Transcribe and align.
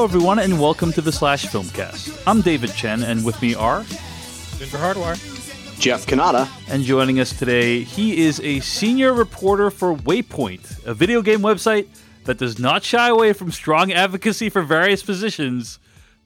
Hello, 0.00 0.08
everyone, 0.08 0.38
and 0.38 0.58
welcome 0.58 0.94
to 0.94 1.02
the 1.02 1.12
Slash 1.12 1.44
Filmcast. 1.44 2.22
I'm 2.26 2.40
David 2.40 2.72
Chen, 2.72 3.02
and 3.02 3.22
with 3.22 3.42
me 3.42 3.54
are 3.54 3.82
Devindra 3.82 4.94
Hardwar. 4.94 5.78
Jeff 5.78 6.06
Cannata. 6.06 6.48
And 6.70 6.84
joining 6.84 7.20
us 7.20 7.38
today, 7.38 7.82
he 7.82 8.22
is 8.22 8.40
a 8.40 8.60
senior 8.60 9.12
reporter 9.12 9.70
for 9.70 9.94
Waypoint, 9.94 10.86
a 10.86 10.94
video 10.94 11.20
game 11.20 11.40
website 11.40 11.86
that 12.24 12.38
does 12.38 12.58
not 12.58 12.82
shy 12.82 13.10
away 13.10 13.34
from 13.34 13.52
strong 13.52 13.92
advocacy 13.92 14.48
for 14.48 14.62
various 14.62 15.02
positions. 15.02 15.78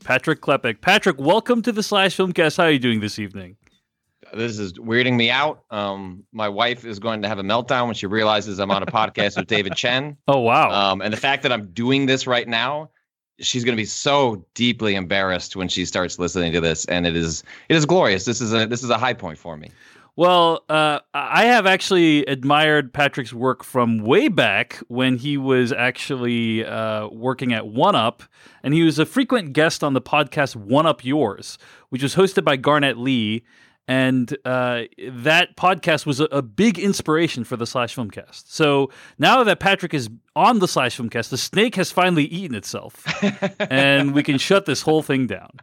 Patrick 0.05 0.41
Klepek. 0.41 0.81
Patrick, 0.81 1.19
welcome 1.19 1.61
to 1.63 1.73
the 1.73 1.83
Slash 1.83 2.17
Filmcast. 2.17 2.59
How 2.59 2.67
are 2.67 2.71
you 2.71 2.79
doing 2.79 3.01
this 3.01 3.19
evening? 3.19 3.57
This 4.33 4.61
is 4.61 4.75
weirding 4.75 5.17
me 5.17 5.33
out. 5.33 5.65
Um, 5.73 6.23
my 6.31 6.49
wife 6.49 6.85
is 6.85 7.01
going 7.01 7.23
to 7.23 7.29
have 7.29 7.41
a 7.41 7.45
meltdown 7.45 7.87
when 7.87 7.97
she 7.97 8.07
realizes 8.07 8.61
I'm 8.61 8.71
on 8.71 8.85
a 8.85 8.87
podcast 8.87 9.37
with 9.37 9.49
David 9.49 9.75
Chen. 9.75 10.17
Oh 10.29 10.39
wow! 10.39 10.71
Um, 10.71 11.01
and 11.03 11.13
the 11.13 11.19
fact 11.19 11.43
that 11.43 11.51
I'm 11.51 11.73
doing 11.73 12.07
this 12.07 12.29
right 12.29 12.47
now 12.47 12.91
she's 13.41 13.65
going 13.65 13.77
to 13.77 13.81
be 13.81 13.87
so 13.87 14.45
deeply 14.55 14.95
embarrassed 14.95 15.57
when 15.57 15.69
she 15.69 15.85
starts 15.85 16.19
listening 16.19 16.53
to 16.53 16.61
this 16.61 16.85
and 16.87 17.07
it 17.07 17.17
is 17.17 17.43
it 17.69 17.77
is 17.77 17.87
glorious. 17.87 18.25
This 18.25 18.41
is 18.41 18.53
a 18.53 18.67
this 18.67 18.83
is 18.83 18.91
a 18.91 18.99
high 18.99 19.15
point 19.15 19.39
for 19.39 19.57
me. 19.57 19.71
Well 20.17 20.63
uh, 20.69 21.01
i 21.13 21.45
have 21.47 21.67
actually 21.67 22.25
admired 22.27 22.93
patrick's 22.93 23.33
work 23.33 23.65
from 23.65 23.99
way 23.99 24.29
back 24.29 24.77
when 24.87 25.17
he 25.17 25.37
was 25.37 25.73
actually 25.73 26.65
uh, 26.65 27.09
working 27.09 27.53
at 27.53 27.65
1UP 27.65 28.21
and 28.63 28.75
he 28.75 28.85
was 28.85 29.01
a 29.01 29.07
frequent 29.07 29.53
guest 29.53 29.83
on 29.83 29.93
the 29.93 30.01
podcast 30.01 30.57
1UP 30.57 31.05
yours 31.05 31.59
which 31.89 32.03
was 32.03 32.15
hosted 32.15 32.45
by 32.45 32.55
garnett 32.55 32.97
lee 32.97 33.43
and 33.87 34.35
uh, 34.45 34.83
that 35.11 35.57
podcast 35.57 36.07
was 36.07 36.21
a, 36.21 36.25
a, 36.25 36.41
big 36.41 36.79
inspiration 36.79 37.45
for 37.45 37.57
the 37.57 37.67
Slash 37.67 37.95
Filmcast. 37.95 38.45
So 38.47 38.89
now 39.19 39.45
that 39.45 39.61
Patrick 39.61 39.93
is 39.93 40.09
on 40.35 40.61
the 40.61 40.69
Slash 40.69 40.97
Filmcast, 40.97 41.29
the 41.29 41.37
snake 41.37 41.75
has 41.75 41.93
finally 41.93 42.25
eaten 42.25 42.57
itself, 42.57 43.05
and 43.61 44.15
we 44.15 44.23
can 44.23 44.39
shut 44.39 44.65
this 44.65 44.81
whole 44.83 45.03
thing 45.03 45.27
down. 45.27 45.51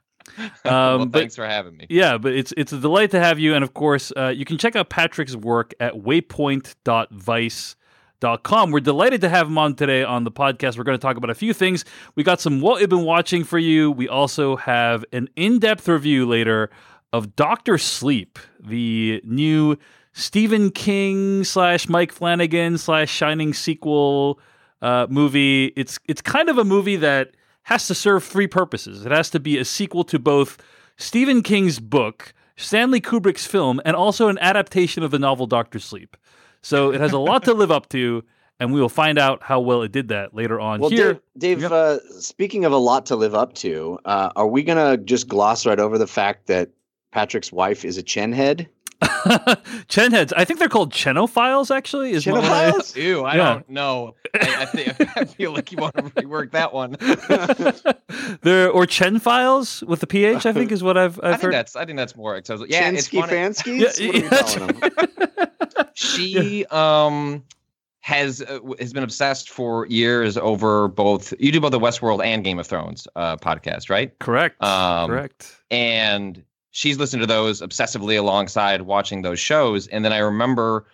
Um, 0.64 0.64
well, 0.64 1.10
thanks 1.10 1.36
but, 1.36 1.44
for 1.44 1.48
having 1.48 1.76
me. 1.76 1.88
Yeah, 1.90 2.18
but 2.18 2.32
it's 2.34 2.54
it's 2.56 2.72
a 2.72 2.78
delight 2.78 3.12
to 3.12 3.20
have 3.20 3.38
you, 3.38 3.54
and 3.54 3.66
of 3.66 3.74
course, 3.74 4.14
uh, 4.16 4.28
you 4.28 4.46
can 4.46 4.58
check 4.58 4.78
out 4.78 4.90
Patrick's 4.90 5.36
work 5.36 5.74
at 5.80 5.96
waypoint.vice.com. 5.96 8.72
We're 8.72 8.80
delighted 8.80 9.20
to 9.22 9.30
have 9.30 9.48
him 9.48 9.58
on 9.58 9.76
today 9.76 10.04
on 10.04 10.24
the 10.24 10.32
podcast. 10.32 10.78
We're 10.78 10.86
going 10.86 10.98
to 10.98 11.02
talk 11.02 11.18
about 11.18 11.32
a 11.32 11.36
few 11.36 11.54
things. 11.54 11.84
We 12.16 12.24
got 12.24 12.40
some 12.40 12.62
what 12.62 12.80
we've 12.80 12.88
been 12.88 13.04
watching 13.04 13.44
for 13.44 13.60
you. 13.60 13.92
We 13.92 14.08
also 14.08 14.56
have 14.56 15.04
an 15.12 15.28
in-depth 15.36 15.90
review 15.90 16.26
later 16.26 16.70
of 17.14 17.36
Doctor 17.36 17.78
Sleep, 17.78 18.40
the 18.60 19.22
new 19.26 19.78
Stephen 20.14 20.72
King 20.72 21.44
slash 21.44 21.88
Mike 21.88 22.12
Flanagan 22.12 22.78
slash 22.78 23.12
Shining 23.12 23.54
sequel 23.54 24.40
uh, 24.82 25.08
movie. 25.10 25.68
It's 25.76 26.00
it's 26.08 26.22
kind 26.22 26.50
of 26.50 26.58
a 26.58 26.64
movie 26.64 26.98
that 26.98 27.36
has 27.64 27.88
to 27.88 27.96
serve 27.96 28.24
three 28.24 28.48
purposes. 28.48 29.06
It 29.06 29.12
has 29.12 29.30
to 29.32 29.40
be 29.40 29.58
a 29.58 29.66
sequel 29.66 30.04
to 30.06 30.20
both 30.20 30.58
Stephen 30.98 31.42
King's 31.42 31.80
book, 31.80 32.34
Stanley 32.56 33.02
Kubrick's 33.02 33.46
film, 33.46 33.82
and 33.86 33.96
also 33.96 34.28
an 34.28 34.38
adaptation 34.40 35.04
of 35.04 35.12
the 35.12 35.20
novel 35.20 35.48
Doctor 35.48 35.80
Sleep. 35.80 36.18
So 36.62 36.92
it 36.92 37.02
has 37.02 37.12
a 37.12 37.20
lot 37.20 37.44
to 37.46 37.54
live 37.54 37.72
up 37.72 37.90
to 37.90 38.24
and 38.62 38.72
we 38.72 38.80
will 38.80 38.90
find 38.90 39.18
out 39.18 39.42
how 39.42 39.60
well 39.60 39.82
it 39.82 39.92
did 39.92 40.10
that 40.10 40.36
later 40.36 40.60
on. 40.60 40.80
Well, 40.80 40.92
Here, 40.92 41.20
Dave, 41.36 41.62
Dave 41.62 41.72
uh, 41.72 41.98
speaking 42.20 42.64
of 42.64 42.72
a 42.72 42.78
lot 42.78 43.08
to 43.08 43.16
live 43.16 43.34
up 43.34 43.54
to, 43.56 43.98
uh, 44.06 44.30
are 44.36 44.46
we 44.46 44.62
going 44.62 44.78
to 44.78 45.04
just 45.04 45.28
gloss 45.28 45.66
right 45.66 45.80
over 45.80 45.98
the 45.98 46.06
fact 46.06 46.46
that 46.46 46.70
Patrick's 47.12 47.52
wife 47.52 47.86
is 47.86 47.98
a 47.98 48.04
Chen 48.04 48.32
head. 48.32 48.70
Chen 49.88 50.12
heads. 50.12 50.32
I 50.34 50.46
think 50.46 50.60
they're 50.60 50.70
called 50.70 50.94
Chenophiles. 50.94 51.76
Actually, 51.76 52.12
is 52.12 52.26
Chenophiles? 52.26 52.96
Ew, 52.96 53.24
I 53.24 53.36
yeah. 53.36 53.54
don't 53.54 53.70
know. 53.70 54.16
I, 54.36 54.62
I, 54.62 54.66
think, 54.66 54.96
I 55.18 55.26
feel 55.26 55.54
like 55.54 55.72
you 55.72 55.80
want 55.80 55.96
to 55.96 56.04
rework 56.04 56.52
that 56.52 56.74
one. 56.74 56.96
there 58.42 58.70
or 58.70 58.86
Chen 58.86 59.20
files 59.20 59.84
with 59.84 60.02
the 60.02 60.08
ph. 60.08 60.46
I 60.46 60.54
think 60.54 60.72
is 60.72 60.84
what 60.84 60.98
I've, 60.98 61.20
I've 61.20 61.24
I 61.24 61.32
heard. 61.32 61.42
Think 61.42 61.52
that's 61.54 61.76
I 61.76 61.86
think 61.86 61.98
that's 61.98 62.16
more 62.16 62.36
acceptable. 62.36 62.70
Yeah, 62.70 62.92
Chensky 62.92 63.22
Fanskis. 63.24 64.00
Yeah, 64.00 65.08
yeah, 65.78 65.86
she 65.94 66.66
um 66.68 67.44
has 68.02 68.42
uh, 68.42 68.60
has 68.80 68.94
been 68.94 69.04
obsessed 69.04 69.50
for 69.50 69.88
years 69.88 70.38
over 70.38 70.88
both 70.88 71.34
you 71.40 71.52
do 71.52 71.60
both 71.60 71.72
the 71.72 71.80
Westworld 71.80 72.24
and 72.24 72.44
Game 72.44 72.60
of 72.60 72.68
Thrones 72.68 73.08
uh, 73.16 73.38
podcast, 73.38 73.90
right? 73.90 74.18
Correct. 74.20 74.62
Um, 74.64 75.10
Correct. 75.10 75.56
And 75.70 76.44
she's 76.72 76.98
listened 76.98 77.22
to 77.22 77.28
those 77.28 77.62
obsessively 77.62 78.18
alongside 78.18 78.82
watching 78.84 79.22
those 79.22 79.40
shows. 79.40 79.88
And 79.88 80.04
then 80.04 80.14
I 80.14 80.20
remember 80.20 80.86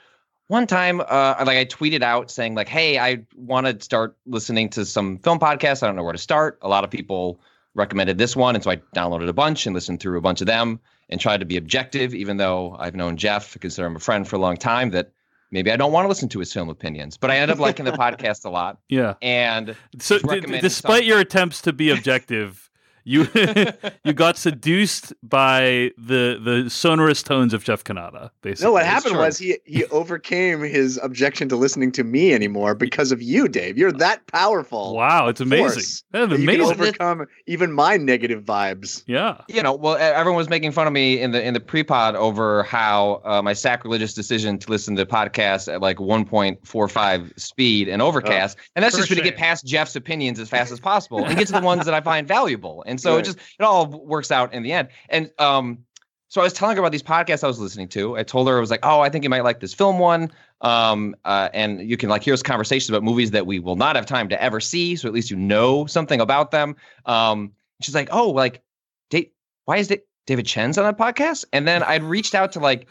one 0.48 0.66
time, 0.68 1.02
uh, 1.02 1.36
like 1.40 1.58
I 1.58 1.66
tweeted 1.66 2.02
out 2.02 2.32
saying 2.32 2.56
like, 2.56 2.68
"Hey, 2.68 2.98
I 3.00 3.20
want 3.36 3.68
to 3.68 3.84
start 3.84 4.16
listening 4.26 4.70
to 4.72 4.86
some 4.86 5.18
film 5.20 5.40
podcasts. 5.40 5.84
I 5.84 5.88
don't 5.88 5.96
know 5.96 6.04
where 6.04 6.14
to 6.14 6.18
start." 6.20 6.58
A 6.62 6.70
lot 6.70 6.84
of 6.84 6.90
people 6.90 7.40
recommended 7.76 8.18
this 8.18 8.36
one, 8.36 8.56
and 8.56 8.64
so 8.64 8.72
I 8.72 8.78
downloaded 8.96 9.28
a 9.28 9.34
bunch 9.34 9.66
and 9.66 9.76
listened 9.76 10.00
through 10.00 10.18
a 10.18 10.22
bunch 10.22 10.42
of 10.42 10.48
them 10.48 10.80
and 11.10 11.20
tried 11.22 11.40
to 11.42 11.46
be 11.46 11.58
objective. 11.58 12.14
Even 12.16 12.38
though 12.38 12.76
I've 12.80 12.96
known 12.96 13.18
Jeff, 13.18 13.60
consider 13.60 13.88
him 13.88 13.96
a 13.96 14.00
friend 14.00 14.28
for 14.28 14.38
a 14.38 14.40
long 14.40 14.56
time, 14.58 14.92
that 14.92 15.12
maybe 15.52 15.70
I 15.70 15.76
don't 15.76 15.92
want 15.92 16.06
to 16.06 16.10
listen 16.10 16.30
to 16.30 16.40
his 16.40 16.52
film 16.52 16.70
opinions, 16.70 17.18
but 17.18 17.30
I 17.30 17.38
end 17.38 17.52
up 17.52 17.60
liking 17.60 17.86
the 17.86 17.92
podcast 18.06 18.46
a 18.46 18.50
lot. 18.50 18.80
Yeah, 18.90 19.16
and 19.22 19.76
so 20.00 20.18
d- 20.18 20.40
despite 20.62 21.00
some- 21.00 21.08
your 21.08 21.20
attempts 21.20 21.62
to 21.64 21.74
be 21.74 21.90
objective 21.90 22.67
you 23.08 23.26
you 24.04 24.12
got 24.12 24.38
seduced 24.38 25.14
by 25.24 25.92
the 25.98 26.40
the 26.44 26.70
sonorous 26.70 27.24
tones 27.24 27.54
of 27.54 27.64
Jeff 27.64 27.84
Cannata. 27.86 28.30
Basically, 28.42 28.68
no. 28.68 28.74
What 28.74 28.86
happened 28.86 29.16
was 29.16 29.38
he 29.38 29.58
he 29.64 29.86
overcame 29.86 30.62
his 30.62 31.00
objection 31.02 31.48
to 31.50 31.56
listening 31.56 31.94
to 31.94 32.04
me 32.04 32.34
anymore 32.34 32.76
because 32.76 33.14
of 33.14 33.22
you, 33.22 33.48
Dave. 33.48 33.78
You're 33.78 33.94
that 33.94 34.28
powerful. 34.28 34.94
Wow, 34.94 35.30
it's 35.30 35.40
amazing. 35.40 35.84
That's 36.12 36.34
amazing. 36.34 36.42
You 36.42 36.58
can 36.58 36.62
overcome 36.62 37.26
even 37.46 37.72
my 37.72 37.96
negative 37.96 38.44
vibes. 38.44 39.04
Yeah. 39.08 39.42
You 39.48 39.64
know, 39.64 39.74
well, 39.74 39.96
everyone 39.96 40.38
was 40.38 40.50
making 40.50 40.74
fun 40.74 40.86
of 40.86 40.92
me 40.92 41.22
in 41.22 41.32
the 41.32 41.42
in 41.42 41.54
the 41.54 41.62
pre-pod 41.62 42.18
over 42.18 42.64
how 42.64 43.22
uh, 43.24 43.42
my 43.42 43.54
sacrilegious 43.54 44.14
decision 44.14 44.60
to 44.60 44.70
listen 44.70 44.98
to 44.98 45.06
podcasts 45.06 45.74
at 45.74 45.82
like 45.82 45.98
1.45 45.98 47.40
speed 47.40 47.88
and 47.88 48.02
overcast, 48.02 48.58
oh, 48.60 48.64
and 48.76 48.84
that's 48.84 48.98
just 48.98 49.08
going 49.08 49.18
to 49.18 49.24
get 49.24 49.38
past 49.38 49.66
Jeff's 49.66 49.96
opinions 49.96 50.42
as 50.42 50.50
fast 50.50 50.74
as 50.74 50.82
possible 50.82 51.24
and 51.24 51.38
get 51.38 51.48
to 51.48 51.54
the 51.54 51.62
ones 51.62 51.86
that 51.86 51.94
I 51.94 52.02
find 52.02 52.28
valuable. 52.28 52.84
And 52.86 52.97
and 52.98 53.02
so 53.02 53.14
right. 53.14 53.20
it 53.20 53.26
just 53.26 53.38
it 53.60 53.64
all 53.64 53.86
works 53.86 54.32
out 54.32 54.54
in 54.54 54.64
the 54.64 54.74
end. 54.74 54.90
And 55.10 55.32
um, 55.40 55.80
so 56.30 56.42
I 56.42 56.44
was 56.44 56.54
telling 56.54 56.76
her 56.76 56.82
about 56.82 56.92
these 56.92 57.04
podcasts 57.04 57.44
I 57.44 57.48
was 57.48 57.60
listening 57.60 57.88
to. 57.90 58.18
I 58.18 58.24
told 58.24 58.48
her 58.48 58.58
I 58.58 58.60
was 58.60 58.72
like, 58.72 58.82
"Oh, 58.84 59.00
I 59.00 59.10
think 59.10 59.24
you 59.24 59.30
might 59.30 59.44
like 59.44 59.60
this 59.60 59.74
film 59.74 60.00
one." 60.00 60.32
Um, 60.62 61.16
uh, 61.24 61.50
and 61.54 61.88
you 61.88 61.98
can 61.98 62.10
like 62.10 62.24
hear 62.24 62.34
us 62.34 62.42
conversations 62.42 62.90
about 62.90 63.04
movies 63.04 63.32
that 63.32 63.46
we 63.46 63.60
will 63.60 63.76
not 63.76 63.96
have 63.96 64.06
time 64.06 64.28
to 64.30 64.42
ever 64.42 64.60
see, 64.60 64.96
so 64.96 65.08
at 65.08 65.14
least 65.14 65.30
you 65.30 65.38
know 65.38 65.86
something 65.86 66.20
about 66.20 66.52
them. 66.52 66.76
Um, 67.06 67.52
she's 67.82 67.96
like, 67.96 68.10
"Oh, 68.12 68.30
like, 68.30 68.62
date? 69.10 69.34
Why 69.66 69.78
is 69.78 69.92
it 69.92 70.08
David 70.26 70.46
Chen's 70.46 70.78
on 70.78 70.84
that 70.84 70.98
podcast?" 70.98 71.46
And 71.54 71.68
then 71.68 71.84
I'd 71.84 72.04
reached 72.04 72.36
out 72.36 72.52
to 72.54 72.60
like 72.60 72.88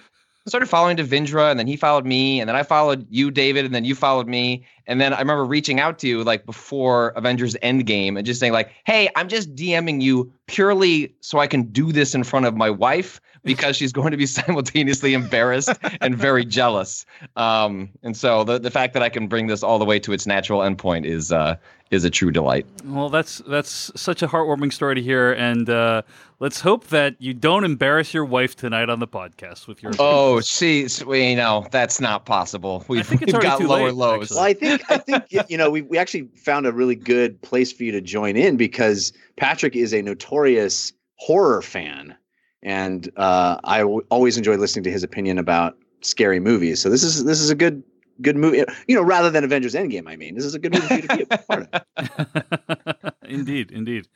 started 0.46 0.66
following 0.66 0.96
Devindra, 0.96 1.50
and 1.50 1.58
then 1.58 1.66
he 1.66 1.76
followed 1.76 2.06
me, 2.06 2.40
and 2.40 2.48
then 2.48 2.56
I 2.56 2.62
followed 2.62 3.06
you, 3.10 3.30
David, 3.30 3.64
and 3.64 3.74
then 3.74 3.84
you 3.84 3.94
followed 3.94 4.28
me, 4.28 4.64
and 4.86 5.00
then 5.00 5.12
I 5.12 5.19
remember 5.19 5.44
reaching 5.44 5.80
out 5.80 5.98
to 6.00 6.08
you 6.08 6.22
like 6.24 6.47
before 6.47 7.08
Avengers 7.10 7.56
Endgame 7.62 8.16
and 8.16 8.26
just 8.26 8.41
saying 8.41 8.52
like, 8.52 8.70
"Hey, 8.84 9.08
I'm 9.16 9.28
just 9.28 9.54
DMing 9.54 10.00
you 10.00 10.32
purely 10.47 11.14
so 11.20 11.38
I 11.38 11.47
can 11.47 11.64
do 11.64 11.92
this 11.92 12.14
in 12.14 12.24
front 12.24 12.47
of 12.47 12.56
my 12.56 12.70
wife 12.70 13.20
because 13.42 13.76
she's 13.76 13.92
going 13.92 14.10
to 14.10 14.16
be 14.16 14.26
simultaneously 14.26 15.14
embarrassed 15.14 15.72
and 16.00 16.16
very 16.16 16.44
jealous." 16.44 17.04
Um, 17.36 17.91
and 18.02 18.16
so 18.16 18.44
the 18.44 18.58
the 18.58 18.70
fact 18.70 18.94
that 18.94 19.02
I 19.02 19.08
can 19.08 19.28
bring 19.28 19.47
this 19.47 19.62
all 19.62 19.78
the 19.78 19.84
way 19.84 19.98
to 20.00 20.12
its 20.12 20.27
natural 20.27 20.60
endpoint 20.60 21.04
is 21.04 21.33
uh, 21.33 21.56
is 21.91 22.04
a 22.04 22.10
true 22.10 22.30
delight. 22.30 22.66
Well, 22.84 23.09
that's 23.09 23.38
that's 23.47 23.92
such 23.94 24.22
a 24.22 24.28
heartwarming 24.28 24.72
story 24.72 24.97
to 24.97 25.03
hear, 25.03 25.33
and 25.33 25.68
uh, 25.71 26.03
let's 26.41 26.60
hope 26.60 26.88
that 26.88 27.15
you 27.21 27.33
don't 27.33 27.65
embarrass 27.65 28.12
your 28.12 28.24
wife 28.24 28.56
tonight 28.56 28.91
on 28.91 28.98
the 28.98 29.06
podcast 29.06 29.66
with 29.66 29.83
your. 29.83 29.92
Oh, 29.98 30.41
she, 30.41 30.88
we 31.06 31.34
know 31.34 31.66
that's 31.71 32.00
not 32.00 32.27
possible. 32.27 32.84
We've, 32.88 33.09
we've 33.09 33.33
got 33.33 33.62
lower 33.62 33.86
late, 33.86 33.94
lows. 33.94 34.22
Actually. 34.24 34.36
Well, 34.36 34.44
I 34.44 34.54
think 34.54 34.75
I 34.88 34.98
think 34.98 35.24
you 35.48 35.56
know 35.56 35.70
we 35.70 35.82
we 35.82 35.98
actually 35.98 36.28
found 36.36 36.66
a 36.66 36.72
really 36.72 36.96
good 36.96 37.40
place 37.42 37.72
for 37.72 37.84
you 37.84 37.92
to 37.92 38.00
join 38.00 38.36
in 38.36 38.56
because 38.56 39.12
Patrick 39.36 39.76
is 39.76 39.92
a 39.92 40.02
notorious 40.02 40.92
horror 41.16 41.62
fan, 41.62 42.16
and 42.62 43.10
uh, 43.16 43.58
I 43.64 43.78
w- 43.80 44.02
always 44.10 44.36
enjoy 44.36 44.56
listening 44.56 44.84
to 44.84 44.90
his 44.90 45.02
opinion 45.02 45.38
about 45.38 45.76
scary 46.02 46.40
movies. 46.40 46.80
So 46.80 46.90
this 46.90 47.02
is 47.02 47.24
this 47.24 47.40
is 47.40 47.50
a 47.50 47.54
good 47.54 47.82
good 48.22 48.36
movie. 48.36 48.64
You 48.86 48.96
know, 48.96 49.02
rather 49.02 49.30
than 49.30 49.44
Avengers 49.44 49.74
Endgame, 49.74 50.08
I 50.08 50.16
mean, 50.16 50.34
this 50.34 50.44
is 50.44 50.54
a 50.54 50.58
good 50.58 50.72
movie 50.72 51.02
to 51.02 51.16
be 51.16 51.26
a 51.30 51.38
part 51.38 51.68
of. 51.72 53.12
indeed, 53.28 53.70
indeed. 53.70 54.08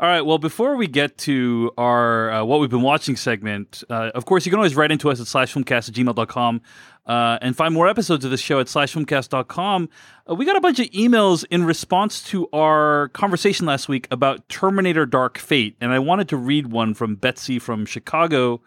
All 0.00 0.08
right. 0.08 0.22
Well, 0.22 0.38
before 0.38 0.76
we 0.76 0.86
get 0.86 1.18
to 1.18 1.72
our 1.78 2.30
uh, 2.30 2.44
what 2.44 2.60
we've 2.60 2.70
been 2.70 2.82
watching 2.82 3.16
segment, 3.16 3.84
uh, 3.88 4.10
of 4.14 4.24
course, 4.24 4.44
you 4.44 4.50
can 4.50 4.58
always 4.58 4.76
write 4.76 4.90
into 4.90 5.10
us 5.10 5.20
at 5.20 5.26
slashfilmcast 5.26 5.88
at 5.88 5.94
gmail.com 5.94 6.62
uh, 7.06 7.38
and 7.42 7.56
find 7.56 7.74
more 7.74 7.88
episodes 7.88 8.24
of 8.24 8.30
this 8.30 8.40
show 8.40 8.60
at 8.60 8.66
slashfilmcast.com. 8.66 9.88
Uh, 10.28 10.34
we 10.34 10.44
got 10.44 10.56
a 10.56 10.60
bunch 10.60 10.78
of 10.78 10.86
emails 10.86 11.44
in 11.50 11.64
response 11.64 12.22
to 12.22 12.48
our 12.52 13.08
conversation 13.08 13.66
last 13.66 13.88
week 13.88 14.08
about 14.10 14.48
Terminator 14.48 15.06
Dark 15.06 15.38
Fate, 15.38 15.76
and 15.80 15.92
I 15.92 15.98
wanted 15.98 16.28
to 16.30 16.36
read 16.36 16.68
one 16.68 16.94
from 16.94 17.16
Betsy 17.16 17.58
from 17.58 17.86
Chicago 17.86 18.60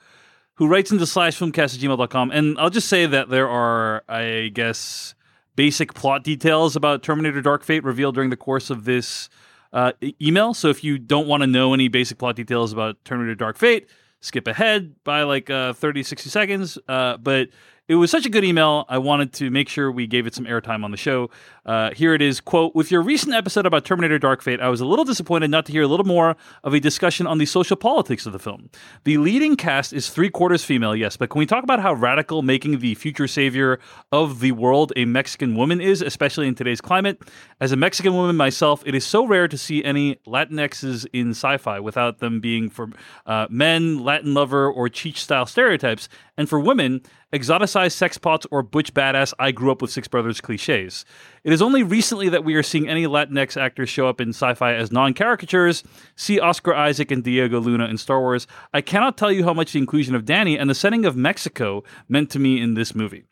who 0.58 0.68
writes 0.68 0.92
into 0.92 1.06
slash 1.06 1.40
filmcast 1.40 1.76
at 1.76 1.80
gmail.com. 1.80 2.32
And 2.32 2.58
I'll 2.60 2.72
just 2.72 2.88
say 2.88 3.06
that 3.06 3.30
there 3.30 3.48
are, 3.48 4.04
I 4.10 4.50
guess, 4.54 5.14
basic 5.56 5.94
plot 5.94 6.24
details 6.24 6.76
about 6.76 7.04
Terminator 7.04 7.42
Dark 7.42 7.64
Fate 7.64 7.84
revealed 7.84 8.16
during 8.16 8.32
the 8.32 8.38
course 8.38 8.70
of 8.72 8.86
this 8.86 9.30
uh, 9.72 9.92
email. 10.20 10.56
So 10.56 10.70
if 10.70 10.84
you 10.84 10.98
don't 10.98 11.28
want 11.28 11.42
to 11.42 11.48
know 11.48 11.74
any 11.74 11.90
basic 11.90 12.18
plot 12.18 12.36
details 12.36 12.74
about 12.74 13.04
Terminator 13.06 13.36
Dark 13.36 13.58
Fate, 13.58 13.88
skip 14.20 14.48
ahead 14.48 14.96
by 15.04 15.24
like 15.24 15.50
uh, 15.52 15.74
30, 15.74 16.02
60 16.02 16.30
seconds. 16.30 16.78
Uh, 16.88 17.18
but 17.18 17.50
it 17.88 17.96
was 17.96 18.12
such 18.12 18.26
a 18.26 18.30
good 18.30 18.44
email. 18.44 18.86
I 18.90 18.98
wanted 18.98 19.34
to 19.34 19.50
make 19.50 19.70
sure 19.70 19.92
we 19.92 20.08
gave 20.08 20.28
it 20.28 20.36
some 20.36 20.46
airtime 20.46 20.84
on 20.84 20.92
the 20.92 20.98
show. 20.98 21.30
Uh, 21.68 21.92
here 21.94 22.14
it 22.14 22.22
is 22.22 22.40
quote, 22.40 22.74
with 22.74 22.90
your 22.92 23.02
recent 23.02 23.34
episode 23.34 23.66
about 23.66 23.84
Terminator 23.84 24.18
Dark 24.18 24.42
Fate, 24.42 24.62
I 24.62 24.70
was 24.70 24.80
a 24.80 24.86
little 24.86 25.04
disappointed 25.04 25.52
not 25.52 25.66
to 25.66 25.74
hear 25.74 25.82
a 25.82 25.88
little 25.88 26.06
more 26.06 26.38
of 26.64 26.74
a 26.74 26.80
discussion 26.80 27.28
on 27.28 27.40
the 27.40 27.46
social 27.46 27.76
politics 27.76 28.26
of 28.26 28.32
the 28.32 28.40
film. 28.40 28.70
The 29.04 29.18
leading 29.18 29.58
cast 29.58 29.92
is 29.92 30.10
three 30.10 30.30
quarters 30.30 30.64
female, 30.64 30.96
yes, 30.96 31.18
but 31.18 31.30
can 31.30 31.40
we 31.40 31.46
talk 31.46 31.66
about 31.66 31.82
how 31.82 31.94
radical 31.94 32.42
making 32.42 32.80
the 32.80 32.96
future 32.96 33.28
savior 33.28 33.80
of 34.14 34.40
the 34.40 34.54
world 34.54 34.94
a 34.96 35.04
Mexican 35.04 35.56
woman 35.56 35.82
is, 35.82 36.02
especially 36.02 36.48
in 36.48 36.56
today's 36.56 36.80
climate? 36.80 37.22
As 37.60 37.74
a 37.74 37.76
Mexican 37.76 38.14
woman 38.14 38.38
myself, 38.38 38.82
it 38.86 38.96
is 38.96 39.06
so 39.06 39.28
rare 39.28 39.50
to 39.50 39.58
see 39.58 39.84
any 39.84 40.16
Latinxes 40.26 41.06
in 41.12 41.32
sci 41.32 41.58
fi 41.58 41.82
without 41.82 42.20
them 42.20 42.40
being 42.40 42.70
for 42.70 42.88
uh, 43.26 43.48
men, 43.50 44.02
Latin 44.02 44.34
lover, 44.34 44.72
or 44.72 44.88
Cheech 44.88 45.18
style 45.18 45.46
stereotypes, 45.46 46.08
and 46.38 46.48
for 46.48 46.62
women, 46.62 47.02
exoticized 47.34 47.92
sex 47.92 48.18
pots 48.18 48.48
or 48.52 48.64
butch 48.64 48.94
badass 48.94 49.34
I 49.38 49.52
grew 49.52 49.72
up 49.72 49.82
with 49.82 49.92
Six 49.92 50.08
Brothers 50.08 50.40
cliches. 50.40 51.04
It 51.48 51.54
is 51.54 51.62
only 51.62 51.82
recently 51.82 52.28
that 52.28 52.44
we 52.44 52.56
are 52.56 52.62
seeing 52.62 52.90
any 52.90 53.08
Latinx 53.08 53.56
actors 53.56 53.88
show 53.88 54.10
up 54.10 54.20
in 54.20 54.32
sci 54.32 54.54
fi 54.56 54.74
as 54.74 54.92
non 54.92 55.14
caricatures. 55.14 55.82
See 56.18 56.42
Oscar 56.42 56.74
Isaac 56.74 57.10
and 57.10 57.24
Diego 57.24 57.62
Luna 57.62 57.86
in 57.86 57.98
Star 57.98 58.20
Wars. 58.20 58.48
I 58.74 58.82
cannot 58.82 59.16
tell 59.16 59.32
you 59.32 59.46
how 59.46 59.54
much 59.54 59.72
the 59.72 59.80
inclusion 59.80 60.14
of 60.14 60.26
Danny 60.26 60.60
and 60.60 60.70
the 60.70 60.76
setting 60.76 61.06
of 61.06 61.16
Mexico 61.16 61.86
meant 62.10 62.30
to 62.32 62.40
me 62.40 62.60
in 62.60 62.74
this 62.74 62.94
movie. 62.94 63.24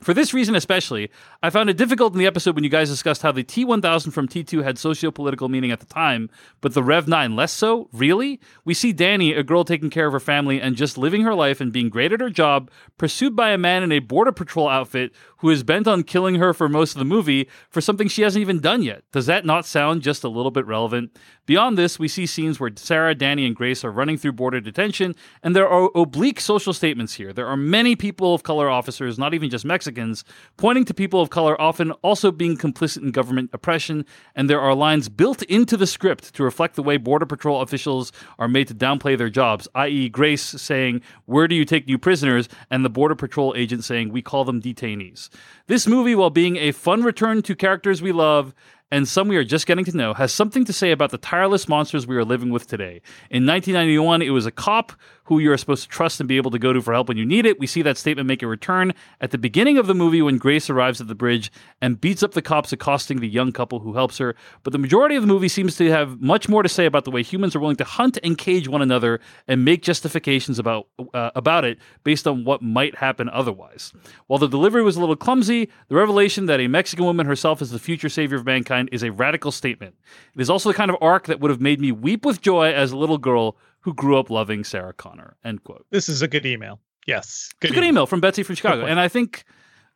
For 0.00 0.14
this 0.14 0.32
reason, 0.32 0.54
especially, 0.54 1.10
I 1.42 1.50
found 1.50 1.68
it 1.70 1.76
difficult 1.76 2.12
in 2.12 2.20
the 2.20 2.26
episode 2.26 2.54
when 2.54 2.62
you 2.62 2.70
guys 2.70 2.88
discussed 2.88 3.22
how 3.22 3.32
the 3.32 3.42
T 3.42 3.64
1000 3.64 4.12
from 4.12 4.28
T2 4.28 4.62
had 4.62 4.78
socio 4.78 5.10
political 5.10 5.48
meaning 5.48 5.72
at 5.72 5.80
the 5.80 5.86
time, 5.86 6.30
but 6.60 6.74
the 6.74 6.84
Rev 6.84 7.08
9 7.08 7.34
less 7.34 7.52
so? 7.52 7.88
Really? 7.92 8.40
We 8.64 8.74
see 8.74 8.92
Danny, 8.92 9.32
a 9.32 9.42
girl 9.42 9.64
taking 9.64 9.90
care 9.90 10.06
of 10.06 10.12
her 10.12 10.20
family 10.20 10.60
and 10.60 10.76
just 10.76 10.98
living 10.98 11.22
her 11.22 11.34
life 11.34 11.60
and 11.60 11.72
being 11.72 11.88
great 11.88 12.12
at 12.12 12.20
her 12.20 12.30
job, 12.30 12.70
pursued 12.96 13.34
by 13.34 13.50
a 13.50 13.58
man 13.58 13.82
in 13.82 13.90
a 13.90 13.98
Border 13.98 14.30
Patrol 14.30 14.68
outfit 14.68 15.12
who 15.38 15.50
is 15.50 15.62
bent 15.62 15.86
on 15.86 16.02
killing 16.02 16.36
her 16.36 16.52
for 16.52 16.68
most 16.68 16.92
of 16.92 16.98
the 16.98 17.04
movie 17.04 17.48
for 17.70 17.80
something 17.80 18.08
she 18.08 18.22
hasn't 18.22 18.40
even 18.40 18.60
done 18.60 18.82
yet. 18.82 19.02
Does 19.12 19.26
that 19.26 19.44
not 19.44 19.66
sound 19.66 20.02
just 20.02 20.24
a 20.24 20.28
little 20.28 20.50
bit 20.50 20.66
relevant? 20.66 21.16
Beyond 21.46 21.78
this, 21.78 21.98
we 21.98 22.08
see 22.08 22.26
scenes 22.26 22.60
where 22.60 22.70
Sarah, 22.76 23.14
Danny, 23.14 23.46
and 23.46 23.56
Grace 23.56 23.84
are 23.84 23.90
running 23.90 24.18
through 24.18 24.32
border 24.32 24.60
detention, 24.60 25.14
and 25.42 25.56
there 25.56 25.68
are 25.68 25.90
oblique 25.94 26.40
social 26.40 26.72
statements 26.72 27.14
here. 27.14 27.32
There 27.32 27.46
are 27.46 27.56
many 27.56 27.96
people 27.96 28.34
of 28.34 28.42
color 28.42 28.68
officers, 28.68 29.18
not 29.18 29.32
even 29.34 29.48
just 29.48 29.64
Mexicans, 29.64 30.24
pointing 30.56 30.84
to 30.86 30.94
people 30.94 31.20
of 31.20 31.30
color 31.30 31.58
often 31.60 31.92
also 32.02 32.30
being 32.30 32.56
complicit 32.56 33.02
in 33.02 33.10
government 33.12 33.50
oppression, 33.52 34.04
and 34.34 34.50
there 34.50 34.60
are 34.60 34.74
lines 34.74 35.08
built 35.08 35.42
into 35.44 35.76
the 35.76 35.86
script 35.86 36.34
to 36.34 36.42
reflect 36.42 36.76
the 36.76 36.82
way 36.82 36.96
Border 36.96 37.26
Patrol 37.26 37.62
officials 37.62 38.12
are 38.38 38.48
made 38.48 38.68
to 38.68 38.74
downplay 38.74 39.16
their 39.16 39.30
jobs, 39.30 39.68
i.e., 39.74 40.08
Grace 40.08 40.42
saying, 40.42 41.00
Where 41.24 41.48
do 41.48 41.54
you 41.54 41.64
take 41.64 41.86
new 41.86 41.98
prisoners? 41.98 42.48
and 42.70 42.84
the 42.84 42.90
Border 42.90 43.14
Patrol 43.14 43.54
agent 43.56 43.84
saying, 43.84 44.10
We 44.10 44.22
call 44.22 44.44
them 44.44 44.60
detainees. 44.60 45.27
This 45.66 45.86
movie, 45.86 46.14
while 46.14 46.30
being 46.30 46.56
a 46.56 46.72
fun 46.72 47.02
return 47.02 47.42
to 47.42 47.54
characters 47.54 48.00
we 48.00 48.12
love, 48.12 48.54
and 48.90 49.06
some 49.06 49.28
we 49.28 49.36
are 49.36 49.44
just 49.44 49.66
getting 49.66 49.84
to 49.84 49.96
know, 49.96 50.14
has 50.14 50.32
something 50.32 50.64
to 50.64 50.72
say 50.72 50.92
about 50.92 51.10
the 51.10 51.18
tireless 51.18 51.68
monsters 51.68 52.06
we 52.06 52.16
are 52.16 52.24
living 52.24 52.50
with 52.50 52.66
today. 52.66 53.02
In 53.30 53.44
1991, 53.44 54.22
it 54.22 54.30
was 54.30 54.46
a 54.46 54.50
cop 54.50 54.92
who 55.28 55.38
you 55.38 55.52
are 55.52 55.56
supposed 55.56 55.82
to 55.82 55.88
trust 55.88 56.20
and 56.20 56.28
be 56.28 56.36
able 56.36 56.50
to 56.50 56.58
go 56.58 56.72
to 56.72 56.80
for 56.80 56.92
help 56.92 57.08
when 57.08 57.16
you 57.16 57.26
need 57.26 57.46
it. 57.46 57.58
We 57.58 57.66
see 57.66 57.82
that 57.82 57.98
statement 57.98 58.26
make 58.26 58.42
a 58.42 58.46
return 58.46 58.94
at 59.20 59.30
the 59.30 59.38
beginning 59.38 59.76
of 59.76 59.86
the 59.86 59.94
movie 59.94 60.22
when 60.22 60.38
Grace 60.38 60.70
arrives 60.70 61.00
at 61.00 61.08
the 61.08 61.14
bridge 61.14 61.52
and 61.80 62.00
beats 62.00 62.22
up 62.22 62.32
the 62.32 62.42
cops 62.42 62.72
accosting 62.72 63.20
the 63.20 63.28
young 63.28 63.52
couple 63.52 63.80
who 63.80 63.94
helps 63.94 64.18
her. 64.18 64.34
But 64.62 64.72
the 64.72 64.78
majority 64.78 65.16
of 65.16 65.22
the 65.22 65.28
movie 65.28 65.48
seems 65.48 65.76
to 65.76 65.90
have 65.90 66.20
much 66.20 66.48
more 66.48 66.62
to 66.62 66.68
say 66.68 66.86
about 66.86 67.04
the 67.04 67.10
way 67.10 67.22
humans 67.22 67.54
are 67.54 67.60
willing 67.60 67.76
to 67.76 67.84
hunt 67.84 68.18
and 68.22 68.38
cage 68.38 68.68
one 68.68 68.82
another 68.82 69.20
and 69.46 69.64
make 69.64 69.82
justifications 69.82 70.58
about 70.58 70.88
uh, 71.14 71.30
about 71.34 71.64
it 71.64 71.78
based 72.04 72.26
on 72.26 72.44
what 72.44 72.62
might 72.62 72.96
happen 72.96 73.28
otherwise. 73.28 73.92
While 74.26 74.38
the 74.38 74.48
delivery 74.48 74.82
was 74.82 74.96
a 74.96 75.00
little 75.00 75.16
clumsy, 75.16 75.68
the 75.88 75.94
revelation 75.94 76.46
that 76.46 76.60
a 76.60 76.68
Mexican 76.68 77.04
woman 77.04 77.26
herself 77.26 77.60
is 77.60 77.70
the 77.70 77.78
future 77.78 78.08
savior 78.08 78.38
of 78.38 78.46
mankind 78.46 78.88
is 78.92 79.02
a 79.02 79.12
radical 79.12 79.52
statement. 79.52 79.94
It 80.34 80.40
is 80.40 80.50
also 80.50 80.70
the 80.70 80.74
kind 80.74 80.90
of 80.90 80.96
arc 81.00 81.26
that 81.26 81.40
would 81.40 81.50
have 81.50 81.60
made 81.60 81.80
me 81.80 81.92
weep 81.92 82.24
with 82.24 82.40
joy 82.40 82.72
as 82.72 82.92
a 82.92 82.96
little 82.96 83.18
girl 83.18 83.56
who 83.80 83.94
grew 83.94 84.18
up 84.18 84.30
loving 84.30 84.64
Sarah 84.64 84.92
Connor. 84.92 85.36
End 85.44 85.64
quote. 85.64 85.86
This 85.90 86.08
is 86.08 86.22
a 86.22 86.28
good 86.28 86.46
email. 86.46 86.80
Yes, 87.06 87.50
good, 87.60 87.68
good 87.68 87.78
email. 87.78 87.88
email. 87.88 88.06
from 88.06 88.20
Betsy 88.20 88.42
from 88.42 88.54
Chicago, 88.54 88.84
and 88.84 89.00
I 89.00 89.08
think. 89.08 89.44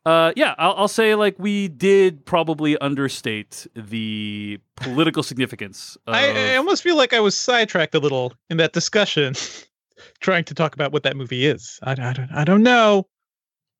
Uh, 0.05 0.33
yeah, 0.35 0.53
I'll, 0.57 0.73
I'll, 0.73 0.87
say 0.89 1.15
like 1.15 1.39
we 1.39 1.69
did 1.69 2.25
probably 2.25 2.77
understate 2.79 3.65
the 3.73 4.59
political 4.75 5.23
significance. 5.23 5.95
Of... 6.05 6.13
I, 6.15 6.51
I 6.51 6.55
almost 6.57 6.83
feel 6.83 6.97
like 6.97 7.13
I 7.13 7.21
was 7.21 7.37
sidetracked 7.37 7.95
a 7.95 7.99
little 7.99 8.33
in 8.49 8.57
that 8.57 8.73
discussion, 8.73 9.33
trying 10.19 10.43
to 10.43 10.53
talk 10.53 10.75
about 10.75 10.91
what 10.91 11.03
that 11.03 11.15
movie 11.15 11.45
is. 11.45 11.79
I, 11.83 11.91
I 11.91 12.11
don't, 12.11 12.29
I 12.33 12.43
don't 12.43 12.63
know. 12.63 13.07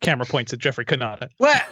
Camera 0.04 0.26
points 0.26 0.54
at 0.54 0.60
Jeffrey 0.60 0.86
Cannata. 0.86 1.30
What? 1.38 1.64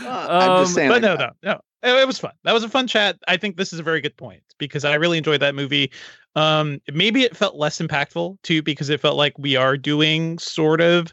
I'm 0.00 0.62
just 0.62 0.70
um, 0.70 0.74
saying. 0.74 0.90
But 0.90 1.02
no, 1.02 1.14
no, 1.14 1.30
no. 1.42 1.60
It, 1.82 1.94
it 1.94 2.06
was 2.06 2.18
fun. 2.18 2.32
That 2.44 2.52
was 2.52 2.64
a 2.64 2.68
fun 2.68 2.86
chat. 2.86 3.16
I 3.26 3.36
think 3.36 3.56
this 3.56 3.72
is 3.72 3.78
a 3.78 3.82
very 3.82 4.00
good 4.00 4.16
point 4.16 4.42
because 4.58 4.84
I 4.84 4.94
really 4.94 5.18
enjoyed 5.18 5.40
that 5.40 5.54
movie. 5.54 5.90
Um, 6.38 6.80
maybe 6.92 7.22
it 7.22 7.36
felt 7.36 7.56
less 7.56 7.78
impactful 7.78 8.38
too 8.42 8.62
because 8.62 8.90
it 8.90 9.00
felt 9.00 9.16
like 9.16 9.36
we 9.38 9.56
are 9.56 9.76
doing 9.76 10.38
sort 10.38 10.80
of 10.80 11.12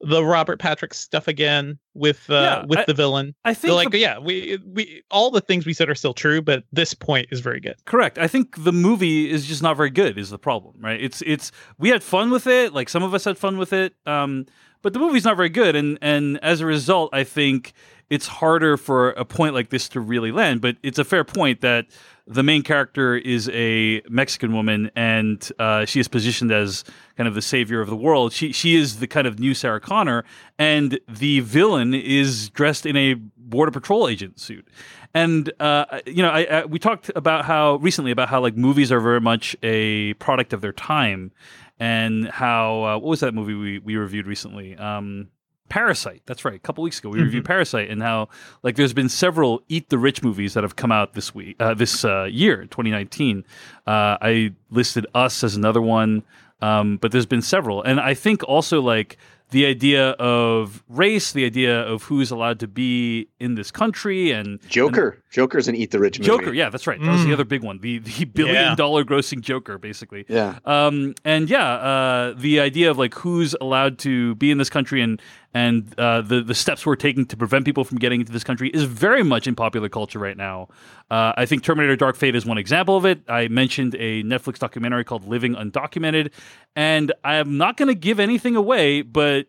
the 0.00 0.24
Robert 0.24 0.58
Patrick 0.58 0.92
stuff 0.92 1.28
again 1.28 1.78
with 1.94 2.28
uh 2.28 2.34
yeah, 2.34 2.64
with 2.66 2.80
I, 2.80 2.84
the 2.86 2.94
villain. 2.94 3.34
I 3.44 3.54
think 3.54 3.74
like 3.74 3.90
the, 3.90 3.98
yeah, 3.98 4.18
we 4.18 4.58
we 4.66 5.02
all 5.10 5.30
the 5.30 5.40
things 5.40 5.64
we 5.64 5.72
said 5.72 5.88
are 5.88 5.94
still 5.94 6.14
true, 6.14 6.42
but 6.42 6.64
this 6.72 6.94
point 6.94 7.28
is 7.30 7.40
very 7.40 7.60
good. 7.60 7.76
Correct. 7.84 8.18
I 8.18 8.26
think 8.26 8.64
the 8.64 8.72
movie 8.72 9.30
is 9.30 9.46
just 9.46 9.62
not 9.62 9.76
very 9.76 9.90
good 9.90 10.18
is 10.18 10.30
the 10.30 10.38
problem, 10.38 10.74
right? 10.80 11.00
It's 11.00 11.22
it's 11.22 11.52
we 11.78 11.88
had 11.88 12.02
fun 12.02 12.30
with 12.30 12.46
it, 12.46 12.74
like 12.74 12.88
some 12.88 13.02
of 13.02 13.14
us 13.14 13.24
had 13.24 13.38
fun 13.38 13.56
with 13.56 13.72
it. 13.72 13.94
Um 14.04 14.46
but 14.82 14.92
the 14.92 14.98
movie's 14.98 15.24
not 15.24 15.36
very 15.36 15.48
good 15.48 15.76
and 15.76 15.96
and 16.02 16.38
as 16.42 16.60
a 16.60 16.66
result, 16.66 17.10
I 17.12 17.24
think 17.24 17.72
it's 18.10 18.26
harder 18.26 18.76
for 18.76 19.10
a 19.10 19.24
point 19.24 19.54
like 19.54 19.70
this 19.70 19.88
to 19.90 20.00
really 20.00 20.32
land, 20.32 20.60
but 20.60 20.76
it's 20.82 20.98
a 20.98 21.04
fair 21.04 21.24
point 21.24 21.60
that 21.60 21.86
the 22.26 22.42
main 22.42 22.62
character 22.62 23.16
is 23.16 23.48
a 23.50 24.02
Mexican 24.08 24.52
woman, 24.52 24.90
and 24.96 25.48
uh, 25.58 25.84
she 25.84 26.00
is 26.00 26.08
positioned 26.08 26.50
as 26.50 26.84
kind 27.16 27.28
of 27.28 27.34
the 27.34 27.42
savior 27.42 27.80
of 27.80 27.88
the 27.88 27.96
world. 27.96 28.32
She 28.32 28.52
she 28.52 28.74
is 28.74 28.98
the 28.98 29.06
kind 29.06 29.26
of 29.26 29.38
new 29.38 29.54
Sarah 29.54 29.80
Connor, 29.80 30.24
and 30.58 30.98
the 31.08 31.40
villain 31.40 31.94
is 31.94 32.50
dressed 32.50 32.84
in 32.84 32.96
a 32.96 33.14
border 33.14 33.70
patrol 33.70 34.08
agent 34.08 34.40
suit. 34.40 34.66
And 35.14 35.52
uh, 35.60 36.00
you 36.04 36.22
know, 36.22 36.30
I, 36.30 36.42
I, 36.44 36.64
we 36.64 36.78
talked 36.78 37.10
about 37.14 37.44
how 37.44 37.76
recently 37.76 38.10
about 38.10 38.28
how 38.28 38.40
like 38.40 38.56
movies 38.56 38.90
are 38.90 39.00
very 39.00 39.20
much 39.20 39.56
a 39.62 40.14
product 40.14 40.52
of 40.52 40.60
their 40.60 40.72
time, 40.72 41.30
and 41.78 42.28
how 42.28 42.82
uh, 42.82 42.98
what 42.98 43.10
was 43.10 43.20
that 43.20 43.34
movie 43.34 43.54
we 43.54 43.78
we 43.78 43.96
reviewed 43.96 44.26
recently? 44.26 44.76
Um, 44.76 45.28
Parasite. 45.68 46.22
That's 46.26 46.44
right. 46.44 46.54
A 46.54 46.58
couple 46.58 46.84
weeks 46.84 46.98
ago, 46.98 47.08
we 47.08 47.16
mm-hmm. 47.16 47.24
reviewed 47.24 47.44
Parasite 47.44 47.90
and 47.90 48.02
how 48.02 48.28
like 48.62 48.76
there's 48.76 48.92
been 48.92 49.08
several 49.08 49.62
Eat 49.68 49.88
the 49.88 49.98
Rich 49.98 50.22
movies 50.22 50.54
that 50.54 50.64
have 50.64 50.76
come 50.76 50.92
out 50.92 51.14
this 51.14 51.34
week, 51.34 51.56
uh, 51.60 51.74
this 51.74 52.04
uh, 52.04 52.24
year, 52.24 52.62
2019. 52.62 53.44
Uh, 53.86 53.90
I 54.20 54.52
listed 54.70 55.06
Us 55.14 55.42
as 55.44 55.56
another 55.56 55.82
one, 55.82 56.22
um, 56.60 56.96
but 56.98 57.12
there's 57.12 57.26
been 57.26 57.42
several, 57.42 57.82
and 57.82 58.00
I 58.00 58.14
think 58.14 58.42
also 58.44 58.80
like 58.80 59.18
the 59.50 59.66
idea 59.66 60.10
of 60.10 60.82
race, 60.88 61.32
the 61.32 61.44
idea 61.44 61.80
of 61.80 62.02
who's 62.04 62.30
allowed 62.30 62.58
to 62.60 62.66
be 62.66 63.28
in 63.38 63.54
this 63.54 63.70
country, 63.70 64.32
and 64.32 64.60
Joker. 64.68 65.10
And, 65.10 65.22
Joker's 65.30 65.68
an 65.68 65.76
eat 65.76 65.90
the 65.90 66.00
rich 66.00 66.18
movie. 66.18 66.26
Joker, 66.26 66.52
yeah, 66.52 66.70
that's 66.70 66.86
right. 66.86 67.00
That 67.00 67.10
was 67.10 67.22
the 67.22 67.30
mm. 67.30 67.34
other 67.34 67.44
big 67.44 67.62
one, 67.62 67.78
the 67.78 67.98
the 67.98 68.24
billion 68.24 68.54
yeah. 68.54 68.74
dollar 68.74 69.04
grossing 69.04 69.40
Joker, 69.40 69.78
basically. 69.78 70.24
Yeah. 70.28 70.58
Um, 70.64 71.14
and 71.24 71.48
yeah, 71.48 71.74
uh, 71.74 72.34
the 72.36 72.60
idea 72.60 72.90
of 72.90 72.98
like 72.98 73.14
who's 73.14 73.54
allowed 73.60 73.98
to 74.00 74.34
be 74.36 74.50
in 74.50 74.58
this 74.58 74.70
country 74.70 75.00
and 75.00 75.20
and 75.54 75.98
uh, 75.98 76.20
the 76.20 76.42
the 76.42 76.54
steps 76.54 76.84
we're 76.84 76.96
taking 76.96 77.24
to 77.26 77.36
prevent 77.36 77.64
people 77.64 77.84
from 77.84 77.98
getting 77.98 78.20
into 78.20 78.32
this 78.32 78.44
country 78.44 78.68
is 78.70 78.84
very 78.84 79.22
much 79.22 79.46
in 79.46 79.54
popular 79.54 79.88
culture 79.88 80.18
right 80.18 80.36
now. 80.36 80.68
Uh, 81.10 81.32
I 81.36 81.46
think 81.46 81.62
Terminator 81.62 81.96
Dark 81.96 82.16
Fate 82.16 82.34
is 82.34 82.44
one 82.44 82.58
example 82.58 82.96
of 82.96 83.06
it. 83.06 83.20
I 83.28 83.48
mentioned 83.48 83.94
a 83.94 84.22
Netflix 84.22 84.58
documentary 84.58 85.04
called 85.04 85.26
Living 85.26 85.54
Undocumented, 85.54 86.32
and 86.74 87.12
I 87.24 87.36
am 87.36 87.56
not 87.56 87.76
going 87.76 87.88
to 87.88 87.94
give 87.94 88.20
anything 88.20 88.56
away, 88.56 89.02
but 89.02 89.45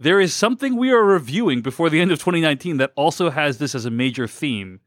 there 0.00 0.20
is 0.20 0.34
something 0.34 0.76
we 0.76 0.90
are 0.90 1.04
reviewing 1.04 1.62
before 1.62 1.88
the 1.90 2.00
end 2.00 2.10
of 2.10 2.18
2019 2.18 2.78
that 2.78 2.92
also 2.96 3.30
has 3.30 3.58
this 3.58 3.74
as 3.74 3.84
a 3.84 3.90
major 3.90 4.26
theme. 4.26 4.80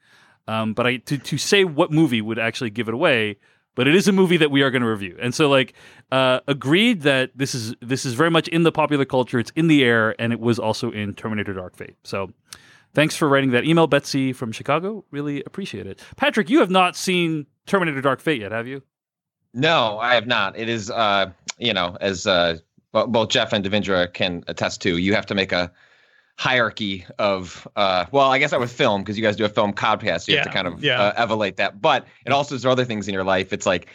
Um, 0.48 0.74
but 0.74 0.86
I 0.86 0.98
to 0.98 1.18
to 1.18 1.38
say 1.38 1.64
what 1.64 1.92
movie 1.92 2.22
would 2.22 2.38
actually 2.38 2.72
give 2.72 2.90
it 2.90 2.94
away 2.94 3.38
but 3.76 3.88
it 3.88 3.96
is 3.96 4.08
a 4.08 4.12
movie 4.12 4.38
that 4.38 4.52
we 4.52 4.62
are 4.62 4.72
going 4.72 4.82
to 4.82 4.88
review. 4.88 5.18
And 5.20 5.34
so 5.34 5.50
like 5.50 5.74
uh, 6.12 6.42
agreed 6.48 7.02
that 7.02 7.32
this 7.36 7.56
is 7.56 7.76
this 7.82 8.06
is 8.06 8.14
very 8.14 8.30
much 8.30 8.48
in 8.50 8.64
the 8.64 8.72
popular 8.72 9.06
culture. 9.06 9.40
It's 9.40 9.52
in 9.56 9.68
the 9.68 9.84
air 9.84 10.20
and 10.20 10.32
it 10.32 10.40
was 10.40 10.60
also 10.60 10.92
in 10.92 11.14
Terminator 11.14 11.54
Dark 11.54 11.76
Fate. 11.76 11.96
So 12.04 12.32
thanks 12.94 13.16
for 13.16 13.28
writing 13.28 13.52
that 13.52 13.66
email 13.66 13.88
Betsy 13.88 14.34
from 14.34 14.52
Chicago. 14.52 15.06
Really 15.12 15.44
appreciate 15.46 15.88
it. 15.88 16.02
Patrick, 16.16 16.50
you 16.50 16.60
have 16.60 16.70
not 16.70 16.96
seen 16.96 17.48
Terminator 17.66 18.02
Dark 18.02 18.20
Fate 18.20 18.42
yet, 18.42 18.52
have 18.52 18.68
you? 18.68 18.84
No, 19.54 20.00
I 20.00 20.16
have 20.16 20.28
not. 20.28 20.58
It 20.58 20.70
is 20.70 20.90
uh, 20.90 21.32
you 21.58 21.74
know, 21.74 21.98
as 22.02 22.28
uh, 22.28 22.58
both 22.94 23.30
Jeff 23.30 23.52
and 23.54 23.66
Devindra 23.66 24.12
can 24.14 24.44
attest 24.48 24.82
to, 24.84 24.98
you 24.98 25.14
have 25.14 25.26
to 25.28 25.36
make 25.36 25.52
a 25.52 25.72
hierarchy 26.40 27.06
of 27.20 27.68
uh 27.76 28.06
well 28.12 28.32
i 28.32 28.40
guess 28.40 28.50
that 28.50 28.60
with 28.60 28.72
film 28.72 29.02
because 29.04 29.16
you 29.16 29.24
guys 29.24 29.36
do 29.36 29.46
a 29.46 29.50
film 29.50 29.72
podcast 29.72 30.22
so 30.22 30.32
you 30.32 30.38
Yeah, 30.38 30.44
have 30.44 30.52
to 30.52 30.54
kind 30.54 30.68
of 30.68 30.84
yeah. 30.84 31.00
uh, 31.00 31.14
elevate 31.16 31.58
that. 31.58 31.80
But 31.80 32.08
it 32.26 32.32
also 32.32 32.56
is 32.56 32.66
other 32.66 32.86
things 32.86 33.08
in 33.08 33.14
your 33.14 33.24
life. 33.24 33.54
It's 33.54 33.68
like 33.68 33.88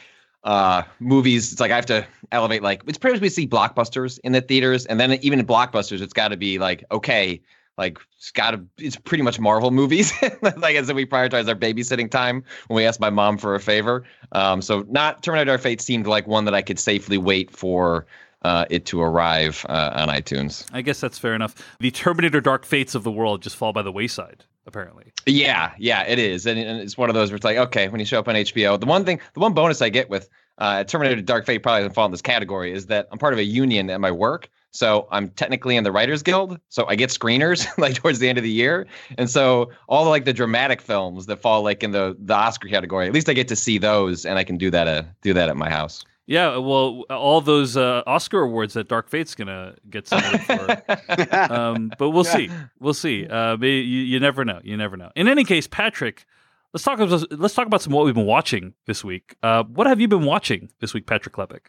uh 0.45 0.83
movies 1.00 1.50
it's 1.50 1.61
like 1.61 1.73
i 1.73 1.75
have 1.75 1.85
to 1.87 2.07
elevate 2.31 2.62
like 2.62 2.81
it's 2.87 2.97
pretty 2.97 3.14
much 3.14 3.21
we 3.21 3.28
see 3.28 3.45
blockbusters 3.45 4.21
in 4.23 4.31
the 4.31 4.40
theaters 4.40 4.87
and 4.87 5.00
then 5.00 5.12
even 5.14 5.40
in 5.40 5.47
blockbusters 5.47 6.00
it's 6.00 6.12
got 6.12 6.28
to 6.28 6.37
be 6.37 6.61
like 6.61 6.85
okay 6.93 7.40
like 7.76 7.99
it's 8.17 8.31
got 8.31 8.52
to 8.52 8.64
it's 8.78 8.95
pretty 8.95 9.23
much 9.23 9.40
marvel 9.40 9.73
movies. 9.73 10.12
Like 10.43 10.76
i 10.76 10.83
said 10.85 10.95
we 10.95 11.07
prioritize 11.07 11.49
our 11.49 11.57
babysitting 11.57 12.09
time 12.09 12.45
when 12.69 12.76
we 12.76 12.85
ask 12.85 13.00
my 13.00 13.11
mom 13.11 13.37
for 13.37 13.57
a 13.57 13.61
favor. 13.61 14.05
Um 14.31 14.62
so 14.62 14.85
not 14.88 15.25
terminator 15.25 15.59
fate 15.59 15.81
seemed 15.81 16.07
like 16.07 16.28
one 16.28 16.45
that 16.45 16.55
i 16.55 16.62
could 16.62 16.78
safely 16.78 17.19
wait 17.19 17.50
for 17.50 18.07
uh, 18.42 18.66
it 18.71 18.87
to 18.87 19.00
arrive 19.00 19.64
uh, 19.68 19.90
on 19.95 20.09
iTunes. 20.09 20.64
I 20.73 20.83
guess 20.83 21.00
that's 21.00 21.18
fair 21.18 21.35
enough. 21.35 21.54
The 21.80 21.90
Terminator 21.90 22.40
Dark 22.40 22.64
Fates 22.64 22.95
of 22.95 23.04
the 23.04 23.11
world 23.11 23.42
just 23.42 23.57
fall 23.57 23.73
by 23.73 23.83
the 23.83 23.92
wayside, 23.92 24.45
apparently. 24.66 25.12
Yeah, 25.26 25.73
yeah, 25.78 26.04
it 26.04 26.18
is, 26.18 26.47
and, 26.47 26.59
and 26.59 26.80
it's 26.80 26.97
one 26.97 27.09
of 27.09 27.14
those 27.14 27.30
where 27.30 27.37
it's 27.37 27.45
like, 27.45 27.57
okay, 27.57 27.88
when 27.88 28.00
you 28.00 28.07
show 28.07 28.18
up 28.18 28.28
on 28.28 28.35
HBO, 28.35 28.78
the 28.78 28.87
one 28.87 29.04
thing, 29.04 29.21
the 29.35 29.40
one 29.40 29.54
bonus 29.54 29.83
I 29.83 29.88
get 29.88 30.09
with 30.09 30.28
uh, 30.59 30.85
Terminator 30.85 31.21
Dark 31.21 31.47
Fate 31.47 31.62
probably 31.62 31.80
doesn't 31.80 31.95
fall 31.95 32.07
in 32.07 32.11
this 32.11 32.23
category 32.23 32.73
is 32.73 32.87
that 32.87 33.09
I'm 33.12 33.18
part 33.18 33.33
of 33.33 33.38
a 33.38 33.45
union 33.45 33.90
at 33.90 34.00
my 34.00 34.11
work, 34.11 34.49
so 34.71 35.09
I'm 35.11 35.30
technically 35.30 35.76
in 35.76 35.85
the 35.85 35.92
Writers 35.92 36.23
Guild, 36.23 36.61
so 36.68 36.87
I 36.87 36.95
get 36.95 37.11
screeners 37.11 37.66
like 37.78 37.95
towards 37.95 38.18
the 38.18 38.28
end 38.28 38.38
of 38.38 38.45
the 38.45 38.50
year, 38.50 38.87
and 39.16 39.28
so 39.28 39.71
all 39.88 40.04
the, 40.04 40.11
like 40.11 40.25
the 40.25 40.33
dramatic 40.33 40.80
films 40.80 41.26
that 41.26 41.38
fall 41.38 41.62
like 41.62 41.83
in 41.83 41.90
the 41.90 42.16
the 42.21 42.35
Oscar 42.35 42.68
category, 42.68 43.07
at 43.07 43.12
least 43.12 43.28
I 43.28 43.33
get 43.33 43.49
to 43.49 43.57
see 43.57 43.78
those, 43.78 44.25
and 44.25 44.38
I 44.38 44.45
can 44.45 44.59
do 44.59 44.71
that 44.71 44.87
uh, 44.87 45.02
do 45.23 45.33
that 45.35 45.49
at 45.49 45.57
my 45.57 45.71
house. 45.71 46.04
Yeah, 46.28 46.58
well, 46.58 47.04
all 47.08 47.40
those 47.40 47.75
uh, 47.75 48.02
Oscar 48.06 48.42
awards 48.42 48.75
that 48.75 48.87
Dark 48.87 49.08
Fate's 49.08 49.35
gonna 49.35 49.75
get 49.88 50.06
submitted 50.06 50.42
for. 50.42 51.35
um, 51.50 51.90
but 51.99 52.11
we'll 52.11 52.23
see. 52.23 52.50
We'll 52.78 52.92
see. 52.92 53.26
Uh, 53.26 53.56
you, 53.56 53.68
you 53.68 54.20
never 54.20 54.44
know. 54.44 54.61
You 54.62 54.76
never 54.76 54.99
know. 54.99 55.11
In 55.16 55.26
any 55.26 55.42
case, 55.42 55.66
Patrick, 55.66 56.26
let's 56.75 56.85
talk 56.85 57.00
about 57.00 57.32
let's 57.32 57.54
talk 57.54 57.66
about 57.66 57.80
some 57.80 57.94
what 57.94 58.04
we've 58.04 58.14
been 58.14 58.26
watching 58.26 58.75
this 58.87 59.02
week. 59.02 59.37
Uh, 59.42 59.64
what 59.64 59.87
have 59.87 60.02
you 60.02 60.06
been 60.06 60.26
watching 60.26 60.68
this 60.80 60.92
week, 60.92 61.06
Patrick 61.06 61.35
Klepek? 61.35 61.61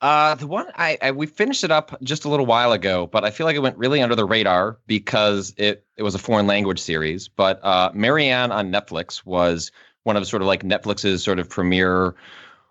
Uh, 0.00 0.36
the 0.36 0.46
one 0.46 0.66
I, 0.76 0.96
I 1.02 1.10
we 1.10 1.26
finished 1.26 1.64
it 1.64 1.72
up 1.72 2.00
just 2.04 2.24
a 2.24 2.28
little 2.28 2.46
while 2.46 2.70
ago, 2.70 3.08
but 3.08 3.24
I 3.24 3.30
feel 3.32 3.46
like 3.46 3.56
it 3.56 3.62
went 3.62 3.76
really 3.76 4.00
under 4.00 4.14
the 4.14 4.24
radar 4.24 4.78
because 4.86 5.54
it 5.56 5.84
it 5.96 6.04
was 6.04 6.14
a 6.14 6.20
foreign 6.20 6.46
language 6.46 6.78
series. 6.78 7.26
But 7.26 7.58
uh, 7.64 7.90
Marianne 7.94 8.52
on 8.52 8.70
Netflix 8.70 9.26
was 9.26 9.72
one 10.04 10.16
of 10.16 10.24
sort 10.24 10.40
of 10.40 10.46
like 10.46 10.62
Netflix's 10.62 11.24
sort 11.24 11.40
of 11.40 11.50
premiere 11.50 12.14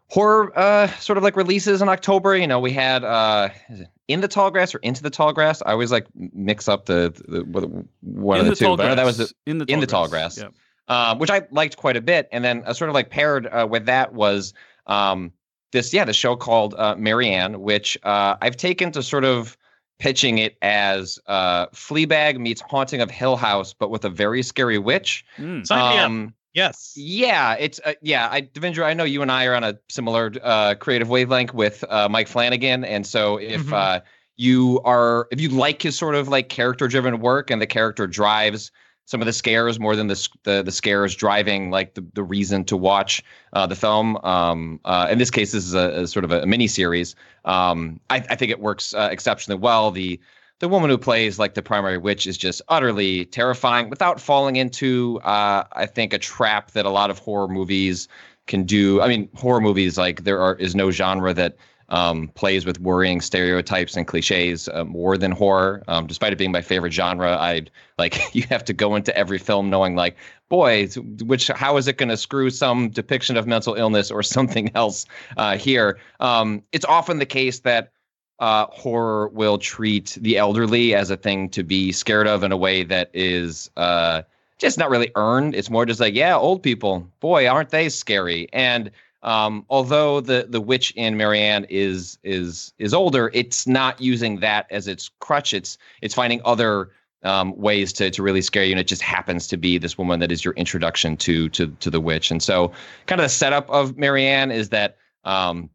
horror 0.10 0.51
uh 0.58 0.88
sort 1.00 1.18
of 1.18 1.24
like 1.24 1.36
releases 1.36 1.82
in 1.82 1.89
October. 1.89 2.36
You 2.36 2.48
know, 2.48 2.60
we 2.60 2.72
had 2.72 3.04
uh 3.04 3.50
is 3.70 3.82
it 3.82 3.88
in 4.08 4.22
the 4.22 4.28
tall 4.28 4.51
grass 4.51 4.74
or 4.74 4.80
into 4.80 5.04
the 5.04 5.10
tall 5.10 5.34
grass. 5.34 5.62
I 5.66 5.72
always 5.72 5.92
like 5.92 6.08
mix 6.16 6.68
up 6.68 6.86
the, 6.86 7.13
the, 7.28 7.44
the 7.44 7.86
one 8.01 8.39
in 8.39 8.42
of 8.42 8.46
the, 8.46 8.50
the 8.51 8.56
two. 8.56 8.78
But 8.78 8.78
grass. 8.78 8.96
that 8.96 9.06
was 9.06 9.18
the, 9.18 9.32
in 9.46 9.60
the 9.60 9.66
in 9.66 9.80
the 9.80 9.88
tall 9.88 10.08
grass. 10.08 10.38
Yeah. 10.38 10.50
um, 10.89 11.20
which 11.20 11.30
I 11.30 11.44
liked 11.51 11.78
quite 11.78 11.96
a 11.96 12.01
bit. 12.01 12.28
And 12.32 12.44
then 12.44 12.63
uh, 12.66 12.74
sort 12.74 12.89
of 12.89 12.96
like 12.96 13.10
paired 13.10 13.48
uh, 13.48 13.68
with 13.70 13.86
that 13.86 14.13
was 14.13 14.54
um, 14.88 15.32
this, 15.72 15.94
yeah, 15.94 16.04
the 16.04 16.13
show 16.13 16.36
called 16.36 16.74
uh, 16.78 16.96
Marianne, 16.98 17.62
which 17.62 17.98
uh, 18.04 18.36
I've 18.42 18.58
taken 18.58 18.92
to 18.94 19.04
sort 19.04 19.24
of 19.24 19.56
pitching 20.00 20.39
it 20.39 20.58
as 20.62 21.20
uh, 21.28 21.68
Fleabag 21.68 22.39
meets 22.39 22.62
Haunting 22.62 23.01
of 23.01 23.12
Hill 23.12 23.36
House, 23.36 23.74
but 23.74 23.92
with 23.92 24.04
a 24.04 24.10
very 24.10 24.42
scary 24.42 24.80
witch. 24.80 25.25
Mm. 25.38 25.66
Sign 25.66 25.94
me 25.94 26.00
up. 26.00 26.06
Um, 26.06 26.34
Yes. 26.53 26.94
yeah, 26.96 27.53
it's 27.60 27.79
uh, 27.86 27.94
yeah. 28.01 28.27
I 28.29 28.41
Devindra, 28.41 28.86
I 28.86 28.94
know 28.94 29.03
you 29.03 29.22
and 29.22 29.32
I 29.32 29.46
are 29.46 29.56
on 29.56 29.63
a 29.63 29.77
similar 29.89 30.32
uh, 30.41 30.75
creative 30.75 31.10
wavelength 31.10 31.53
with 31.53 31.84
uh, 31.88 32.10
Mike 32.10 32.27
Flanagan, 32.27 32.84
and 32.84 33.06
so 33.06 33.38
if 33.38 33.62
Mhm. 33.68 33.74
uh, 33.74 34.00
you 34.36 34.82
are 34.84 35.27
if 35.32 35.39
you 35.39 35.50
like 35.50 35.82
his 35.82 35.98
sort 35.98 36.15
of 36.15 36.27
like 36.27 36.50
character 36.50 36.88
driven 36.88 37.20
work 37.20 37.51
and 37.51 37.62
the 37.62 37.68
character 37.68 38.08
drives 38.08 38.72
some 39.06 39.22
of 39.22 39.25
the 39.25 39.34
scares 39.34 39.79
more 39.79 39.96
than 39.96 40.08
the 40.08 40.27
the, 40.44 40.62
the 40.63 40.72
scares 40.72 41.15
driving 41.15 41.72
like 41.72 41.96
the, 41.96 42.06
the 42.13 42.24
reason 42.24 42.63
to 42.65 42.77
watch 42.77 43.24
uh, 43.53 43.65
the 43.65 43.75
film. 43.75 44.18
Um, 44.18 44.79
uh, 44.86 45.08
in 45.10 45.18
this 45.18 45.32
case, 45.32 45.51
this 45.51 45.65
is 45.65 45.74
a, 45.74 46.03
a 46.03 46.08
sort 46.08 46.25
of 46.25 46.32
a, 46.32 46.46
mini 46.46 46.68
series. 46.68 47.15
Um, 47.46 48.00
I, 48.10 48.18
I 48.18 48.36
think 48.36 48.51
it 48.51 48.60
works 48.60 48.94
uh, 48.94 49.10
exceptionally 49.12 49.60
well. 49.60 49.89
The 49.91 50.20
the 50.60 50.70
woman 50.70 50.89
who 50.89 50.98
plays 50.98 51.39
like 51.39 51.54
the 51.54 51.62
primary 51.62 51.98
witch 51.98 52.28
is 52.28 52.38
just 52.38 52.62
utterly 52.68 53.25
terrifying 53.25 53.89
without 53.89 54.20
falling 54.20 54.58
into 54.58 55.20
uh, 55.24 55.63
I 55.72 55.86
think 55.86 56.13
a 56.13 56.20
trap 56.20 56.72
that 56.72 56.86
a 56.86 56.89
lot 56.89 57.10
of 57.10 57.18
horror 57.20 57.48
movies 57.48 58.08
can 58.48 58.63
do. 58.63 59.01
I 59.01 59.08
mean, 59.08 59.30
horror 59.36 59.62
movies 59.62 59.98
like 59.98 60.24
there 60.24 60.42
are 60.42 60.56
is 60.56 60.75
no 60.75 60.92
genre 60.92 61.34
that 61.34 61.56
um, 61.89 62.28
plays 62.30 62.66
with 62.66 62.80
worrying 62.80 63.20
stereotypes 63.22 63.96
and 63.98 64.06
cliches 64.06 64.70
uh, 64.70 64.84
more 64.84 65.18
than 65.18 65.32
horror. 65.32 65.84
Um, 65.88 66.08
despite 66.08 66.34
it 66.34 66.38
being 66.38 66.51
my 66.51 66.62
favorite 66.62 66.94
genre, 66.94 67.36
I 67.36 67.66
like 67.98 68.20
you 68.36 68.44
have 68.50 68.63
to 68.66 68.74
go 68.74 68.96
into 68.96 69.16
every 69.18 69.39
film 69.39 69.70
knowing 69.70 69.96
like, 69.96 70.18
boy, 70.50 70.88
which 71.24 71.48
how 71.48 71.78
is 71.78 71.88
it 71.88 71.98
going 71.98 72.10
to 72.10 72.18
screw 72.18 72.50
some 72.50 72.89
depiction 72.89 73.38
of 73.38 73.48
mental 73.48 73.75
illness 73.75 74.12
or 74.12 74.24
something 74.38 74.72
else 74.75 75.06
uh, 75.38 75.58
here? 75.58 76.00
Um, 76.20 76.63
it's 76.72 76.86
often 76.86 77.20
the 77.20 77.25
case 77.25 77.60
that 77.62 77.92
uh, 78.39 78.67
horror 78.67 79.27
will 79.29 79.58
treat 79.58 80.17
the 80.22 80.38
elderly 80.38 80.96
as 80.96 81.10
a 81.10 81.17
thing 81.17 81.50
to 81.50 81.63
be 81.63 81.91
scared 81.91 82.27
of 82.27 82.43
in 82.43 82.51
a 82.51 82.58
way 82.58 82.84
that 82.84 83.10
is 83.13 83.69
uh, 83.75 84.22
just 84.58 84.77
not 84.77 84.89
really 84.89 85.12
earned. 85.15 85.55
It's 85.55 85.69
more 85.69 85.86
just 85.86 86.00
like, 86.00 86.15
yeah, 86.15 86.38
old 86.38 86.63
people, 86.63 87.08
boy, 87.19 87.48
aren't 87.48 87.69
they 87.69 87.89
scary? 87.89 88.48
And 88.53 88.91
um, 89.22 89.65
although 89.69 90.22
the 90.22 90.48
the 90.50 90.62
witch 90.62 90.91
in 90.96 91.17
Marianne 91.17 91.65
is 91.69 92.17
is 92.24 92.74
is 92.77 92.93
older, 92.93 93.29
it's 93.34 93.67
not 93.67 94.00
using 94.00 94.39
that 94.39 94.67
as 94.69 94.88
its 94.88 95.10
crutch. 95.19 95.53
It's 95.53 95.77
it's 96.01 96.15
finding 96.15 96.41
other 96.46 96.91
um, 97.24 97.58
ways 97.58 97.91
to 97.93 98.10
to 98.12 98.24
really 98.24 98.41
scare 98.41 98.63
you, 98.63 98.72
and 98.72 98.79
it 98.79 98.88
just 98.88 99.01
happens 99.01 99.48
to 99.48 99.58
be 99.58 99.77
this 99.77 99.98
woman 99.98 100.22
that 100.22 100.31
is 100.31 100.46
your 100.46 100.53
introduction 100.53 101.17
to 101.17 101.50
to 101.50 101.67
to 101.67 101.89
the 101.89 102.00
witch. 102.00 102.31
And 102.31 102.41
so, 102.41 102.72
kind 103.08 103.19
of 103.19 103.25
the 103.25 103.29
setup 103.29 103.69
of 103.69 103.98
Marianne 103.98 104.51
is 104.51 104.69
that 104.69 104.96
um, 105.25 105.69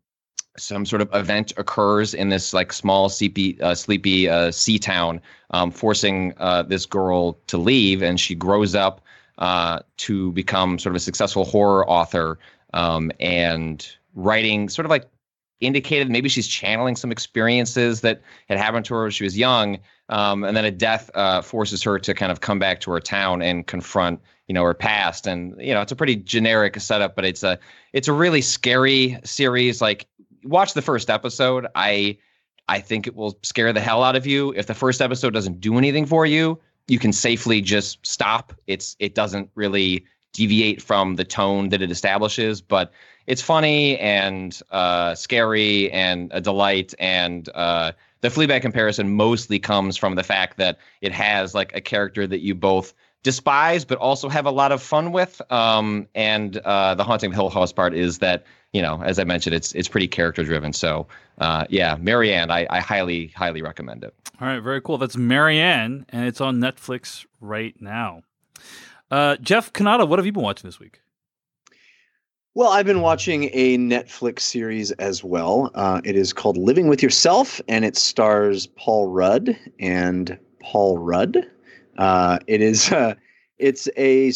some 0.57 0.87
sort 0.87 1.03
of 1.03 1.13
event 1.15 1.53
occurs 1.57 2.15
in 2.15 2.29
this 2.29 2.53
like 2.53 2.73
small 2.73 3.09
sleepy 3.09 3.61
uh, 3.61 3.75
sleepy 3.75 4.29
uh, 4.29 4.51
sea 4.51 4.79
town, 4.79 5.21
um, 5.51 5.71
forcing 5.71 6.33
uh, 6.39 6.63
this 6.63 6.87
girl 6.87 7.39
to 7.49 7.59
leave, 7.59 8.03
and 8.03 8.21
she 8.21 8.35
grows 8.35 8.75
up 8.75 9.01
uh, 9.39 9.81
to 9.97 10.33
become 10.33 10.79
sort 10.79 10.93
of 10.93 10.97
a 10.97 11.01
successful 11.01 11.45
horror 11.45 11.89
author 11.89 12.39
um, 12.73 13.11
and 13.21 13.89
writing 14.15 14.69
sort 14.69 14.87
of 14.87 14.91
like 14.91 15.09
indicated 15.61 16.11
maybe 16.11 16.29
she's 16.29 16.47
channeling 16.47 16.95
some 16.95 17.11
experiences 17.11 18.01
that 18.03 18.21
had 18.49 18.59
happened 18.59 18.85
to 18.85 18.95
her 18.95 19.03
when 19.03 19.11
she 19.11 19.25
was 19.25 19.37
young 19.37 19.79
um, 20.09 20.45
and 20.45 20.57
then 20.57 20.65
a 20.65 20.71
death 20.71 21.11
uh, 21.15 21.41
forces 21.41 21.83
her 21.83 21.99
to 21.99 22.15
kind 22.15 22.31
of 22.31 22.41
come 22.41 22.59
back 22.59 22.81
to 22.81 22.91
her 22.91 23.01
town 23.01 23.41
and 23.43 23.67
confront 23.67 24.21
you 24.47 24.55
know 24.55 24.63
her 24.63 24.75
past. 24.75 25.27
And 25.27 25.55
you 25.61 25.73
know 25.73 25.81
it's 25.81 25.93
a 25.93 25.97
pretty 25.97 26.17
generic 26.17 26.79
setup 26.81 27.17
but 27.17 27.25
it's 27.25 27.43
a 27.43 27.59
it's 27.93 28.09
a 28.09 28.13
really 28.13 28.41
scary 28.41 29.19
series. 29.25 29.81
Like 29.81 30.07
watch 30.45 30.75
the 30.75 30.83
first 30.83 31.11
episode 31.11 31.67
i 31.75 32.17
i 32.69 32.81
think 32.81 33.07
it 33.07 33.15
will 33.15 33.39
scare 33.43 33.73
the 33.73 33.81
hell 33.81 34.03
out 34.03 34.17
of 34.17 34.27
you. 34.27 34.53
If 34.57 34.67
the 34.67 34.75
first 34.75 35.03
episode 35.03 35.35
doesn't 35.35 35.61
do 35.61 35.79
anything 35.79 36.07
for 36.07 36.27
you 36.27 36.61
you 36.87 36.99
can 36.99 37.13
safely 37.13 37.63
just 37.63 38.05
stop. 38.07 38.53
It's 38.67 38.97
it 38.99 39.15
doesn't 39.15 39.51
really 39.55 40.05
deviate 40.33 40.83
from 40.83 41.15
the 41.15 41.25
tone 41.25 41.69
that 41.71 41.81
it 41.81 41.91
establishes 41.91 42.61
but 42.61 42.93
it's 43.27 43.41
funny 43.41 43.99
and 43.99 44.61
uh, 44.71 45.15
scary 45.15 45.91
and 45.91 46.31
a 46.35 46.41
delight. 46.41 46.95
And 46.99 47.49
uh, 47.55 47.93
the 48.21 48.29
Fleabag 48.29 48.63
comparison 48.63 49.15
mostly 49.17 49.59
comes 49.59 49.97
from 49.97 50.15
the 50.15 50.23
fact 50.23 50.59
that 50.59 50.79
it 51.01 51.13
has 51.13 51.55
like 51.55 51.75
a 51.75 51.81
character 51.81 52.27
that 52.27 52.41
you 52.41 52.55
both 52.55 52.93
despise 53.25 53.85
but 53.85 53.99
also 53.99 54.29
have 54.29 54.47
a 54.47 54.53
lot 54.53 54.71
of 54.71 54.81
fun 54.81 55.11
with 55.11 55.43
um, 55.51 56.07
and 56.15 56.59
uh, 56.59 56.95
the 56.95 57.03
haunting 57.03 57.31
of 57.31 57.35
hill 57.35 57.51
house 57.51 57.73
part 57.73 57.93
is 57.93 58.19
that 58.21 58.45
you 58.73 58.81
know 58.81 59.03
as 59.03 59.19
i 59.19 59.25
mentioned 59.25 59.55
it's 59.57 59.73
it's 59.73 59.89
pretty 59.89 60.07
character 60.07 60.45
driven 60.45 60.73
so 60.73 61.07
uh, 61.39 61.65
yeah 61.69 61.97
marianne 62.01 62.53
I, 62.53 62.67
I 62.71 62.79
highly 62.79 63.29
highly 63.35 63.61
recommend 63.63 64.05
it 64.05 64.15
All 64.41 64.49
right, 64.49 64.61
very 64.61 64.81
cool. 64.81 64.99
That's 64.99 65.17
Marianne, 65.17 66.07
and 66.09 66.27
it's 66.27 66.41
on 66.41 66.59
Netflix 66.59 67.25
right 67.41 67.75
now. 67.81 68.23
Uh, 69.11 69.37
Jeff 69.37 69.73
Cannata, 69.73 70.09
what 70.09 70.19
have 70.19 70.27
you 70.27 70.33
been 70.33 70.43
watching 70.43 70.67
this 70.67 70.81
week? 70.81 71.01
Well, 72.57 72.71
I've 72.71 72.87
been 72.87 73.01
watching 73.01 73.51
a 73.53 73.79
Netflix 73.79 74.41
series 74.41 74.91
as 74.93 75.23
well. 75.23 75.71
Uh, 75.75 76.01
it 76.05 76.17
is 76.17 76.33
called 76.33 76.57
Living 76.57 76.89
with 76.89 77.03
Yourself, 77.03 77.61
and 77.69 77.85
it 77.85 77.97
stars 77.97 78.67
Paul 78.67 79.09
Rudd 79.09 79.57
and 79.79 80.39
Paul 80.61 80.99
Rudd. 80.99 81.47
Uh, 81.97 82.39
it 82.47 82.61
is 82.61 82.93
uh, 82.93 83.15
it's 83.59 83.89
a 83.97 84.33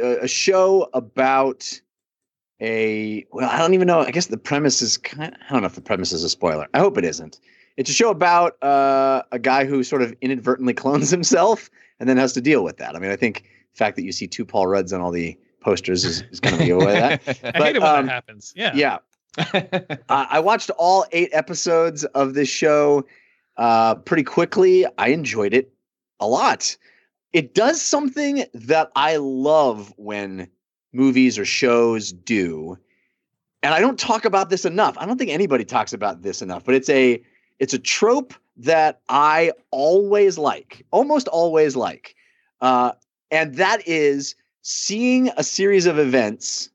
a 0.00 0.28
show 0.28 0.88
about 0.94 1.80
a 2.60 3.24
well, 3.32 3.48
I 3.50 3.58
don't 3.58 3.74
even 3.74 3.86
know. 3.86 4.00
I 4.00 4.10
guess 4.10 4.26
the 4.26 4.36
premise 4.36 4.82
is 4.82 4.98
kind. 4.98 5.36
I 5.48 5.52
don't 5.52 5.62
know 5.62 5.66
if 5.66 5.74
the 5.74 5.80
premise 5.80 6.12
is 6.12 6.24
a 6.24 6.28
spoiler. 6.28 6.66
I 6.74 6.78
hope 6.78 6.98
it 6.98 7.04
isn't. 7.04 7.40
It's 7.76 7.88
a 7.90 7.94
show 7.94 8.10
about 8.10 8.62
uh, 8.62 9.22
a 9.32 9.38
guy 9.38 9.64
who 9.64 9.82
sort 9.82 10.02
of 10.02 10.14
inadvertently 10.20 10.74
clones 10.82 11.10
himself 11.10 11.70
and 11.98 12.08
then 12.08 12.16
has 12.16 12.32
to 12.34 12.40
deal 12.40 12.62
with 12.64 12.76
that. 12.78 12.94
I 12.94 12.98
mean, 12.98 13.10
I 13.10 13.16
think 13.16 13.44
the 13.72 13.78
fact 13.78 13.96
that 13.96 14.02
you 14.02 14.12
see 14.12 14.26
two 14.26 14.44
Paul 14.44 14.66
Rudds 14.66 14.92
on 14.92 15.00
all 15.00 15.10
the 15.10 15.38
posters 15.60 16.04
is, 16.04 16.22
is 16.30 16.40
going 16.40 16.58
to 16.58 16.64
give 16.64 16.76
away 16.76 16.94
that. 16.94 17.22
I 17.44 17.50
But, 17.52 17.62
hate 17.62 17.76
it 17.76 17.82
when 17.82 17.90
um, 17.90 18.06
that 18.06 18.12
happens. 18.12 18.52
Yeah. 18.56 18.72
Yeah. 18.74 18.98
Uh, 19.38 19.98
I 20.08 20.40
watched 20.40 20.70
all 20.70 21.06
eight 21.12 21.30
episodes 21.32 22.04
of 22.04 22.34
this 22.34 22.48
show 22.48 23.06
uh, 23.56 23.94
pretty 23.94 24.24
quickly. 24.24 24.86
I 24.98 25.08
enjoyed 25.08 25.54
it 25.54 25.72
a 26.18 26.26
lot. 26.26 26.76
It 27.32 27.54
does 27.54 27.80
something 27.80 28.44
that 28.54 28.90
I 28.96 29.16
love 29.16 29.92
when 29.96 30.48
movies 30.92 31.38
or 31.38 31.44
shows 31.44 32.12
do. 32.12 32.76
And 33.62 33.74
I 33.74 33.80
don't 33.80 33.98
talk 33.98 34.24
about 34.24 34.50
this 34.50 34.64
enough. 34.64 34.96
I 34.98 35.06
don't 35.06 35.18
think 35.18 35.30
anybody 35.30 35.64
talks 35.64 35.92
about 35.92 36.22
this 36.22 36.42
enough, 36.42 36.64
but 36.64 36.74
it's 36.74 36.88
a 36.88 37.22
it's 37.58 37.74
a 37.74 37.78
trope 37.78 38.34
that 38.56 39.00
I 39.08 39.52
always 39.70 40.38
like, 40.38 40.84
almost 40.90 41.28
always 41.28 41.76
like. 41.76 42.14
Uh, 42.60 42.92
and 43.30 43.54
that 43.54 43.86
is 43.86 44.34
seeing 44.62 45.30
a 45.36 45.44
series 45.44 45.86
of 45.86 45.98
events 45.98 46.70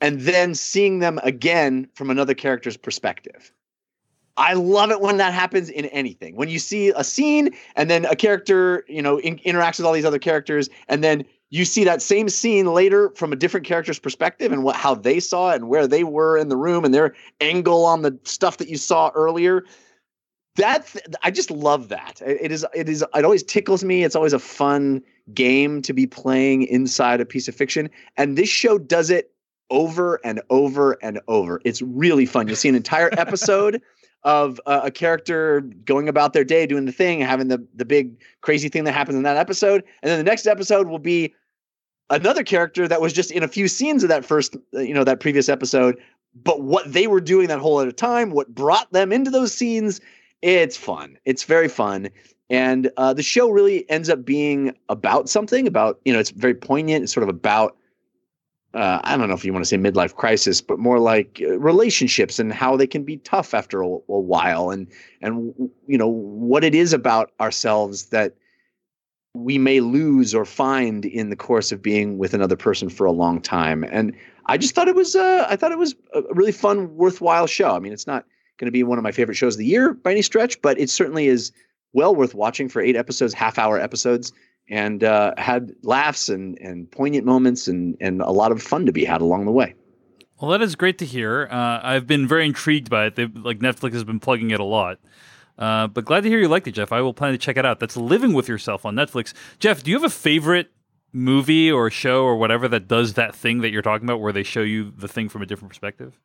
and 0.00 0.20
then 0.20 0.54
seeing 0.54 0.98
them 0.98 1.18
again 1.22 1.88
from 1.94 2.10
another 2.10 2.34
character's 2.34 2.76
perspective. 2.76 3.52
I 4.36 4.54
love 4.54 4.90
it 4.90 5.00
when 5.00 5.18
that 5.18 5.32
happens 5.32 5.70
in 5.70 5.86
anything. 5.86 6.34
When 6.34 6.48
you 6.48 6.58
see 6.58 6.92
a 6.96 7.04
scene 7.04 7.54
and 7.76 7.88
then 7.88 8.04
a 8.06 8.16
character, 8.16 8.84
you 8.88 9.00
know, 9.00 9.18
in, 9.20 9.38
interacts 9.38 9.78
with 9.78 9.86
all 9.86 9.92
these 9.92 10.04
other 10.04 10.18
characters, 10.18 10.68
and 10.88 11.04
then 11.04 11.24
you 11.50 11.64
see 11.64 11.84
that 11.84 12.02
same 12.02 12.28
scene 12.28 12.66
later 12.66 13.10
from 13.10 13.32
a 13.32 13.36
different 13.36 13.64
character's 13.64 14.00
perspective 14.00 14.50
and 14.50 14.64
what 14.64 14.74
how 14.74 14.94
they 14.94 15.20
saw 15.20 15.50
it 15.50 15.56
and 15.56 15.68
where 15.68 15.86
they 15.86 16.02
were 16.02 16.36
in 16.36 16.48
the 16.48 16.56
room 16.56 16.84
and 16.84 16.92
their 16.92 17.14
angle 17.40 17.84
on 17.84 18.02
the 18.02 18.18
stuff 18.24 18.56
that 18.56 18.68
you 18.68 18.76
saw 18.76 19.10
earlier. 19.14 19.64
That 20.56 20.92
I 21.22 21.30
just 21.30 21.50
love 21.50 21.88
that. 21.88 22.20
It 22.24 22.50
is 22.50 22.66
it 22.74 22.88
is 22.88 23.04
it 23.14 23.24
always 23.24 23.44
tickles 23.44 23.84
me. 23.84 24.02
It's 24.02 24.16
always 24.16 24.32
a 24.32 24.38
fun 24.38 25.02
game 25.32 25.80
to 25.82 25.92
be 25.92 26.06
playing 26.06 26.64
inside 26.64 27.20
a 27.20 27.24
piece 27.24 27.46
of 27.46 27.54
fiction, 27.54 27.88
and 28.16 28.36
this 28.36 28.48
show 28.48 28.78
does 28.78 29.10
it 29.10 29.30
over 29.70 30.20
and 30.24 30.40
over 30.50 30.98
and 31.02 31.20
over. 31.28 31.60
It's 31.64 31.82
really 31.82 32.26
fun. 32.26 32.48
You 32.48 32.54
see 32.54 32.68
an 32.68 32.74
entire 32.74 33.10
episode 33.18 33.80
of 34.24 34.60
uh, 34.66 34.80
a 34.84 34.90
character 34.90 35.60
going 35.60 36.08
about 36.08 36.32
their 36.32 36.44
day, 36.44 36.66
doing 36.66 36.86
the 36.86 36.92
thing, 36.92 37.20
having 37.20 37.48
the 37.48 37.64
the 37.74 37.84
big 37.84 38.16
crazy 38.40 38.68
thing 38.68 38.84
that 38.84 38.92
happens 38.92 39.16
in 39.16 39.22
that 39.24 39.36
episode, 39.36 39.84
and 40.02 40.10
then 40.10 40.18
the 40.18 40.24
next 40.24 40.46
episode 40.46 40.88
will 40.88 40.98
be 40.98 41.34
another 42.10 42.42
character 42.42 42.86
that 42.88 43.00
was 43.00 43.12
just 43.12 43.30
in 43.30 43.42
a 43.42 43.48
few 43.48 43.68
scenes 43.68 44.02
of 44.02 44.08
that 44.08 44.24
first, 44.24 44.56
uh, 44.74 44.80
you 44.80 44.94
know, 44.94 45.04
that 45.04 45.20
previous 45.20 45.48
episode. 45.48 45.96
But 46.34 46.62
what 46.62 46.92
they 46.92 47.06
were 47.06 47.20
doing 47.20 47.48
that 47.48 47.60
whole 47.60 47.78
other 47.78 47.92
time, 47.92 48.30
what 48.30 48.54
brought 48.54 48.92
them 48.92 49.12
into 49.12 49.30
those 49.30 49.54
scenes, 49.54 50.00
it's 50.42 50.76
fun. 50.76 51.16
It's 51.24 51.44
very 51.44 51.68
fun. 51.68 52.08
And 52.50 52.90
uh, 52.96 53.14
the 53.14 53.22
show 53.22 53.50
really 53.50 53.88
ends 53.88 54.10
up 54.10 54.24
being 54.24 54.74
about 54.88 55.28
something 55.28 55.66
about, 55.66 56.00
you 56.04 56.12
know, 56.12 56.18
it's 56.18 56.30
very 56.30 56.54
poignant. 56.54 57.04
It's 57.04 57.12
sort 57.12 57.22
of 57.22 57.34
about 57.34 57.76
uh, 58.74 59.00
I 59.04 59.16
don't 59.16 59.28
know 59.28 59.34
if 59.34 59.44
you 59.44 59.52
want 59.52 59.64
to 59.64 59.68
say 59.68 59.76
midlife 59.76 60.16
crisis, 60.16 60.60
but 60.60 60.78
more 60.78 60.98
like 60.98 61.40
uh, 61.40 61.58
relationships 61.58 62.38
and 62.40 62.52
how 62.52 62.76
they 62.76 62.88
can 62.88 63.04
be 63.04 63.18
tough 63.18 63.54
after 63.54 63.82
a, 63.82 63.86
a, 63.86 64.20
while, 64.20 64.70
and 64.70 64.88
and 65.22 65.54
you 65.86 65.96
know 65.96 66.08
what 66.08 66.64
it 66.64 66.74
is 66.74 66.92
about 66.92 67.30
ourselves 67.40 68.06
that 68.06 68.34
we 69.34 69.58
may 69.58 69.80
lose 69.80 70.34
or 70.34 70.44
find 70.44 71.04
in 71.04 71.30
the 71.30 71.36
course 71.36 71.70
of 71.70 71.82
being 71.82 72.18
with 72.18 72.34
another 72.34 72.56
person 72.56 72.88
for 72.88 73.04
a 73.04 73.12
long 73.12 73.40
time. 73.40 73.84
And 73.84 74.16
I 74.46 74.56
just 74.58 74.74
thought 74.74 74.88
it 74.88 74.96
was 74.96 75.14
uh, 75.14 75.46
I 75.48 75.54
thought 75.54 75.72
it 75.72 75.78
was 75.78 75.94
a 76.12 76.22
really 76.30 76.52
fun, 76.52 76.96
worthwhile 76.96 77.46
show. 77.46 77.76
I 77.76 77.78
mean, 77.78 77.92
it's 77.92 78.08
not 78.08 78.24
going 78.58 78.66
to 78.66 78.72
be 78.72 78.82
one 78.82 78.98
of 78.98 79.04
my 79.04 79.12
favorite 79.12 79.36
shows 79.36 79.54
of 79.54 79.58
the 79.58 79.66
year 79.66 79.94
by 79.94 80.10
any 80.10 80.22
stretch, 80.22 80.60
but 80.62 80.78
it 80.80 80.90
certainly 80.90 81.28
is 81.28 81.52
well 81.92 82.14
worth 82.14 82.34
watching 82.34 82.68
for 82.68 82.82
eight 82.82 82.96
episodes, 82.96 83.34
half 83.34 83.56
hour 83.56 83.78
episodes 83.78 84.32
and 84.68 85.04
uh, 85.04 85.34
had 85.36 85.72
laughs 85.82 86.28
and, 86.28 86.58
and 86.58 86.90
poignant 86.90 87.26
moments 87.26 87.68
and, 87.68 87.96
and 88.00 88.20
a 88.22 88.30
lot 88.30 88.52
of 88.52 88.62
fun 88.62 88.86
to 88.86 88.92
be 88.92 89.04
had 89.04 89.20
along 89.20 89.44
the 89.44 89.52
way. 89.52 89.74
Well, 90.40 90.50
that 90.50 90.62
is 90.62 90.74
great 90.74 90.98
to 90.98 91.06
hear. 91.06 91.48
Uh, 91.50 91.80
I've 91.82 92.06
been 92.06 92.26
very 92.26 92.44
intrigued 92.44 92.90
by 92.90 93.06
it. 93.06 93.16
They've, 93.16 93.34
like 93.34 93.60
Netflix 93.60 93.92
has 93.92 94.04
been 94.04 94.20
plugging 94.20 94.50
it 94.50 94.60
a 94.60 94.64
lot. 94.64 94.98
Uh, 95.56 95.86
but 95.86 96.04
glad 96.04 96.24
to 96.24 96.28
hear 96.28 96.40
you 96.40 96.48
liked 96.48 96.66
it, 96.66 96.72
Jeff. 96.72 96.90
I 96.90 97.00
will 97.00 97.14
plan 97.14 97.32
to 97.32 97.38
check 97.38 97.56
it 97.56 97.64
out. 97.64 97.78
That's 97.78 97.96
Living 97.96 98.32
with 98.32 98.48
Yourself 98.48 98.84
on 98.84 98.96
Netflix. 98.96 99.32
Jeff, 99.60 99.84
do 99.84 99.90
you 99.90 99.96
have 99.96 100.04
a 100.04 100.10
favorite 100.10 100.72
movie 101.12 101.70
or 101.70 101.88
show 101.90 102.24
or 102.24 102.36
whatever 102.36 102.66
that 102.66 102.88
does 102.88 103.14
that 103.14 103.36
thing 103.36 103.60
that 103.60 103.70
you're 103.70 103.82
talking 103.82 104.04
about, 104.04 104.20
where 104.20 104.32
they 104.32 104.42
show 104.42 104.62
you 104.62 104.90
the 104.90 105.06
thing 105.06 105.28
from 105.28 105.42
a 105.42 105.46
different 105.46 105.70
perspective? 105.70 106.18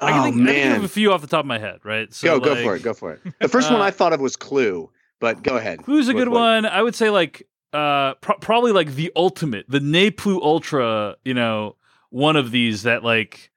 Oh, 0.00 0.06
I 0.06 0.12
can 0.12 0.22
think, 0.22 0.36
man. 0.36 0.48
I 0.48 0.52
can 0.52 0.62
think 0.68 0.78
of 0.78 0.84
a 0.84 0.88
few 0.88 1.12
off 1.12 1.20
the 1.20 1.26
top 1.26 1.40
of 1.40 1.46
my 1.46 1.58
head, 1.58 1.80
right? 1.82 2.14
So, 2.14 2.38
go, 2.38 2.52
like, 2.52 2.58
go 2.58 2.62
for 2.62 2.76
it. 2.76 2.82
Go 2.84 2.94
for 2.94 3.12
it. 3.14 3.20
The 3.40 3.48
first 3.48 3.72
one 3.72 3.80
I 3.80 3.90
thought 3.90 4.12
of 4.12 4.20
was 4.20 4.36
Clue, 4.36 4.88
but 5.18 5.42
go 5.42 5.56
ahead. 5.56 5.82
Clue's 5.82 6.08
a 6.08 6.14
good 6.14 6.28
one. 6.28 6.64
I 6.64 6.80
would 6.80 6.94
say 6.94 7.10
like 7.10 7.48
uh, 7.72 8.14
pro- 8.14 8.38
probably 8.38 8.72
like 8.72 8.94
the 8.94 9.12
ultimate, 9.16 9.66
the 9.68 9.80
Ne 9.80 10.10
Plus 10.10 10.38
Ultra, 10.42 11.16
you 11.24 11.34
know, 11.34 11.76
one 12.10 12.36
of 12.36 12.50
these 12.50 12.84
that 12.84 13.04
like 13.04 13.50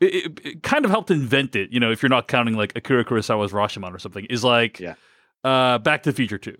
it, 0.00 0.14
it, 0.14 0.40
it, 0.44 0.62
kind 0.62 0.84
of 0.84 0.90
helped 0.90 1.10
invent 1.10 1.56
it. 1.56 1.70
You 1.72 1.80
know, 1.80 1.90
if 1.90 2.02
you're 2.02 2.10
not 2.10 2.28
counting 2.28 2.54
like 2.54 2.72
Akira 2.76 3.04
Kurosawa's 3.04 3.52
Rashomon 3.52 3.94
or 3.94 3.98
something, 3.98 4.24
is 4.26 4.44
like 4.44 4.80
yeah. 4.80 4.94
uh, 5.44 5.78
Back 5.78 6.02
to 6.04 6.10
the 6.10 6.16
Future 6.16 6.38
Two. 6.38 6.56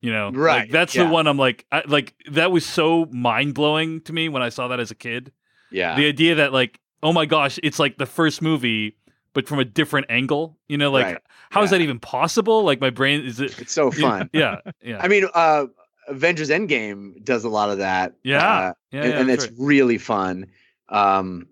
You 0.00 0.12
know, 0.12 0.32
right? 0.32 0.62
Like, 0.62 0.70
that's 0.70 0.94
yeah. 0.94 1.04
the 1.04 1.10
one 1.10 1.28
I'm 1.28 1.36
like, 1.36 1.64
I, 1.70 1.82
like 1.86 2.14
that 2.30 2.50
was 2.50 2.66
so 2.66 3.06
mind 3.12 3.54
blowing 3.54 4.00
to 4.02 4.12
me 4.12 4.28
when 4.28 4.42
I 4.42 4.48
saw 4.48 4.68
that 4.68 4.80
as 4.80 4.90
a 4.90 4.96
kid. 4.96 5.32
Yeah, 5.70 5.94
the 5.96 6.06
idea 6.06 6.36
that 6.36 6.52
like, 6.52 6.80
oh 7.02 7.12
my 7.12 7.24
gosh, 7.24 7.60
it's 7.62 7.78
like 7.78 7.98
the 7.98 8.06
first 8.06 8.42
movie, 8.42 8.96
but 9.32 9.46
from 9.46 9.60
a 9.60 9.64
different 9.64 10.06
angle. 10.10 10.58
You 10.66 10.76
know, 10.76 10.90
like 10.90 11.04
right. 11.04 11.18
how 11.50 11.60
yeah. 11.60 11.64
is 11.64 11.70
that 11.70 11.80
even 11.82 12.00
possible? 12.00 12.64
Like 12.64 12.80
my 12.80 12.90
brain 12.90 13.24
is 13.24 13.38
it? 13.38 13.60
It's 13.60 13.72
so 13.72 13.92
fun. 13.92 14.28
yeah, 14.32 14.56
yeah. 14.82 14.98
I 15.00 15.06
mean, 15.06 15.28
uh, 15.32 15.66
Avengers 16.08 16.50
Endgame 16.50 17.22
does 17.24 17.44
a 17.44 17.48
lot 17.48 17.70
of 17.70 17.78
that. 17.78 18.14
Yeah, 18.22 18.38
uh, 18.38 18.72
yeah, 18.90 19.02
and, 19.02 19.12
yeah, 19.12 19.20
and 19.20 19.30
it's 19.30 19.46
right. 19.46 19.54
really 19.58 19.98
fun. 19.98 20.46
Um, 20.88 21.46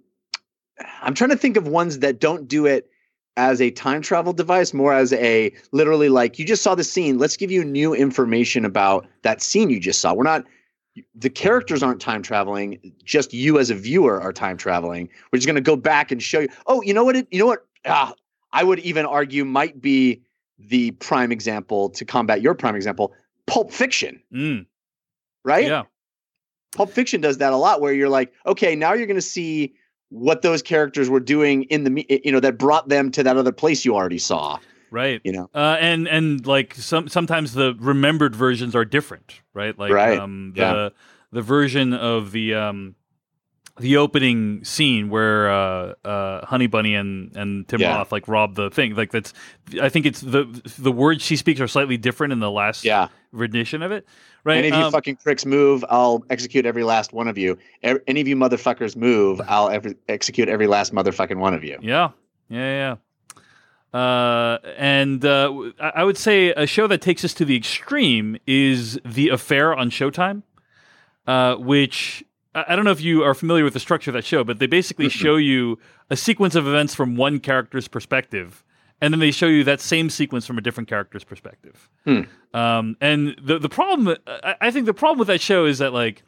I'm 1.03 1.15
trying 1.15 1.31
to 1.31 1.37
think 1.37 1.57
of 1.57 1.69
ones 1.69 2.01
that 2.01 2.21
don't 2.21 2.49
do 2.49 2.67
it 2.67 2.91
as 3.37 3.61
a 3.61 3.71
time 3.71 4.03
travel 4.03 4.33
device, 4.33 4.75
more 4.75 4.93
as 4.93 5.13
a 5.13 5.53
literally 5.73 6.09
like 6.09 6.39
you 6.39 6.45
just 6.45 6.63
saw 6.63 6.75
the 6.75 6.85
scene. 6.85 7.19
Let's 7.19 7.37
give 7.37 7.51
you 7.51 7.65
new 7.65 7.95
information 7.95 8.65
about 8.65 9.07
that 9.23 9.41
scene 9.43 9.71
you 9.71 9.81
just 9.81 10.01
saw. 10.01 10.15
We're 10.15 10.25
not 10.25 10.45
the 11.15 11.31
characters 11.31 11.83
aren't 11.83 12.01
time 12.01 12.23
traveling, 12.23 12.93
just 13.05 13.33
you 13.33 13.59
as 13.59 13.71
a 13.71 13.75
viewer 13.75 14.21
are 14.21 14.33
time 14.33 14.57
traveling. 14.57 15.09
We're 15.33 15.39
just 15.39 15.47
going 15.47 15.55
to 15.55 15.61
go 15.61 15.77
back 15.77 16.11
and 16.11 16.23
show 16.23 16.41
you. 16.41 16.49
Oh, 16.67 16.83
you 16.83 16.93
know 16.93 17.05
what? 17.05 17.17
It, 17.17 17.29
you 17.31 17.39
know 17.39 17.47
what? 17.47 17.65
Ah, 17.87 18.13
I 18.53 18.65
would 18.65 18.81
even 18.81 19.07
argue 19.07 19.45
might 19.45 19.81
be 19.81 20.21
the 20.59 20.91
prime 20.93 21.33
example 21.33 21.91
to 21.91 22.05
combat 22.05 22.43
your 22.43 22.55
prime 22.55 22.75
example. 22.75 23.15
Pulp 23.51 23.73
Fiction, 23.73 24.23
mm. 24.33 24.65
right? 25.45 25.67
Yeah. 25.67 25.83
Pulp 26.77 26.91
Fiction 26.91 27.21
does 27.21 27.39
that 27.39 27.53
a 27.53 27.57
lot, 27.57 27.81
where 27.81 27.93
you're 27.93 28.09
like, 28.09 28.33
okay, 28.47 28.77
now 28.77 28.93
you're 28.93 29.09
going 29.09 29.17
to 29.17 29.21
see 29.21 29.75
what 30.11 30.43
those 30.43 30.63
characters 30.63 31.11
were 31.11 31.21
doing 31.21 31.65
in 31.65 31.85
the 31.85 32.21
you 32.25 32.33
know 32.33 32.41
that 32.41 32.59
brought 32.59 32.89
them 32.89 33.11
to 33.13 33.23
that 33.23 33.37
other 33.37 33.53
place 33.53 33.85
you 33.85 33.95
already 33.95 34.19
saw 34.19 34.59
right 34.91 35.21
you 35.23 35.31
know 35.31 35.49
uh, 35.55 35.77
and 35.79 36.09
and 36.09 36.47
like 36.49 36.75
some 36.75 37.07
sometimes 37.07 37.55
the 37.55 37.77
remembered 37.79 38.35
versions 38.35 38.75
are 38.75 38.85
different 38.85 39.41
right 39.55 39.79
like 39.79 39.93
right. 39.93 40.19
um 40.19 40.53
the 40.57 40.61
yeah. 40.61 40.89
the 41.31 41.43
version 41.43 41.95
of 41.95 42.33
the 42.33 42.55
um 42.55 42.97
the 43.79 43.97
opening 43.97 44.65
scene 44.65 45.09
where 45.11 45.51
uh, 45.51 45.95
uh, 46.05 46.47
Honey 46.47 46.67
Bunny 46.67 46.95
and 46.95 47.35
and 47.37 47.67
Tim 47.69 47.81
Yeah. 47.81 47.97
Roth 47.97 48.13
like 48.13 48.29
rob 48.29 48.55
the 48.55 48.71
thing. 48.71 48.95
Like 48.95 49.11
that's 49.13 49.33
I 49.81 49.89
think 49.89 50.07
it's 50.07 50.21
the 50.21 50.45
the 50.79 50.93
words 50.93 51.23
she 51.23 51.37
speaks 51.37 51.61
are 51.61 51.69
slightly 51.69 51.97
different 51.97 52.33
in 52.33 52.41
the 52.41 52.51
last 52.51 52.85
yeah. 52.85 53.09
rendition 53.33 53.83
of 53.83 53.93
it 53.93 54.07
right? 54.45 54.59
Any 54.59 54.69
of 54.71 54.79
you 54.79 54.85
Um, 54.87 54.93
fucking 54.93 55.17
pricks 55.17 55.45
move 55.45 55.85
i'll 55.91 56.25
execute 56.31 56.65
every 56.65 56.83
last 56.83 57.13
one 57.13 57.29
of 57.29 57.37
you. 57.37 57.59
E- 57.85 57.95
any 58.07 58.21
of 58.23 58.27
you 58.29 58.37
motherfuckers 58.37 58.97
move 58.97 59.41
i'll 59.49 59.69
ever 59.71 59.93
execute 60.09 60.49
every 60.49 60.67
last 60.67 60.95
motherfucking 60.95 61.37
one 61.39 61.53
of 61.55 61.63
you. 61.63 61.79
Yeah, 61.83 62.11
yeah, 62.49 62.97
yeah. 63.93 63.99
Uh, 63.99 64.59
and 64.77 65.25
uh, 65.25 65.53
I 65.81 66.05
would 66.05 66.17
say 66.17 66.51
a 66.51 66.67
show 66.67 66.87
that 66.87 67.01
takes 67.03 67.25
us 67.25 67.35
to 67.35 67.45
the 67.45 67.57
extreme 67.57 68.37
is 68.47 69.01
The 69.05 69.31
Affair 69.31 69.75
on 69.75 69.91
Showtime, 69.91 70.43
uh, 71.27 71.57
which 71.57 72.23
I 72.55 72.75
don't 72.75 72.85
know 72.85 72.91
if 72.91 73.01
you 73.01 73.23
are 73.23 73.35
familiar 73.35 73.63
with 73.63 73.75
the 73.75 73.81
structure 73.81 74.11
of 74.11 74.15
that 74.15 74.25
show, 74.25 74.43
but 74.43 74.59
they 74.59 74.67
basically 74.67 75.09
show 75.09 75.37
you 75.37 75.79
a 76.11 76.17
sequence 76.17 76.57
of 76.57 76.67
events 76.67 76.95
from 76.95 77.17
one 77.17 77.39
character's 77.39 77.87
perspective, 77.87 78.65
and 79.01 79.15
then 79.15 79.21
they 79.21 79.31
show 79.31 79.47
you 79.47 79.63
that 79.65 79.81
same 79.81 80.11
sequence 80.11 80.47
from 80.47 80.59
a 80.59 80.61
different 80.61 80.89
character's 80.89 81.23
perspective. 81.23 81.89
Hmm. 82.05 82.23
Um, 82.53 82.97
and 83.01 83.37
the 83.41 83.59
the 83.59 83.69
problem, 83.69 84.17
I, 84.27 84.57
I 84.61 84.71
think, 84.73 84.87
the 84.87 84.95
problem 84.95 85.19
with 85.19 85.29
that 85.29 85.41
show 85.41 85.65
is 85.65 85.79
that 85.79 85.93
like 85.93 86.25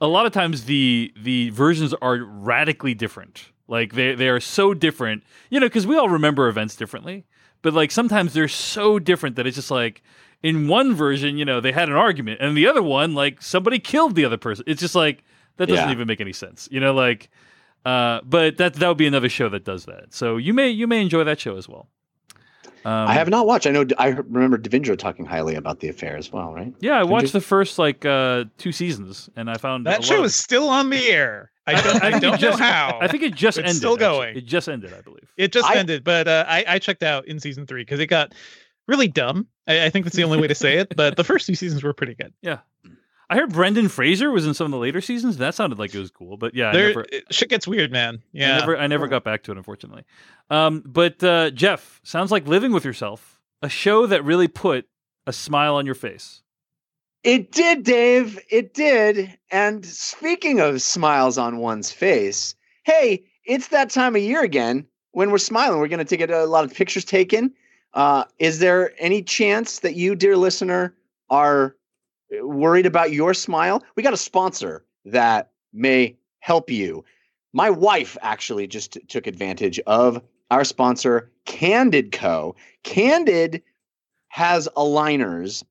a 0.00 0.06
lot 0.06 0.24
of 0.24 0.32
times 0.32 0.64
the 0.64 1.12
the 1.16 1.50
versions 1.50 1.92
are 2.00 2.16
radically 2.16 2.94
different. 2.94 3.50
Like 3.66 3.92
they 3.92 4.14
they 4.14 4.28
are 4.28 4.40
so 4.40 4.72
different, 4.72 5.22
you 5.50 5.60
know, 5.60 5.66
because 5.66 5.86
we 5.86 5.96
all 5.96 6.08
remember 6.08 6.48
events 6.48 6.76
differently. 6.76 7.26
But 7.60 7.74
like 7.74 7.90
sometimes 7.90 8.32
they're 8.32 8.48
so 8.48 8.98
different 8.98 9.36
that 9.36 9.46
it's 9.46 9.56
just 9.56 9.70
like 9.70 10.02
in 10.42 10.68
one 10.68 10.94
version, 10.94 11.36
you 11.36 11.44
know, 11.44 11.60
they 11.60 11.72
had 11.72 11.88
an 11.88 11.94
argument, 11.96 12.40
and 12.40 12.56
the 12.56 12.66
other 12.66 12.82
one, 12.82 13.14
like 13.14 13.42
somebody 13.42 13.78
killed 13.78 14.14
the 14.14 14.24
other 14.24 14.38
person. 14.38 14.64
It's 14.66 14.80
just 14.80 14.94
like 14.94 15.24
that 15.58 15.66
doesn't 15.66 15.86
Yeah. 15.88 15.92
even 15.92 16.06
make 16.08 16.20
any 16.20 16.32
sense, 16.32 16.68
you 16.72 16.80
know. 16.80 16.92
Like, 16.94 17.28
uh, 17.84 18.20
but 18.24 18.56
that 18.56 18.74
that 18.74 18.88
would 18.88 18.96
be 18.96 19.06
another 19.06 19.28
show 19.28 19.48
that 19.50 19.64
does 19.64 19.84
that. 19.84 20.12
So 20.14 20.36
you 20.38 20.52
may 20.54 20.70
you 20.70 20.86
may 20.86 21.00
enjoy 21.02 21.24
that 21.24 21.38
show 21.38 21.56
as 21.56 21.68
well. 21.68 21.88
Um, 22.84 23.08
i 23.08 23.12
have 23.12 23.28
not 23.28 23.44
watched 23.44 23.66
i 23.66 23.70
know 23.70 23.84
i 23.98 24.06
remember 24.08 24.56
devindra 24.56 24.96
talking 24.96 25.24
highly 25.24 25.56
about 25.56 25.80
the 25.80 25.88
affair 25.88 26.16
as 26.16 26.32
well 26.32 26.52
right 26.54 26.72
Yeah, 26.78 26.92
I 27.00 27.02
watched 27.02 27.26
you? 27.26 27.32
the 27.32 27.40
first 27.40 27.76
like 27.76 28.04
uh, 28.06 28.44
two 28.56 28.70
seasons, 28.70 29.28
and 29.34 29.50
I 29.50 29.54
found 29.56 29.84
That 29.84 30.04
show 30.04 30.20
of- 30.20 30.26
is 30.26 30.36
still 30.36 30.68
on 30.68 30.88
the 30.90 31.08
air. 31.08 31.50
I 31.66 31.82
don't, 31.82 32.02
I 32.04 32.10
don't 32.18 32.22
know 32.22 32.36
just- 32.36 32.60
how. 32.60 32.96
I 33.00 33.08
think 33.08 33.24
it 33.24 33.34
just 33.34 33.58
It's 33.58 33.66
ended. 33.66 33.76
still 33.78 33.94
actually. 33.94 34.06
going. 34.06 34.36
It 34.36 34.46
just 34.46 34.68
ended, 34.68 34.94
I 34.94 35.00
believe. 35.00 35.28
it 35.36 35.52
just 35.52 35.66
I- 35.68 35.74
ended, 35.76 36.04
but 36.04 36.28
uh, 36.28 36.44
I, 36.48 36.64
I 36.68 36.78
checked 36.78 37.02
out 37.02 37.26
in 37.26 37.40
season 37.40 37.66
three 37.66 37.82
because 37.82 37.98
it 37.98 38.06
got 38.06 38.32
really 38.86 39.08
dumb. 39.08 39.48
I, 39.66 39.86
I 39.86 39.90
think 39.90 40.04
that's 40.06 40.16
the 40.16 40.24
only 40.24 40.40
way 40.40 40.46
to 40.46 40.54
say 40.54 40.78
it. 40.78 40.94
But 40.96 41.16
the 41.16 41.24
first 41.24 41.46
two 41.48 41.56
seasons 41.56 41.82
were 41.82 41.92
pretty 41.92 42.14
good. 42.14 42.32
Yeah. 42.42 42.58
I 43.30 43.36
heard 43.36 43.52
Brendan 43.52 43.88
Fraser 43.88 44.30
was 44.30 44.46
in 44.46 44.54
some 44.54 44.66
of 44.66 44.70
the 44.70 44.78
later 44.78 45.00
seasons. 45.00 45.36
That 45.36 45.54
sounded 45.54 45.78
like 45.78 45.94
it 45.94 45.98
was 45.98 46.10
cool, 46.10 46.36
but 46.36 46.54
yeah, 46.54 46.72
there, 46.72 46.84
I 46.84 46.88
never, 46.88 47.06
shit 47.30 47.50
gets 47.50 47.66
weird, 47.68 47.92
man. 47.92 48.22
Yeah, 48.32 48.56
I 48.56 48.60
never, 48.60 48.76
I 48.78 48.86
never 48.86 49.06
got 49.06 49.22
back 49.22 49.42
to 49.44 49.52
it, 49.52 49.58
unfortunately. 49.58 50.04
Um, 50.48 50.82
but 50.86 51.22
uh, 51.22 51.50
Jeff, 51.50 52.00
sounds 52.02 52.30
like 52.30 52.46
living 52.46 52.72
with 52.72 52.84
yourself, 52.84 53.38
a 53.60 53.68
show 53.68 54.06
that 54.06 54.24
really 54.24 54.48
put 54.48 54.86
a 55.26 55.32
smile 55.32 55.74
on 55.74 55.84
your 55.84 55.94
face. 55.94 56.42
It 57.22 57.52
did, 57.52 57.82
Dave. 57.82 58.38
It 58.50 58.72
did. 58.72 59.36
And 59.50 59.84
speaking 59.84 60.60
of 60.60 60.80
smiles 60.80 61.36
on 61.36 61.58
one's 61.58 61.92
face, 61.92 62.54
hey, 62.84 63.24
it's 63.44 63.68
that 63.68 63.90
time 63.90 64.16
of 64.16 64.22
year 64.22 64.42
again 64.42 64.86
when 65.12 65.30
we're 65.30 65.38
smiling. 65.38 65.80
We're 65.80 65.88
going 65.88 66.06
to 66.06 66.16
get 66.16 66.30
a 66.30 66.46
lot 66.46 66.64
of 66.64 66.72
pictures 66.72 67.04
taken. 67.04 67.52
Uh, 67.92 68.24
is 68.38 68.60
there 68.60 68.92
any 68.98 69.22
chance 69.22 69.80
that 69.80 69.96
you, 69.96 70.14
dear 70.14 70.36
listener, 70.36 70.94
are 71.28 71.74
worried 72.42 72.86
about 72.86 73.12
your 73.12 73.34
smile? 73.34 73.82
We 73.96 74.02
got 74.02 74.12
a 74.12 74.18
sponsor 74.18 74.84
that 75.04 75.50
may 75.72 76.16
help 76.40 76.70
you. 76.70 77.04
My 77.52 77.70
wife 77.70 78.16
actually 78.22 78.66
just 78.66 78.92
t- 78.92 79.00
took 79.08 79.26
advantage 79.26 79.78
of 79.86 80.22
our 80.50 80.64
sponsor, 80.64 81.30
Candid 81.44 82.12
Co. 82.12 82.56
Candid 82.82 83.62
has 84.28 84.68
aligners 84.76 85.64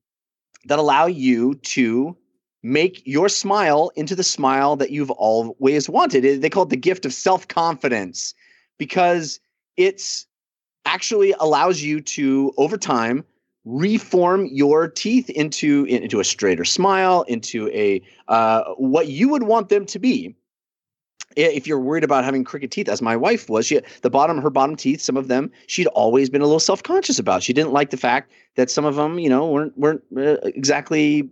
that 0.66 0.78
allow 0.78 1.06
you 1.06 1.54
to 1.54 2.16
make 2.62 3.02
your 3.06 3.28
smile 3.28 3.90
into 3.94 4.14
the 4.14 4.24
smile 4.24 4.76
that 4.76 4.90
you've 4.90 5.10
always 5.12 5.88
wanted. 5.88 6.42
They 6.42 6.50
call 6.50 6.64
it 6.64 6.70
the 6.70 6.76
gift 6.76 7.06
of 7.06 7.12
self 7.12 7.46
confidence 7.48 8.34
because 8.78 9.40
it's 9.76 10.26
actually 10.84 11.34
allows 11.38 11.82
you 11.82 12.00
to, 12.00 12.52
over 12.56 12.76
time, 12.76 13.24
reform 13.64 14.46
your 14.46 14.88
teeth 14.88 15.28
into 15.30 15.84
into 15.84 16.20
a 16.20 16.24
straighter 16.24 16.64
smile, 16.64 17.22
into 17.22 17.68
a 17.68 18.02
uh, 18.28 18.64
what 18.76 19.08
you 19.08 19.28
would 19.28 19.44
want 19.44 19.68
them 19.68 19.86
to 19.86 19.98
be. 19.98 20.34
If 21.36 21.66
you're 21.66 21.78
worried 21.78 22.04
about 22.04 22.24
having 22.24 22.42
crooked 22.42 22.72
teeth, 22.72 22.88
as 22.88 23.02
my 23.02 23.14
wife 23.14 23.48
was, 23.48 23.66
she 23.66 23.80
the 24.02 24.10
bottom 24.10 24.40
her 24.40 24.50
bottom 24.50 24.76
teeth, 24.76 25.00
some 25.00 25.16
of 25.16 25.28
them 25.28 25.50
she'd 25.66 25.86
always 25.88 26.30
been 26.30 26.40
a 26.40 26.46
little 26.46 26.58
self 26.60 26.82
conscious 26.82 27.18
about. 27.18 27.42
She 27.42 27.52
didn't 27.52 27.72
like 27.72 27.90
the 27.90 27.96
fact 27.96 28.32
that 28.56 28.70
some 28.70 28.84
of 28.84 28.96
them, 28.96 29.18
you 29.18 29.28
know, 29.28 29.48
weren't 29.48 29.76
weren't 29.78 30.02
uh, 30.16 30.38
exactly 30.44 31.28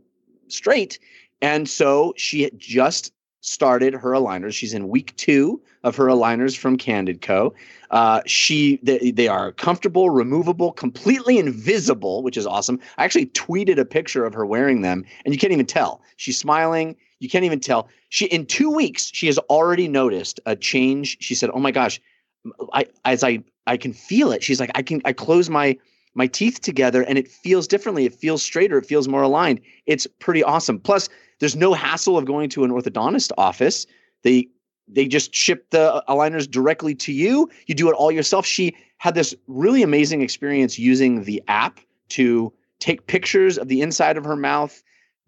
straight, 0.49 0.99
and 1.41 1.69
so 1.69 2.13
she 2.17 2.51
just 2.57 3.13
started 3.47 3.95
her 3.95 4.11
aligners. 4.11 4.55
She's 4.55 4.75
in 4.75 4.89
week 4.89 5.17
two 5.17 5.61
of 5.85 5.95
her 5.97 6.07
aligners 6.07 6.57
from 6.57 6.77
Candid 6.77 7.23
Co. 7.23 7.55
Uh, 7.93 8.21
she 8.27 8.81
they, 8.83 9.13
they 9.13 9.29
are 9.29 9.53
comfortable, 9.53 10.11
removable, 10.11 10.73
completely 10.73 11.39
invisible, 11.39 12.23
which 12.25 12.37
is 12.37 12.47
awesome. 12.47 12.81
I 12.99 13.05
actually 13.05 13.27
tweeted 13.27 13.79
a 13.79 13.85
picture 13.85 14.27
of 14.27 14.35
her 14.35 14.45
wearing 14.45 14.83
them, 14.83 15.05
and 15.25 15.33
you 15.33 15.39
can't 15.39 15.53
even 15.53 15.67
tell. 15.67 16.03
She's 16.17 16.37
smiling. 16.37 16.97
You 17.21 17.29
can't 17.29 17.45
even 17.45 17.61
tell. 17.61 17.89
She 18.09 18.27
in 18.27 18.47
two 18.47 18.71
weeks 18.71 19.11
she 19.15 19.27
has 19.29 19.39
already 19.39 19.87
noticed 19.87 20.41
a 20.45 20.57
change. 20.57 21.17
She 21.21 21.35
said, 21.37 21.51
"Oh 21.55 21.61
my 21.61 21.71
gosh, 21.71 22.01
I 22.73 22.87
as 23.05 23.23
I 23.23 23.45
I 23.69 23.77
can 23.77 23.93
feel 23.93 24.33
it." 24.33 24.43
She's 24.43 24.59
like, 24.59 24.73
"I 24.75 24.83
can 24.83 25.01
I 25.05 25.13
close 25.13 25.49
my." 25.49 25.79
my 26.19 26.27
teeth 26.27 26.63
together 26.63 27.03
and 27.03 27.19
it 27.19 27.29
feels 27.29 27.69
differently. 27.69 28.07
It 28.07 28.15
feels 28.15 28.43
straighter. 28.43 28.79
It 28.79 28.87
feels 28.87 29.07
more 29.07 29.21
aligned. 29.21 29.61
It's 29.85 30.07
pretty 30.19 30.43
awesome. 30.43 30.81
Plus, 30.81 31.11
there's 31.39 31.57
no 31.57 31.75
hassle 31.75 32.17
of 32.17 32.25
going 32.25 32.49
to 32.51 32.65
an 32.65 32.71
orthodontist 32.71 33.33
office. 33.39 33.87
They 34.23 34.49
they 34.89 35.07
just 35.07 35.35
ship 35.35 35.71
the 35.71 36.03
aligners 36.09 36.49
directly 36.49 36.95
to 36.95 37.13
you. 37.13 37.51
You 37.67 37.75
do 37.75 37.89
it 37.89 37.95
all 37.95 38.13
yourself. 38.13 38.47
She 38.47 38.77
had 38.99 39.15
this 39.15 39.35
really 39.49 39.83
amazing 39.83 40.23
experience 40.23 40.79
using 40.79 41.25
the 41.25 41.43
app 41.49 41.81
to 42.11 42.53
take 42.79 43.07
pictures 43.09 43.59
of 43.59 43.69
the 43.69 43.81
inside 43.81 44.17
of 44.17 44.25
her 44.25 44.37
mouth. 44.37 44.83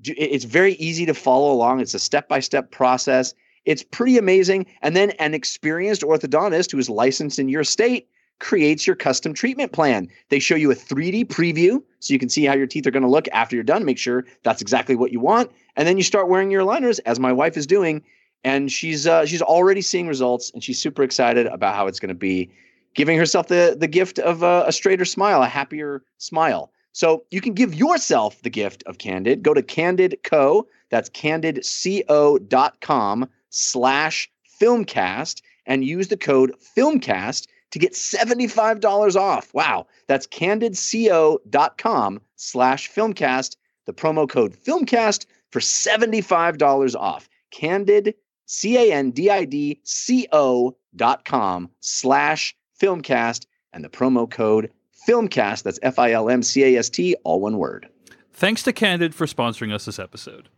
It's 0.05 0.44
very 0.44 0.75
easy 0.75 1.07
to 1.07 1.14
follow 1.14 1.53
along. 1.53 1.81
It's 1.81 1.94
a 1.94 1.99
step 1.99 2.29
by 2.29 2.38
step 2.38 2.71
process. 2.71 3.35
It's 3.64 3.83
pretty 3.83 4.16
amazing. 4.16 4.66
And 4.81 4.97
then 4.97 5.11
an 5.12 5.35
experienced 5.35 6.03
orthodontist 6.03 6.71
who 6.71 6.79
is 6.79 6.88
licensed 6.88 7.38
in 7.38 7.49
your 7.49 7.64
state 7.64 8.09
creates 8.38 8.87
your 8.87 8.97
custom 8.97 9.35
treatment 9.35 9.73
plan. 9.73 10.09
They 10.29 10.38
show 10.38 10.55
you 10.55 10.71
a 10.71 10.75
3D 10.75 11.27
preview 11.27 11.83
so 11.99 12.12
you 12.12 12.18
can 12.21 12.29
see 12.29 12.44
how 12.44 12.55
your 12.55 12.66
teeth 12.66 12.87
are 12.87 12.92
going 12.92 13.03
to 13.03 13.09
look 13.09 13.27
after 13.33 13.57
you're 13.57 13.64
done. 13.64 13.85
Make 13.85 13.99
sure 13.99 14.25
that's 14.44 14.62
exactly 14.62 14.94
what 14.94 15.12
you 15.12 15.21
want. 15.21 15.51
And 15.79 15.88
then 15.88 15.97
you 15.97 16.03
start 16.03 16.29
wearing 16.29 16.51
your 16.51 16.62
aligners, 16.62 17.01
as 17.07 17.19
my 17.19 17.33
wife 17.33 17.57
is 17.57 17.67
doing, 17.67 18.03
and 18.45 18.71
she's 18.71 19.07
uh, 19.07 19.25
she's 19.25 19.41
already 19.41 19.81
seeing 19.81 20.09
results, 20.09 20.51
and 20.53 20.62
she's 20.62 20.79
super 20.79 21.03
excited 21.03 21.47
about 21.47 21.75
how 21.75 21.87
it's 21.87 22.01
going 22.01 22.11
to 22.11 22.14
be, 22.14 22.51
giving 22.95 23.17
herself 23.17 23.49
the 23.49 23.75
the 23.79 23.88
gift 23.88 24.19
of 24.19 24.43
a, 24.43 24.64
a 24.67 24.73
straighter 24.73 25.07
smile, 25.07 25.43
a 25.43 25.47
happier 25.47 26.03
smile. 26.19 26.71
So 26.93 27.25
you 27.31 27.41
can 27.41 27.55
give 27.55 27.75
yourself 27.75 28.43
the 28.43 28.51
gift 28.51 28.83
of 28.87 28.99
Candid. 28.99 29.43
Go 29.43 29.55
to 29.55 29.62
Candid 29.62 30.19
Co. 30.25 30.67
That's 30.91 31.09
candidco.com 31.11 33.29
slash 33.51 34.31
filmcast 34.61 35.43
and 35.67 35.85
use 35.85 36.09
the 36.09 36.17
code 36.17 36.53
filmcast 36.77 37.47
to 37.71 37.79
get 37.79 37.93
$75 37.93 39.14
off. 39.14 39.55
Wow. 39.55 39.87
That's 40.09 40.27
candidco.com 40.27 42.21
slash 42.37 42.91
filmcast. 42.91 43.57
The 43.87 43.93
promo 43.93 44.29
code 44.29 44.55
filmcast 44.55 45.27
for 45.50 45.61
$75 45.61 46.96
off. 46.96 47.28
Candid 47.50 48.14
C-A-N-D-I-D-C-O 48.46 49.16
dot 50.96 51.24
com 51.24 51.70
slash 51.80 52.56
filmcast 52.80 53.46
and 53.72 53.84
the 53.84 53.88
promo 53.88 54.30
code 54.30 54.70
filmcast. 55.08 55.62
That's 55.62 55.78
F-I-L-M-C-A-S-T, 55.82 57.16
all 57.24 57.40
one 57.40 57.58
word. 57.58 57.88
Thanks 58.32 58.62
to 58.64 58.72
Candid 58.72 59.14
for 59.14 59.26
sponsoring 59.26 59.72
us 59.72 59.84
this 59.84 59.98
episode. 59.98 60.48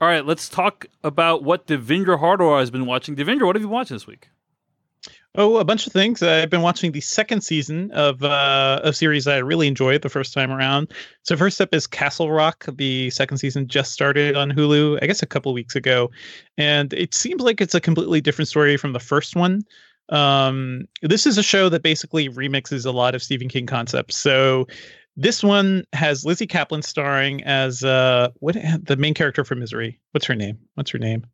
All 0.00 0.08
right, 0.08 0.24
let's 0.24 0.48
talk 0.48 0.86
about 1.02 1.44
what 1.44 1.66
Devindra 1.66 2.20
Hardwar 2.20 2.60
has 2.60 2.70
been 2.70 2.86
watching. 2.86 3.16
Devindra, 3.16 3.46
what 3.46 3.56
have 3.56 3.62
you 3.62 3.68
watched 3.68 3.90
this 3.90 4.06
week? 4.06 4.28
Oh, 5.34 5.56
a 5.56 5.64
bunch 5.64 5.86
of 5.86 5.94
things. 5.94 6.22
I've 6.22 6.50
been 6.50 6.60
watching 6.60 6.92
the 6.92 7.00
second 7.00 7.40
season 7.40 7.90
of 7.92 8.22
uh, 8.22 8.80
a 8.84 8.92
series 8.92 9.26
I 9.26 9.38
really 9.38 9.66
enjoyed 9.66 10.02
the 10.02 10.10
first 10.10 10.34
time 10.34 10.50
around. 10.50 10.92
So 11.22 11.38
first 11.38 11.58
up 11.58 11.74
is 11.74 11.86
Castle 11.86 12.30
Rock. 12.30 12.66
The 12.68 13.08
second 13.08 13.38
season 13.38 13.66
just 13.66 13.92
started 13.92 14.36
on 14.36 14.50
Hulu, 14.50 14.98
I 15.00 15.06
guess 15.06 15.22
a 15.22 15.26
couple 15.26 15.54
weeks 15.54 15.74
ago, 15.74 16.10
and 16.58 16.92
it 16.92 17.14
seems 17.14 17.40
like 17.40 17.62
it's 17.62 17.74
a 17.74 17.80
completely 17.80 18.20
different 18.20 18.48
story 18.48 18.76
from 18.76 18.92
the 18.92 19.00
first 19.00 19.34
one. 19.34 19.62
Um, 20.10 20.86
this 21.00 21.26
is 21.26 21.38
a 21.38 21.42
show 21.42 21.70
that 21.70 21.82
basically 21.82 22.28
remixes 22.28 22.84
a 22.84 22.90
lot 22.90 23.14
of 23.14 23.22
Stephen 23.22 23.48
King 23.48 23.64
concepts. 23.64 24.18
So 24.18 24.66
this 25.16 25.42
one 25.42 25.84
has 25.94 26.26
Lizzy 26.26 26.46
Caplan 26.46 26.84
starring 26.84 27.42
as 27.44 27.82
uh, 27.82 28.28
what 28.40 28.56
the 28.82 28.96
main 28.96 29.14
character 29.14 29.44
from 29.44 29.60
Misery. 29.60 29.98
What's 30.10 30.26
her 30.26 30.34
name? 30.34 30.58
What's 30.74 30.90
her 30.90 30.98
name? 30.98 31.24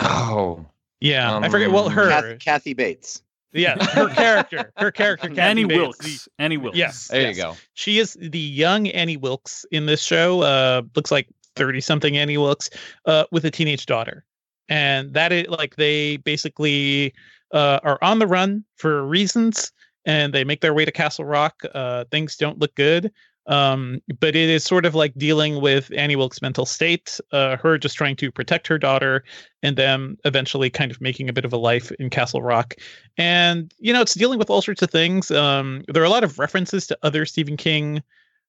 Oh, 0.00 0.66
yeah, 1.00 1.34
um, 1.34 1.44
I 1.44 1.48
forget. 1.48 1.70
Well, 1.70 1.88
her 1.88 2.08
Kathy, 2.08 2.36
Kathy 2.36 2.74
Bates. 2.74 3.22
Yeah, 3.52 3.84
her 3.84 4.08
character, 4.08 4.72
her 4.76 4.92
character, 4.92 5.28
Kathy 5.34 5.40
Annie 5.40 5.64
Bates, 5.64 5.80
Wilkes. 5.80 6.24
the- 6.24 6.30
Annie 6.38 6.56
Wilkes. 6.56 6.78
yes, 6.78 7.08
there 7.08 7.22
yes. 7.22 7.36
you 7.36 7.42
go. 7.42 7.56
She 7.74 7.98
is 7.98 8.16
the 8.20 8.38
young 8.38 8.88
Annie 8.88 9.16
Wilkes 9.16 9.64
in 9.72 9.86
this 9.86 10.02
show. 10.02 10.42
Uh, 10.42 10.82
looks 10.94 11.10
like 11.10 11.28
thirty 11.56 11.80
something 11.80 12.16
Annie 12.16 12.38
Wilkes, 12.38 12.70
uh, 13.06 13.24
with 13.32 13.44
a 13.44 13.50
teenage 13.50 13.86
daughter, 13.86 14.24
and 14.68 15.12
that 15.14 15.32
is 15.32 15.48
like 15.48 15.76
they 15.76 16.18
basically 16.18 17.12
uh, 17.52 17.80
are 17.82 17.98
on 18.02 18.20
the 18.20 18.26
run 18.26 18.64
for 18.76 19.04
reasons, 19.04 19.72
and 20.04 20.32
they 20.32 20.44
make 20.44 20.60
their 20.60 20.74
way 20.74 20.84
to 20.84 20.92
Castle 20.92 21.24
Rock. 21.24 21.62
Uh, 21.74 22.04
things 22.12 22.36
don't 22.36 22.58
look 22.60 22.74
good. 22.76 23.10
Um, 23.50 24.00
but 24.20 24.36
it 24.36 24.48
is 24.48 24.62
sort 24.62 24.86
of 24.86 24.94
like 24.94 25.12
dealing 25.16 25.60
with 25.60 25.90
Annie 25.96 26.14
Wilkes' 26.14 26.40
mental 26.40 26.64
state, 26.64 27.18
uh, 27.32 27.56
her 27.56 27.78
just 27.78 27.96
trying 27.96 28.14
to 28.16 28.30
protect 28.30 28.68
her 28.68 28.78
daughter, 28.78 29.24
and 29.64 29.76
them 29.76 30.16
eventually 30.24 30.70
kind 30.70 30.92
of 30.92 31.00
making 31.00 31.28
a 31.28 31.32
bit 31.32 31.44
of 31.44 31.52
a 31.52 31.56
life 31.56 31.90
in 31.98 32.10
Castle 32.10 32.42
Rock. 32.42 32.76
And, 33.18 33.74
you 33.80 33.92
know, 33.92 34.02
it's 34.02 34.14
dealing 34.14 34.38
with 34.38 34.50
all 34.50 34.62
sorts 34.62 34.82
of 34.82 34.90
things. 34.90 35.32
Um, 35.32 35.82
there 35.88 36.00
are 36.00 36.06
a 36.06 36.10
lot 36.10 36.22
of 36.22 36.38
references 36.38 36.86
to 36.86 36.98
other 37.02 37.26
Stephen 37.26 37.56
King 37.56 38.02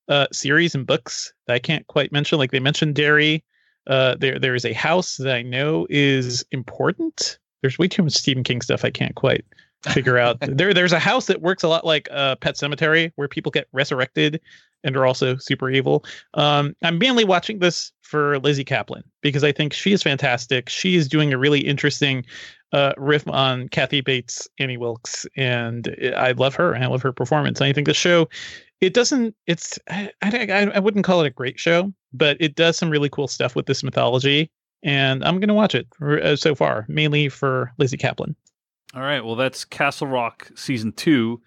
uh, 0.08 0.28
series 0.32 0.76
and 0.76 0.86
books 0.86 1.34
that 1.48 1.56
I 1.56 1.60
can't 1.60 1.88
quite 1.88 2.12
mention. 2.12 2.38
Like 2.38 2.52
they 2.52 2.60
mentioned 2.60 2.94
Derry. 2.94 3.44
Uh, 3.88 4.16
there, 4.20 4.38
there 4.38 4.54
is 4.54 4.66
a 4.66 4.74
house 4.74 5.18
that 5.18 5.36
I 5.36 5.42
know 5.42 5.88
is 5.90 6.46
important. 6.52 7.40
There's 7.62 7.80
way 7.80 7.88
too 7.88 8.04
much 8.04 8.14
Stephen 8.14 8.44
King 8.44 8.62
stuff 8.62 8.86
I 8.86 8.92
can't 8.92 9.16
quite 9.16 9.46
figure 9.89 10.17
out. 10.17 10.38
there, 10.41 10.74
there's 10.74 10.94
a 10.94 11.00
house 11.00 11.26
that 11.28 11.41
works 11.41 11.63
a 11.63 11.67
lot 11.67 11.86
like 11.86 12.08
uh, 12.12 12.36
Pet 12.36 12.56
Sematary, 12.56 13.12
where 13.15 13.28
people 13.28 13.52
get 13.52 13.67
resurrected 13.72 14.41
and 14.84 14.96
are 14.98 15.06
also 15.06 15.38
super 15.38 15.70
evil. 15.70 16.04
Um, 16.34 16.76
I'm 16.82 16.98
mainly 16.98 17.24
watching 17.24 17.60
this 17.60 17.91
for 18.02 18.39
Lizzy 18.39 18.65
Caplan 18.65 19.04
because 19.22 19.44
I 19.44 19.52
think 19.52 19.74
she 19.74 19.94
is 19.94 20.04
fantastic. 20.04 20.70
She 20.70 20.96
is 20.96 21.08
doing 21.08 21.34
a 21.34 21.38
really 21.38 21.60
interesting 21.60 22.26
uh, 22.74 22.94
riff 22.98 23.28
on 23.28 23.67
Kathy 23.70 24.02
Bates, 24.02 24.48
Annie 24.60 24.78
Wilkes, 24.78 25.26
and 25.36 25.96
I 26.15 26.32
love 26.32 26.56
her 26.56 26.74
and 26.74 26.84
I 26.84 26.88
love 26.88 27.02
her 27.02 27.12
performance. 27.12 27.60
And 27.60 27.67
I 27.67 27.74
think 27.74 27.88
the 27.88 27.94
show, 27.94 28.30
it 28.80 28.94
doesn't, 28.94 29.36
it's, 29.46 29.78
I, 29.89 30.10
I, 30.22 30.72
I 30.74 30.80
wouldn't 30.80 31.06
call 31.06 31.22
it 31.22 31.28
a 31.28 31.32
great 31.32 31.60
show, 31.60 31.94
but 32.13 32.38
it 32.39 32.56
does 32.56 32.78
some 32.78 32.89
really 32.89 33.10
cool 33.10 33.28
stuff 33.28 33.56
with 33.56 33.65
this 33.65 33.84
mythology. 33.84 34.50
And 34.84 35.24
I'm 35.24 35.36
going 35.39 35.50
to 35.50 35.54
watch 35.54 35.76
it 35.76 35.88
uh, 36.02 36.36
so 36.36 36.56
far, 36.56 36.86
mainly 36.88 37.30
for 37.30 37.72
Lizzy 37.78 37.98
Caplan. 37.98 38.36
All 38.93 39.01
right. 39.01 39.23
Well, 39.23 39.36
that's 39.36 39.65
Castle 39.65 40.08
Rock 40.08 40.51
season 40.56 40.91
two, 40.91 41.41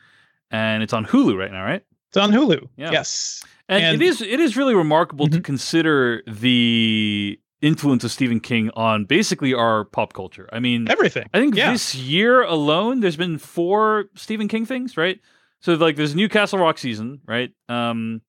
and 0.50 0.82
it's 0.82 0.92
on 0.92 1.04
Hulu 1.04 1.36
right 1.36 1.52
now, 1.52 1.64
right? 1.64 1.82
It's 2.08 2.16
on 2.16 2.30
Hulu. 2.30 2.68
Yeah. 2.76 2.92
Yes. 2.92 3.44
And, 3.68 3.82
and, 3.82 4.02
it 4.02 4.04
is 4.04 4.20
it 4.20 4.40
is 4.40 4.56
really 4.56 4.74
remarkable 4.74 5.26
mm-hmm. 5.26 5.36
to 5.36 5.42
consider 5.42 6.22
the 6.26 7.40
influence 7.60 8.04
of 8.04 8.12
Stephen 8.12 8.40
King 8.40 8.70
on 8.74 9.06
basically 9.06 9.54
our 9.54 9.84
pop 9.86 10.12
culture. 10.12 10.48
I 10.52 10.60
mean, 10.60 10.86
everything. 10.90 11.28
I 11.32 11.40
think 11.40 11.56
yeah. 11.56 11.72
this 11.72 11.94
year 11.94 12.42
alone, 12.42 13.00
there's 13.00 13.16
been 13.16 13.38
four 13.38 14.06
Stephen 14.14 14.48
King 14.48 14.66
things, 14.66 14.96
right? 14.96 15.18
So 15.60 15.72
like, 15.74 15.96
there's 15.96 16.12
a 16.12 16.16
new 16.16 16.28
Castle 16.28 16.58
Rock 16.58 16.76
season, 16.76 17.22
right? 17.26 17.50
Um, 17.70 18.20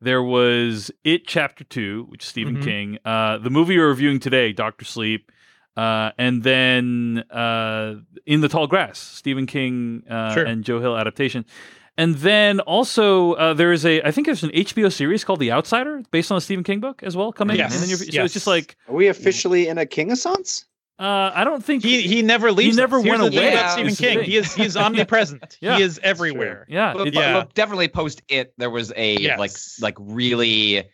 there 0.00 0.22
was 0.22 0.90
It 1.04 1.26
Chapter 1.26 1.64
Two, 1.64 2.06
which 2.08 2.22
is 2.22 2.28
Stephen 2.28 2.56
mm-hmm. 2.56 2.64
King. 2.64 2.98
Uh, 3.04 3.38
the 3.38 3.50
movie 3.50 3.76
we're 3.76 3.88
reviewing 3.88 4.20
today, 4.20 4.52
Doctor 4.52 4.84
Sleep. 4.86 5.30
Uh, 5.78 6.10
and 6.18 6.42
then 6.42 7.22
uh, 7.30 7.94
In 8.26 8.40
the 8.40 8.48
Tall 8.48 8.66
Grass, 8.66 8.98
Stephen 8.98 9.46
King 9.46 10.02
uh, 10.10 10.34
sure. 10.34 10.44
and 10.44 10.64
Joe 10.64 10.80
Hill 10.80 10.96
adaptation. 10.96 11.44
And 11.96 12.16
then 12.16 12.58
also 12.60 13.34
uh, 13.34 13.54
there 13.54 13.70
is 13.72 13.86
a 13.86 14.02
I 14.02 14.10
think 14.10 14.26
there's 14.26 14.42
an 14.42 14.50
HBO 14.50 14.92
series 14.92 15.22
called 15.22 15.38
The 15.38 15.52
Outsider 15.52 16.02
based 16.10 16.32
on 16.32 16.38
a 16.38 16.40
Stephen 16.40 16.64
King 16.64 16.80
book 16.80 17.02
as 17.04 17.16
well 17.16 17.32
coming. 17.32 17.56
Yes. 17.56 17.74
And 17.74 17.82
then 17.82 17.88
you're, 17.90 17.98
so 17.98 18.04
yes. 18.06 18.24
it's 18.24 18.34
just 18.34 18.46
like 18.48 18.76
Are 18.88 18.94
we 18.94 19.06
officially 19.06 19.68
in 19.68 19.78
a 19.78 19.86
King 19.86 20.10
Assance? 20.10 20.64
Uh, 20.98 21.30
I 21.32 21.44
don't 21.44 21.64
think 21.64 21.84
he 21.84 22.02
he 22.02 22.22
never 22.22 22.50
leaves. 22.50 22.74
He 22.74 22.80
never 22.80 22.98
us. 22.98 23.06
went 23.06 23.22
away. 23.22 23.52
About 23.52 23.72
Stephen 23.72 23.94
King, 23.94 24.24
he 24.24 24.36
is 24.36 24.52
he 24.52 24.64
is 24.64 24.76
omnipresent. 24.76 25.58
yeah. 25.60 25.76
He 25.76 25.84
is 25.84 26.00
everywhere. 26.02 26.66
Yeah, 26.68 26.92
but, 26.92 27.14
yeah. 27.14 27.34
But 27.34 27.54
definitely 27.54 27.86
post 27.86 28.22
it. 28.28 28.52
There 28.58 28.70
was 28.70 28.92
a 28.96 29.16
yes. 29.16 29.38
like 29.38 29.52
like 29.80 29.94
really 30.00 30.88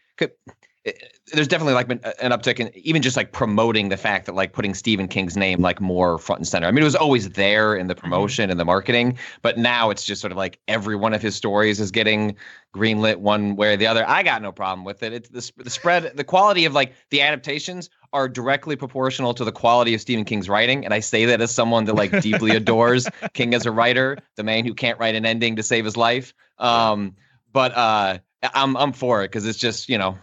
there's 1.33 1.49
definitely 1.49 1.73
like 1.73 1.91
an 1.91 2.31
uptick 2.31 2.61
in 2.61 2.71
even 2.77 3.01
just 3.01 3.17
like 3.17 3.33
promoting 3.33 3.89
the 3.89 3.97
fact 3.97 4.27
that 4.27 4.35
like 4.35 4.53
putting 4.53 4.75
Stephen 4.75 5.09
King's 5.09 5.37
name 5.37 5.63
like 5.63 5.81
more 5.81 6.19
front 6.19 6.41
and 6.41 6.47
center. 6.47 6.67
I 6.67 6.71
mean, 6.71 6.83
it 6.83 6.85
was 6.85 6.95
always 6.95 7.31
there 7.31 7.75
in 7.75 7.87
the 7.87 7.95
mm-hmm. 7.95 8.03
promotion 8.03 8.51
and 8.51 8.61
the 8.61 8.67
marketing, 8.67 9.17
but 9.41 9.57
now 9.57 9.89
it's 9.89 10.05
just 10.05 10.21
sort 10.21 10.31
of 10.31 10.37
like 10.37 10.59
every 10.69 10.95
one 10.95 11.15
of 11.15 11.23
his 11.23 11.35
stories 11.35 11.81
is 11.81 11.91
getting 11.91 12.37
greenlit 12.75 13.17
one 13.17 13.57
way 13.57 13.73
or 13.73 13.77
the 13.79 13.87
other. 13.87 14.07
I 14.07 14.23
got 14.23 14.43
no 14.43 14.53
problem 14.53 14.85
with 14.85 15.03
it. 15.03 15.15
It's 15.15 15.29
the, 15.31 15.65
the 15.65 15.71
spread, 15.71 16.17
the 16.17 16.25
quality 16.25 16.67
of 16.67 16.75
like 16.75 16.93
the 17.09 17.23
adaptations 17.23 17.89
are 18.13 18.29
directly 18.29 18.77
proportional 18.77 19.33
to 19.35 19.45
the 19.45 19.53
quality 19.53 19.95
of 19.95 20.03
Stephen 20.03 20.25
King's 20.25 20.51
writing. 20.51 20.85
And 20.85 20.93
I 20.93 21.01
say 21.01 21.25
that 21.25 21.41
as 21.41 21.51
someone 21.51 21.87
that 21.87 21.95
like 21.95 22.21
deeply 22.21 22.51
adores 22.57 23.09
King 23.33 23.55
as 23.55 23.65
a 23.65 23.73
writer, 23.73 24.19
the 24.37 24.45
man 24.45 24.67
who 24.67 24.75
can't 24.75 24.99
write 24.99 25.15
an 25.15 25.25
ending 25.25 25.57
to 25.57 25.63
save 25.63 25.87
his 25.87 25.97
life. 25.97 26.35
Um, 26.59 27.17
but 27.53 27.75
uh, 27.75 28.19
I'm 28.53 28.77
I'm 28.77 28.93
for 28.93 29.23
it 29.23 29.29
because 29.29 29.47
it's 29.47 29.59
just 29.59 29.89
you 29.89 29.97
know 29.97 30.19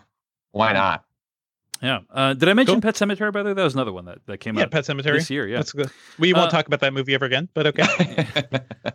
why 0.52 0.74
not? 0.74 1.06
Yeah. 1.82 2.00
Uh, 2.12 2.34
did 2.36 2.48
I 2.48 2.54
mention 2.54 2.76
cool. 2.76 2.82
Pet 2.82 2.96
Sematary? 2.96 3.34
by 3.34 3.42
the 3.42 3.50
way? 3.50 3.54
That 3.54 3.64
was 3.64 3.74
another 3.74 3.92
one 3.92 4.06
that, 4.06 4.20
that 4.28 4.38
came 4.38 4.56
yeah, 4.56 4.64
out. 4.64 4.72
Pet 4.72 4.86
Sematary 4.86 5.18
this 5.18 5.30
year. 5.32 5.48
Yeah, 5.48 5.58
that's 5.58 5.72
good. 5.72 5.90
We 6.20 6.32
won't 6.32 6.48
uh, 6.48 6.52
talk 6.52 6.68
about 6.68 6.80
that 6.82 6.94
movie 6.94 7.16
ever 7.16 7.26
again, 7.26 7.50
but 7.56 7.68
okay. 7.68 7.84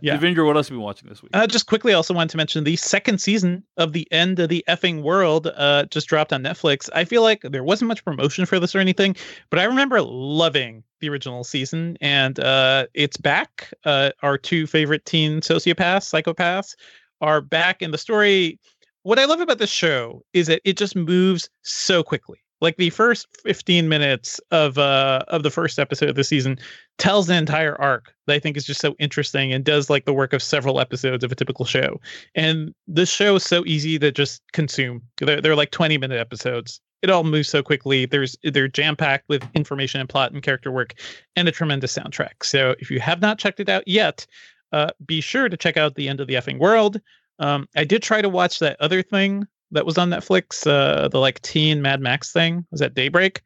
yeah. 0.01 0.17
Devindra, 0.17 0.47
what 0.47 0.57
else 0.57 0.69
have 0.69 0.75
you 0.75 0.79
been 0.79 0.85
watching 0.85 1.09
this 1.09 1.21
week? 1.21 1.31
Uh, 1.35 1.47
just 1.49 1.67
quickly, 1.67 1.93
I 1.93 1.97
also 1.97 2.15
wanted 2.15 2.31
to 2.31 2.37
mention 2.37 2.63
the 2.63 2.77
second 2.77 3.19
season 3.19 3.65
of 3.77 3.93
the 3.93 4.11
End 4.13 4.39
of 4.39 4.49
the 4.49 4.65
Effing 4.69 5.03
World 5.03 5.49
uh, 5.57 5.87
just 5.87 6.07
dropped 6.07 6.33
on 6.33 6.43
Netflix. 6.43 6.89
I 6.95 7.05
feel 7.05 7.23
like 7.23 7.43
there 7.43 7.65
wasn't 7.65 7.89
much 7.89 8.05
promotion 8.05 8.47
for 8.47 8.61
this 8.61 8.75
or 8.75 8.79
anything, 8.79 9.17
but 9.51 9.59
I 9.59 9.65
remember 9.65 10.01
loving 10.01 10.85
the 11.01 11.09
original 11.09 11.43
season, 11.43 11.99
and 12.01 12.39
uh, 12.39 12.87
it's 12.95 13.17
back. 13.17 13.73
Uh, 13.85 14.11
our 14.23 14.39
two 14.39 14.67
favorite 14.67 15.05
teen 15.05 15.41
sociopaths, 15.41 16.07
psychopaths, 16.09 16.77
are 17.21 17.41
back, 17.41 17.83
and 17.83 17.93
the 17.93 17.99
story 17.99 18.61
what 19.07 19.21
I 19.21 19.25
love 19.25 19.39
about 19.39 19.59
this 19.59 19.71
show 19.71 20.25
is 20.33 20.49
that 20.49 20.61
it 20.65 20.77
just 20.77 20.97
moves 20.97 21.49
so 21.63 22.03
quickly. 22.03 22.39
Like 22.61 22.77
the 22.77 22.91
first 22.91 23.29
15 23.45 23.89
minutes 23.89 24.41
of 24.51 24.79
uh 24.79 25.23
of 25.29 25.45
the 25.45 25.51
first 25.51 25.79
episode 25.79 26.09
of 26.09 26.17
the 26.17 26.25
season 26.25 26.59
tells 26.99 27.29
the 27.29 27.37
entire 27.37 27.81
arc 27.81 28.13
that 28.27 28.35
I 28.35 28.41
think 28.41 28.57
is 28.57 28.65
just 28.65 28.81
so 28.81 28.97
interesting 28.99 29.53
and 29.53 29.65
does 29.65 29.89
like 29.89 30.07
the 30.07 30.13
work 30.13 30.33
of 30.33 30.43
several 30.43 30.81
episodes 30.81 31.23
of 31.23 31.31
a 31.31 31.37
typical 31.37 31.65
show. 31.65 32.01
And 32.35 32.75
this 32.89 33.09
show 33.09 33.37
is 33.37 33.45
so 33.45 33.65
easy 33.65 33.97
to 34.01 34.11
just 34.11 34.43
consume. 34.53 35.03
They're, 35.19 35.41
they're 35.41 35.55
like 35.55 35.71
20 35.71 35.99
minute 35.99 36.19
episodes. 36.19 36.81
It 37.03 37.11
all 37.11 37.23
moves 37.23 37.49
so 37.49 37.63
quickly. 37.63 38.07
There's 38.07 38.35
they're 38.43 38.67
jam 38.67 38.97
packed 38.97 39.29
with 39.29 39.47
information 39.55 40.01
and 40.01 40.09
plot 40.09 40.33
and 40.33 40.43
character 40.43 40.73
work 40.73 40.95
and 41.37 41.47
a 41.47 41.53
tremendous 41.53 41.97
soundtrack. 41.97 42.43
So 42.43 42.75
if 42.81 42.91
you 42.91 42.99
have 42.99 43.21
not 43.21 43.39
checked 43.39 43.61
it 43.61 43.69
out 43.69 43.87
yet, 43.87 44.27
uh, 44.73 44.91
be 45.07 45.21
sure 45.21 45.49
to 45.49 45.57
check 45.57 45.77
out 45.77 45.95
the 45.95 46.09
end 46.09 46.19
of 46.19 46.27
the 46.27 46.35
effing 46.35 46.59
world. 46.59 47.01
Um, 47.39 47.69
I 47.77 47.85
did 47.85 48.03
try 48.03 48.23
to 48.23 48.29
watch 48.29 48.59
that 48.61 48.81
other 48.81 49.03
thing 49.03 49.47
that 49.71 49.87
was 49.87 49.99
on 49.99 50.11
Netflix, 50.11 50.67
uh, 50.67 51.09
the 51.09 51.19
like 51.19 51.41
teen 51.43 51.83
Mad 51.83 52.01
Max 52.01 52.33
thing. 52.33 52.67
Was 52.71 52.81
that 52.81 52.95
Daybreak? 52.95 53.43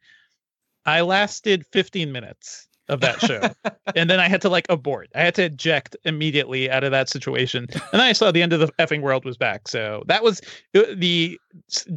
I 0.85 1.01
lasted 1.01 1.65
15 1.71 2.11
minutes 2.11 2.67
of 2.89 3.01
that 3.01 3.21
show, 3.21 3.41
and 3.95 4.09
then 4.09 4.19
I 4.19 4.27
had 4.27 4.41
to 4.41 4.49
like 4.49 4.65
abort. 4.69 5.09
I 5.15 5.21
had 5.21 5.35
to 5.35 5.43
eject 5.43 5.95
immediately 6.05 6.69
out 6.69 6.83
of 6.83 6.91
that 6.91 7.09
situation, 7.09 7.67
and 7.71 7.81
then 7.93 8.01
I 8.01 8.13
saw 8.13 8.31
the 8.31 8.41
end 8.41 8.53
of 8.53 8.59
the 8.59 8.67
effing 8.79 9.01
world 9.01 9.25
was 9.25 9.37
back. 9.37 9.67
So 9.67 10.03
that 10.07 10.23
was 10.23 10.41
uh, 10.75 10.81
the 10.95 11.39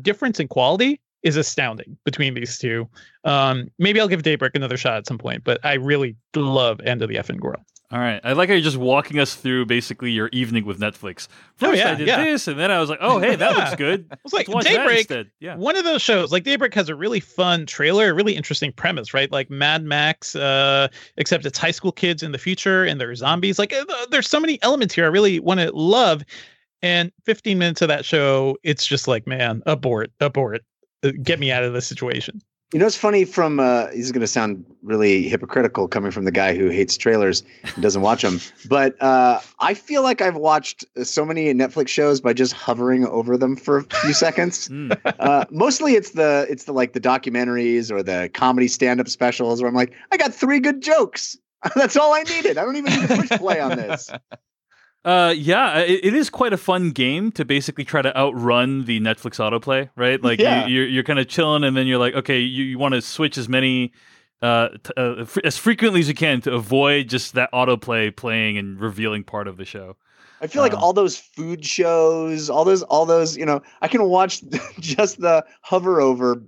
difference 0.02 0.40
in 0.40 0.48
quality 0.48 1.00
is 1.22 1.36
astounding 1.36 1.96
between 2.04 2.34
these 2.34 2.58
two. 2.58 2.88
Um, 3.24 3.70
maybe 3.78 3.98
I'll 3.98 4.08
give 4.08 4.22
Daybreak 4.22 4.54
another 4.54 4.76
shot 4.76 4.98
at 4.98 5.06
some 5.06 5.18
point, 5.18 5.42
but 5.42 5.58
I 5.64 5.74
really 5.74 6.16
love 6.36 6.80
End 6.80 7.02
of 7.02 7.08
the 7.08 7.16
Effing 7.16 7.40
World. 7.40 7.62
All 7.94 8.00
right. 8.00 8.20
I 8.24 8.32
like 8.32 8.48
how 8.48 8.56
you're 8.56 8.60
just 8.64 8.76
walking 8.76 9.20
us 9.20 9.36
through 9.36 9.66
basically 9.66 10.10
your 10.10 10.28
evening 10.32 10.64
with 10.64 10.80
Netflix. 10.80 11.28
Oh, 11.30 11.68
First, 11.68 11.74
oh, 11.74 11.76
yeah, 11.76 11.92
I 11.92 11.94
did 11.94 12.08
yeah. 12.08 12.24
this, 12.24 12.48
and 12.48 12.58
then 12.58 12.72
I 12.72 12.80
was 12.80 12.90
like, 12.90 12.98
oh, 13.00 13.20
hey, 13.20 13.36
that 13.36 13.52
yeah. 13.52 13.56
looks 13.56 13.74
good. 13.76 14.08
I 14.10 14.16
was 14.24 14.32
like, 14.32 14.48
Daybreak, 14.48 15.28
yeah. 15.38 15.54
one 15.54 15.76
of 15.76 15.84
those 15.84 16.02
shows, 16.02 16.32
like 16.32 16.42
Daybreak 16.42 16.74
has 16.74 16.88
a 16.88 16.96
really 16.96 17.20
fun 17.20 17.66
trailer, 17.66 18.10
a 18.10 18.12
really 18.12 18.34
interesting 18.34 18.72
premise, 18.72 19.14
right? 19.14 19.30
Like 19.30 19.48
Mad 19.48 19.84
Max, 19.84 20.34
uh, 20.34 20.88
except 21.18 21.46
it's 21.46 21.56
high 21.56 21.70
school 21.70 21.92
kids 21.92 22.24
in 22.24 22.32
the 22.32 22.38
future 22.38 22.82
and 22.82 23.00
they're 23.00 23.14
zombies. 23.14 23.60
Like, 23.60 23.72
uh, 23.72 23.84
there's 24.10 24.28
so 24.28 24.40
many 24.40 24.60
elements 24.62 24.92
here 24.92 25.04
I 25.04 25.08
really 25.08 25.38
want 25.38 25.60
to 25.60 25.70
love. 25.70 26.24
And 26.82 27.12
15 27.26 27.58
minutes 27.58 27.80
of 27.80 27.86
that 27.86 28.04
show, 28.04 28.58
it's 28.64 28.84
just 28.84 29.06
like, 29.06 29.24
man, 29.28 29.62
abort, 29.66 30.10
abort, 30.18 30.62
uh, 31.04 31.12
get 31.22 31.38
me 31.38 31.52
out 31.52 31.62
of 31.62 31.72
this 31.72 31.86
situation. 31.86 32.40
You 32.74 32.80
know, 32.80 32.86
it's 32.86 32.96
funny 32.96 33.24
from, 33.24 33.60
uh, 33.60 33.86
this 33.86 34.00
is 34.00 34.10
going 34.10 34.22
to 34.22 34.26
sound 34.26 34.64
really 34.82 35.28
hypocritical 35.28 35.86
coming 35.86 36.10
from 36.10 36.24
the 36.24 36.32
guy 36.32 36.56
who 36.56 36.70
hates 36.70 36.96
trailers 36.96 37.44
and 37.62 37.80
doesn't 37.80 38.02
watch 38.02 38.22
them. 38.22 38.40
But 38.68 39.00
uh, 39.00 39.38
I 39.60 39.74
feel 39.74 40.02
like 40.02 40.20
I've 40.20 40.34
watched 40.34 40.84
so 41.04 41.24
many 41.24 41.54
Netflix 41.54 41.86
shows 41.86 42.20
by 42.20 42.32
just 42.32 42.52
hovering 42.52 43.06
over 43.06 43.36
them 43.36 43.54
for 43.54 43.78
a 43.78 43.84
few 43.84 44.12
seconds. 44.24 44.68
Mm. 44.70 44.98
Uh, 45.20 45.44
mostly 45.52 45.94
it's 45.94 46.10
the, 46.10 46.48
it's 46.50 46.64
the 46.64 46.72
like 46.72 46.94
the 46.94 47.00
documentaries 47.00 47.92
or 47.92 48.02
the 48.02 48.28
comedy 48.34 48.66
stand 48.66 49.00
up 49.00 49.06
specials 49.08 49.62
where 49.62 49.68
I'm 49.68 49.76
like, 49.76 49.92
I 50.10 50.16
got 50.16 50.34
three 50.34 50.58
good 50.58 50.82
jokes. 50.82 51.38
That's 51.76 51.96
all 51.96 52.12
I 52.12 52.24
needed. 52.24 52.58
I 52.58 52.64
don't 52.64 52.74
even 52.74 52.92
need 52.92 53.08
to 53.08 53.16
push 53.16 53.38
play 53.38 53.60
on 53.60 53.76
this. 53.76 54.10
Uh, 55.04 55.34
yeah, 55.36 55.80
it, 55.80 56.00
it 56.02 56.14
is 56.14 56.30
quite 56.30 56.52
a 56.52 56.56
fun 56.56 56.90
game 56.90 57.30
to 57.32 57.44
basically 57.44 57.84
try 57.84 58.00
to 58.00 58.16
outrun 58.16 58.86
the 58.86 59.00
Netflix 59.00 59.38
autoplay, 59.38 59.90
right? 59.96 60.22
Like 60.22 60.40
yeah. 60.40 60.60
you, 60.60 60.64
are 60.64 60.68
you're, 60.68 60.88
you're 60.88 61.04
kind 61.04 61.18
of 61.18 61.28
chilling, 61.28 61.62
and 61.62 61.76
then 61.76 61.86
you're 61.86 61.98
like, 61.98 62.14
okay, 62.14 62.38
you, 62.38 62.64
you 62.64 62.78
want 62.78 62.94
to 62.94 63.02
switch 63.02 63.36
as 63.36 63.48
many, 63.48 63.92
uh, 64.40 64.68
t- 64.82 64.92
uh 64.96 65.16
f- 65.20 65.38
as 65.44 65.58
frequently 65.58 66.00
as 66.00 66.08
you 66.08 66.14
can 66.14 66.40
to 66.42 66.54
avoid 66.54 67.08
just 67.08 67.34
that 67.34 67.52
autoplay 67.52 68.14
playing 68.14 68.56
and 68.56 68.80
revealing 68.80 69.24
part 69.24 69.46
of 69.46 69.58
the 69.58 69.64
show. 69.66 69.96
I 70.40 70.46
feel 70.46 70.62
like 70.62 70.74
um, 70.74 70.80
all 70.80 70.92
those 70.92 71.16
food 71.16 71.64
shows, 71.64 72.48
all 72.48 72.64
those, 72.64 72.82
all 72.82 73.06
those, 73.06 73.36
you 73.36 73.46
know, 73.46 73.62
I 73.82 73.88
can 73.88 74.04
watch 74.04 74.42
just 74.80 75.20
the 75.20 75.44
hover 75.60 76.00
over 76.00 76.42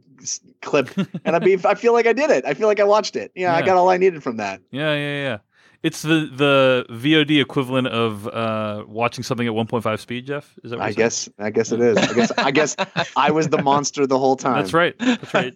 clip, 0.62 0.97
and 1.25 1.37
I 1.37 1.38
be, 1.38 1.59
I 1.64 1.75
feel 1.75 1.92
like 1.92 2.07
I 2.07 2.12
did 2.12 2.31
it. 2.31 2.45
I 2.47 2.55
feel 2.55 2.69
like 2.69 2.81
I 2.81 2.85
watched 2.85 3.16
it. 3.16 3.33
Yeah, 3.35 3.53
yeah, 3.53 3.57
I 3.57 3.62
got 3.62 3.77
all 3.77 3.90
I 3.90 3.97
needed 3.97 4.23
from 4.23 4.38
that. 4.38 4.61
Yeah, 4.71 4.95
yeah, 4.95 5.23
yeah. 5.23 5.38
It's 5.87 6.03
the 6.03 6.29
the 6.35 6.85
VOD 6.90 7.40
equivalent 7.40 7.87
of 7.87 8.27
uh, 8.27 8.83
watching 8.88 9.22
something 9.22 9.46
at 9.46 9.53
1.5 9.53 10.01
speed, 10.01 10.27
Jeff. 10.27 10.59
Is 10.64 10.72
that? 10.72 10.81
Right? 10.81 10.88
I 10.88 10.92
guess. 10.92 11.29
I 11.38 11.51
guess 11.51 11.70
it 11.70 11.81
is. 11.81 11.96
I 11.96 12.12
guess. 12.12 12.33
I 12.38 12.51
guess 12.51 12.77
I 13.16 13.31
was 13.31 13.51
the 13.51 13.62
monster 13.62 14.05
the 14.05 14.18
whole 14.18 14.35
time. 14.35 14.57
That's 14.57 14.75
right. 14.75 14.96
That's 14.99 15.33
right. 15.33 15.55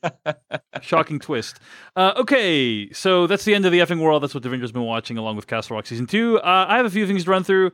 Shocking 0.82 1.18
twist. 1.26 1.58
Uh, 1.96 2.12
okay, 2.16 2.92
so 2.92 3.26
that's 3.26 3.44
the 3.44 3.56
end 3.56 3.66
of 3.66 3.72
the 3.72 3.80
effing 3.80 4.00
world. 4.00 4.22
That's 4.22 4.32
what 4.32 4.44
Devindra's 4.44 4.70
been 4.70 4.84
watching, 4.84 5.18
along 5.18 5.34
with 5.34 5.48
Castle 5.48 5.74
Rock 5.74 5.86
season 5.86 6.06
two. 6.06 6.38
Uh, 6.38 6.66
I 6.68 6.76
have 6.76 6.86
a 6.86 6.90
few 6.90 7.08
things 7.08 7.24
to 7.24 7.30
run 7.32 7.42
through. 7.42 7.72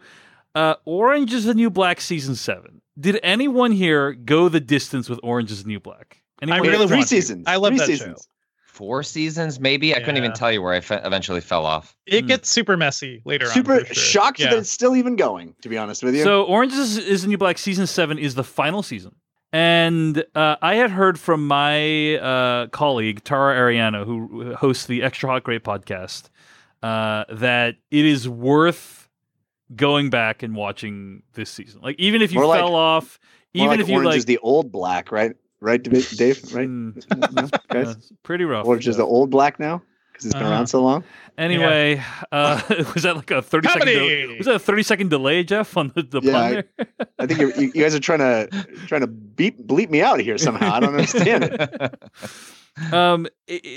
Uh, 0.54 0.76
Orange 0.86 1.34
is 1.34 1.44
the 1.44 1.52
New 1.52 1.68
Black 1.68 2.00
season 2.00 2.36
seven. 2.36 2.80
Did 2.98 3.20
anyone 3.22 3.70
here 3.70 4.14
go 4.14 4.48
the 4.48 4.60
distance 4.60 5.10
with 5.10 5.20
Orange 5.22 5.50
is 5.52 5.64
the 5.64 5.68
New 5.68 5.80
Black? 5.80 6.22
Anyone 6.40 6.60
I 6.60 6.70
really 6.70 6.88
three 6.88 7.02
seasons. 7.02 7.44
I 7.46 7.56
love 7.56 7.72
three 7.72 7.78
that 7.80 7.86
seasons. 7.86 8.22
show 8.22 8.35
four 8.76 9.02
seasons, 9.02 9.58
maybe. 9.58 9.94
I 9.94 10.00
couldn't 10.00 10.18
even 10.18 10.34
tell 10.34 10.52
you 10.52 10.60
where 10.60 10.74
I 10.74 10.80
fe- 10.80 11.00
eventually 11.02 11.40
fell 11.40 11.64
off. 11.64 11.96
It 12.06 12.24
mm. 12.24 12.28
gets 12.28 12.50
super 12.50 12.76
messy 12.76 13.22
later 13.24 13.46
super 13.46 13.72
on. 13.72 13.78
Super 13.78 13.94
sure. 13.94 14.02
shocked 14.02 14.40
yeah. 14.40 14.50
that 14.50 14.58
it's 14.58 14.70
still 14.70 14.94
even 14.94 15.16
going, 15.16 15.54
to 15.62 15.68
be 15.68 15.78
honest 15.78 16.02
with 16.02 16.14
you. 16.14 16.22
So, 16.22 16.44
Orange 16.44 16.74
is, 16.74 16.98
is 16.98 17.22
the 17.22 17.28
New 17.28 17.38
Black 17.38 17.56
season 17.56 17.86
seven 17.86 18.18
is 18.18 18.34
the 18.34 18.44
final 18.44 18.82
season. 18.82 19.16
And 19.52 20.22
uh, 20.34 20.56
I 20.60 20.74
had 20.74 20.90
heard 20.90 21.18
from 21.18 21.46
my 21.46 22.16
uh, 22.16 22.66
colleague, 22.66 23.24
Tara 23.24 23.58
Ariano, 23.58 24.04
who 24.04 24.54
hosts 24.54 24.84
the 24.86 25.02
Extra 25.02 25.30
Hot 25.30 25.42
Great 25.44 25.64
podcast, 25.64 26.28
uh, 26.82 27.24
that 27.30 27.76
it 27.90 28.04
is 28.04 28.28
worth 28.28 29.08
going 29.74 30.10
back 30.10 30.42
and 30.42 30.54
watching 30.54 31.22
this 31.32 31.48
season. 31.48 31.80
Like, 31.80 31.96
even 31.98 32.20
if 32.20 32.32
you 32.32 32.40
more 32.40 32.54
fell 32.54 32.72
like, 32.72 32.80
off, 32.80 33.18
even 33.54 33.68
like 33.68 33.80
if 33.80 33.88
you 33.88 33.94
Orange 33.94 34.06
like. 34.06 34.18
is 34.18 34.24
the 34.26 34.38
old 34.38 34.70
black, 34.70 35.10
right? 35.10 35.34
Right, 35.60 35.82
Dave? 35.82 36.54
Right? 36.54 36.68
Mm, 36.68 37.60
guys, 37.68 37.86
yeah, 37.88 38.16
pretty 38.22 38.44
rough. 38.44 38.66
Orange 38.66 38.88
is 38.88 38.96
the 38.96 39.04
old 39.04 39.30
black 39.30 39.58
now. 39.58 39.82
because 40.12 40.26
it's 40.26 40.34
been 40.34 40.44
uh, 40.44 40.50
around 40.50 40.66
so 40.66 40.82
long. 40.82 41.04
Anyway, 41.38 41.96
yeah. 41.96 42.24
uh, 42.32 42.60
was 42.94 43.02
that 43.02 43.16
like 43.16 43.30
a 43.30 43.42
thirty 43.42 43.68
second? 43.68 43.86
De- 43.86 44.36
was 44.38 44.46
that 44.46 44.54
a 44.56 44.58
thirty 44.58 44.82
second 44.82 45.10
delay, 45.10 45.44
Jeff, 45.44 45.76
on 45.76 45.92
the, 45.94 46.02
the 46.02 46.20
yeah, 46.22 46.32
pun 46.32 46.50
there? 46.52 46.64
I, 47.00 47.04
I 47.24 47.26
think 47.26 47.40
you, 47.40 47.52
you 47.74 47.82
guys 47.82 47.94
are 47.94 48.00
trying 48.00 48.20
to 48.20 48.48
trying 48.86 49.02
to 49.02 49.06
beep 49.06 49.58
bleep 49.66 49.90
me 49.90 50.00
out 50.02 50.18
of 50.18 50.24
here 50.24 50.38
somehow. 50.38 50.72
I 50.74 50.80
don't 50.80 50.90
understand 50.94 51.44
it. 51.44 52.92
um 52.92 53.26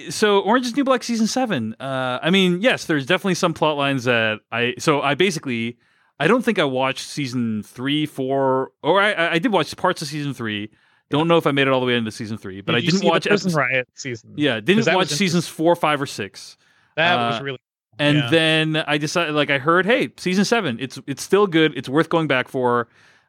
so 0.09 0.41
orange 0.41 0.65
is 0.65 0.75
new 0.75 0.83
black 0.83 1.03
season 1.05 1.25
seven 1.25 1.73
uh 1.79 2.19
i 2.21 2.29
mean 2.29 2.61
yes 2.61 2.83
there's 2.83 3.05
definitely 3.05 3.33
some 3.33 3.53
plot 3.53 3.77
lines 3.77 4.03
that 4.03 4.39
i 4.51 4.73
so 4.77 5.01
i 5.01 5.15
basically 5.15 5.77
i 6.19 6.27
don't 6.27 6.43
think 6.43 6.59
i 6.59 6.65
watched 6.65 7.07
season 7.07 7.63
three 7.63 8.05
four 8.05 8.71
or 8.83 8.99
i 8.99 9.35
i 9.35 9.39
did 9.39 9.53
watch 9.53 9.73
parts 9.77 10.01
of 10.01 10.09
season 10.09 10.33
three 10.33 10.69
don't 11.09 11.27
know 11.27 11.37
if 11.37 11.47
I 11.47 11.51
made 11.51 11.67
it 11.67 11.69
all 11.69 11.79
the 11.79 11.85
way 11.85 11.95
into 11.95 12.11
season 12.11 12.37
three, 12.37 12.61
but 12.61 12.73
Did 12.73 12.83
I 12.83 12.85
didn't 12.85 13.05
watch 13.05 13.25
Prison 13.27 13.53
Riot 13.53 13.87
season. 13.95 14.33
Yeah, 14.35 14.59
didn't 14.59 14.93
watch 14.93 15.09
seasons 15.09 15.47
four, 15.47 15.75
five, 15.75 16.01
or 16.01 16.05
six. 16.05 16.57
That 16.95 17.13
uh, 17.13 17.31
was 17.31 17.41
really. 17.41 17.59
And 17.97 18.17
yeah. 18.17 18.29
then 18.29 18.75
I 18.77 18.97
decided, 18.97 19.35
like, 19.35 19.49
I 19.49 19.57
heard, 19.57 19.85
hey, 19.85 20.09
season 20.17 20.45
seven, 20.45 20.77
it's 20.79 20.99
it's 21.05 21.21
still 21.21 21.47
good. 21.47 21.77
It's 21.77 21.89
worth 21.89 22.09
going 22.09 22.27
back 22.27 22.47
for. 22.47 22.87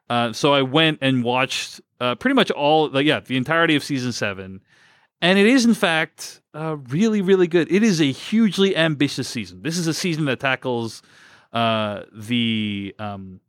Uh, 0.09 0.33
so 0.33 0.53
I 0.53 0.63
went 0.63 0.99
and 1.01 1.25
watched 1.25 1.81
uh, 2.01 2.15
pretty 2.17 2.35
much 2.35 2.51
all, 2.51 2.89
like, 2.89 3.07
yeah, 3.07 3.21
the 3.21 3.37
entirety 3.37 3.77
of 3.77 3.85
season 3.85 4.13
seven, 4.13 4.61
and 5.21 5.39
it 5.39 5.47
is 5.47 5.65
in 5.65 5.75
fact 5.75 6.41
uh, 6.55 6.77
really, 6.89 7.21
really 7.21 7.47
good. 7.47 7.71
It 7.71 7.83
is 7.83 8.01
a 8.01 8.11
hugely 8.11 8.77
ambitious 8.77 9.29
season. 9.29 9.63
This 9.63 9.79
is 9.79 9.87
a 9.87 9.95
season 9.95 10.25
that 10.27 10.41
tackles 10.41 11.03
uh, 11.53 12.03
the 12.13 12.95
um, 12.99 13.41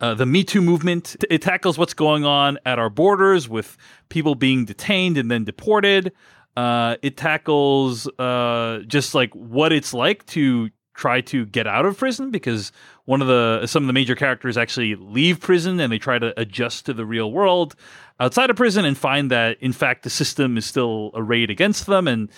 uh, 0.00 0.14
the 0.14 0.26
Me 0.26 0.44
Too 0.44 0.62
movement. 0.62 1.16
It 1.30 1.42
tackles 1.42 1.78
what's 1.78 1.94
going 1.94 2.24
on 2.24 2.58
at 2.64 2.78
our 2.78 2.90
borders 2.90 3.48
with 3.48 3.76
people 4.08 4.34
being 4.34 4.64
detained 4.64 5.18
and 5.18 5.30
then 5.30 5.44
deported. 5.44 6.12
Uh, 6.56 6.96
it 7.02 7.16
tackles 7.16 8.08
uh, 8.18 8.80
just 8.86 9.14
like 9.14 9.32
what 9.34 9.72
it's 9.72 9.94
like 9.94 10.26
to 10.26 10.70
try 10.94 11.20
to 11.20 11.46
get 11.46 11.68
out 11.68 11.86
of 11.86 11.96
prison 11.96 12.32
because 12.32 12.72
one 13.04 13.22
of 13.22 13.28
the 13.28 13.64
some 13.66 13.84
of 13.84 13.86
the 13.86 13.92
major 13.92 14.16
characters 14.16 14.56
actually 14.56 14.96
leave 14.96 15.38
prison 15.38 15.78
and 15.78 15.92
they 15.92 15.98
try 15.98 16.18
to 16.18 16.38
adjust 16.38 16.86
to 16.86 16.92
the 16.92 17.06
real 17.06 17.30
world 17.30 17.76
outside 18.18 18.50
of 18.50 18.56
prison 18.56 18.84
and 18.84 18.98
find 18.98 19.30
that 19.30 19.56
in 19.60 19.72
fact 19.72 20.02
the 20.02 20.10
system 20.10 20.58
is 20.58 20.66
still 20.66 21.12
arrayed 21.14 21.50
against 21.50 21.86
them 21.86 22.08
and 22.08 22.28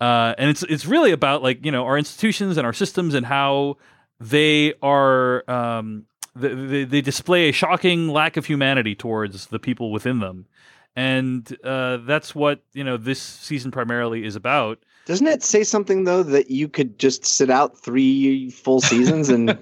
uh, 0.00 0.34
and 0.38 0.48
it's 0.48 0.62
it's 0.62 0.86
really 0.86 1.12
about 1.12 1.42
like 1.42 1.62
you 1.62 1.70
know 1.70 1.84
our 1.84 1.98
institutions 1.98 2.56
and 2.56 2.66
our 2.66 2.72
systems 2.72 3.12
and 3.12 3.26
how 3.26 3.76
they 4.18 4.72
are 4.82 5.48
um, 5.50 6.06
they, 6.40 6.84
they 6.84 7.00
display 7.00 7.48
a 7.48 7.52
shocking 7.52 8.08
lack 8.08 8.36
of 8.36 8.46
humanity 8.46 8.94
towards 8.94 9.46
the 9.46 9.58
people 9.58 9.90
within 9.90 10.20
them, 10.20 10.46
and 10.94 11.56
uh, 11.64 11.98
that's 11.98 12.34
what 12.34 12.60
you 12.72 12.84
know 12.84 12.96
this 12.96 13.20
season 13.20 13.70
primarily 13.70 14.24
is 14.24 14.36
about. 14.36 14.78
Doesn't 15.06 15.26
it 15.28 15.42
say 15.44 15.62
something 15.62 16.04
though 16.04 16.24
that 16.24 16.50
you 16.50 16.68
could 16.68 16.98
just 16.98 17.24
sit 17.24 17.48
out 17.48 17.78
three 17.78 18.50
full 18.50 18.80
seasons 18.80 19.28
and 19.28 19.56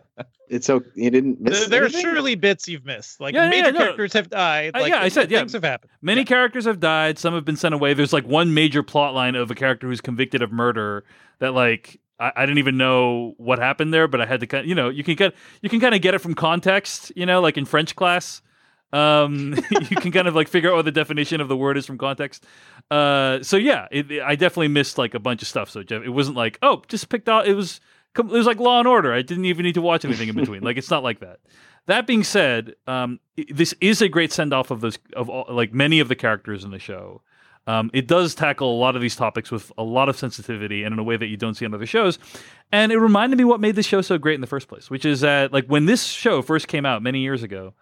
it's 0.48 0.66
so 0.66 0.82
you 0.94 1.10
didn't 1.10 1.38
miss? 1.38 1.68
There, 1.68 1.84
are 1.84 1.90
surely 1.90 2.34
bits 2.34 2.66
you've 2.66 2.86
missed. 2.86 3.20
Like 3.20 3.34
yeah, 3.34 3.50
major 3.50 3.66
yeah, 3.66 3.70
no. 3.72 3.78
characters 3.78 4.14
have 4.14 4.30
died. 4.30 4.74
Uh, 4.74 4.80
like, 4.80 4.90
yeah, 4.90 5.02
I 5.02 5.08
said 5.08 5.28
things 5.28 5.52
yeah. 5.52 5.56
have 5.56 5.64
happened. 5.64 5.90
Many 6.00 6.22
yeah. 6.22 6.26
characters 6.26 6.64
have 6.64 6.80
died. 6.80 7.18
Some 7.18 7.34
have 7.34 7.44
been 7.44 7.56
sent 7.56 7.74
away. 7.74 7.92
There's 7.92 8.14
like 8.14 8.26
one 8.26 8.54
major 8.54 8.82
plot 8.82 9.12
line 9.12 9.34
of 9.34 9.50
a 9.50 9.54
character 9.54 9.86
who's 9.86 10.00
convicted 10.00 10.40
of 10.40 10.50
murder 10.50 11.04
that 11.40 11.52
like 11.52 12.00
I, 12.20 12.32
I, 12.36 12.46
didn't 12.46 12.58
even 12.58 12.76
know 12.76 13.34
what 13.38 13.58
happened 13.58 13.92
there, 13.92 14.06
but 14.06 14.20
I 14.20 14.26
had 14.26 14.40
to 14.40 14.46
kind 14.46 14.68
you 14.68 14.74
know, 14.74 14.88
you 14.88 15.02
can 15.02 15.14
get 15.14 15.34
you 15.62 15.68
can 15.68 15.80
kind 15.80 15.94
of 15.94 16.02
get 16.02 16.14
it 16.14 16.18
from 16.20 16.34
context, 16.34 17.10
you 17.16 17.26
know, 17.26 17.40
like 17.40 17.56
in 17.56 17.64
French 17.64 17.96
class. 17.96 18.42
Um, 18.92 19.54
you 19.70 19.96
can 19.96 20.12
kind 20.12 20.28
of 20.28 20.34
like 20.34 20.48
figure 20.48 20.70
out 20.70 20.76
what 20.76 20.84
the 20.84 20.92
definition 20.92 21.40
of 21.40 21.48
the 21.48 21.56
word 21.56 21.76
is 21.76 21.86
from 21.86 21.96
context. 21.96 22.44
Uh, 22.90 23.42
so 23.42 23.56
yeah, 23.56 23.86
it, 23.90 24.10
it, 24.10 24.22
I 24.22 24.34
definitely 24.34 24.68
missed 24.68 24.98
like 24.98 25.14
a 25.14 25.20
bunch 25.20 25.42
of 25.42 25.48
stuff. 25.48 25.70
So 25.70 25.80
it 25.80 26.12
wasn't 26.12 26.36
like 26.36 26.58
oh, 26.62 26.82
just 26.88 27.08
picked 27.08 27.28
out. 27.28 27.46
It 27.46 27.54
was 27.54 27.80
it 28.18 28.24
was 28.26 28.46
like 28.46 28.58
Law 28.58 28.80
and 28.80 28.88
Order. 28.88 29.12
I 29.12 29.22
didn't 29.22 29.44
even 29.44 29.64
need 29.64 29.74
to 29.74 29.82
watch 29.82 30.04
anything 30.04 30.28
in 30.28 30.34
between. 30.34 30.62
like 30.62 30.76
it's 30.76 30.90
not 30.90 31.02
like 31.02 31.20
that. 31.20 31.40
That 31.86 32.06
being 32.06 32.24
said, 32.24 32.74
um, 32.86 33.20
this 33.48 33.74
is 33.80 34.02
a 34.02 34.08
great 34.08 34.32
send 34.32 34.52
off 34.52 34.70
of 34.70 34.80
those 34.80 34.98
of 35.14 35.28
all, 35.30 35.46
like 35.48 35.72
many 35.72 36.00
of 36.00 36.08
the 36.08 36.16
characters 36.16 36.64
in 36.64 36.70
the 36.70 36.78
show. 36.78 37.22
Um, 37.66 37.90
it 37.92 38.08
does 38.08 38.34
tackle 38.34 38.74
a 38.74 38.78
lot 38.78 38.96
of 38.96 39.02
these 39.02 39.14
topics 39.14 39.50
with 39.50 39.70
a 39.78 39.82
lot 39.82 40.08
of 40.08 40.16
sensitivity 40.16 40.82
and 40.82 40.92
in 40.92 40.98
a 40.98 41.04
way 41.04 41.16
that 41.16 41.26
you 41.26 41.36
don't 41.36 41.54
see 41.54 41.64
on 41.64 41.74
other 41.74 41.86
shows. 41.86 42.18
And 42.72 42.90
it 42.90 42.98
reminded 42.98 43.36
me 43.36 43.44
what 43.44 43.60
made 43.60 43.76
this 43.76 43.86
show 43.86 44.00
so 44.00 44.18
great 44.18 44.34
in 44.34 44.40
the 44.40 44.46
first 44.46 44.68
place, 44.68 44.90
which 44.90 45.04
is 45.04 45.20
that 45.20 45.52
like 45.52 45.66
when 45.66 45.86
this 45.86 46.04
show 46.04 46.42
first 46.42 46.68
came 46.68 46.86
out 46.86 47.02
many 47.02 47.20
years 47.20 47.42
ago, 47.42 47.74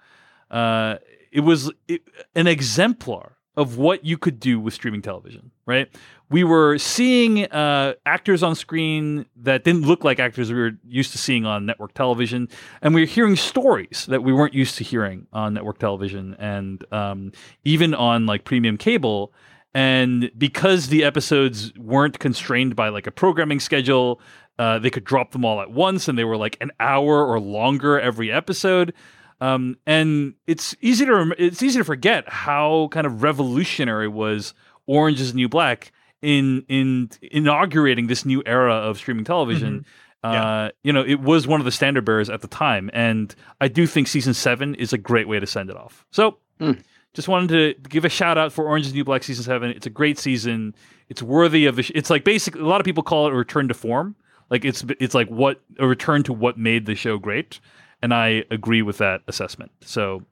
uh, 0.50 0.96
it 1.30 1.40
was 1.40 1.70
it, 1.86 2.02
an 2.34 2.46
exemplar 2.46 3.36
of 3.58 3.76
what 3.76 4.04
you 4.04 4.16
could 4.16 4.38
do 4.38 4.60
with 4.60 4.72
streaming 4.72 5.02
television, 5.02 5.50
right? 5.66 5.88
We 6.30 6.44
were 6.44 6.78
seeing 6.78 7.44
uh, 7.46 7.94
actors 8.06 8.44
on 8.44 8.54
screen 8.54 9.26
that 9.34 9.64
didn't 9.64 9.82
look 9.82 10.04
like 10.04 10.20
actors 10.20 10.52
we 10.52 10.60
were 10.60 10.72
used 10.86 11.10
to 11.10 11.18
seeing 11.18 11.44
on 11.44 11.66
network 11.66 11.92
television, 11.94 12.48
and 12.82 12.94
we 12.94 13.00
were 13.00 13.06
hearing 13.06 13.34
stories 13.34 14.06
that 14.08 14.22
we 14.22 14.32
weren't 14.32 14.54
used 14.54 14.76
to 14.78 14.84
hearing 14.84 15.26
on 15.32 15.54
network 15.54 15.78
television 15.78 16.36
and 16.38 16.84
um, 16.92 17.32
even 17.64 17.94
on 17.94 18.26
like 18.26 18.44
premium 18.44 18.76
cable. 18.76 19.32
And 19.78 20.32
because 20.36 20.88
the 20.88 21.04
episodes 21.04 21.72
weren't 21.78 22.18
constrained 22.18 22.74
by 22.74 22.88
like 22.88 23.06
a 23.06 23.12
programming 23.12 23.60
schedule, 23.60 24.20
uh, 24.58 24.80
they 24.80 24.90
could 24.90 25.04
drop 25.04 25.30
them 25.30 25.44
all 25.44 25.60
at 25.60 25.70
once, 25.70 26.08
and 26.08 26.18
they 26.18 26.24
were 26.24 26.36
like 26.36 26.56
an 26.60 26.72
hour 26.80 27.24
or 27.24 27.38
longer 27.38 28.00
every 28.00 28.32
episode. 28.32 28.92
Um, 29.40 29.76
and 29.86 30.34
it's 30.48 30.74
easy 30.80 31.06
to 31.06 31.14
rem- 31.14 31.34
it's 31.38 31.62
easy 31.62 31.78
to 31.78 31.84
forget 31.84 32.28
how 32.28 32.88
kind 32.90 33.06
of 33.06 33.22
revolutionary 33.22 34.08
was 34.08 34.52
Orange 34.88 35.20
Is 35.20 35.32
New 35.32 35.48
Black 35.48 35.92
in 36.22 36.64
in 36.68 37.10
inaugurating 37.22 38.08
this 38.08 38.24
new 38.24 38.42
era 38.46 38.74
of 38.74 38.98
streaming 38.98 39.24
television. 39.24 39.86
Mm-hmm. 40.24 40.32
Yeah. 40.34 40.44
Uh, 40.44 40.70
you 40.82 40.92
know, 40.92 41.04
it 41.04 41.20
was 41.20 41.46
one 41.46 41.60
of 41.60 41.64
the 41.64 41.70
standard 41.70 42.04
bearers 42.04 42.28
at 42.28 42.40
the 42.40 42.48
time, 42.48 42.90
and 42.92 43.32
I 43.60 43.68
do 43.68 43.86
think 43.86 44.08
season 44.08 44.34
seven 44.34 44.74
is 44.74 44.92
a 44.92 44.98
great 44.98 45.28
way 45.28 45.38
to 45.38 45.46
send 45.46 45.70
it 45.70 45.76
off. 45.76 46.04
So. 46.10 46.38
Mm 46.58 46.82
just 47.14 47.28
wanted 47.28 47.48
to 47.48 47.88
give 47.88 48.04
a 48.04 48.08
shout 48.08 48.38
out 48.38 48.52
for 48.52 48.66
Orange 48.66 48.86
is 48.86 48.94
New 48.94 49.04
Black 49.04 49.24
season 49.24 49.44
seven. 49.44 49.70
It's 49.70 49.86
a 49.86 49.90
great 49.90 50.18
season. 50.18 50.74
It's 51.08 51.22
worthy 51.22 51.66
of. 51.66 51.82
Sh- 51.84 51.92
it's 51.94 52.10
like 52.10 52.24
basically 52.24 52.60
a 52.60 52.66
lot 52.66 52.80
of 52.80 52.84
people 52.84 53.02
call 53.02 53.26
it 53.26 53.32
a 53.32 53.36
return 53.36 53.68
to 53.68 53.74
form. 53.74 54.14
Like 54.50 54.64
it's 54.64 54.84
it's 55.00 55.14
like 55.14 55.28
what 55.28 55.60
a 55.78 55.86
return 55.86 56.22
to 56.24 56.32
what 56.32 56.58
made 56.58 56.86
the 56.86 56.94
show 56.94 57.18
great, 57.18 57.60
and 58.02 58.14
I 58.14 58.44
agree 58.50 58.82
with 58.82 58.98
that 58.98 59.22
assessment. 59.26 59.72
So, 59.80 60.22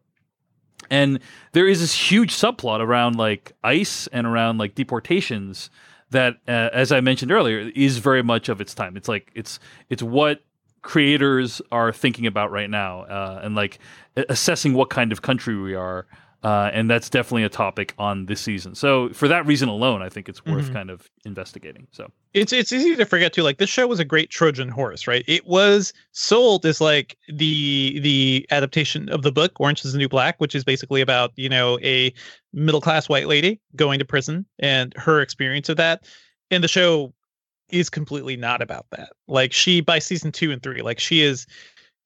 and 0.90 1.20
there 1.52 1.66
is 1.66 1.80
this 1.80 1.94
huge 1.94 2.32
subplot 2.32 2.80
around 2.80 3.16
like 3.16 3.52
ICE 3.64 4.06
and 4.08 4.26
around 4.26 4.58
like 4.58 4.74
deportations 4.74 5.70
that, 6.10 6.36
uh, 6.46 6.70
as 6.72 6.92
I 6.92 7.00
mentioned 7.00 7.32
earlier, 7.32 7.70
is 7.74 7.98
very 7.98 8.22
much 8.22 8.48
of 8.48 8.60
its 8.60 8.74
time. 8.74 8.96
It's 8.96 9.08
like 9.08 9.30
it's 9.34 9.58
it's 9.90 10.02
what 10.02 10.42
creators 10.82 11.60
are 11.72 11.92
thinking 11.92 12.26
about 12.26 12.50
right 12.50 12.70
now, 12.70 13.02
uh, 13.02 13.40
and 13.42 13.54
like 13.54 13.80
assessing 14.28 14.72
what 14.72 14.88
kind 14.88 15.12
of 15.12 15.20
country 15.20 15.60
we 15.60 15.74
are 15.74 16.06
uh, 16.42 16.70
and 16.72 16.88
that's 16.88 17.08
definitely 17.08 17.42
a 17.42 17.48
topic 17.48 17.94
on 17.98 18.26
this 18.26 18.40
season. 18.40 18.74
So 18.74 19.08
for 19.10 19.26
that 19.28 19.46
reason 19.46 19.68
alone, 19.68 20.02
I 20.02 20.08
think 20.08 20.28
it's 20.28 20.44
worth 20.44 20.66
mm-hmm. 20.66 20.74
kind 20.74 20.90
of 20.90 21.10
investigating. 21.24 21.88
So 21.92 22.10
it's 22.34 22.52
it's 22.52 22.72
easy 22.72 22.94
to 22.96 23.04
forget 23.04 23.32
too. 23.32 23.42
Like 23.42 23.58
this 23.58 23.70
show 23.70 23.86
was 23.86 23.98
a 23.98 24.04
great 24.04 24.30
Trojan 24.30 24.68
horse, 24.68 25.06
right? 25.06 25.24
It 25.26 25.46
was 25.46 25.92
sold 26.12 26.66
as 26.66 26.80
like 26.80 27.16
the 27.28 27.98
the 28.00 28.46
adaptation 28.50 29.08
of 29.08 29.22
the 29.22 29.32
book 29.32 29.52
Orange 29.58 29.84
is 29.84 29.92
the 29.92 29.98
New 29.98 30.08
Black, 30.08 30.38
which 30.38 30.54
is 30.54 30.62
basically 30.62 31.00
about 31.00 31.32
you 31.36 31.48
know 31.48 31.78
a 31.82 32.12
middle 32.52 32.80
class 32.80 33.08
white 33.08 33.26
lady 33.26 33.60
going 33.74 33.98
to 33.98 34.04
prison 34.04 34.46
and 34.58 34.94
her 34.96 35.20
experience 35.20 35.68
of 35.68 35.76
that. 35.78 36.04
And 36.50 36.62
the 36.62 36.68
show 36.68 37.12
is 37.70 37.90
completely 37.90 38.36
not 38.36 38.62
about 38.62 38.86
that. 38.90 39.10
Like 39.26 39.52
she 39.52 39.80
by 39.80 39.98
season 39.98 40.32
two 40.32 40.52
and 40.52 40.62
three, 40.62 40.82
like 40.82 41.00
she 41.00 41.22
is 41.22 41.46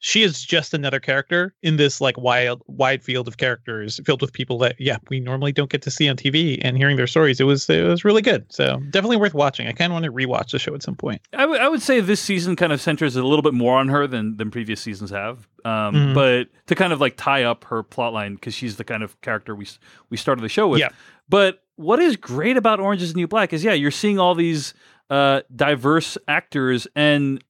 she 0.01 0.23
is 0.23 0.43
just 0.43 0.75
another 0.75 0.99
character 0.99 1.55
in 1.63 1.77
this 1.77 2.01
like 2.01 2.19
wild 2.19 2.63
wide 2.67 3.03
field 3.03 3.29
of 3.29 3.37
characters 3.37 4.01
filled 4.05 4.23
with 4.23 4.33
people 4.33 4.59
that 4.59 4.75
yeah 4.79 4.97
we 5.09 5.21
normally 5.21 5.53
don't 5.53 5.71
get 5.71 5.83
to 5.83 5.91
see 5.91 6.09
on 6.09 6.17
tv 6.17 6.59
and 6.63 6.77
hearing 6.77 6.97
their 6.97 7.07
stories. 7.07 7.39
It 7.39 7.45
was 7.45 7.69
it 7.71 7.85
was 7.85 8.05
really 8.05 8.23
good. 8.23 8.45
So 8.51 8.81
definitely 8.91 9.19
worth 9.19 9.35
watching. 9.35 9.69
I 9.69 9.73
kind 9.73 9.93
of 9.93 9.95
want 9.95 10.07
to 10.07 10.13
rewatch 10.13 10.51
the 10.51 10.59
show 10.59 10.75
at 10.75 10.83
some 10.83 10.97
point. 10.97 11.21
I, 11.35 11.43
w- 11.43 11.61
I 11.61 11.69
would 11.69 11.83
say 11.83 12.01
this 12.01 12.21
season 12.21 12.57
kind 12.57 12.73
of 12.73 12.81
centers 12.81 13.15
a 13.15 13.23
little 13.23 13.43
bit 13.43 13.55
more 13.55 13.79
on 13.79 13.89
her 13.89 14.07
than 14.07 14.37
than 14.37 14.51
previous 14.51 14.81
seasons 14.81 15.11
have. 15.11 15.47
Um, 15.65 15.95
mm-hmm. 15.95 16.15
but 16.15 16.49
to 16.67 16.75
kind 16.75 16.93
of 16.93 17.01
like 17.01 17.17
tie 17.17 17.45
up 17.45 17.65
her 17.65 17.83
plot 17.83 18.15
line 18.15 18.35
because 18.35 18.55
she's 18.55 18.77
the 18.77 18.85
kind 18.85 19.03
of 19.03 19.21
character 19.21 19.55
we 19.55 19.69
we 20.09 20.17
started 20.17 20.43
the 20.43 20.49
show 20.49 20.69
with. 20.69 20.81
Yeah. 20.81 20.89
but 21.29 21.63
what 21.77 21.99
is 21.99 22.17
great 22.17 22.57
about 22.57 22.81
orange 22.81 23.03
is 23.03 23.13
the 23.13 23.17
new 23.17 23.29
black 23.29 23.53
is 23.53 23.63
yeah 23.65 23.73
you're 23.73 23.91
seeing 23.91 24.19
all 24.19 24.35
these 24.35 24.75
uh, 25.11 25.43
diverse 25.55 26.17
actors 26.29 26.87
and 26.95 27.43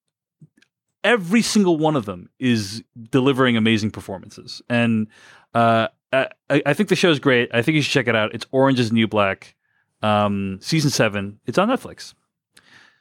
every 1.05 1.43
single 1.43 1.77
one 1.77 1.97
of 1.97 2.05
them 2.05 2.29
is 2.39 2.83
delivering 3.11 3.57
amazing 3.57 3.91
performances. 3.91 4.63
And 4.69 5.09
uh, 5.55 5.89
I, 6.13 6.29
I, 6.51 6.75
think 6.75 6.89
the 6.89 6.97
show 6.97 7.11
is 7.11 7.19
great. 7.19 7.51
I 7.53 7.63
think 7.63 7.77
you 7.77 7.83
should 7.83 7.93
check 7.93 8.09
it 8.09 8.17
out. 8.17 8.35
It's 8.35 8.47
Orange 8.51 8.81
is 8.81 8.93
New 8.93 9.09
Black, 9.09 9.55
um, 10.03 10.59
season 10.61 10.91
seven. 10.91 11.41
It's 11.47 11.59
on 11.59 11.69
Netflix. 11.69 12.15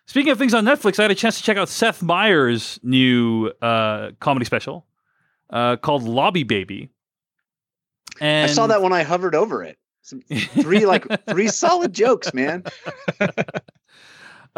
Speaking 0.06 0.32
of 0.32 0.38
things 0.40 0.54
on 0.54 0.66
Netflix, 0.66 1.00
I 1.00 1.04
had 1.04 1.12
a 1.12 1.16
chance 1.16 1.38
to 1.38 1.44
check 1.44 1.58
out 1.58 1.70
Seth 1.70 2.02
Meyers' 2.02 2.80
new 2.82 3.52
uh, 3.62 4.12
comedy 4.20 4.46
special 4.46 4.86
uh, 5.52 5.76
called 5.78 6.04
Lobby 6.04 6.44
Baby. 6.44 6.90
And 8.20 8.50
I 8.50 8.54
saw 8.54 8.68
that 8.68 8.82
when 8.82 8.92
I 8.92 9.04
hovered 9.04 9.36
over 9.36 9.64
it. 9.64 9.78
Some, 10.02 10.22
three 10.22 10.88
like 10.88 11.06
three 11.28 11.48
solid 11.50 11.94
jokes, 11.94 12.34
man. 12.34 12.64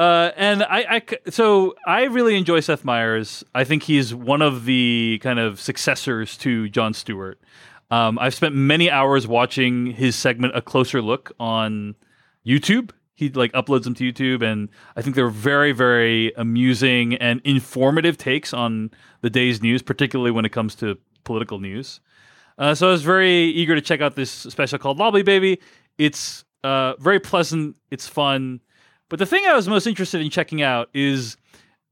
Uh, 0.01 0.31
and 0.35 0.63
I, 0.63 0.85
I, 0.89 1.29
so 1.29 1.75
I 1.85 2.05
really 2.05 2.35
enjoy 2.35 2.59
Seth 2.61 2.83
Meyers. 2.83 3.43
I 3.53 3.63
think 3.63 3.83
he's 3.83 4.15
one 4.15 4.41
of 4.41 4.65
the 4.65 5.19
kind 5.21 5.37
of 5.37 5.61
successors 5.61 6.37
to 6.37 6.69
Jon 6.69 6.95
Stewart. 6.95 7.39
Um, 7.91 8.17
I've 8.17 8.33
spent 8.33 8.55
many 8.55 8.89
hours 8.89 9.27
watching 9.27 9.91
his 9.91 10.15
segment, 10.15 10.57
A 10.57 10.61
Closer 10.63 11.03
Look, 11.03 11.33
on 11.39 11.93
YouTube. 12.43 12.89
He 13.13 13.29
like 13.29 13.51
uploads 13.51 13.83
them 13.83 13.93
to 13.93 14.11
YouTube, 14.11 14.41
and 14.41 14.69
I 14.95 15.03
think 15.03 15.15
they're 15.15 15.29
very, 15.29 15.71
very 15.71 16.33
amusing 16.35 17.13
and 17.17 17.39
informative 17.43 18.17
takes 18.17 18.55
on 18.55 18.89
the 19.21 19.29
day's 19.29 19.61
news, 19.61 19.83
particularly 19.83 20.31
when 20.31 20.45
it 20.45 20.51
comes 20.51 20.73
to 20.77 20.97
political 21.25 21.59
news. 21.59 21.99
Uh, 22.57 22.73
so 22.73 22.87
I 22.87 22.91
was 22.91 23.03
very 23.03 23.49
eager 23.49 23.75
to 23.75 23.81
check 23.81 24.01
out 24.01 24.15
this 24.15 24.31
special 24.31 24.79
called 24.79 24.97
Lobby 24.97 25.21
Baby. 25.21 25.59
It's 25.99 26.43
uh, 26.63 26.95
very 26.95 27.19
pleasant. 27.19 27.75
It's 27.91 28.07
fun. 28.07 28.61
But 29.11 29.19
the 29.19 29.25
thing 29.25 29.43
I 29.45 29.53
was 29.53 29.67
most 29.67 29.85
interested 29.87 30.21
in 30.21 30.29
checking 30.29 30.61
out 30.61 30.89
is 30.93 31.35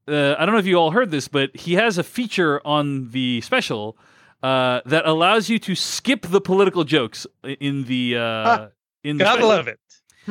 uh, 0.08 0.34
I 0.38 0.46
don't 0.46 0.54
know 0.54 0.58
if 0.58 0.66
you 0.66 0.76
all 0.76 0.90
heard 0.90 1.10
this, 1.10 1.28
but 1.28 1.54
he 1.54 1.74
has 1.74 1.98
a 1.98 2.02
feature 2.02 2.60
on 2.66 3.10
the 3.10 3.42
special 3.42 3.98
uh, 4.42 4.80
that 4.86 5.04
allows 5.06 5.50
you 5.50 5.58
to 5.58 5.74
skip 5.74 6.22
the 6.26 6.40
political 6.40 6.82
jokes 6.82 7.26
in 7.44 7.84
the 7.84 8.16
uh, 8.16 8.68
in 9.04 9.18
the 9.18 9.24
Gotta 9.24 9.34
special. 9.34 9.48
love 9.50 9.68
it. 9.68 9.80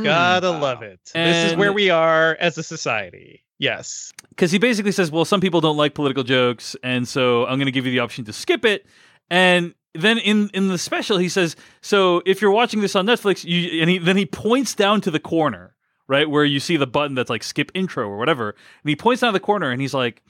Gotta 0.02 0.50
love 0.50 0.82
it. 0.82 1.00
this 1.14 1.52
is 1.52 1.58
where 1.58 1.72
we 1.72 1.92
are 1.92 2.36
as 2.40 2.58
a 2.58 2.64
society. 2.64 3.44
Yes. 3.60 4.12
because 4.30 4.52
he 4.52 4.58
basically 4.58 4.92
says, 4.94 5.12
"Well, 5.12 5.26
some 5.26 5.42
people 5.42 5.62
don't 5.62 5.78
like 5.78 5.94
political 5.94 6.24
jokes, 6.24 6.76
and 6.82 7.08
so 7.08 7.46
I'm 7.46 7.60
going 7.60 7.66
to 7.68 7.72
give 7.72 7.86
you 7.86 7.92
the 7.92 8.00
option 8.00 8.26
to 8.26 8.34
skip 8.34 8.66
it." 8.66 8.88
And 9.30 9.76
then 9.94 10.18
in 10.18 10.50
in 10.56 10.70
the 10.70 10.78
special, 10.80 11.18
he 11.20 11.30
says, 11.30 11.56
"So 11.82 12.24
if 12.26 12.42
you're 12.42 12.52
watching 12.52 12.82
this 12.82 12.96
on 12.96 13.06
Netflix, 13.06 13.44
you," 13.44 13.82
and 13.82 13.90
he 13.92 13.98
then 14.00 14.18
he 14.18 14.26
points 14.26 14.74
down 14.76 15.02
to 15.02 15.12
the 15.12 15.20
corner, 15.20 15.76
right 16.10 16.30
where 16.30 16.44
you 16.44 16.60
see 16.60 16.76
the 16.76 16.88
button 16.88 17.16
that's 17.16 17.30
like 17.30 17.44
skip 17.44 17.72
intro 17.74 18.10
or 18.10 18.18
whatever, 18.18 18.50
and 18.50 18.90
he 18.90 18.96
points 18.96 19.22
down 19.22 19.34
the 19.34 19.40
corner, 19.40 19.72
and 19.72 19.80
he's 19.80 19.94
like. 19.94 20.22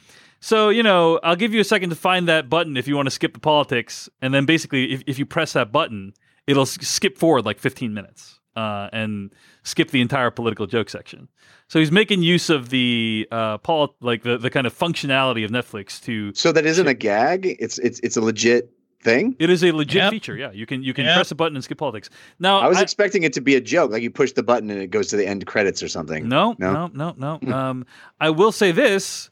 So, 0.42 0.70
you 0.70 0.84
know, 0.84 1.20
I'll 1.22 1.36
give 1.36 1.54
you 1.54 1.60
a 1.60 1.66
second 1.66 1.90
to 1.90 1.98
find 1.98 2.26
that 2.30 2.50
button 2.50 2.78
if 2.78 2.88
you 2.88 2.96
want 2.96 3.08
to 3.08 3.12
skip 3.12 3.34
the 3.34 3.42
politics. 3.42 4.08
And 4.22 4.34
then 4.34 4.46
basically, 4.46 4.94
if, 4.94 5.04
if 5.06 5.20
you 5.20 5.26
press 5.26 5.52
that 5.52 5.70
button, 5.70 6.14
it'll 6.48 6.66
skip 6.66 7.18
forward 7.18 7.46
like 7.46 7.60
15 7.60 7.94
minutes 7.94 8.40
uh, 8.56 8.90
and 8.92 9.34
skip 9.64 9.92
the 9.92 10.02
entire 10.02 10.32
political 10.32 10.66
joke 10.66 10.90
section. 10.90 11.28
So 11.68 11.80
he's 11.80 11.92
making 11.92 12.24
use 12.24 12.50
of 12.50 12.70
the 12.70 13.28
uh, 13.32 13.58
like 14.02 14.24
the, 14.24 14.38
the 14.38 14.50
kind 14.50 14.66
of 14.66 14.78
functionality 14.78 15.46
of 15.46 15.52
Netflix 15.52 16.02
to. 16.04 16.34
So 16.34 16.52
that 16.52 16.66
isn't 16.66 16.88
a 16.88 16.94
gag. 16.94 17.46
It's 17.60 17.78
it's 17.80 18.00
it's 18.00 18.18
a 18.18 18.22
legit 18.22 18.72
thing. 19.02 19.36
It 19.39 19.50
is 19.50 19.64
a 19.64 19.72
legit 19.72 19.95
Yep. 20.04 20.12
feature. 20.12 20.36
Yeah, 20.36 20.52
you 20.52 20.66
can 20.66 20.84
you 20.84 20.93
can 20.93 21.06
Yep. 21.06 21.16
press 21.16 21.32
a 21.32 21.36
button 21.36 21.56
and 21.56 21.64
skip 21.64 21.78
politics. 21.78 22.10
Now, 22.39 22.60
I 22.60 22.68
was 22.68 22.78
I- 22.78 22.82
expecting 22.82 23.24
it 23.24 23.34
to 23.34 23.41
be 23.41 23.56
a 23.56 23.62
joke, 23.62 23.91
like 23.91 24.04
you 24.04 24.12
push 24.12 24.32
the 24.34 24.43
button 24.43 24.70
and 24.70 24.82
it 24.82 24.88
goes 24.91 25.08
to 25.08 25.16
the 25.18 25.26
end 25.26 25.45
credits 25.45 25.82
or 25.82 25.88
something. 25.88 26.28
No, 26.28 26.56
No? 26.60 26.88
no, 26.93 27.14
no, 27.18 27.36
Hmm. 27.38 27.50
no. 27.50 27.56
um, 27.58 27.86
I 28.20 28.30
will 28.30 28.52
say 28.52 28.72
this: 28.72 29.30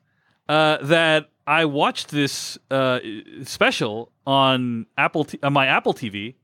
uh, 0.49 0.78
that 0.84 1.30
I 1.45 1.65
watched 1.65 2.11
this 2.11 2.57
uh, 2.72 2.99
special 3.43 4.11
on 4.26 4.86
Apple 4.97 5.26
t- 5.26 5.39
on 5.43 5.51
my 5.53 5.65
Apple 5.68 5.93
TV, 5.93 6.36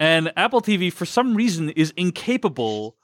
and 0.00 0.32
Apple 0.36 0.60
TV 0.60 0.92
for 0.92 1.04
some 1.06 1.34
reason 1.34 1.70
is 1.70 1.92
incapable 1.96 2.95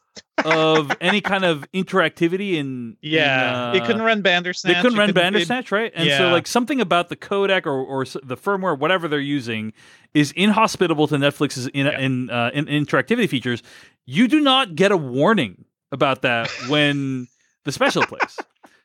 of 0.45 0.91
any 1.01 1.21
kind 1.21 1.45
of 1.45 1.65
interactivity 1.73 2.55
in. 2.55 2.97
Yeah. 3.01 3.71
in, 3.71 3.77
it 3.77 3.87
couldn't 3.87 4.01
uh, 4.03 4.07
run 4.07 4.23
Bandersnatch. 4.23 4.75
They 4.75 4.81
couldn't 4.83 4.99
It 4.99 5.01
run 5.01 5.11
it- 5.11 5.15
Bandersnatch, 5.15 5.71
right? 5.73 5.93
And 5.95 6.09
so, 6.11 6.29
like, 6.31 6.47
something 6.47 6.81
about 6.81 7.09
the 7.09 7.17
codec 7.17 7.67
or, 7.67 7.73
or 7.73 8.05
the 8.05 8.37
firmware, 8.37 8.79
whatever 8.79 9.09
they're 9.09 9.21
using, 9.21 9.73
is 10.15 10.33
inhospitable 10.33 11.07
to 11.09 11.17
Netflix's 11.17 11.67
in, 11.69 11.87
Yeah. 11.87 11.99
in, 12.01 12.31
uh, 12.31 12.51
in 12.55 12.67
interactivity 12.67 13.29
features. 13.29 13.63
You 14.07 14.27
do 14.29 14.41
not 14.41 14.75
get 14.75 14.91
a 14.93 14.97
warning 14.97 15.65
about 15.93 16.23
that 16.23 16.51
when 16.69 17.29
the 17.65 17.73
special 17.73 18.05
plays. 18.05 18.37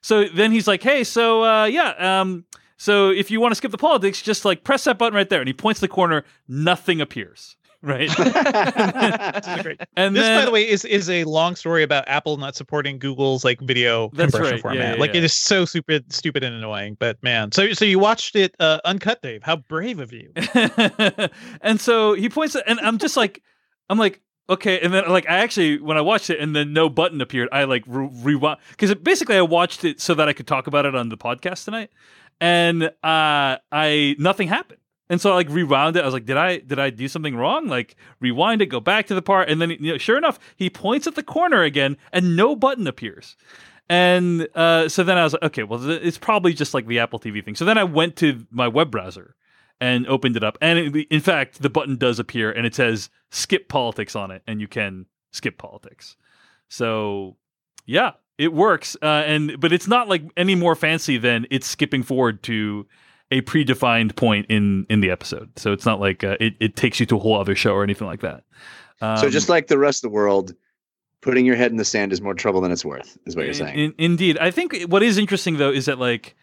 So 0.01 0.25
then 0.25 0.51
he's 0.51 0.67
like, 0.67 0.83
"Hey, 0.83 1.03
so 1.03 1.43
uh, 1.43 1.65
yeah, 1.65 2.21
um, 2.21 2.45
so 2.77 3.09
if 3.09 3.31
you 3.31 3.41
want 3.41 3.51
to 3.51 3.55
skip 3.55 3.71
the 3.71 3.77
politics, 3.79 4.21
just 4.21 4.45
like 4.45 4.63
press 4.63 4.83
that 4.83 4.97
button 4.99 5.15
right 5.15 5.27
there." 5.27 5.39
And 5.41 5.47
he 5.49 5.53
points 5.53 5.79
the 5.79 5.87
corner. 5.87 6.23
Nothing 6.47 7.01
appears, 7.01 7.57
right? 7.81 8.09
And 9.97 10.15
this, 10.15 10.23
then 10.23 10.41
by 10.41 10.45
the 10.45 10.51
way, 10.51 10.67
is 10.67 10.85
is 10.85 11.09
a 11.09 11.23
long 11.23 11.55
story 11.55 11.81
about 11.83 12.07
Apple 12.07 12.37
not 12.37 12.55
supporting 12.55 12.99
Google's 12.99 13.43
like 13.43 13.59
video 13.61 14.09
That's 14.13 14.31
compression 14.31 14.43
right. 14.43 14.55
Yeah, 14.55 14.61
format. 14.61 14.95
yeah, 14.95 14.99
like 14.99 15.13
yeah. 15.13 15.17
it 15.17 15.23
is 15.23 15.33
so 15.33 15.65
stupid, 15.65 16.13
stupid 16.13 16.43
and 16.43 16.55
annoying. 16.55 16.97
But 16.99 17.21
man, 17.23 17.51
so 17.51 17.73
so 17.73 17.83
you 17.83 17.97
watched 17.99 18.35
it 18.35 18.55
uh, 18.59 18.79
uncut, 18.85 19.21
Dave? 19.21 19.41
How 19.43 19.55
brave 19.55 19.99
of 19.99 20.13
you! 20.13 20.31
and 21.61 21.81
so 21.81 22.13
he 22.13 22.29
points 22.29 22.55
at, 22.55 22.63
and 22.67 22.79
I'm 22.79 22.99
just 22.99 23.17
like, 23.17 23.41
I'm 23.89 23.97
like, 23.97 24.21
okay. 24.49 24.79
And 24.79 24.93
then 24.93 25.09
like 25.09 25.27
I 25.27 25.39
actually 25.39 25.79
when 25.79 25.97
I 25.97 26.01
watched 26.01 26.29
it 26.29 26.39
and 26.39 26.55
then 26.55 26.73
no 26.73 26.89
button 26.89 27.19
appeared, 27.21 27.49
I 27.51 27.63
like 27.63 27.83
re- 27.87 28.09
rewound 28.11 28.59
because 28.69 28.93
basically 28.95 29.37
I 29.37 29.41
watched 29.41 29.83
it 29.83 29.99
so 29.99 30.13
that 30.13 30.27
I 30.27 30.33
could 30.33 30.47
talk 30.47 30.67
about 30.67 30.85
it 30.85 30.95
on 30.95 31.09
the 31.09 31.17
podcast 31.17 31.65
tonight, 31.65 31.89
and 32.39 32.83
uh, 32.83 33.57
I 33.71 34.15
nothing 34.19 34.47
happened. 34.47 34.79
And 35.09 35.21
so 35.21 35.31
I 35.31 35.35
like 35.35 35.49
rewound 35.49 35.95
it. 35.95 36.01
I 36.01 36.05
was 36.05 36.13
like, 36.13 36.25
did 36.25 36.37
I 36.37 36.57
did 36.57 36.79
I 36.79 36.89
do 36.89 37.07
something 37.07 37.35
wrong? 37.35 37.67
Like 37.67 37.95
rewind 38.19 38.61
it, 38.61 38.67
go 38.67 38.79
back 38.79 39.07
to 39.07 39.15
the 39.15 39.21
part, 39.21 39.49
and 39.49 39.61
then 39.61 39.71
you 39.71 39.93
know, 39.93 39.97
sure 39.97 40.17
enough, 40.17 40.39
he 40.55 40.69
points 40.69 41.07
at 41.07 41.15
the 41.15 41.23
corner 41.23 41.63
again, 41.63 41.97
and 42.11 42.35
no 42.35 42.55
button 42.55 42.87
appears. 42.87 43.37
And 43.89 44.49
uh, 44.53 44.89
so 44.89 45.03
then 45.03 45.17
I 45.17 45.23
was 45.23 45.33
like, 45.33 45.43
okay, 45.43 45.63
well, 45.63 45.89
it's 45.89 46.17
probably 46.17 46.53
just 46.53 46.73
like 46.73 46.87
the 46.87 46.99
Apple 46.99 47.19
TV 47.19 47.43
thing. 47.43 47.55
So 47.55 47.63
then 47.63 47.77
I 47.77 47.85
went 47.85 48.17
to 48.17 48.45
my 48.51 48.67
web 48.67 48.91
browser 48.91 49.35
and 49.79 50.05
opened 50.07 50.35
it 50.35 50.43
up. 50.43 50.57
And 50.59 50.77
it, 50.79 51.07
in 51.09 51.21
fact, 51.21 51.61
the 51.61 51.69
button 51.69 51.95
does 51.95 52.19
appear 52.19 52.51
and 52.51 52.65
it 52.65 52.75
says 52.75 53.09
skip 53.31 53.69
politics 53.69 54.15
on 54.15 54.31
it, 54.31 54.41
and 54.45 54.59
you 54.59 54.67
can 54.67 55.05
skip 55.31 55.57
politics. 55.57 56.17
So 56.67 57.37
yeah, 57.85 58.13
it 58.37 58.53
works. 58.53 58.97
Uh, 59.01 59.23
and 59.25 59.59
but 59.59 59.71
it's 59.71 59.87
not 59.87 60.09
like 60.09 60.23
any 60.35 60.55
more 60.55 60.75
fancy 60.75 61.17
than 61.17 61.47
it's 61.49 61.67
skipping 61.67 62.03
forward 62.03 62.43
to 62.43 62.85
a 63.31 63.41
predefined 63.41 64.15
point 64.15 64.45
in 64.49 64.85
in 64.89 65.01
the 65.01 65.09
episode. 65.11 65.49
So 65.57 65.73
it's 65.73 65.85
not 65.85 65.99
like 65.99 66.23
uh, 66.23 66.37
it 66.39 66.55
it 66.59 66.75
takes 66.75 66.99
you 66.99 67.05
to 67.07 67.15
a 67.17 67.19
whole 67.19 67.39
other 67.39 67.55
show 67.55 67.73
or 67.73 67.83
anything 67.83 68.07
like 68.07 68.21
that. 68.21 68.43
Um, 69.01 69.17
so 69.17 69.29
just 69.29 69.49
like 69.49 69.67
the 69.67 69.77
rest 69.77 70.03
of 70.03 70.09
the 70.11 70.13
world, 70.15 70.53
putting 71.21 71.45
your 71.45 71.55
head 71.55 71.71
in 71.71 71.77
the 71.77 71.85
sand 71.85 72.11
is 72.13 72.21
more 72.21 72.33
trouble 72.33 72.61
than 72.61 72.71
it's 72.71 72.85
worth, 72.85 73.17
is 73.25 73.35
what 73.35 73.45
you're 73.45 73.53
saying. 73.53 73.77
In, 73.77 73.93
indeed, 73.97 74.37
I 74.39 74.49
think 74.51 74.83
what 74.83 75.03
is 75.03 75.17
interesting 75.17 75.57
though 75.57 75.71
is 75.71 75.85
that 75.85 75.99
like, 75.99 76.35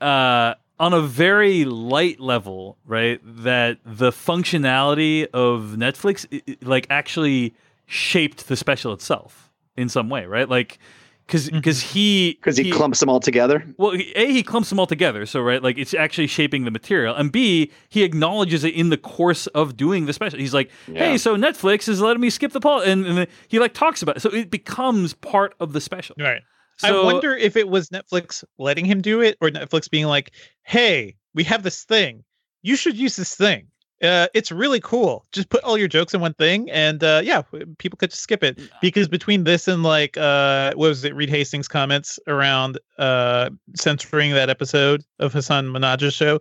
uh, 0.00 0.54
on 0.80 0.92
a 0.92 1.00
very 1.00 1.64
light 1.64 2.20
level, 2.20 2.78
right? 2.84 3.20
That 3.24 3.78
the 3.84 4.10
functionality 4.10 5.26
of 5.32 5.74
Netflix, 5.76 6.26
i- 6.32 6.42
i- 6.50 6.56
like, 6.62 6.86
actually 6.90 7.54
shaped 7.86 8.48
the 8.48 8.56
special 8.56 8.92
itself 8.92 9.50
in 9.76 9.88
some 9.88 10.08
way, 10.10 10.26
right? 10.26 10.48
Like, 10.48 10.78
because 11.26 11.48
because 11.50 11.82
mm-hmm. 11.82 11.94
he 11.94 12.32
Because 12.34 12.56
he, 12.56 12.70
clumps 12.70 13.00
them 13.00 13.08
all 13.08 13.20
together. 13.20 13.64
well, 13.76 13.92
a 13.94 14.32
he 14.32 14.42
clumps 14.42 14.68
them 14.68 14.78
all 14.78 14.86
together, 14.86 15.26
so 15.26 15.40
right, 15.40 15.62
like 15.62 15.78
it's 15.78 15.94
actually 15.94 16.26
shaping 16.26 16.64
the 16.64 16.70
material, 16.70 17.14
and 17.14 17.32
b 17.32 17.70
he 17.88 18.02
acknowledges 18.02 18.64
it 18.64 18.74
in 18.74 18.90
the 18.90 18.96
course 18.96 19.46
of 19.48 19.76
doing 19.76 20.06
the 20.06 20.12
special. 20.12 20.38
He's 20.38 20.54
like, 20.54 20.70
Yeah. 20.86 21.10
"Hey, 21.10 21.18
so 21.18 21.36
Netflix 21.36 21.88
is 21.88 22.00
letting 22.00 22.20
me 22.20 22.30
skip 22.30 22.52
the 22.52 22.60
poll," 22.60 22.80
and, 22.80 23.06
and 23.06 23.26
he 23.48 23.58
like 23.58 23.74
talks 23.74 24.02
about 24.02 24.16
it, 24.16 24.20
so 24.20 24.30
it 24.30 24.50
becomes 24.50 25.14
part 25.14 25.54
of 25.60 25.72
the 25.72 25.80
special. 25.80 26.16
Right. 26.18 26.42
So, 26.76 27.02
I 27.02 27.04
wonder 27.04 27.36
if 27.36 27.56
it 27.56 27.68
was 27.68 27.88
Netflix 27.90 28.42
letting 28.58 28.84
him 28.84 29.00
do 29.00 29.20
it, 29.20 29.36
or 29.40 29.48
Netflix 29.48 29.88
being 29.88 30.06
like, 30.06 30.32
"Hey, 30.64 31.14
we 31.32 31.44
have 31.44 31.62
this 31.62 31.84
thing. 31.84 32.24
You 32.62 32.76
should 32.76 32.96
use 32.96 33.16
this 33.16 33.34
thing. 33.34 33.68
Uh, 34.04 34.28
it's 34.34 34.52
really 34.52 34.80
cool. 34.80 35.24
Just 35.32 35.48
put 35.48 35.64
all 35.64 35.78
your 35.78 35.88
jokes 35.88 36.12
in 36.14 36.20
one 36.20 36.34
thing, 36.34 36.70
and 36.70 37.02
uh, 37.02 37.22
yeah, 37.24 37.42
people 37.78 37.96
could 37.96 38.10
just 38.10 38.22
skip 38.22 38.44
it." 38.44 38.58
Because 38.80 39.08
between 39.08 39.44
this 39.44 39.66
and 39.66 39.82
like, 39.82 40.16
uh, 40.18 40.72
what 40.74 40.88
was 40.88 41.04
it? 41.04 41.14
Reed 41.16 41.30
Hastings' 41.30 41.66
comments 41.68 42.18
around 42.26 42.78
uh, 42.98 43.50
censoring 43.74 44.32
that 44.32 44.50
episode 44.50 45.02
of 45.18 45.32
Hasan 45.32 45.66
Minhaj's 45.68 46.14
show. 46.14 46.40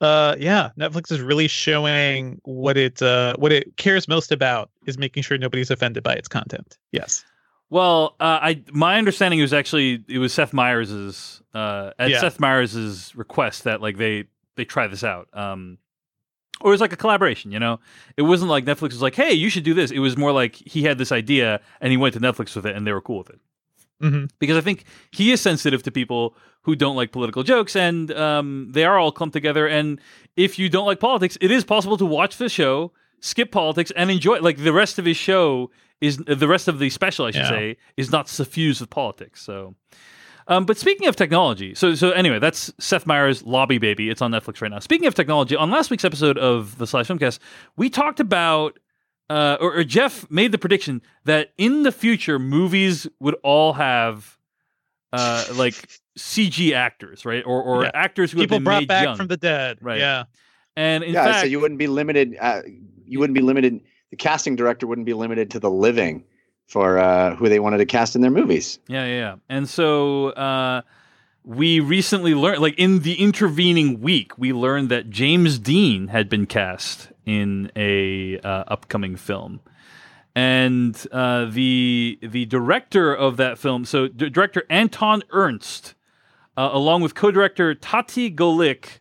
Uh, 0.00 0.34
yeah, 0.38 0.70
Netflix 0.78 1.12
is 1.12 1.20
really 1.20 1.48
showing 1.48 2.40
what 2.44 2.76
it 2.76 3.00
uh, 3.00 3.34
what 3.38 3.52
it 3.52 3.76
cares 3.76 4.08
most 4.08 4.32
about 4.32 4.68
is 4.86 4.98
making 4.98 5.22
sure 5.22 5.38
nobody's 5.38 5.70
offended 5.70 6.02
by 6.02 6.14
its 6.14 6.28
content. 6.28 6.76
Yes. 6.92 7.24
Well, 7.70 8.16
uh, 8.20 8.38
I 8.42 8.62
my 8.72 8.98
understanding 8.98 9.40
was 9.40 9.52
actually 9.52 10.04
it 10.08 10.18
was 10.18 10.34
Seth 10.34 10.52
Meyers's 10.52 11.42
uh, 11.54 11.92
at 11.98 12.10
Yeah. 12.10 12.20
Seth 12.20 12.38
Meyers's 12.38 13.14
request 13.16 13.64
that 13.64 13.80
like 13.80 13.96
they 13.96 14.24
they 14.56 14.64
try 14.64 14.86
this 14.88 15.04
out. 15.04 15.28
Um, 15.32 15.78
or 16.64 16.70
it 16.70 16.74
was 16.74 16.80
like 16.80 16.92
a 16.92 16.96
collaboration, 16.96 17.52
you 17.52 17.60
know. 17.60 17.78
It 18.16 18.22
wasn't 18.22 18.50
like 18.50 18.64
Netflix 18.64 18.90
was 18.98 19.02
like, 19.02 19.14
"Hey, 19.14 19.32
you 19.34 19.48
should 19.50 19.62
do 19.64 19.74
this." 19.74 19.90
It 19.92 20.00
was 20.00 20.16
more 20.16 20.32
like 20.32 20.56
he 20.56 20.82
had 20.82 20.98
this 20.98 21.12
idea 21.12 21.60
and 21.80 21.90
he 21.92 21.96
went 21.96 22.14
to 22.14 22.20
Netflix 22.20 22.56
with 22.56 22.66
it, 22.66 22.74
and 22.74 22.86
they 22.86 22.92
were 22.92 23.02
cool 23.02 23.18
with 23.18 23.30
it. 23.30 23.40
hmm 24.00 24.24
Because 24.40 24.56
I 24.56 24.60
think 24.62 24.84
he 25.12 25.30
is 25.30 25.40
sensitive 25.40 25.82
to 25.84 25.90
people 25.92 26.34
who 26.62 26.74
don't 26.74 26.96
like 26.96 27.12
political 27.12 27.42
jokes, 27.42 27.76
and 27.76 28.10
um, 28.12 28.68
they 28.72 28.84
are 28.84 28.98
all 28.98 29.12
clumped 29.12 29.34
together. 29.34 29.68
And 29.68 30.00
if 30.36 30.58
you 30.58 30.68
don't 30.70 30.86
like 30.86 30.98
politics, 31.00 31.36
it 31.40 31.50
is 31.50 31.64
possible 31.64 31.96
to 31.98 32.06
watch 32.06 32.38
the 32.38 32.48
show, 32.48 32.92
skip 33.20 33.50
politics, 33.52 33.92
and 33.94 34.10
enjoy. 34.10 34.40
Like 34.40 34.56
the 34.58 34.72
rest 34.72 34.98
of 34.98 35.04
his 35.04 35.18
show 35.18 35.70
is 36.00 36.16
the 36.16 36.48
rest 36.48 36.66
of 36.66 36.78
the 36.78 36.88
special, 36.90 37.26
I 37.26 37.30
should 37.30 37.42
Yeah. 37.42 37.48
say, 37.50 37.76
is 37.96 38.10
not 38.10 38.28
suffused 38.28 38.80
with 38.80 38.90
politics. 38.90 39.42
So. 39.42 39.74
Um, 40.46 40.64
but 40.66 40.76
speaking 40.76 41.06
of 41.08 41.16
technology, 41.16 41.74
so 41.74 41.94
so 41.94 42.10
anyway, 42.10 42.38
that's 42.38 42.72
Seth 42.78 43.06
Meyers' 43.06 43.42
Lobby 43.44 43.78
Baby. 43.78 44.10
It's 44.10 44.20
on 44.20 44.30
Netflix 44.30 44.60
right 44.60 44.70
now. 44.70 44.78
Speaking 44.78 45.06
of 45.06 45.14
technology, 45.14 45.56
on 45.56 45.70
last 45.70 45.90
week's 45.90 46.04
episode 46.04 46.36
of 46.38 46.76
the 46.78 46.86
Slash 46.86 47.08
Filmcast, 47.08 47.38
we 47.76 47.88
talked 47.88 48.20
about, 48.20 48.78
uh, 49.30 49.56
or, 49.60 49.78
or 49.78 49.84
Jeff 49.84 50.30
made 50.30 50.52
the 50.52 50.58
prediction 50.58 51.00
that 51.24 51.52
in 51.56 51.82
the 51.82 51.92
future 51.92 52.38
movies 52.38 53.06
would 53.20 53.36
all 53.42 53.72
have 53.74 54.36
uh, 55.14 55.44
like 55.54 55.74
CG 56.18 56.72
actors, 56.74 57.24
right? 57.24 57.42
Or 57.46 57.62
or 57.62 57.84
Yeah. 57.84 57.90
actors 57.94 58.30
who 58.30 58.38
People 58.40 58.56
have 58.56 58.60
been 58.60 58.64
brought 58.64 58.80
made 58.82 58.88
back 58.88 59.04
young. 59.04 59.16
from 59.16 59.28
the 59.28 59.36
dead. 59.38 59.78
Right. 59.80 59.98
Yeah. 59.98 60.24
and 60.76 61.04
in 61.04 61.14
yeah, 61.14 61.24
fact, 61.24 61.40
so 61.40 61.46
you 61.46 61.60
wouldn't 61.60 61.78
be 61.78 61.86
limited. 61.86 62.36
Uh, 62.40 62.62
you 63.06 63.18
wouldn't 63.18 63.34
be 63.36 63.42
limited. 63.42 63.80
The 64.10 64.16
casting 64.16 64.56
director 64.56 64.86
wouldn't 64.86 65.06
be 65.06 65.14
limited 65.14 65.50
to 65.52 65.60
the 65.60 65.70
living 65.70 66.24
for 66.66 66.98
uh, 66.98 67.36
who 67.36 67.48
they 67.48 67.60
wanted 67.60 67.78
to 67.78 67.86
cast 67.86 68.16
in 68.16 68.22
their 68.22 68.30
movies. 68.30 68.78
Yeah, 68.88 69.04
yeah, 69.04 69.16
yeah. 69.16 69.34
And 69.48 69.68
so 69.68 70.30
uh, 70.30 70.82
we 71.44 71.80
recently 71.80 72.34
learned, 72.34 72.60
like 72.60 72.74
in 72.78 73.00
the 73.00 73.14
intervening 73.14 74.00
week, 74.00 74.36
we 74.38 74.52
learned 74.52 74.88
that 74.88 75.10
James 75.10 75.58
Dean 75.58 76.08
had 76.08 76.28
been 76.28 76.46
cast 76.46 77.10
in 77.26 77.70
a 77.76 78.38
uh, 78.40 78.64
upcoming 78.68 79.16
film, 79.16 79.60
and 80.34 81.06
uh, 81.12 81.44
the 81.46 82.18
the 82.22 82.46
director 82.46 83.14
of 83.14 83.36
that 83.36 83.58
film, 83.58 83.84
so 83.84 84.08
d- 84.08 84.30
director 84.30 84.64
Anton 84.68 85.22
Ernst, 85.30 85.94
uh, 86.56 86.70
along 86.72 87.02
with 87.02 87.14
co-director 87.14 87.74
Tati 87.74 88.30
Golykh. 88.30 89.00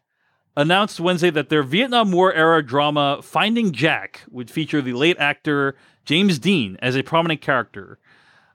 Announced 0.55 0.99
Wednesday 0.99 1.31
that 1.31 1.49
their 1.49 1.63
Vietnam 1.63 2.11
War 2.11 2.31
era 2.31 2.63
drama 2.63 3.21
Finding 3.23 3.71
Jack 3.71 4.21
would 4.29 4.51
feature 4.51 4.83
the 4.83 4.93
late 4.93 5.17
actor 5.17 5.75
James 6.05 6.39
Dean 6.39 6.77
as 6.81 6.95
a 6.95 7.03
prominent 7.03 7.41
character. 7.41 7.99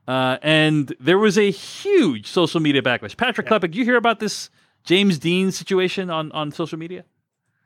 Uh, 0.06 0.38
and 0.42 0.94
there 0.98 1.18
was 1.18 1.36
a 1.36 1.50
huge 1.50 2.26
social 2.26 2.60
media 2.60 2.80
backlash. 2.80 3.16
Patrick 3.16 3.46
Klepek, 3.46 3.60
did 3.60 3.76
you 3.76 3.84
hear 3.84 3.96
about 3.96 4.20
this 4.20 4.48
James 4.84 5.18
Dean 5.18 5.52
situation 5.52 6.08
on, 6.08 6.32
on 6.32 6.50
social 6.50 6.78
media? 6.78 7.04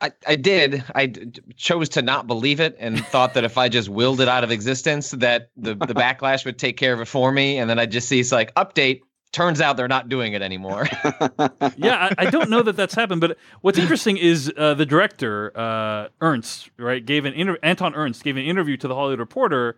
I, 0.00 0.10
I 0.26 0.34
did. 0.34 0.82
I 0.96 1.06
d- 1.06 1.40
chose 1.56 1.88
to 1.90 2.02
not 2.02 2.26
believe 2.26 2.58
it 2.58 2.74
and 2.80 2.98
thought 3.06 3.34
that 3.34 3.44
if 3.44 3.56
I 3.56 3.68
just 3.68 3.88
willed 3.88 4.20
it 4.20 4.26
out 4.26 4.42
of 4.42 4.50
existence, 4.50 5.12
that 5.12 5.50
the, 5.56 5.74
the 5.74 5.94
backlash 5.94 6.44
would 6.44 6.58
take 6.58 6.76
care 6.76 6.92
of 6.92 7.00
it 7.00 7.04
for 7.04 7.30
me. 7.30 7.58
And 7.58 7.70
then 7.70 7.78
I 7.78 7.86
just 7.86 8.08
see 8.08 8.18
it's 8.18 8.32
like 8.32 8.52
update. 8.56 9.02
Turns 9.32 9.62
out 9.62 9.78
they're 9.78 9.88
not 9.88 10.10
doing 10.10 10.34
it 10.34 10.42
anymore. 10.42 10.86
yeah, 11.76 12.10
I, 12.10 12.14
I 12.18 12.30
don't 12.30 12.50
know 12.50 12.62
that 12.62 12.76
that's 12.76 12.94
happened, 12.94 13.22
but 13.22 13.38
what's 13.62 13.78
interesting 13.78 14.18
is 14.18 14.52
uh, 14.58 14.74
the 14.74 14.84
director 14.84 15.52
uh, 15.56 16.08
Ernst, 16.20 16.70
right, 16.78 17.04
gave 17.04 17.24
an 17.24 17.32
inter- 17.32 17.58
Anton 17.62 17.94
Ernst 17.94 18.22
gave 18.24 18.36
an 18.36 18.44
interview 18.44 18.76
to 18.76 18.86
the 18.86 18.94
Hollywood 18.94 19.20
Reporter, 19.20 19.76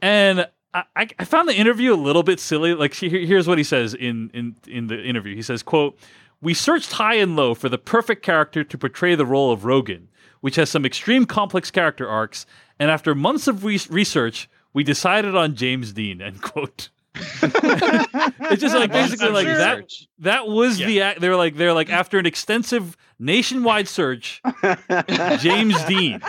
and 0.00 0.46
I, 0.74 0.84
I 0.94 1.08
I 1.18 1.24
found 1.24 1.48
the 1.48 1.54
interview 1.54 1.94
a 1.94 1.96
little 1.96 2.22
bit 2.22 2.38
silly. 2.38 2.74
Like, 2.74 2.92
here- 2.92 3.24
here's 3.24 3.48
what 3.48 3.56
he 3.56 3.64
says 3.64 3.94
in 3.94 4.30
in 4.34 4.56
in 4.68 4.88
the 4.88 5.02
interview. 5.02 5.34
He 5.34 5.42
says, 5.42 5.62
"quote 5.62 5.98
We 6.42 6.52
searched 6.52 6.92
high 6.92 7.14
and 7.14 7.34
low 7.34 7.54
for 7.54 7.70
the 7.70 7.78
perfect 7.78 8.22
character 8.22 8.62
to 8.62 8.76
portray 8.78 9.14
the 9.14 9.24
role 9.26 9.52
of 9.52 9.64
Rogan, 9.64 10.08
which 10.42 10.56
has 10.56 10.68
some 10.68 10.84
extreme 10.84 11.24
complex 11.24 11.70
character 11.70 12.06
arcs, 12.06 12.44
and 12.78 12.90
after 12.90 13.14
months 13.14 13.46
of 13.48 13.64
re- 13.64 13.80
research, 13.88 14.50
we 14.74 14.84
decided 14.84 15.34
on 15.34 15.54
James 15.54 15.94
Dean." 15.94 16.20
End 16.20 16.42
quote. 16.42 16.90
it's 17.42 18.60
just 18.60 18.74
like 18.74 18.92
basically 18.92 19.30
like 19.30 19.46
sure. 19.46 19.56
that. 19.56 19.92
That 20.18 20.48
was 20.48 20.78
the 20.78 21.02
act. 21.02 21.20
They're 21.20 21.36
like 21.36 21.56
they're 21.56 21.72
like 21.72 21.90
after 21.90 22.18
an 22.18 22.26
extensive 22.26 22.96
nationwide 23.18 23.88
search, 23.88 24.42
James 25.38 25.82
Dean 25.84 26.20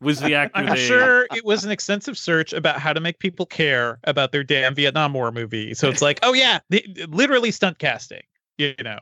was 0.00 0.20
the 0.20 0.34
actor. 0.34 0.58
I'm 0.58 0.66
they, 0.66 0.76
sure 0.76 1.26
it 1.34 1.44
was 1.44 1.64
an 1.64 1.70
extensive 1.70 2.16
search 2.16 2.52
about 2.52 2.78
how 2.78 2.92
to 2.92 3.00
make 3.00 3.18
people 3.18 3.46
care 3.46 3.98
about 4.04 4.32
their 4.32 4.44
damn 4.44 4.74
Vietnam 4.74 5.14
War 5.14 5.32
movie. 5.32 5.74
So 5.74 5.88
it's 5.88 6.02
like, 6.08 6.18
oh 6.22 6.32
yeah, 6.32 6.60
the, 6.70 6.84
literally 7.08 7.50
stunt 7.50 7.78
casting. 7.78 8.22
You 8.58 8.74
know, 8.82 8.98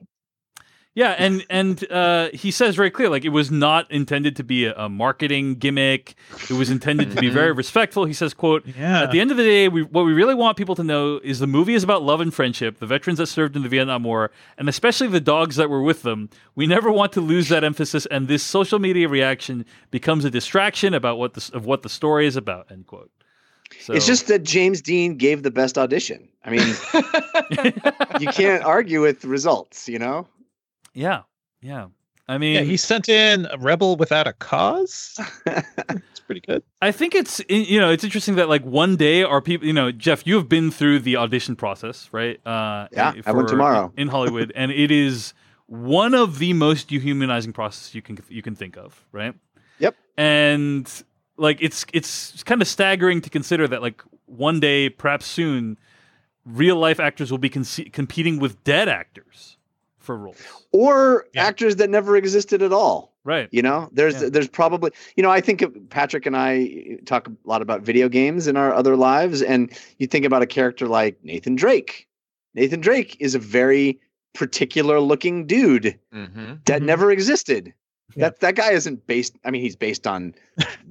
Yeah, 0.96 1.14
and 1.18 1.44
and 1.50 1.92
uh, 1.92 2.30
he 2.32 2.50
says 2.50 2.74
very 2.74 2.90
clear, 2.90 3.10
like 3.10 3.26
it 3.26 3.28
was 3.28 3.50
not 3.50 3.88
intended 3.90 4.34
to 4.36 4.42
be 4.42 4.64
a, 4.64 4.74
a 4.76 4.88
marketing 4.88 5.56
gimmick. 5.56 6.14
It 6.48 6.54
was 6.54 6.70
intended 6.70 7.10
to 7.10 7.20
be 7.20 7.28
very 7.28 7.52
respectful. 7.52 8.06
He 8.06 8.14
says, 8.14 8.32
"quote 8.32 8.66
yeah. 8.66 9.02
At 9.02 9.10
the 9.10 9.20
end 9.20 9.30
of 9.30 9.36
the 9.36 9.42
day, 9.42 9.68
we, 9.68 9.82
what 9.82 10.06
we 10.06 10.14
really 10.14 10.34
want 10.34 10.56
people 10.56 10.74
to 10.74 10.82
know 10.82 11.20
is 11.22 11.38
the 11.38 11.46
movie 11.46 11.74
is 11.74 11.84
about 11.84 12.02
love 12.02 12.22
and 12.22 12.32
friendship, 12.32 12.78
the 12.78 12.86
veterans 12.86 13.18
that 13.18 13.26
served 13.26 13.56
in 13.56 13.62
the 13.62 13.68
Vietnam 13.68 14.04
War, 14.04 14.30
and 14.56 14.70
especially 14.70 15.08
the 15.08 15.20
dogs 15.20 15.56
that 15.56 15.68
were 15.68 15.82
with 15.82 16.00
them. 16.00 16.30
We 16.54 16.66
never 16.66 16.90
want 16.90 17.12
to 17.12 17.20
lose 17.20 17.50
that 17.50 17.62
emphasis, 17.62 18.06
and 18.06 18.26
this 18.26 18.42
social 18.42 18.78
media 18.78 19.06
reaction 19.06 19.66
becomes 19.90 20.24
a 20.24 20.30
distraction 20.30 20.94
about 20.94 21.18
what 21.18 21.34
the, 21.34 21.50
of 21.52 21.66
what 21.66 21.82
the 21.82 21.90
story 21.90 22.26
is 22.26 22.36
about." 22.36 22.72
End 22.72 22.86
quote. 22.86 23.10
So, 23.80 23.92
It's 23.92 24.06
just 24.06 24.28
that 24.28 24.44
James 24.44 24.80
Dean 24.80 25.16
gave 25.16 25.42
the 25.42 25.50
best 25.50 25.76
audition. 25.76 26.26
I 26.42 26.50
mean, 26.50 26.74
you 28.20 28.28
can't 28.28 28.64
argue 28.64 29.02
with 29.02 29.26
results, 29.26 29.88
you 29.88 29.98
know? 29.98 30.26
Yeah, 30.96 31.22
yeah. 31.60 31.86
I 32.28 32.38
mean, 32.38 32.56
yeah, 32.56 32.62
he 32.62 32.76
sent 32.76 33.08
in 33.08 33.46
a 33.46 33.56
rebel 33.58 33.94
without 33.96 34.26
a 34.26 34.32
cause. 34.32 35.16
it's 35.46 36.18
pretty 36.26 36.40
good. 36.40 36.64
I 36.82 36.90
think 36.90 37.14
it's 37.14 37.40
you 37.48 37.78
know 37.78 37.90
it's 37.90 38.02
interesting 38.02 38.34
that 38.34 38.48
like 38.48 38.64
one 38.64 38.96
day 38.96 39.22
are 39.22 39.40
people 39.40 39.64
you 39.66 39.72
know 39.72 39.92
Jeff 39.92 40.26
you 40.26 40.34
have 40.34 40.48
been 40.48 40.72
through 40.72 40.98
the 41.00 41.16
audition 41.16 41.54
process 41.54 42.08
right 42.10 42.44
uh 42.44 42.88
Yeah, 42.90 43.12
i- 43.14 43.22
I 43.26 43.32
went 43.32 43.48
for- 43.48 43.52
tomorrow. 43.54 43.92
in 43.96 44.08
Hollywood 44.08 44.50
and 44.56 44.72
it 44.72 44.90
is 44.90 45.34
one 45.66 46.14
of 46.14 46.38
the 46.40 46.52
most 46.52 46.88
dehumanizing 46.88 47.52
processes 47.52 47.94
you 47.94 48.02
can 48.02 48.18
you 48.28 48.42
can 48.42 48.56
think 48.56 48.76
of 48.76 49.04
right 49.12 49.34
Yep. 49.78 49.94
and 50.16 51.02
like 51.36 51.58
it's 51.60 51.86
it's 51.92 52.42
kind 52.42 52.60
of 52.60 52.66
staggering 52.66 53.20
to 53.20 53.30
consider 53.30 53.68
that 53.68 53.82
like 53.82 54.02
one 54.24 54.58
day 54.58 54.88
perhaps 54.90 55.26
soon 55.26 55.78
real 56.44 56.76
life 56.76 56.98
actors 56.98 57.30
will 57.30 57.38
be 57.38 57.50
conce- 57.50 57.92
competing 57.92 58.40
with 58.40 58.64
dead 58.64 58.88
actors 58.88 59.58
for 60.06 60.16
roles 60.16 60.38
Or 60.72 61.26
Yeah. 61.34 61.44
actors 61.46 61.76
that 61.76 61.90
never 61.90 62.16
existed 62.16 62.62
at 62.62 62.72
all. 62.72 63.12
right 63.24 63.48
You 63.50 63.62
know, 63.62 63.88
there's 63.92 64.22
Yeah. 64.22 64.28
there's 64.30 64.48
probably 64.48 64.90
you 65.16 65.22
know 65.22 65.30
I 65.30 65.40
think 65.40 65.62
Patrick 65.90 66.24
and 66.26 66.36
I 66.36 66.98
talk 67.04 67.28
a 67.28 67.32
lot 67.44 67.60
about 67.60 67.82
video 67.82 68.08
games 68.08 68.46
in 68.46 68.56
our 68.56 68.72
other 68.72 68.96
lives, 68.96 69.42
and 69.42 69.70
you 69.98 70.06
think 70.06 70.24
about 70.24 70.42
a 70.42 70.46
character 70.46 70.86
like 70.86 71.18
Nathan 71.22 71.56
Drake. 71.56 72.06
Nathan 72.54 72.80
Drake 72.80 73.16
is 73.20 73.34
a 73.34 73.38
very 73.38 74.00
particular 74.32 75.00
looking 75.00 75.46
dude 75.46 75.98
mm-hmm. 76.14 76.54
that 76.66 76.82
Mhm. 76.82 76.86
never 76.86 77.10
existed. 77.10 77.72
Yeah. 78.14 78.28
That 78.28 78.40
that 78.40 78.54
guy 78.54 78.70
isn't 78.72 79.06
based. 79.06 79.34
I 79.44 79.50
mean, 79.50 79.62
he's 79.62 79.76
based 79.76 80.06
on 80.06 80.34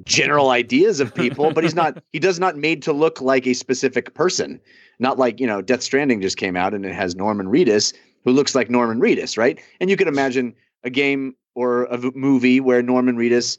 general 0.04 0.50
ideas 0.50 1.00
of 1.00 1.14
people, 1.16 1.52
but 1.54 1.64
he's 1.64 1.74
not. 1.76 1.98
He 2.14 2.20
does 2.20 2.40
not 2.40 2.58
made 2.58 2.82
to 2.84 2.94
look 2.94 3.22
like 3.22 3.48
a 3.48 3.54
specific 3.54 4.14
person. 4.14 4.60
Not 5.00 5.18
like 5.18 5.40
you 5.40 5.48
know, 5.48 5.62
Death 5.62 5.82
Stranding 5.82 6.22
just 6.22 6.38
came 6.38 6.56
out 6.56 6.74
and 6.74 6.86
it 6.86 6.94
has 6.94 7.16
Norman 7.16 7.48
Reedus 7.48 7.94
who 8.26 8.32
looks 8.32 8.56
like 8.56 8.70
Norman 8.70 9.00
Reedus, 9.00 9.38
right? 9.38 9.60
And 9.80 9.90
you 9.90 9.96
could 9.96 10.08
imagine 10.08 10.54
a 10.84 10.90
game 10.90 11.36
or 11.54 11.86
a 11.86 12.12
movie 12.14 12.60
where 12.60 12.82
Norman 12.82 13.16
Reedus 13.16 13.58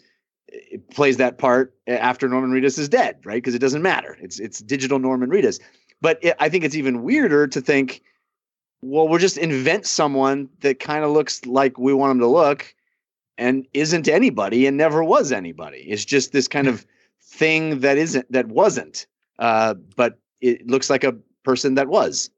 eh, 0.52 0.76
plays 0.92 1.16
that 1.16 1.38
part 1.38 1.74
after 1.86 2.28
Norman 2.28 2.50
Reedus 2.50 2.78
is 2.78 2.88
dead, 2.88 3.18
right? 3.24 3.36
Because 3.36 3.54
it 3.54 3.60
doesn't 3.60 3.82
matter. 3.82 4.18
It's 4.20 4.38
it's 4.38 4.58
digital 4.60 4.98
Norman 4.98 5.30
Reedus. 5.30 5.60
But 6.02 6.18
it, 6.22 6.36
I 6.38 6.48
think 6.48 6.64
it's 6.64 6.74
even 6.74 7.02
weirder 7.02 7.46
to 7.46 7.60
think, 7.60 8.02
well, 8.82 9.08
we'll 9.08 9.18
just 9.18 9.38
invent 9.38 9.86
someone 9.86 10.50
that 10.60 10.78
kind 10.78 11.04
of 11.04 11.12
looks 11.12 11.46
like 11.46 11.78
we 11.78 11.94
want 11.94 12.10
him 12.10 12.18
to 12.18 12.26
look, 12.26 12.74
and 13.38 13.66
isn't 13.72 14.08
anybody 14.08 14.66
and 14.66 14.76
never 14.76 15.02
was 15.02 15.32
anybody. 15.32 15.78
It's 15.78 16.04
just 16.04 16.32
this 16.32 16.48
kind 16.48 16.68
of 16.68 16.84
thing 17.22 17.80
that 17.80 17.96
isn't 17.98 18.30
that 18.30 18.48
wasn't, 18.48 19.06
uh, 19.38 19.74
but 19.74 20.18
it 20.40 20.66
looks 20.66 20.90
like 20.90 21.04
a 21.04 21.16
person 21.44 21.76
that 21.76 21.88
was. 21.88 22.30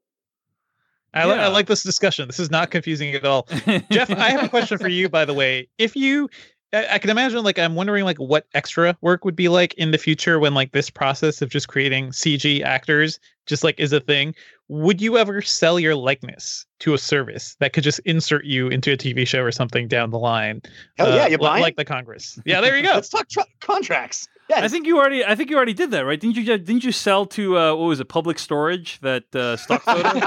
I, 1.13 1.25
li- 1.25 1.33
I 1.33 1.47
like 1.47 1.67
this 1.67 1.83
discussion. 1.83 2.27
This 2.27 2.39
is 2.39 2.51
not 2.51 2.71
confusing 2.71 3.13
at 3.13 3.25
all. 3.25 3.47
Jeff, 3.91 4.11
I 4.11 4.29
have 4.29 4.43
a 4.43 4.49
question 4.49 4.77
for 4.77 4.87
you, 4.87 5.09
by 5.09 5.25
the 5.25 5.33
way. 5.33 5.67
If 5.77 5.95
you, 5.95 6.29
I, 6.71 6.87
I 6.91 6.99
can 6.99 7.09
imagine, 7.09 7.43
like, 7.43 7.57
I'm 7.57 7.75
wondering, 7.75 8.05
like, 8.05 8.17
what 8.17 8.45
extra 8.53 8.95
work 9.01 9.25
would 9.25 9.35
be 9.35 9.49
like 9.49 9.73
in 9.75 9.91
the 9.91 9.97
future 9.97 10.39
when, 10.39 10.53
like, 10.53 10.71
this 10.71 10.89
process 10.89 11.41
of 11.41 11.49
just 11.49 11.67
creating 11.67 12.09
CG 12.09 12.61
actors 12.61 13.19
just 13.47 13.63
like 13.63 13.79
is 13.79 13.91
a 13.91 13.99
thing. 13.99 14.35
Would 14.69 15.01
you 15.01 15.17
ever 15.17 15.41
sell 15.41 15.79
your 15.79 15.95
likeness 15.95 16.65
to 16.81 16.93
a 16.93 16.97
service 16.97 17.55
that 17.59 17.73
could 17.73 17.83
just 17.83 17.99
insert 18.05 18.45
you 18.45 18.67
into 18.67 18.91
a 18.91 18.97
TV 18.97 19.27
show 19.27 19.41
or 19.41 19.51
something 19.51 19.87
down 19.87 20.11
the 20.11 20.19
line? 20.19 20.61
Hell 20.97 21.09
yeah, 21.13 21.23
Uh, 21.23 21.27
you 21.27 21.31
li- 21.31 21.37
buying? 21.37 21.61
like 21.63 21.75
the 21.75 21.83
Congress. 21.85 22.39
Yeah, 22.45 22.61
there 22.61 22.77
you 22.77 22.83
go. 22.83 22.89
Let's 22.93 23.09
talk 23.09 23.27
tr- 23.29 23.39
contracts. 23.61 24.27
Yes. 24.47 24.63
I 24.63 24.67
think 24.67 24.85
you 24.87 24.97
already. 24.97 25.25
I 25.25 25.35
think 25.35 25.49
you 25.49 25.57
already 25.57 25.73
did 25.73 25.91
that, 25.91 26.05
right? 26.05 26.19
Didn't 26.19 26.35
you? 26.35 26.43
Didn't 26.43 26.83
you 26.83 26.91
sell 26.91 27.25
to 27.27 27.57
uh, 27.57 27.75
what 27.75 27.85
was 27.85 27.99
it? 27.99 28.05
Public 28.09 28.37
storage 28.39 28.99
that 29.01 29.23
uh, 29.35 29.57
stock 29.57 29.83
photo. 29.83 30.09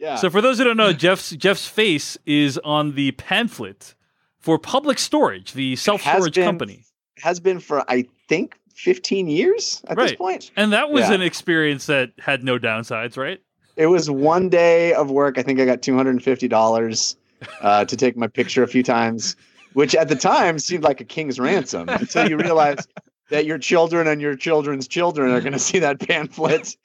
yeah. 0.00 0.16
so 0.16 0.28
for 0.30 0.40
those 0.40 0.58
who 0.58 0.64
don't 0.64 0.76
know, 0.76 0.92
Jeff's 0.92 1.30
Jeff's 1.30 1.66
face 1.66 2.16
is 2.26 2.58
on 2.58 2.94
the 2.94 3.12
pamphlet 3.12 3.94
for 4.38 4.58
Public 4.58 4.98
Storage, 4.98 5.52
the 5.52 5.76
self 5.76 6.02
storage 6.02 6.34
company, 6.34 6.84
has 7.18 7.40
been 7.40 7.58
for 7.60 7.84
I 7.90 8.04
think 8.28 8.58
15 8.76 9.26
years 9.28 9.82
at 9.88 9.96
this 9.96 10.12
point. 10.14 10.50
and 10.56 10.72
that 10.72 10.90
was 10.90 11.08
Yeah. 11.08 11.14
an 11.14 11.22
experience 11.22 11.86
that 11.86 12.10
had 12.18 12.42
no 12.44 12.58
downsides, 12.58 13.16
right? 13.16 13.40
It 13.76 13.86
was 13.86 14.10
one 14.10 14.48
day 14.48 14.92
of 14.94 15.10
work. 15.10 15.38
I 15.38 15.42
think 15.42 15.58
I 15.60 15.64
got 15.64 15.80
two 15.82 15.96
hundred 15.96 16.10
and 16.10 16.22
fifty 16.22 16.48
dollars 16.48 17.16
uh, 17.62 17.84
to 17.86 17.96
take 17.96 18.16
my 18.16 18.26
picture 18.26 18.62
a 18.62 18.68
few 18.68 18.82
times, 18.82 19.34
which 19.72 19.94
at 19.94 20.08
the 20.08 20.16
time 20.16 20.58
seemed 20.58 20.84
like 20.84 21.00
a 21.00 21.04
king's 21.04 21.40
ransom 21.40 21.88
until 21.88 22.28
you 22.28 22.36
realize 22.36 22.86
that 23.30 23.46
your 23.46 23.56
children 23.58 24.06
and 24.06 24.20
your 24.20 24.36
children's 24.36 24.86
children 24.86 25.30
are 25.32 25.40
going 25.40 25.54
to 25.54 25.58
see 25.58 25.78
that 25.78 26.00
pamphlet. 26.06 26.76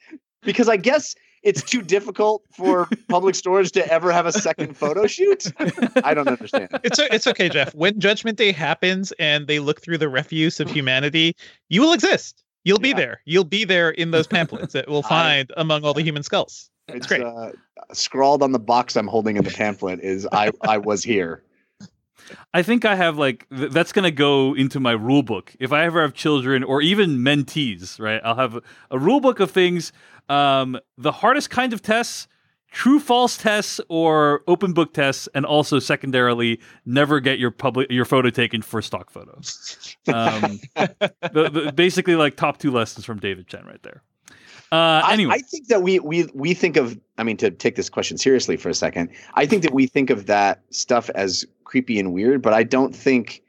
Because 0.42 0.68
I 0.68 0.76
guess 0.78 1.14
it's 1.42 1.62
too 1.62 1.82
difficult 1.82 2.42
for 2.52 2.88
public 3.08 3.34
storage 3.34 3.72
to 3.72 3.86
ever 3.92 4.12
have 4.12 4.26
a 4.26 4.32
second 4.32 4.76
photo 4.76 5.06
shoot. 5.06 5.52
I 6.04 6.14
don't 6.14 6.28
understand. 6.28 6.68
It's 6.84 6.98
it's 6.98 7.26
okay, 7.26 7.48
Jeff. 7.48 7.74
When 7.74 7.98
Judgment 8.00 8.38
Day 8.38 8.52
happens 8.52 9.12
and 9.18 9.46
they 9.46 9.58
look 9.58 9.80
through 9.80 9.98
the 9.98 10.08
refuse 10.08 10.60
of 10.60 10.70
humanity, 10.70 11.34
you 11.68 11.80
will 11.80 11.92
exist. 11.92 12.42
You'll 12.64 12.78
be 12.78 12.90
Yeah. 12.90 12.94
there. 12.96 13.20
You'll 13.24 13.44
be 13.44 13.64
there 13.64 13.90
in 13.90 14.10
those 14.10 14.26
pamphlets 14.26 14.72
that 14.72 14.88
we'll 14.88 14.98
I- 15.06 15.08
find 15.08 15.52
among 15.56 15.84
all 15.84 15.94
the 15.94 16.02
human 16.02 16.22
skulls. 16.22 16.70
It's 16.88 17.06
great. 17.06 17.22
Uh, 17.22 17.50
scrawled 17.92 18.42
on 18.42 18.52
the 18.52 18.58
box 18.58 18.96
I'm 18.96 19.06
holding 19.06 19.36
in 19.36 19.44
the 19.44 19.50
pamphlet 19.50 20.00
is 20.00 20.26
I 20.32 20.50
I 20.62 20.78
was 20.78 21.02
here. 21.04 21.42
I 22.52 22.62
think 22.62 22.84
I 22.84 22.94
have 22.94 23.18
like 23.18 23.46
th- 23.50 23.70
that's 23.70 23.92
gonna 23.92 24.10
go 24.10 24.54
into 24.54 24.80
my 24.80 24.92
rule 24.92 25.22
book. 25.22 25.54
If 25.58 25.72
I 25.72 25.84
ever 25.84 26.02
have 26.02 26.14
children 26.14 26.62
or 26.62 26.80
even 26.82 27.18
mentees, 27.18 28.00
right? 28.00 28.20
I'll 28.24 28.36
have 28.36 28.60
a, 28.90 28.98
rule 28.98 29.20
book 29.20 29.40
of 29.40 29.50
things. 29.50 29.92
Um, 30.28 30.78
the 30.96 31.12
hardest 31.12 31.50
kind 31.50 31.72
of 31.72 31.80
tests, 31.80 32.28
true 32.70 33.00
false 33.00 33.36
tests 33.36 33.80
or 33.88 34.42
open 34.46 34.72
book 34.72 34.92
tests, 34.92 35.28
and 35.34 35.46
also 35.46 35.78
secondarily, 35.78 36.60
never 36.84 37.20
get 37.20 37.38
your 37.38 37.50
public 37.50 37.90
your 37.90 38.04
photo 38.04 38.30
taken 38.30 38.62
for 38.62 38.82
stock 38.82 39.10
photos. 39.10 39.96
Um, 40.08 40.60
the, 40.76 41.50
the, 41.52 41.72
basically, 41.74 42.16
like 42.16 42.36
top 42.36 42.58
two 42.58 42.70
lessons 42.70 43.04
from 43.04 43.18
David 43.18 43.46
Chen 43.48 43.64
right 43.64 43.82
there. 43.82 44.02
Uh, 44.70 45.02
anyway, 45.10 45.32
I, 45.32 45.36
I, 45.36 45.38
think 45.38 45.68
that 45.68 45.82
we 45.82 45.98
we 46.00 46.28
we 46.34 46.52
think 46.52 46.76
of. 46.76 46.98
I 47.16 47.22
mean, 47.22 47.38
to 47.38 47.50
take 47.50 47.74
this 47.74 47.88
question 47.88 48.18
seriously 48.18 48.56
for 48.56 48.68
a 48.68 48.74
second, 48.74 49.10
I 49.34 49.46
think 49.46 49.62
that 49.62 49.72
we 49.72 49.86
think 49.86 50.10
of 50.10 50.26
that 50.26 50.62
stuff 50.70 51.08
as 51.14 51.46
creepy 51.68 52.00
and 52.00 52.12
weird, 52.12 52.42
but 52.42 52.54
I 52.54 52.64
don't 52.64 52.96
think 52.96 53.42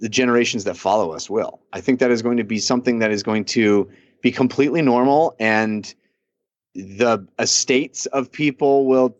the 0.00 0.08
generations 0.08 0.64
that 0.64 0.76
follow 0.76 1.12
us 1.12 1.30
will. 1.30 1.60
I 1.72 1.80
think 1.80 2.00
that 2.00 2.10
is 2.10 2.20
going 2.20 2.36
to 2.36 2.44
be 2.44 2.58
something 2.58 2.98
that 2.98 3.10
is 3.10 3.22
going 3.22 3.44
to 3.46 3.88
be 4.20 4.30
completely 4.30 4.82
normal, 4.82 5.34
and 5.38 5.94
the 6.74 7.26
estates 7.38 8.06
of 8.06 8.30
people 8.30 8.86
will. 8.86 9.16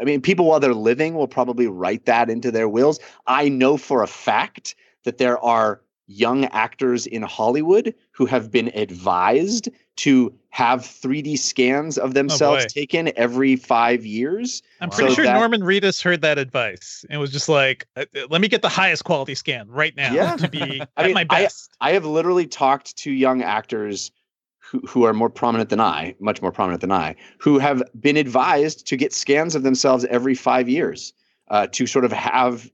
I 0.00 0.04
mean, 0.04 0.20
people 0.20 0.46
while 0.46 0.60
they're 0.60 0.74
living 0.74 1.14
will 1.14 1.28
probably 1.28 1.66
write 1.66 2.06
that 2.06 2.30
into 2.30 2.50
their 2.50 2.68
wills. 2.68 2.98
I 3.26 3.48
know 3.48 3.76
for 3.76 4.02
a 4.02 4.08
fact 4.08 4.74
that 5.04 5.18
there 5.18 5.38
are 5.38 5.80
young 6.06 6.44
actors 6.46 7.06
in 7.06 7.22
Hollywood 7.22 7.94
who 8.12 8.26
have 8.26 8.50
been 8.50 8.70
advised 8.74 9.68
to 9.96 10.32
have 10.50 10.80
3D 10.80 11.38
scans 11.38 11.98
of 11.98 12.14
themselves 12.14 12.64
oh 12.64 12.68
taken 12.68 13.10
every 13.16 13.56
five 13.56 14.04
years. 14.06 14.62
I'm 14.80 14.90
pretty 14.90 15.10
so 15.10 15.16
sure 15.16 15.24
that, 15.24 15.34
Norman 15.34 15.62
Reedus 15.62 16.02
heard 16.02 16.22
that 16.22 16.38
advice 16.38 17.04
and 17.10 17.20
was 17.20 17.32
just 17.32 17.48
like, 17.48 17.86
uh, 17.96 18.04
uh, 18.14 18.26
"Let 18.30 18.40
me 18.40 18.48
get 18.48 18.62
the 18.62 18.68
highest 18.68 19.04
quality 19.04 19.34
scan 19.34 19.68
right 19.68 19.96
now 19.96 20.12
yeah. 20.12 20.36
to 20.36 20.48
be 20.48 20.82
I 20.96 21.04
mean, 21.04 21.14
my 21.14 21.24
best." 21.24 21.70
I, 21.80 21.90
I 21.90 21.92
have 21.92 22.04
literally 22.04 22.46
talked 22.46 22.96
to 22.98 23.10
young 23.10 23.42
actors 23.42 24.10
who, 24.58 24.80
who 24.80 25.04
are 25.04 25.12
more 25.12 25.30
prominent 25.30 25.70
than 25.70 25.80
I, 25.80 26.14
much 26.20 26.42
more 26.42 26.52
prominent 26.52 26.80
than 26.80 26.92
I, 26.92 27.16
who 27.38 27.58
have 27.58 27.82
been 27.98 28.16
advised 28.16 28.86
to 28.88 28.96
get 28.96 29.12
scans 29.12 29.54
of 29.54 29.62
themselves 29.62 30.04
every 30.06 30.34
five 30.34 30.68
years 30.68 31.12
uh, 31.48 31.66
to 31.68 31.86
sort 31.86 32.04
of 32.04 32.12
have 32.12 32.70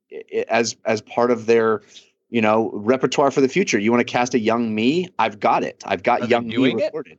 as 0.49 0.77
as 0.85 1.01
part 1.03 1.31
of 1.31 1.47
their 1.47 1.83
you 2.33 2.41
know, 2.41 2.71
repertoire 2.73 3.31
for 3.31 3.43
the 3.43 3.49
future. 3.49 3.79
You 3.79 3.93
want 3.93 4.01
to 4.01 4.11
cast 4.11 4.33
a 4.33 4.39
young 4.39 4.75
me? 4.75 5.07
I've 5.19 5.39
got 5.39 5.63
it. 5.63 5.83
I've 5.85 6.03
got 6.03 6.23
Are 6.23 6.27
young 6.27 6.49
me 6.49 6.75
recorded. 6.75 7.13
It? 7.13 7.19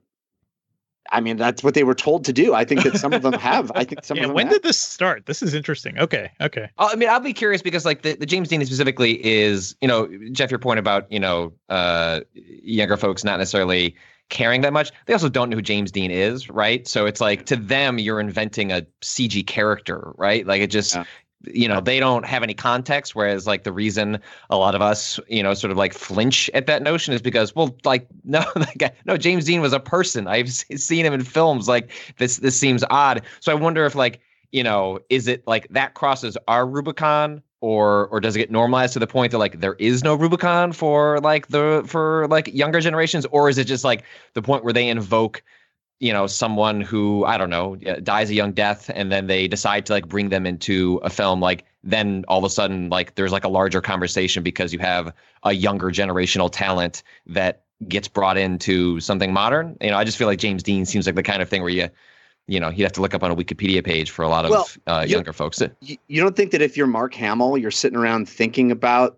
I 1.11 1.22
mean, 1.22 1.38
that's 1.38 1.64
what 1.64 1.76
they 1.76 1.84
were 1.84 1.93
told 1.93 2.26
to 2.26 2.34
do. 2.34 2.55
I 2.55 2.66
think 2.66 2.82
that 2.82 2.97
some 2.97 3.14
of 3.14 3.22
them 3.22 3.34
have. 3.34 3.72
I 3.76 3.84
think 3.84 4.03
some 4.03 4.18
yeah, 4.18 4.24
of 4.24 4.30
them. 4.30 4.36
When 4.36 4.47
have. 4.47 4.55
did 4.55 4.64
this 4.64 4.80
start? 4.80 5.28
This 5.28 5.43
is 5.43 5.53
interesting. 5.53 5.99
Okay, 5.99 6.32
okay. 6.41 6.68
I 6.80 6.95
mean, 6.95 7.09
I'll 7.09 7.20
be 7.20 7.34
curious 7.34 7.61
because, 7.61 7.86
like, 7.86 8.01
the, 8.01 8.16
the 8.16 8.26
James 8.26 8.49
Dean 8.49 8.66
specifically 8.66 9.24
is, 9.24 9.76
you 9.82 9.88
know, 9.88 10.09
Jeff, 10.32 10.49
your 10.49 10.59
point 10.59 10.80
about, 10.80 11.11
you 11.11 11.20
know, 11.20 11.53
uh, 11.70 12.22
younger 12.34 12.97
folks 12.97 13.24
not 13.24 13.38
necessarily 13.38 13.95
caring 14.30 14.61
that 14.61 14.74
much. 14.74 14.91
They 15.05 15.14
also 15.14 15.30
don't 15.30 15.51
know 15.51 15.57
who 15.57 15.61
James 15.61 15.91
Dean 15.91 16.09
is, 16.09 16.49
right? 16.49 16.88
So 16.88 17.05
it's 17.05 17.22
like 17.22 17.45
to 17.47 17.55
them, 17.55 17.99
you're 17.99 18.20
inventing 18.20 18.72
a 18.72 18.88
CG 19.01 19.45
character, 19.45 20.11
right? 20.16 20.47
Like 20.47 20.61
it 20.61 20.72
just 20.72 20.95
yeah 20.95 21.03
you 21.45 21.67
know 21.67 21.81
they 21.81 21.99
don't 21.99 22.25
have 22.25 22.43
any 22.43 22.53
context 22.53 23.15
whereas 23.15 23.45
like 23.45 23.63
the 23.63 23.71
reason 23.71 24.19
a 24.49 24.57
lot 24.57 24.75
of 24.75 24.81
us 24.81 25.19
you 25.27 25.43
know 25.43 25.53
sort 25.53 25.71
of 25.71 25.77
like 25.77 25.93
flinch 25.93 26.49
at 26.53 26.67
that 26.67 26.81
notion 26.81 27.13
is 27.13 27.21
because 27.21 27.55
well 27.55 27.75
like 27.83 28.07
no 28.23 28.43
like, 28.55 28.95
no 29.05 29.17
James 29.17 29.45
Dean 29.45 29.61
was 29.61 29.73
a 29.73 29.79
person. 29.79 30.27
I've 30.27 30.51
seen 30.51 31.05
him 31.05 31.13
in 31.13 31.23
films. 31.23 31.67
Like 31.67 31.91
this 32.17 32.37
this 32.37 32.59
seems 32.59 32.83
odd. 32.89 33.21
So 33.39 33.51
I 33.51 33.55
wonder 33.55 33.85
if 33.85 33.95
like 33.95 34.21
you 34.51 34.63
know 34.63 34.99
is 35.09 35.27
it 35.27 35.45
like 35.47 35.67
that 35.69 35.93
crosses 35.93 36.37
our 36.47 36.65
Rubicon 36.65 37.41
or 37.61 38.07
or 38.07 38.19
does 38.19 38.35
it 38.35 38.39
get 38.39 38.51
normalized 38.51 38.93
to 38.93 38.99
the 38.99 39.07
point 39.07 39.31
that 39.31 39.37
like 39.37 39.59
there 39.59 39.75
is 39.75 40.03
no 40.03 40.15
Rubicon 40.15 40.73
for 40.73 41.19
like 41.21 41.47
the 41.47 41.83
for 41.87 42.27
like 42.29 42.47
younger 42.53 42.79
generations? 42.79 43.25
Or 43.27 43.49
is 43.49 43.57
it 43.57 43.65
just 43.65 43.83
like 43.83 44.03
the 44.33 44.41
point 44.41 44.63
where 44.63 44.73
they 44.73 44.87
invoke 44.87 45.43
you 45.99 46.11
know 46.11 46.27
someone 46.27 46.81
who 46.81 47.23
i 47.25 47.37
don't 47.37 47.49
know 47.49 47.75
dies 48.03 48.29
a 48.29 48.33
young 48.33 48.51
death 48.51 48.89
and 48.93 49.11
then 49.11 49.27
they 49.27 49.47
decide 49.47 49.85
to 49.85 49.93
like 49.93 50.07
bring 50.07 50.29
them 50.29 50.45
into 50.45 50.99
a 51.03 51.09
film 51.09 51.39
like 51.39 51.65
then 51.83 52.25
all 52.27 52.39
of 52.39 52.43
a 52.43 52.49
sudden 52.49 52.89
like 52.89 53.15
there's 53.15 53.31
like 53.31 53.43
a 53.43 53.49
larger 53.49 53.81
conversation 53.81 54.43
because 54.43 54.73
you 54.73 54.79
have 54.79 55.13
a 55.43 55.53
younger 55.53 55.87
generational 55.87 56.49
talent 56.51 57.03
that 57.25 57.63
gets 57.87 58.07
brought 58.07 58.37
into 58.37 58.99
something 59.01 59.33
modern. 59.33 59.75
You 59.81 59.91
know 59.91 59.97
i 59.97 60.03
just 60.03 60.17
feel 60.17 60.27
like 60.27 60.39
james 60.39 60.63
dean 60.63 60.85
seems 60.85 61.05
like 61.05 61.15
the 61.15 61.23
kind 61.23 61.41
of 61.41 61.49
thing 61.49 61.61
where 61.61 61.71
you 61.71 61.89
you 62.47 62.59
know 62.59 62.69
you'd 62.69 62.83
have 62.83 62.93
to 62.93 63.01
look 63.01 63.13
up 63.13 63.23
on 63.23 63.31
a 63.31 63.35
wikipedia 63.35 63.83
page 63.83 64.11
for 64.11 64.23
a 64.23 64.29
lot 64.29 64.45
of 64.45 64.51
well, 64.51 64.67
uh, 64.87 65.05
younger 65.07 65.33
folks. 65.33 65.61
you 65.81 66.21
don't 66.21 66.35
think 66.35 66.51
that 66.51 66.61
if 66.61 66.75
you're 66.75 66.87
mark 66.87 67.13
hamill 67.13 67.57
you're 67.57 67.71
sitting 67.71 67.97
around 67.97 68.27
thinking 68.27 68.71
about 68.71 69.17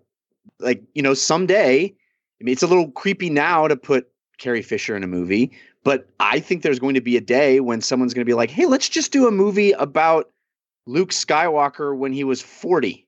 like 0.59 0.83
you 0.93 1.01
know 1.01 1.13
someday 1.13 1.85
i 1.85 2.43
mean 2.43 2.53
it's 2.53 2.63
a 2.63 2.67
little 2.67 2.91
creepy 2.91 3.29
now 3.29 3.67
to 3.67 3.75
put 3.75 4.07
carrie 4.37 4.61
fisher 4.61 4.95
in 4.95 5.03
a 5.03 5.07
movie 5.07 5.51
but 5.85 6.09
I 6.19 6.39
think 6.39 6.63
there's 6.63 6.79
going 6.79 6.95
to 6.95 7.01
be 7.01 7.15
a 7.15 7.21
day 7.21 7.59
when 7.59 7.79
someone's 7.79 8.15
going 8.15 8.25
to 8.25 8.29
be 8.29 8.33
like, 8.33 8.49
hey, 8.49 8.65
let's 8.65 8.89
just 8.89 9.11
do 9.11 9.27
a 9.27 9.31
movie 9.31 9.71
about 9.73 10.31
Luke 10.87 11.11
Skywalker 11.11 11.95
when 11.95 12.11
he 12.11 12.23
was 12.23 12.41
40. 12.41 13.07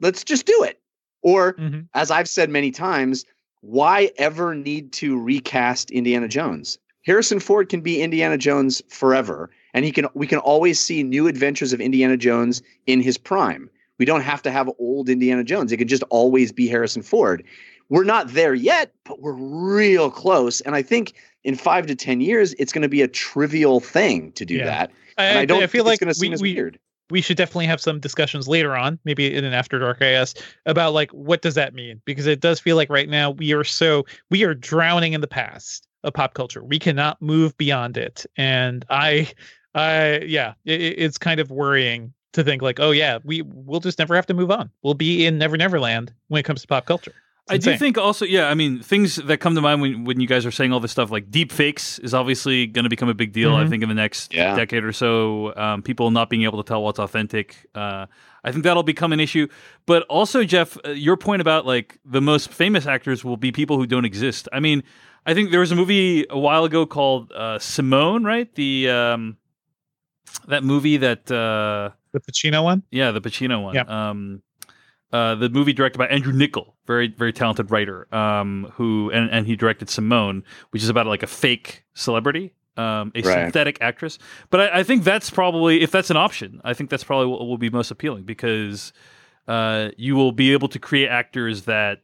Let's 0.00 0.24
just 0.24 0.46
do 0.46 0.64
it. 0.64 0.80
Or, 1.22 1.54
mm-hmm. 1.54 1.82
as 1.94 2.10
I've 2.10 2.28
said 2.28 2.50
many 2.50 2.72
times, 2.72 3.24
why 3.60 4.10
ever 4.18 4.52
need 4.52 4.92
to 4.94 5.18
recast 5.18 5.92
Indiana 5.92 6.26
Jones? 6.26 6.76
Harrison 7.04 7.38
Ford 7.38 7.68
can 7.68 7.82
be 7.82 8.02
Indiana 8.02 8.36
Jones 8.36 8.82
forever, 8.88 9.48
and 9.72 9.84
he 9.84 9.92
can 9.92 10.08
we 10.14 10.26
can 10.26 10.40
always 10.40 10.80
see 10.80 11.04
new 11.04 11.28
adventures 11.28 11.72
of 11.72 11.80
Indiana 11.80 12.16
Jones 12.16 12.62
in 12.86 13.00
his 13.00 13.16
prime. 13.16 13.70
We 13.98 14.04
don't 14.04 14.22
have 14.22 14.42
to 14.42 14.50
have 14.50 14.68
old 14.80 15.08
Indiana 15.08 15.44
Jones. 15.44 15.70
It 15.70 15.76
could 15.76 15.88
just 15.88 16.02
always 16.10 16.50
be 16.50 16.66
Harrison 16.66 17.02
Ford. 17.02 17.44
We're 17.88 18.04
not 18.04 18.28
there 18.28 18.54
yet, 18.54 18.92
but 19.04 19.20
we're 19.20 19.32
real 19.32 20.10
close. 20.10 20.60
And 20.62 20.74
I 20.74 20.82
think 20.82 21.14
in 21.46 21.54
five 21.54 21.86
to 21.86 21.94
ten 21.94 22.20
years, 22.20 22.54
it's 22.58 22.72
going 22.72 22.82
to 22.82 22.88
be 22.88 23.00
a 23.00 23.08
trivial 23.08 23.80
thing 23.80 24.32
to 24.32 24.44
do 24.44 24.56
yeah. 24.56 24.64
that. 24.66 24.90
And 25.16 25.38
I, 25.38 25.42
I 25.42 25.44
don't 25.46 25.62
I 25.62 25.68
feel 25.68 25.84
like 25.84 25.94
it's 25.94 26.00
going 26.00 26.12
to 26.12 26.14
seem 26.14 26.30
we, 26.30 26.34
as 26.34 26.42
we, 26.42 26.54
weird. 26.54 26.78
We 27.08 27.20
should 27.20 27.36
definitely 27.36 27.66
have 27.66 27.80
some 27.80 28.00
discussions 28.00 28.48
later 28.48 28.76
on, 28.76 28.98
maybe 29.04 29.32
in 29.32 29.44
an 29.44 29.52
after 29.52 29.78
dark, 29.78 30.00
guess, 30.00 30.34
about 30.66 30.92
like 30.92 31.10
what 31.12 31.40
does 31.40 31.54
that 31.54 31.72
mean? 31.72 32.02
Because 32.04 32.26
it 32.26 32.40
does 32.40 32.58
feel 32.58 32.74
like 32.74 32.90
right 32.90 33.08
now 33.08 33.30
we 33.30 33.54
are 33.54 33.62
so 33.62 34.04
we 34.28 34.42
are 34.42 34.54
drowning 34.54 35.12
in 35.12 35.20
the 35.20 35.28
past 35.28 35.86
of 36.02 36.12
pop 36.12 36.34
culture. 36.34 36.64
We 36.64 36.80
cannot 36.80 37.22
move 37.22 37.56
beyond 37.56 37.96
it, 37.96 38.26
and 38.36 38.84
I, 38.90 39.30
I 39.76 40.18
yeah, 40.26 40.54
it, 40.64 40.80
it's 40.98 41.16
kind 41.16 41.38
of 41.38 41.52
worrying 41.52 42.12
to 42.32 42.42
think 42.42 42.60
like, 42.60 42.80
oh 42.80 42.90
yeah, 42.90 43.20
we 43.22 43.42
we'll 43.42 43.80
just 43.80 44.00
never 44.00 44.16
have 44.16 44.26
to 44.26 44.34
move 44.34 44.50
on. 44.50 44.68
We'll 44.82 44.94
be 44.94 45.26
in 45.26 45.38
Never 45.38 45.56
Never 45.56 45.78
Land 45.78 46.12
when 46.26 46.40
it 46.40 46.42
comes 46.42 46.62
to 46.62 46.66
pop 46.66 46.86
culture. 46.86 47.14
I 47.48 47.58
do 47.58 47.76
think 47.76 47.96
also, 47.96 48.24
yeah. 48.24 48.48
I 48.48 48.54
mean, 48.54 48.82
things 48.82 49.16
that 49.16 49.38
come 49.38 49.54
to 49.54 49.60
mind 49.60 49.80
when, 49.80 50.04
when 50.04 50.20
you 50.20 50.26
guys 50.26 50.44
are 50.44 50.50
saying 50.50 50.72
all 50.72 50.80
this 50.80 50.90
stuff, 50.90 51.10
like 51.10 51.30
deep 51.30 51.52
fakes, 51.52 51.98
is 52.00 52.12
obviously 52.12 52.66
going 52.66 52.82
to 52.82 52.88
become 52.88 53.08
a 53.08 53.14
big 53.14 53.32
deal. 53.32 53.52
Mm-hmm. 53.52 53.66
I 53.66 53.68
think 53.68 53.82
in 53.82 53.88
the 53.88 53.94
next 53.94 54.34
yeah. 54.34 54.56
decade 54.56 54.82
or 54.82 54.92
so, 54.92 55.54
um, 55.56 55.82
people 55.82 56.10
not 56.10 56.28
being 56.28 56.42
able 56.42 56.62
to 56.62 56.66
tell 56.66 56.82
what's 56.82 56.98
authentic. 56.98 57.68
Uh, 57.74 58.06
I 58.42 58.52
think 58.52 58.64
that'll 58.64 58.82
become 58.82 59.12
an 59.12 59.20
issue. 59.20 59.46
But 59.86 60.02
also, 60.04 60.44
Jeff, 60.44 60.76
uh, 60.84 60.90
your 60.90 61.16
point 61.16 61.40
about 61.40 61.66
like 61.66 61.98
the 62.04 62.20
most 62.20 62.50
famous 62.50 62.86
actors 62.86 63.24
will 63.24 63.36
be 63.36 63.52
people 63.52 63.76
who 63.76 63.86
don't 63.86 64.04
exist. 64.04 64.48
I 64.52 64.60
mean, 64.60 64.82
I 65.24 65.34
think 65.34 65.50
there 65.50 65.60
was 65.60 65.72
a 65.72 65.76
movie 65.76 66.26
a 66.30 66.38
while 66.38 66.64
ago 66.64 66.86
called 66.86 67.32
uh, 67.32 67.58
Simone, 67.58 68.24
right? 68.24 68.52
The 68.54 68.90
um, 68.90 69.36
that 70.48 70.64
movie 70.64 70.96
that 70.96 71.30
uh, 71.30 71.90
the 72.12 72.20
Pacino 72.20 72.62
one. 72.62 72.82
Yeah, 72.90 73.10
the 73.10 73.20
Pacino 73.20 73.62
one. 73.62 73.74
Yeah. 73.74 73.82
Um, 73.82 74.42
uh, 75.12 75.34
the 75.36 75.48
movie 75.48 75.72
directed 75.72 75.98
by 75.98 76.06
Andrew 76.08 76.32
Niccol, 76.32 76.72
very 76.86 77.08
very 77.08 77.32
talented 77.32 77.70
writer, 77.70 78.12
um, 78.14 78.72
who 78.74 79.10
and, 79.10 79.30
and 79.30 79.46
he 79.46 79.56
directed 79.56 79.88
Simone, 79.88 80.42
which 80.70 80.82
is 80.82 80.88
about 80.88 81.06
like 81.06 81.22
a 81.22 81.28
fake 81.28 81.84
celebrity, 81.94 82.52
um, 82.76 83.12
a 83.14 83.22
right. 83.22 83.44
synthetic 83.44 83.78
actress. 83.80 84.18
But 84.50 84.60
I, 84.60 84.80
I, 84.80 84.82
think 84.82 85.04
that's 85.04 85.30
probably 85.30 85.82
if 85.82 85.90
that's 85.90 86.10
an 86.10 86.16
option, 86.16 86.60
I 86.64 86.74
think 86.74 86.90
that's 86.90 87.04
probably 87.04 87.28
what 87.28 87.40
will 87.46 87.58
be 87.58 87.70
most 87.70 87.90
appealing 87.90 88.24
because 88.24 88.92
uh, 89.46 89.90
you 89.96 90.16
will 90.16 90.32
be 90.32 90.52
able 90.52 90.68
to 90.68 90.78
create 90.78 91.08
actors 91.08 91.62
that, 91.62 92.02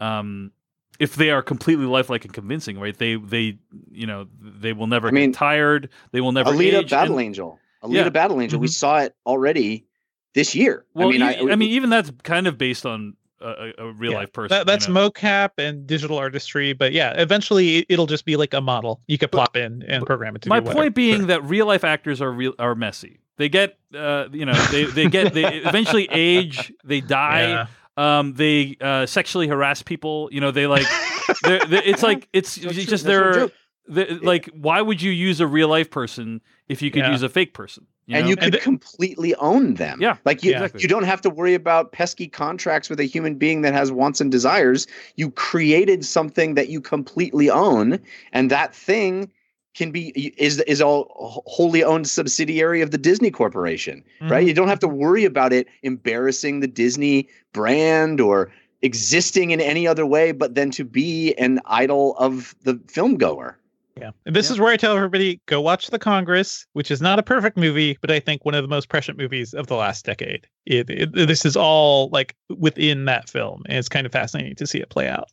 um, 0.00 0.52
if 0.98 1.16
they 1.16 1.30
are 1.30 1.42
completely 1.42 1.84
lifelike 1.84 2.24
and 2.24 2.32
convincing, 2.32 2.78
right? 2.78 2.96
They 2.96 3.16
they 3.16 3.58
you 3.90 4.06
know 4.06 4.26
they 4.40 4.72
will 4.72 4.86
never 4.86 5.08
I 5.08 5.10
mean, 5.10 5.32
get 5.32 5.38
tired. 5.38 5.90
They 6.12 6.20
will 6.20 6.32
never. 6.32 6.52
Alita 6.52 6.80
age, 6.80 6.90
Battle 6.90 7.18
and, 7.18 7.26
Angel. 7.26 7.58
Alita 7.82 7.94
yeah. 7.94 8.08
Battle 8.08 8.40
Angel. 8.40 8.56
Mm-hmm. 8.56 8.62
We 8.62 8.68
saw 8.68 8.98
it 8.98 9.14
already 9.26 9.86
this 10.34 10.54
year. 10.54 10.84
Well, 10.94 11.08
I 11.08 11.10
mean, 11.10 11.22
I, 11.22 11.36
I, 11.52 11.56
mean, 11.56 11.70
even 11.70 11.90
that's 11.90 12.10
kind 12.22 12.46
of 12.46 12.58
based 12.58 12.86
on 12.86 13.16
a, 13.42 13.72
a 13.78 13.92
real 13.92 14.12
yeah, 14.12 14.18
life 14.18 14.32
person. 14.32 14.56
That, 14.56 14.66
that's 14.66 14.88
you 14.88 14.94
know? 14.94 15.10
mocap 15.10 15.50
and 15.58 15.86
digital 15.86 16.18
artistry, 16.18 16.72
but 16.72 16.92
yeah, 16.92 17.12
eventually 17.16 17.84
it'll 17.88 18.06
just 18.06 18.24
be 18.24 18.36
like 18.36 18.54
a 18.54 18.60
model 18.60 19.00
you 19.06 19.18
could 19.18 19.32
plop 19.32 19.56
in 19.56 19.82
and 19.82 20.06
program 20.06 20.36
it 20.36 20.42
to. 20.42 20.48
My 20.48 20.60
point 20.60 20.94
being 20.94 21.18
sure. 21.18 21.26
that 21.26 21.44
real 21.44 21.66
life 21.66 21.84
actors 21.84 22.20
are 22.20 22.30
real 22.30 22.54
are 22.58 22.74
messy. 22.74 23.20
They 23.36 23.48
get, 23.48 23.78
uh, 23.94 24.26
you 24.32 24.46
know, 24.46 24.54
they 24.66 24.84
they 24.84 25.08
get 25.08 25.34
they 25.34 25.44
eventually 25.64 26.08
age, 26.10 26.72
they 26.84 27.00
die. 27.00 27.48
Yeah. 27.48 27.66
Um, 27.96 28.34
they 28.34 28.76
uh, 28.80 29.06
sexually 29.06 29.48
harass 29.48 29.82
people. 29.82 30.28
You 30.32 30.40
know, 30.40 30.50
they 30.50 30.66
like. 30.66 30.86
They're, 31.44 31.64
they're, 31.64 31.82
it's 31.82 32.02
like 32.02 32.28
it's, 32.32 32.58
it's 32.58 32.84
just 32.84 33.04
they're 33.04 33.48
The, 33.86 34.18
like, 34.22 34.50
why 34.54 34.82
would 34.82 35.00
you 35.00 35.10
use 35.10 35.40
a 35.40 35.46
real 35.46 35.68
life 35.68 35.90
person 35.90 36.40
if 36.68 36.82
you 36.82 36.90
could 36.90 37.02
Yeah. 37.02 37.12
use 37.12 37.22
a 37.22 37.28
fake 37.28 37.54
person? 37.54 37.86
You 38.06 38.16
and 38.16 38.24
know? 38.24 38.30
you 38.30 38.36
could 38.36 38.44
And 38.44 38.52
the- 38.54 38.58
completely 38.58 39.34
own 39.36 39.74
them. 39.74 40.00
Yeah, 40.00 40.16
like 40.24 40.42
you, 40.42 40.50
yeah. 40.50 40.68
you 40.76 40.88
don't 40.88 41.04
have 41.04 41.20
to 41.22 41.30
worry 41.30 41.54
about 41.54 41.92
pesky 41.92 42.26
contracts 42.26 42.90
with 42.90 42.98
a 42.98 43.04
human 43.04 43.36
being 43.36 43.62
that 43.62 43.74
has 43.74 43.92
wants 43.92 44.20
and 44.20 44.30
desires. 44.30 44.86
You 45.16 45.30
created 45.30 46.04
something 46.04 46.54
that 46.54 46.68
you 46.68 46.80
completely 46.80 47.48
own, 47.48 48.00
and 48.32 48.50
that 48.50 48.74
thing 48.74 49.30
can 49.74 49.90
be 49.90 50.08
is 50.36 50.60
is 50.62 50.82
all 50.82 51.42
wholly 51.46 51.82
owned 51.84 52.06
subsidiary 52.08 52.80
of 52.82 52.90
the 52.90 52.98
Disney 52.98 53.30
Corporation, 53.30 54.02
right? 54.22 54.44
Mhm. 54.44 54.48
You 54.48 54.54
don't 54.54 54.68
have 54.68 54.80
to 54.80 54.88
worry 54.88 55.24
about 55.24 55.52
it 55.52 55.66
embarrassing 55.82 56.60
the 56.60 56.66
Disney 56.66 57.28
brand 57.52 58.20
or 58.20 58.50
existing 58.82 59.52
in 59.52 59.60
any 59.60 59.86
other 59.86 60.04
way, 60.04 60.32
but 60.32 60.56
then 60.56 60.70
to 60.72 60.84
be 60.84 61.34
an 61.38 61.60
idol 61.66 62.16
of 62.18 62.54
the 62.64 62.78
film 62.88 63.16
goer. 63.16 63.56
Yeah. 64.00 64.10
And 64.26 64.34
this 64.34 64.48
Yeah. 64.48 64.54
is 64.54 64.60
where 64.60 64.72
I 64.72 64.76
tell 64.76 64.96
everybody 64.96 65.40
go 65.46 65.60
watch 65.60 65.88
The 65.88 65.98
Congress, 65.98 66.66
which 66.72 66.90
is 66.90 67.00
not 67.02 67.18
a 67.18 67.22
perfect 67.22 67.56
movie, 67.56 67.98
but 68.00 68.10
I 68.10 68.20
think 68.20 68.44
one 68.44 68.54
of 68.54 68.62
the 68.62 68.68
most 68.68 68.88
prescient 68.88 69.18
movies 69.18 69.52
of 69.52 69.66
the 69.66 69.74
last 69.76 70.04
decade. 70.04 70.46
It, 70.66 70.88
it, 70.88 71.12
this 71.12 71.44
is 71.44 71.56
all 71.56 72.08
like 72.10 72.34
within 72.58 73.04
that 73.06 73.28
film, 73.28 73.62
and 73.66 73.76
it's 73.76 73.88
kind 73.88 74.06
of 74.06 74.12
fascinating 74.12 74.56
to 74.56 74.66
see 74.66 74.78
it 74.78 74.88
play 74.90 75.08
out. 75.08 75.28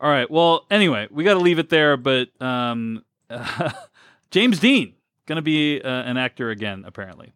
All 0.00 0.10
right. 0.10 0.30
Well, 0.30 0.66
anyway, 0.70 1.08
we 1.10 1.24
got 1.24 1.34
to 1.34 1.40
leave 1.40 1.58
it 1.58 1.68
there. 1.70 1.96
But 1.96 2.28
um, 2.40 3.04
James 4.30 4.58
Dean 4.58 4.94
going 5.26 5.36
to 5.36 5.42
be 5.42 5.80
uh, 5.80 5.88
an 5.88 6.16
actor 6.16 6.50
again, 6.50 6.84
apparently. 6.86 7.32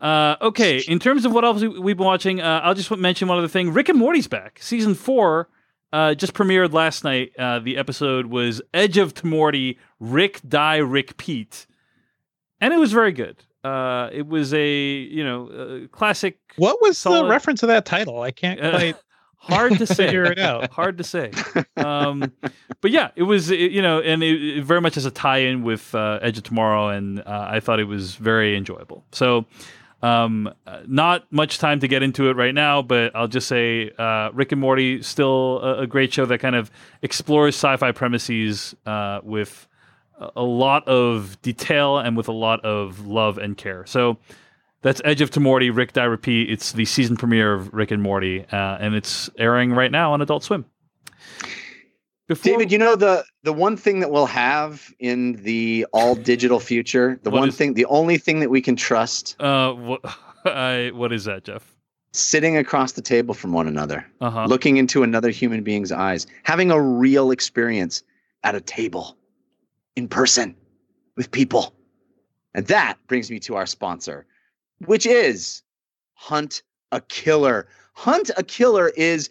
Uh, 0.00 0.36
okay. 0.40 0.78
In 0.88 0.98
terms 0.98 1.24
of 1.24 1.32
what 1.32 1.44
else 1.44 1.60
we- 1.60 1.68
we've 1.78 1.96
been 1.96 2.06
watching, 2.06 2.40
uh, 2.40 2.60
I'll 2.64 2.74
just 2.74 2.90
mention 2.90 3.28
one 3.28 3.38
other 3.38 3.48
thing. 3.48 3.72
Rick 3.72 3.88
and 3.90 3.98
Morty's 3.98 4.26
back. 4.28 4.58
Season 4.62 4.94
four 4.94 5.48
uh, 5.92 6.14
just 6.14 6.34
premiered 6.34 6.72
last 6.72 7.04
night. 7.04 7.32
Uh, 7.38 7.58
the 7.58 7.76
episode 7.76 8.26
was 8.26 8.60
Edge 8.74 8.96
of 8.98 9.14
Tomorty, 9.14 9.78
Rick 9.98 10.40
Die 10.48 10.78
Rickpeat, 10.80 11.66
and 12.60 12.72
it 12.72 12.78
was 12.78 12.92
very 12.92 13.12
good. 13.12 13.36
Uh, 13.62 14.08
it 14.12 14.26
was 14.26 14.54
a 14.54 14.68
you 15.00 15.22
know 15.24 15.48
uh, 15.48 15.86
classic. 15.88 16.38
What 16.56 16.80
was 16.80 16.96
Solid. 16.98 17.24
the 17.24 17.28
reference 17.28 17.62
of 17.62 17.68
that 17.68 17.84
title? 17.86 18.22
I 18.22 18.30
can't 18.30 18.60
Uh, 18.60 18.70
quite 18.70 18.96
Hard 19.42 19.78
to 19.78 19.86
say. 19.86 19.94
figure 20.06 20.24
it 20.24 20.38
out. 20.38 20.70
hard 20.70 20.98
to 20.98 21.04
say. 21.04 21.32
Um, 21.76 22.30
but 22.82 22.90
yeah, 22.90 23.08
it 23.16 23.22
was 23.22 23.50
it- 23.50 23.70
you 23.72 23.80
know, 23.80 24.00
and 24.00 24.22
it, 24.22 24.58
it 24.58 24.64
very 24.64 24.82
much 24.82 24.98
as 24.98 25.06
a 25.06 25.10
tie-in 25.10 25.62
with 25.62 25.94
uh, 25.94 26.18
Edge 26.20 26.36
of 26.36 26.44
Tomorrow, 26.44 26.88
and 26.90 27.20
uh, 27.20 27.48
I 27.50 27.58
thought 27.60 27.80
it 27.80 27.84
was 27.88 28.14
very 28.16 28.54
enjoyable. 28.56 29.04
So. 29.12 29.46
Um, 30.02 30.52
uh, 30.66 30.80
not 30.86 31.30
much 31.30 31.58
time 31.58 31.80
to 31.80 31.88
get 31.88 32.02
into 32.02 32.30
it 32.30 32.36
right 32.36 32.54
now, 32.54 32.80
but 32.80 33.14
I'll 33.14 33.28
just 33.28 33.48
say 33.48 33.90
uh, 33.98 34.30
Rick 34.32 34.52
and 34.52 34.60
Morty 34.60 35.02
still 35.02 35.58
a, 35.58 35.82
a 35.82 35.86
great 35.86 36.12
show 36.12 36.24
that 36.26 36.38
kind 36.38 36.56
of 36.56 36.70
explores 37.02 37.54
sci-fi 37.54 37.92
premises 37.92 38.74
uh, 38.86 39.20
with 39.22 39.68
a, 40.18 40.42
lot 40.42 40.86
of 40.88 41.40
detail 41.42 41.98
and 41.98 42.16
with 42.16 42.28
a 42.28 42.32
lot 42.32 42.64
of 42.64 43.06
love 43.06 43.38
and 43.38 43.56
care. 43.56 43.84
So 43.86 44.18
that's 44.82 45.00
Edge 45.04 45.20
of 45.20 45.30
Tomorty, 45.30 45.70
Rick 45.70 45.92
Die 45.92 46.04
Rickpeat. 46.04 46.50
It's 46.50 46.72
the 46.72 46.84
season 46.84 47.16
premiere 47.16 47.52
of 47.52 47.72
Rick 47.74 47.90
and 47.90 48.02
Morty, 48.02 48.46
uh, 48.50 48.78
and 48.80 48.94
it's 48.94 49.28
airing 49.38 49.72
right 49.72 49.90
now 49.90 50.12
on 50.12 50.22
Adult 50.22 50.44
Swim. 50.44 50.64
Before, 52.30 52.52
David, 52.52 52.70
you 52.70 52.78
know 52.78 52.94
the 52.94 53.24
the 53.42 53.52
one 53.52 53.76
thing 53.76 53.98
that 53.98 54.12
we'll 54.12 54.26
have 54.26 54.94
in 55.00 55.32
the 55.42 55.84
all 55.92 56.14
digital 56.14 56.60
future, 56.60 57.18
the 57.24 57.30
one 57.30 57.48
is- 57.48 57.56
thing, 57.56 57.74
the 57.74 57.86
only 57.86 58.18
thing 58.18 58.38
that 58.38 58.50
we 58.50 58.62
can 58.62 58.76
trust, 58.76 59.34
uh, 59.40 59.72
what, 59.72 60.00
I, 60.44 60.92
what 60.94 61.12
is 61.12 61.24
that, 61.24 61.42
Jeff? 61.42 61.74
sitting 62.12 62.56
across 62.56 62.92
the 62.92 63.02
table 63.02 63.34
from 63.34 63.52
one 63.52 63.66
another, 63.66 64.06
Uh 64.20 64.30
huh. 64.30 64.44
looking 64.46 64.76
into 64.76 65.02
another 65.02 65.30
human 65.30 65.64
being's 65.64 65.90
eyes, 65.90 66.28
having 66.44 66.70
a 66.70 66.80
real 66.80 67.32
experience 67.32 68.04
at 68.44 68.54
a 68.54 68.60
table, 68.60 69.16
in 69.96 70.06
person, 70.06 70.54
with 71.16 71.32
people, 71.32 71.74
and 72.54 72.64
that 72.68 72.94
brings 73.08 73.28
me 73.28 73.40
to 73.40 73.56
our 73.56 73.66
sponsor, 73.66 74.24
which 74.86 75.04
is 75.04 75.62
Hunt 76.14 76.62
a 76.92 77.00
Killer. 77.00 77.66
Hunt 77.94 78.30
a 78.36 78.44
Killer 78.44 78.90
is 78.90 79.30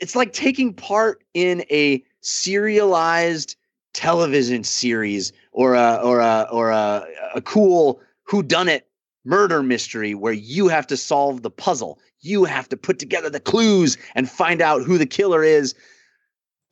it's 0.00 0.14
like 0.16 0.32
taking 0.32 0.74
part 0.74 1.22
in 1.34 1.64
a 1.70 2.02
serialized 2.26 3.54
television 3.94 4.64
series 4.64 5.32
or 5.52 5.74
a 5.74 5.94
or 6.02 6.18
a 6.18 6.46
or 6.50 6.70
a, 6.70 7.06
a 7.34 7.40
cool 7.40 8.00
who 8.24 8.42
done 8.42 8.68
it 8.68 8.88
murder 9.24 9.62
mystery 9.62 10.14
where 10.14 10.32
you 10.32 10.66
have 10.68 10.86
to 10.88 10.96
solve 10.96 11.42
the 11.42 11.50
puzzle. 11.50 12.00
You 12.20 12.44
have 12.44 12.68
to 12.70 12.76
put 12.76 12.98
together 12.98 13.30
the 13.30 13.40
clues 13.40 13.96
and 14.16 14.28
find 14.28 14.60
out 14.60 14.82
who 14.82 14.98
the 14.98 15.06
killer 15.06 15.44
is. 15.44 15.74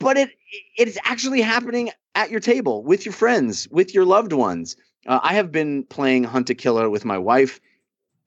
But 0.01 0.17
it 0.17 0.31
it's 0.77 0.99
actually 1.05 1.41
happening 1.41 1.91
at 2.17 2.31
your 2.31 2.41
table 2.41 2.83
with 2.83 3.07
your 3.07 3.13
friends 3.13 3.69
with 3.71 3.95
your 3.95 4.05
loved 4.05 4.33
ones. 4.33 4.77
Uh, 5.07 5.21
i 5.23 5.35
have 5.35 5.53
been 5.53 5.85
playing 5.85 6.25
hunt 6.25 6.51
a 6.51 6.55
killer 6.55 6.91
with 6.91 7.05
my 7.05 7.17
wife. 7.17 7.61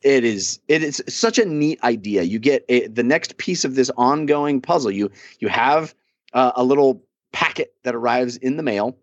It 0.01 0.23
is 0.23 0.61
it 0.69 0.81
is 0.81 1.03
such 1.09 1.37
a 1.37 1.45
neat 1.45 1.83
idea. 1.83 2.23
You 2.23 2.39
get 2.39 2.63
a, 2.69 2.87
the 2.87 3.03
next 3.03 3.37
piece 3.37 3.65
of 3.65 3.75
this 3.75 3.91
ongoing 3.97 4.61
puzzle. 4.61 4.91
You 4.91 5.11
you 5.39 5.49
have 5.49 5.93
uh, 6.33 6.53
a 6.55 6.63
little 6.63 7.03
packet 7.37 7.75
that 7.83 7.93
arrives 7.93 8.37
in 8.37 8.57
the 8.57 8.63
mail. 8.63 8.97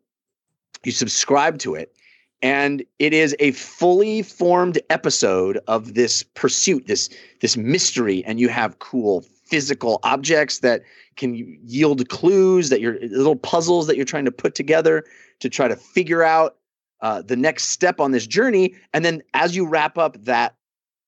You 0.85 0.91
subscribe 0.91 1.59
to 1.61 1.77
it 1.77 1.95
and 2.43 2.85
it 2.99 3.13
is 3.15 3.37
a 3.39 3.53
fully 3.53 4.23
formed 4.23 4.81
episode 4.91 5.61
of 5.69 5.95
this 5.95 6.25
pursuit 6.35 6.89
this 6.89 7.09
this 7.43 7.57
mystery 7.57 8.25
and 8.27 8.41
you 8.41 8.49
have 8.49 8.81
cool 8.81 9.25
physical 9.45 10.01
objects 10.03 10.59
that 10.59 10.83
can 11.15 11.37
yield 11.65 12.09
clues 12.09 12.71
that 12.71 12.81
you're 12.81 12.99
little 13.03 13.37
puzzles 13.37 13.87
that 13.87 13.95
you're 13.95 14.05
trying 14.05 14.25
to 14.25 14.33
put 14.33 14.57
together 14.57 15.05
to 15.39 15.49
try 15.49 15.69
to 15.69 15.77
figure 15.77 16.25
out 16.25 16.57
uh, 17.03 17.23
the 17.23 17.37
next 17.37 17.67
step 17.67 18.01
on 18.01 18.11
this 18.11 18.27
journey. 18.27 18.75
And 18.93 19.05
then 19.05 19.23
as 19.35 19.55
you 19.55 19.65
wrap 19.65 19.97
up 19.97 20.17
that 20.25 20.57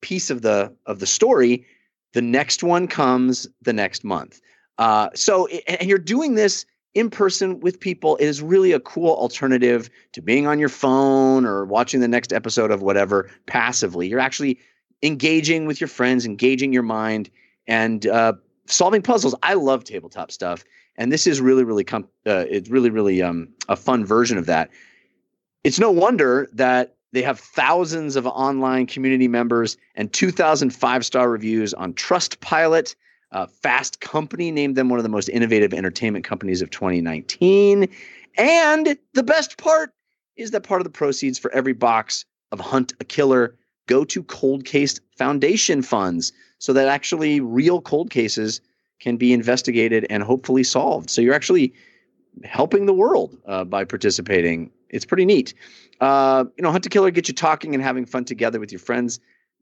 piece 0.01 0.31
of 0.31 0.43
the 0.43 0.73
of 0.87 1.01
the 1.01 1.09
story 1.09 1.67
the 2.13 2.23
next 2.23 2.63
one 2.63 2.87
comes 2.87 3.49
the 3.63 3.73
next 3.73 4.05
month. 4.05 4.41
Uh, 4.79 5.09
so 5.17 5.49
and 5.49 5.81
and 5.81 5.89
you're 5.89 5.99
doing 5.99 6.37
this 6.37 6.65
in 6.97 7.11
person 7.11 7.61
with 7.61 7.79
people 7.79 8.17
it 8.17 8.25
is 8.25 8.41
really 8.41 8.73
a 8.73 8.81
cool 8.81 9.15
alternative 9.17 9.91
to 10.13 10.23
being 10.23 10.47
on 10.47 10.59
your 10.59 10.71
phone 10.71 11.45
or 11.45 11.67
watching 11.67 12.01
the 12.01 12.09
next 12.09 12.33
episode 12.33 12.71
of 12.71 12.81
whatever 12.81 13.31
passively 13.45 14.09
you're 14.09 14.19
actually 14.19 14.59
engaging 15.03 15.67
with 15.67 15.79
your 15.79 15.89
friends 15.89 16.25
engaging 16.25 16.73
your 16.73 16.83
mind 16.83 17.29
and 17.67 18.07
uh, 18.07 18.33
solving 18.65 19.03
puzzles 19.03 19.35
i 19.43 19.53
love 19.53 19.85
tabletop 19.85 20.33
stuff 20.33 20.65
and 20.97 21.13
this 21.13 21.27
is 21.27 21.39
really 21.39 21.65
really 21.65 21.85
com- 21.85 22.09
uh, 22.27 22.47
it's 22.49 22.71
really 22.71 22.89
really 22.89 23.23
um, 23.23 23.47
a 23.69 23.77
fun 23.77 24.03
version 24.03 24.39
of 24.39 24.47
that 24.47 24.71
it's 25.65 25.79
no 25.79 25.91
wonder 25.91 26.49
that 26.55 26.97
they 27.13 27.23
have 27.23 27.39
thousands 27.39 28.17
of 28.17 28.27
online 28.27 28.87
community 28.87 29.29
members 29.29 29.77
and 29.95 30.13
2,000 30.13 30.71
five 30.71 31.05
star 31.05 31.31
reviews 31.31 31.73
on 31.73 31.95
Trustpilot. 31.95 32.95
Uh, 33.33 33.47
Fast 33.47 34.01
Company 34.01 34.51
named 34.51 34.77
them 34.77 34.89
one 34.89 34.99
of 34.99 35.03
the 35.03 35.09
most 35.09 35.29
innovative 35.29 35.75
entertainment 35.75 36.25
companies 36.25 36.63
of 36.63 36.71
2019. 36.71 37.89
And 38.39 38.97
the 39.15 39.23
best 39.23 39.59
part 39.59 39.93
is 40.37 40.51
that 40.51 40.63
part 40.63 40.81
of 40.81 40.85
the 40.85 40.91
proceeds 40.91 41.39
for 41.39 41.51
every 41.53 41.73
box 41.73 42.25
of 42.53 42.61
Hunt 42.61 42.93
a 43.01 43.05
Killer 43.05 43.55
go 43.87 44.05
to 44.05 44.23
cold 44.25 44.65
case 44.65 45.01
foundation 45.17 45.83
funds 45.83 46.33
so 46.59 46.73
that 46.73 46.89
actually 46.89 47.41
real 47.41 47.81
cold 47.81 48.11
cases 48.11 48.61
can 49.01 49.17
be 49.17 49.33
investigated 49.33 50.07
and 50.11 50.23
hopefully 50.23 50.63
solved. 50.63 51.11
So 51.11 51.21
you're 51.21 51.35
actually 51.35 51.73
helping 52.45 52.87
the 52.87 52.93
world 52.93 53.37
uh, 53.47 53.65
by 53.65 53.85
participating. 53.85 54.71
It's 54.91 55.05
pretty 55.05 55.25
neat. 55.25 55.55
Uh, 56.01 56.45
you 56.57 56.63
know, 56.63 56.71
Hunt 56.71 56.87
a 56.87 56.89
Killer 56.89 57.11
get 57.11 57.29
you 57.29 57.35
talking 57.35 57.75
and 57.75 57.83
having 57.83 58.07
fun 58.07 58.25
together 58.25 58.61
with 58.61 58.73
your 58.73 58.79
friends. 58.79 59.21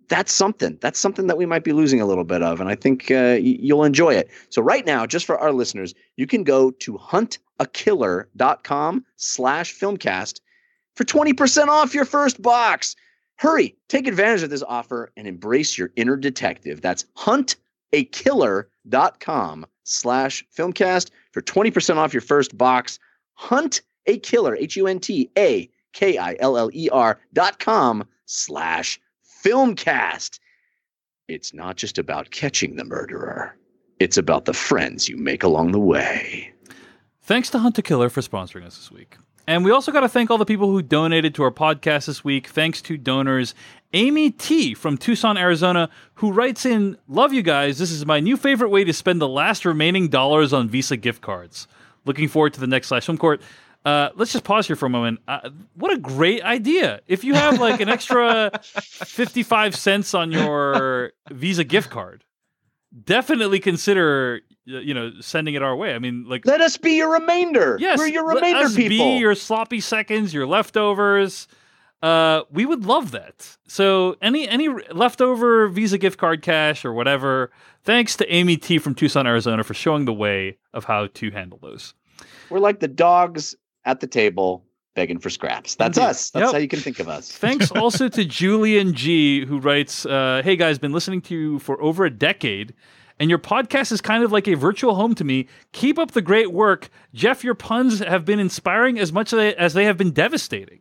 That's 0.08 0.32
something. 0.32 0.78
That's 0.80 0.98
something 0.98 1.28
that 1.28 1.38
we 1.38 1.46
might 1.46 1.62
be 1.64 1.72
losing 1.72 2.00
a 2.00 2.06
little 2.06 2.24
bit 2.24 2.42
of, 2.42 2.60
and 2.60 2.68
I 2.68 2.74
think 2.74 3.10
uh, 3.10 3.38
you'll 3.40 3.84
enjoy 3.84 4.14
it. 4.14 4.28
So 4.50 4.60
right 4.62 4.84
now, 4.84 5.06
just 5.06 5.24
for 5.24 5.38
our 5.38 5.52
listeners, 5.52 5.94
you 6.16 6.26
can 6.26 6.44
go 6.44 6.70
to 6.70 6.98
huntakiller.com 6.98 9.04
slash 9.16 9.74
filmcast 9.74 10.40
for 10.94 11.04
20% 11.04 11.68
off 11.68 11.94
your 11.94 12.04
first 12.04 12.42
box. 12.42 12.96
Hurry, 13.36 13.74
take 13.88 14.06
advantage 14.06 14.42
of 14.42 14.50
this 14.50 14.62
offer 14.62 15.10
and 15.16 15.26
embrace 15.26 15.76
your 15.76 15.90
inner 15.96 16.16
detective. 16.16 16.80
That's 16.80 17.04
huntakiller.com 17.16 19.66
slash 19.84 20.44
filmcast 20.56 21.10
for 21.32 21.42
20% 21.42 21.96
off 21.96 22.12
your 22.12 22.20
first 22.20 22.56
box. 22.56 23.00
Hunt 23.34 23.82
a 24.06 24.18
killer, 24.18 24.54
H 24.54 24.76
U 24.76 24.86
N 24.86 25.00
T 25.00 25.30
A 25.36 25.68
K 25.92 26.18
I 26.18 26.36
L 26.38 26.56
L 26.56 26.70
E 26.72 26.88
R 26.90 27.18
dot 27.32 27.58
com 27.58 28.06
slash 28.26 29.00
filmcast. 29.44 30.38
It's 31.28 31.54
not 31.54 31.76
just 31.76 31.98
about 31.98 32.30
catching 32.30 32.76
the 32.76 32.84
murderer, 32.84 33.56
it's 34.00 34.16
about 34.16 34.44
the 34.44 34.52
friends 34.52 35.08
you 35.08 35.16
make 35.16 35.42
along 35.42 35.72
the 35.72 35.80
way. 35.80 36.52
Thanks 37.22 37.50
to 37.50 37.58
Hunt 37.58 37.78
a 37.78 37.82
Killer 37.82 38.10
for 38.10 38.20
sponsoring 38.20 38.66
us 38.66 38.76
this 38.76 38.90
week. 38.90 39.16
And 39.46 39.64
we 39.64 39.70
also 39.70 39.92
got 39.92 40.00
to 40.00 40.08
thank 40.08 40.30
all 40.30 40.38
the 40.38 40.46
people 40.46 40.70
who 40.70 40.80
donated 40.80 41.34
to 41.34 41.42
our 41.42 41.50
podcast 41.50 42.06
this 42.06 42.24
week. 42.24 42.48
Thanks 42.48 42.80
to 42.82 42.96
donors 42.96 43.54
Amy 43.92 44.30
T 44.30 44.74
from 44.74 44.96
Tucson, 44.96 45.36
Arizona, 45.36 45.90
who 46.14 46.32
writes 46.32 46.64
in 46.64 46.96
Love 47.08 47.32
you 47.32 47.42
guys. 47.42 47.78
This 47.78 47.90
is 47.90 48.06
my 48.06 48.20
new 48.20 48.36
favorite 48.36 48.70
way 48.70 48.84
to 48.84 48.92
spend 48.92 49.20
the 49.20 49.28
last 49.28 49.64
remaining 49.64 50.08
dollars 50.08 50.52
on 50.52 50.68
Visa 50.68 50.96
gift 50.96 51.20
cards. 51.20 51.68
Looking 52.06 52.28
forward 52.28 52.54
to 52.54 52.60
the 52.60 52.66
next 52.66 52.88
Slash 52.88 53.06
Film 53.06 53.18
Court. 53.18 53.40
Uh, 53.84 54.08
let's 54.14 54.32
just 54.32 54.44
pause 54.44 54.66
here 54.66 54.76
for 54.76 54.86
a 54.86 54.90
moment. 54.90 55.20
Uh, 55.28 55.50
what 55.74 55.92
a 55.92 55.98
great 55.98 56.42
idea! 56.42 57.00
If 57.06 57.22
you 57.22 57.34
have 57.34 57.60
like 57.60 57.80
an 57.80 57.88
extra 57.88 58.50
fifty-five 58.62 59.76
cents 59.76 60.14
on 60.14 60.32
your 60.32 61.12
Visa 61.30 61.64
gift 61.64 61.90
card, 61.90 62.24
definitely 63.04 63.60
consider 63.60 64.40
you 64.64 64.94
know 64.94 65.12
sending 65.20 65.54
it 65.54 65.62
our 65.62 65.76
way. 65.76 65.94
I 65.94 65.98
mean, 65.98 66.26
like 66.26 66.46
let 66.46 66.62
us 66.62 66.78
be 66.78 66.92
your 66.92 67.12
remainder. 67.12 67.76
Yes, 67.78 67.98
we're 67.98 68.06
your 68.06 68.26
remainder 68.26 68.60
let 68.60 68.66
us 68.66 68.74
people. 68.74 69.06
Be 69.06 69.18
your 69.18 69.34
sloppy 69.34 69.80
seconds, 69.80 70.32
your 70.32 70.46
leftovers. 70.46 71.46
Uh, 72.02 72.42
we 72.50 72.66
would 72.66 72.84
love 72.84 73.12
that. 73.12 73.56
So 73.66 74.16
any 74.20 74.48
any 74.48 74.68
leftover 74.68 75.68
Visa 75.68 75.98
gift 75.98 76.18
card 76.18 76.42
cash 76.42 76.84
or 76.84 76.92
whatever. 76.92 77.50
Thanks 77.82 78.16
to 78.16 78.32
Amy 78.32 78.56
T 78.56 78.78
from 78.78 78.94
Tucson, 78.94 79.26
Arizona, 79.26 79.62
for 79.62 79.74
showing 79.74 80.06
the 80.06 80.12
way 80.12 80.56
of 80.72 80.84
how 80.84 81.08
to 81.08 81.30
handle 81.30 81.58
those. 81.60 81.92
We're 82.48 82.60
like 82.60 82.80
the 82.80 82.88
dogs 82.88 83.54
at 83.84 84.00
the 84.00 84.06
table 84.06 84.64
begging 84.94 85.18
for 85.18 85.30
scraps. 85.30 85.74
That's 85.74 85.98
Indeed. 85.98 86.10
us. 86.10 86.30
That's 86.30 86.44
yep. 86.44 86.52
how 86.52 86.58
you 86.58 86.68
can 86.68 86.80
think 86.80 87.00
of 87.00 87.08
us. 87.08 87.30
Thanks 87.36 87.70
also 87.72 88.08
to 88.08 88.24
Julian 88.24 88.94
G, 88.94 89.44
who 89.44 89.58
writes, 89.58 90.06
uh, 90.06 90.42
"Hey 90.44 90.56
guys, 90.56 90.78
been 90.78 90.92
listening 90.92 91.20
to 91.22 91.34
you 91.34 91.58
for 91.58 91.80
over 91.82 92.04
a 92.04 92.10
decade." 92.10 92.74
And 93.20 93.30
your 93.30 93.38
podcast 93.38 93.92
is 93.92 94.00
kind 94.00 94.24
of 94.24 94.32
like 94.32 94.48
a 94.48 94.54
virtual 94.54 94.96
home 94.96 95.14
to 95.14 95.22
me. 95.24 95.46
Keep 95.70 96.00
up 96.00 96.10
the 96.12 96.22
great 96.22 96.52
work. 96.52 96.88
Jeff, 97.12 97.44
your 97.44 97.54
puns 97.54 98.00
have 98.00 98.24
been 98.24 98.40
inspiring 98.40 98.98
as 98.98 99.12
much 99.12 99.32
as 99.32 99.72
they 99.72 99.84
have 99.84 99.96
been 99.96 100.10
devastating. 100.10 100.80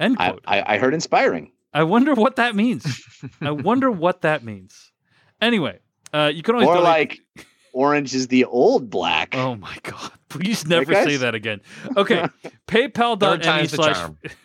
End 0.00 0.16
quote. 0.16 0.42
I, 0.46 0.60
I, 0.60 0.74
I 0.74 0.78
heard 0.78 0.94
inspiring. 0.94 1.52
I 1.72 1.84
wonder 1.84 2.14
what 2.14 2.36
that 2.36 2.56
means. 2.56 3.00
I 3.40 3.52
wonder 3.52 3.88
what 3.90 4.22
that 4.22 4.42
means. 4.42 4.90
Anyway, 5.40 5.78
uh, 6.12 6.32
you 6.34 6.42
can 6.42 6.56
always 6.56 6.68
or 6.68 6.74
donate. 6.74 6.88
like 6.88 7.46
orange 7.72 8.14
is 8.14 8.28
the 8.28 8.44
old 8.44 8.90
black. 8.90 9.34
Oh 9.36 9.56
my 9.56 9.76
god! 9.82 10.10
Please 10.28 10.66
never 10.66 10.94
say 10.94 11.16
that 11.16 11.34
again. 11.34 11.60
Okay, 11.96 12.26
PayPal.me 12.66 13.66
slash 13.66 14.10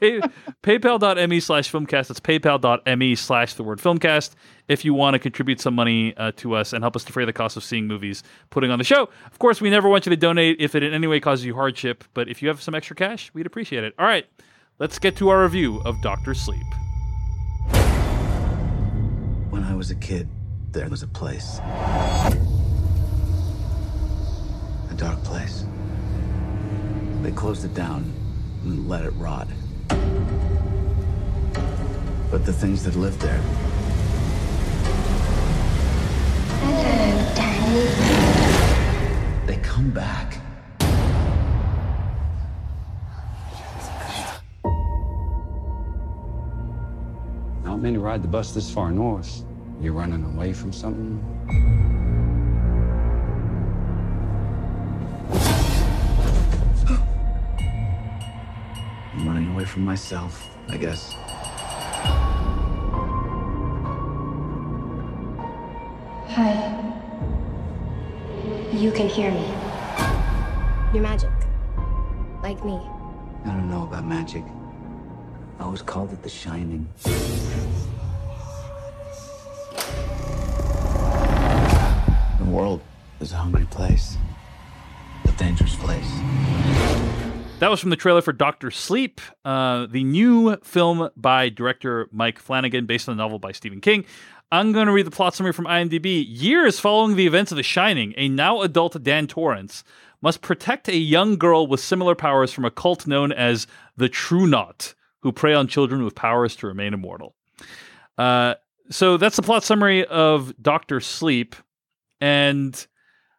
pay, 0.00 0.20
PayPal.me 0.62 1.40
slash 1.40 1.70
filmcast. 1.72 2.08
That's 2.08 2.20
PayPal.me 2.20 3.14
slash 3.16 3.54
the 3.54 3.64
word 3.64 3.80
filmcast. 3.80 4.34
If 4.68 4.84
you 4.84 4.94
want 4.94 5.14
to 5.14 5.18
contribute 5.18 5.60
some 5.60 5.74
money 5.74 6.16
uh, 6.16 6.32
to 6.36 6.54
us 6.54 6.72
and 6.72 6.82
help 6.82 6.96
us 6.96 7.04
defray 7.04 7.24
the 7.24 7.32
cost 7.32 7.56
of 7.56 7.64
seeing 7.64 7.86
movies, 7.86 8.22
putting 8.50 8.70
on 8.70 8.78
the 8.78 8.84
show. 8.84 9.08
Of 9.30 9.38
course, 9.38 9.60
we 9.60 9.70
never 9.70 9.88
want 9.88 10.06
you 10.06 10.10
to 10.10 10.16
donate 10.16 10.60
if 10.60 10.74
it 10.74 10.82
in 10.82 10.92
any 10.92 11.06
way 11.06 11.20
causes 11.20 11.44
you 11.44 11.54
hardship. 11.54 12.04
But 12.14 12.28
if 12.28 12.42
you 12.42 12.48
have 12.48 12.62
some 12.62 12.74
extra 12.74 12.96
cash, 12.96 13.30
we'd 13.34 13.46
appreciate 13.46 13.84
it. 13.84 13.94
All 13.98 14.06
right, 14.06 14.26
let's 14.78 14.98
get 14.98 15.16
to 15.16 15.28
our 15.28 15.42
review 15.42 15.80
of 15.84 16.00
Doctor 16.02 16.34
Sleep. 16.34 16.66
When 19.50 19.64
I 19.64 19.74
was 19.74 19.90
a 19.90 19.96
kid, 19.96 20.28
there 20.76 20.90
was 20.90 21.02
a 21.02 21.06
place 21.06 21.58
A 24.90 24.94
dark 24.94 25.22
place. 25.24 25.64
They 27.22 27.32
closed 27.32 27.64
it 27.64 27.72
down 27.72 28.12
and 28.62 28.86
let 28.86 29.04
it 29.04 29.12
rot. 29.12 29.48
But 32.30 32.44
the 32.44 32.52
things 32.52 32.84
that 32.84 32.94
lived 32.94 33.20
there. 33.20 33.40
Hello, 36.60 37.34
Danny. 37.34 37.86
They 39.46 39.56
come 39.62 39.90
back. 39.90 40.38
Not 47.64 47.80
many 47.80 47.96
ride 47.96 48.22
the 48.22 48.28
bus 48.28 48.52
this 48.52 48.70
far 48.70 48.90
north. 48.90 49.42
You're 49.80 49.92
running 49.92 50.24
away 50.24 50.52
from 50.54 50.72
something? 50.72 51.22
I'm 59.12 59.26
running 59.28 59.52
away 59.52 59.64
from 59.66 59.84
myself, 59.84 60.48
I 60.68 60.78
guess. 60.78 61.12
Hi. 66.28 66.72
You 68.72 68.90
can 68.92 69.08
hear 69.08 69.30
me. 69.30 69.46
You're 70.92 71.02
magic. 71.02 71.30
Like 72.42 72.64
me. 72.64 72.80
I 73.44 73.48
don't 73.48 73.70
know 73.70 73.84
about 73.84 74.06
magic. 74.06 74.44
I 75.58 75.64
always 75.64 75.82
called 75.82 76.12
it 76.12 76.22
the 76.22 76.28
shining. 76.28 76.88
World 82.56 82.80
is 83.20 83.32
a 83.32 83.36
hungry 83.36 83.66
place. 83.70 84.16
A 85.26 85.32
dangerous 85.32 85.76
place. 85.76 86.10
That 87.58 87.68
was 87.68 87.80
from 87.80 87.90
the 87.90 87.96
trailer 87.96 88.22
for 88.22 88.32
Doctor 88.32 88.70
Sleep, 88.70 89.20
uh, 89.44 89.86
the 89.86 90.02
new 90.02 90.56
film 90.62 91.10
by 91.16 91.50
director 91.50 92.08
Mike 92.12 92.38
Flanagan, 92.38 92.86
based 92.86 93.10
on 93.10 93.16
the 93.16 93.22
novel 93.22 93.38
by 93.38 93.52
Stephen 93.52 93.82
King. 93.82 94.06
I'm 94.50 94.72
going 94.72 94.86
to 94.86 94.92
read 94.92 95.06
the 95.06 95.10
plot 95.10 95.34
summary 95.34 95.52
from 95.52 95.66
IMDb. 95.66 96.24
Years 96.26 96.80
following 96.80 97.16
the 97.16 97.26
events 97.26 97.52
of 97.52 97.56
The 97.56 97.62
Shining, 97.62 98.14
a 98.16 98.28
now 98.28 98.62
adult 98.62 99.02
Dan 99.02 99.26
Torrance 99.26 99.84
must 100.22 100.40
protect 100.40 100.88
a 100.88 100.96
young 100.96 101.36
girl 101.36 101.66
with 101.66 101.80
similar 101.80 102.14
powers 102.14 102.52
from 102.52 102.64
a 102.64 102.70
cult 102.70 103.06
known 103.06 103.32
as 103.32 103.66
the 103.98 104.08
True 104.08 104.46
Knot, 104.46 104.94
who 105.20 105.30
prey 105.30 105.52
on 105.52 105.68
children 105.68 106.04
with 106.04 106.14
powers 106.14 106.56
to 106.56 106.66
remain 106.66 106.94
immortal. 106.94 107.34
Uh, 108.16 108.54
so 108.88 109.18
that's 109.18 109.36
the 109.36 109.42
plot 109.42 109.62
summary 109.62 110.06
of 110.06 110.54
Doctor 110.62 111.00
Sleep, 111.00 111.54
and 112.20 112.86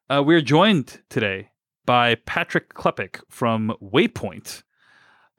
uh, 0.10 0.24
we're 0.26 0.42
joined 0.42 1.02
today 1.10 1.50
by 1.86 2.16
Patrick 2.16 2.74
Klepek 2.74 3.22
from 3.30 3.76
Waypoint. 3.82 4.64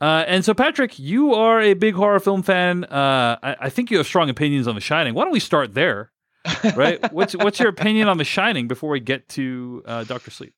Uh, 0.01 0.25
and 0.27 0.45
so, 0.45 0.55
Patrick, 0.55 0.99
you 0.99 1.35
are 1.35 1.61
a 1.61 1.75
big 1.75 1.95
horror 1.95 2.21
film 2.21 2.43
fan. 2.43 2.85
Uh, 2.85 3.39
I, 3.43 3.57
I, 3.63 3.69
think 3.69 3.91
you 3.91 3.97
have 3.97 4.07
strong 4.07 4.31
opinions 4.31 4.69
on 4.69 4.77
The 4.77 4.81
Shining. 4.81 5.15
Why 5.15 5.25
don't 5.25 5.33
we 5.33 5.41
start 5.41 5.75
there? 5.75 6.13
Right? 6.77 7.13
what's 7.13 7.35
what's 7.37 7.61
your 7.61 7.69
opinion 7.69 8.09
on 8.09 8.17
The 8.17 8.25
Shining 8.25 8.69
before 8.69 8.91
we 8.91 9.01
get 9.01 9.29
to 9.31 9.83
uh, 9.87 10.05
Doctor 10.05 10.31
Sleep? 10.31 10.55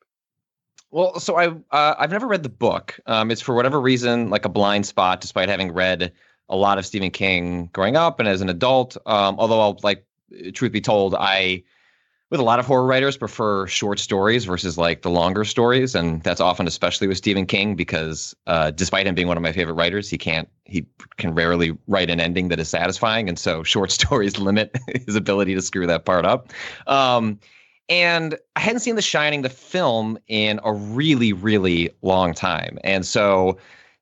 Well, 0.90 1.18
so 1.18 1.36
I 1.36 1.48
uh, 1.48 1.94
I've 1.98 2.10
never 2.10 2.26
read 2.26 2.42
the 2.42 2.48
book. 2.48 2.98
Um, 3.06 3.30
it's 3.30 3.40
for 3.40 3.54
whatever 3.54 3.80
reason 3.80 4.30
like 4.30 4.44
a 4.44 4.48
blind 4.48 4.86
spot, 4.86 5.20
despite 5.20 5.48
having 5.48 5.72
read 5.72 6.12
a 6.48 6.56
lot 6.56 6.78
of 6.78 6.86
Stephen 6.86 7.10
King 7.10 7.70
growing 7.72 7.96
up 7.96 8.20
and 8.20 8.28
as 8.28 8.40
an 8.40 8.48
adult. 8.48 8.96
Um, 9.06 9.36
although 9.38 9.60
I'll 9.60 9.78
like, 9.82 10.04
truth 10.52 10.72
be 10.72 10.80
told, 10.80 11.14
I 11.14 11.64
with 12.30 12.38
a 12.38 12.44
lot 12.44 12.60
of 12.60 12.66
horror 12.66 12.86
writers 12.86 13.16
prefer 13.16 13.66
short 13.66 13.98
stories 13.98 14.44
versus 14.44 14.78
like 14.78 15.02
the 15.02 15.10
longer 15.10 15.44
stories 15.44 15.94
and 15.94 16.22
that's 16.22 16.40
often 16.40 16.66
especially 16.66 17.06
with 17.06 17.16
stephen 17.16 17.44
king 17.44 17.74
because 17.74 18.34
uh, 18.46 18.70
despite 18.70 19.06
him 19.06 19.14
being 19.14 19.28
one 19.28 19.36
of 19.36 19.42
my 19.42 19.52
favorite 19.52 19.74
writers 19.74 20.08
he 20.08 20.16
can't 20.16 20.48
he 20.64 20.86
can 21.16 21.34
rarely 21.34 21.76
write 21.88 22.08
an 22.08 22.20
ending 22.20 22.48
that 22.48 22.60
is 22.60 22.68
satisfying 22.68 23.28
and 23.28 23.38
so 23.38 23.62
short 23.64 23.90
stories 23.90 24.38
limit 24.38 24.76
his 25.06 25.16
ability 25.16 25.54
to 25.54 25.62
screw 25.62 25.86
that 25.86 26.04
part 26.04 26.24
up. 26.24 26.48
Um, 26.86 27.38
and 27.88 28.38
i 28.54 28.60
hadn't 28.60 28.80
seen 28.80 28.94
the 28.94 29.02
shining 29.02 29.42
the 29.42 29.48
film 29.48 30.16
in 30.28 30.60
a 30.64 30.72
really 30.72 31.32
really 31.32 31.90
long 32.02 32.32
time 32.32 32.78
and 32.84 33.04
so 33.04 33.58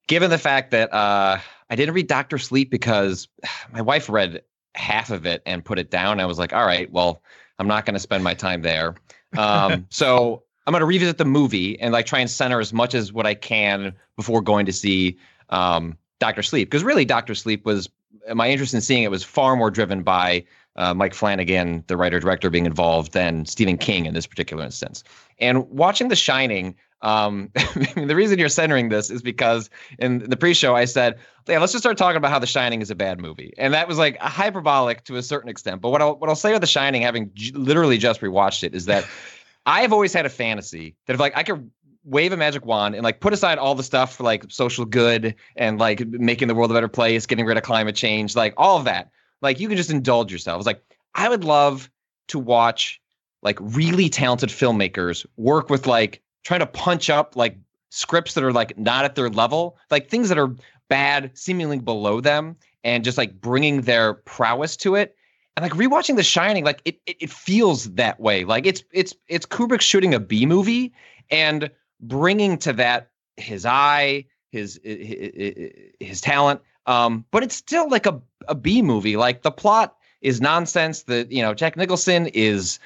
given 0.06 0.30
the 0.30 0.38
fact 0.38 0.70
that 0.70 0.92
uh, 0.92 1.38
i 1.70 1.74
didn't 1.74 1.94
read 1.94 2.06
dr 2.06 2.36
sleep 2.36 2.70
because 2.70 3.26
my 3.72 3.80
wife 3.80 4.08
read 4.10 4.42
half 4.74 5.10
of 5.10 5.26
it 5.26 5.42
and 5.46 5.64
put 5.64 5.78
it 5.78 5.90
down 5.90 6.20
i 6.20 6.26
was 6.26 6.38
like 6.38 6.52
all 6.52 6.66
right 6.66 6.92
well 6.92 7.22
I'm 7.58 7.66
not 7.66 7.84
going 7.84 7.94
to 7.94 8.00
spend 8.00 8.24
my 8.24 8.34
time 8.34 8.62
there. 8.62 8.94
Um, 9.36 9.86
so 9.90 10.42
I'm 10.66 10.72
going 10.72 10.80
to 10.80 10.86
revisit 10.86 11.18
the 11.18 11.24
movie 11.24 11.80
and 11.80 11.92
like 11.92 12.06
try 12.06 12.18
and 12.20 12.30
center 12.30 12.60
as 12.60 12.72
much 12.72 12.94
as 12.94 13.12
what 13.12 13.26
I 13.26 13.34
can 13.34 13.94
before 14.16 14.40
going 14.40 14.66
to 14.66 14.72
see 14.72 15.18
um, 15.50 15.96
Doctor 16.18 16.42
Sleep. 16.42 16.68
Because 16.68 16.84
really, 16.84 17.04
Doctor 17.04 17.34
Sleep 17.34 17.64
was 17.64 17.88
my 18.34 18.48
interest 18.48 18.74
in 18.74 18.80
seeing 18.80 19.02
it 19.02 19.10
was 19.10 19.24
far 19.24 19.56
more 19.56 19.70
driven 19.70 20.02
by 20.02 20.44
uh, 20.76 20.94
Mike 20.94 21.14
Flanagan, 21.14 21.82
the 21.86 21.96
writer 21.96 22.20
director, 22.20 22.50
being 22.50 22.66
involved 22.66 23.12
than 23.12 23.44
Stephen 23.46 23.76
King 23.76 24.06
in 24.06 24.14
this 24.14 24.26
particular 24.26 24.64
instance. 24.64 25.02
And 25.38 25.68
watching 25.70 26.08
The 26.08 26.16
Shining, 26.16 26.74
um, 27.02 27.50
the 27.94 28.14
reason 28.14 28.38
you're 28.38 28.48
centering 28.48 28.88
this 28.88 29.10
is 29.10 29.22
because 29.22 29.70
in 29.98 30.18
the 30.18 30.36
pre-show 30.36 30.74
I 30.74 30.84
said, 30.84 31.18
"Yeah, 31.48 31.58
let's 31.58 31.72
just 31.72 31.82
start 31.82 31.96
talking 31.96 32.16
about 32.16 32.30
how 32.30 32.38
The 32.38 32.46
Shining 32.46 32.82
is 32.82 32.90
a 32.90 32.94
bad 32.94 33.20
movie," 33.20 33.52
and 33.58 33.72
that 33.74 33.88
was 33.88 33.98
like 33.98 34.18
hyperbolic 34.18 35.04
to 35.04 35.16
a 35.16 35.22
certain 35.22 35.48
extent. 35.48 35.80
But 35.80 35.90
what 35.90 36.02
I'll 36.02 36.16
what 36.16 36.28
I'll 36.28 36.36
say 36.36 36.54
of 36.54 36.60
The 36.60 36.66
Shining, 36.66 37.02
having 37.02 37.30
j- 37.34 37.52
literally 37.52 37.98
just 37.98 38.20
rewatched 38.20 38.64
it, 38.64 38.74
is 38.74 38.86
that 38.86 39.06
I 39.66 39.82
have 39.82 39.92
always 39.92 40.12
had 40.12 40.26
a 40.26 40.30
fantasy 40.30 40.96
that 41.06 41.14
if 41.14 41.20
like 41.20 41.36
I 41.36 41.42
could 41.42 41.70
wave 42.04 42.32
a 42.32 42.36
magic 42.36 42.64
wand 42.64 42.94
and 42.94 43.04
like 43.04 43.20
put 43.20 43.32
aside 43.32 43.58
all 43.58 43.74
the 43.74 43.82
stuff 43.82 44.16
for 44.16 44.24
like 44.24 44.44
social 44.48 44.84
good 44.84 45.34
and 45.56 45.78
like 45.78 46.06
making 46.06 46.48
the 46.48 46.54
world 46.54 46.70
a 46.70 46.74
better 46.74 46.88
place, 46.88 47.26
getting 47.26 47.44
rid 47.44 47.56
of 47.56 47.62
climate 47.62 47.94
change, 47.94 48.34
like 48.34 48.54
all 48.56 48.78
of 48.78 48.84
that, 48.84 49.10
like 49.42 49.60
you 49.60 49.68
can 49.68 49.76
just 49.76 49.90
indulge 49.90 50.32
yourself. 50.32 50.58
It's 50.58 50.66
like 50.66 50.82
I 51.14 51.28
would 51.28 51.44
love 51.44 51.90
to 52.28 52.38
watch 52.38 53.00
like 53.42 53.58
really 53.60 54.08
talented 54.08 54.48
filmmakers 54.48 55.26
work 55.36 55.70
with 55.70 55.86
like 55.86 56.22
trying 56.44 56.60
to 56.60 56.66
punch 56.66 57.10
up 57.10 57.36
like 57.36 57.56
scripts 57.90 58.34
that 58.34 58.44
are 58.44 58.52
like 58.52 58.78
not 58.78 59.04
at 59.04 59.14
their 59.14 59.30
level, 59.30 59.76
like 59.90 60.08
things 60.08 60.28
that 60.28 60.38
are 60.38 60.54
bad, 60.88 61.30
seemingly 61.34 61.78
below 61.78 62.20
them, 62.20 62.56
and 62.84 63.04
just 63.04 63.18
like 63.18 63.40
bringing 63.40 63.82
their 63.82 64.14
prowess 64.14 64.76
to 64.78 64.94
it. 64.94 65.14
And 65.56 65.62
like 65.62 65.72
rewatching 65.72 66.16
The 66.16 66.22
Shining, 66.22 66.64
like 66.64 66.80
it, 66.84 67.00
it, 67.06 67.16
it 67.20 67.30
feels 67.30 67.92
that 67.94 68.20
way. 68.20 68.44
Like 68.44 68.66
it's 68.66 68.84
it's 68.92 69.14
it's 69.26 69.44
Kubrick 69.44 69.80
shooting 69.80 70.14
a 70.14 70.20
B 70.20 70.46
movie 70.46 70.92
and 71.30 71.70
bringing 72.00 72.58
to 72.58 72.72
that 72.74 73.10
his 73.36 73.66
eye, 73.66 74.24
his 74.52 74.80
his, 74.84 75.72
his 75.98 76.20
talent. 76.20 76.60
Um, 76.86 77.24
but 77.30 77.42
it's 77.42 77.56
still 77.56 77.88
like 77.90 78.06
a 78.06 78.20
a 78.46 78.54
B 78.54 78.82
movie. 78.82 79.16
Like 79.16 79.42
the 79.42 79.50
plot 79.50 79.96
is 80.20 80.40
nonsense. 80.40 81.02
That 81.04 81.32
you 81.32 81.42
know 81.42 81.54
Jack 81.54 81.76
Nicholson 81.76 82.28
is 82.28 82.78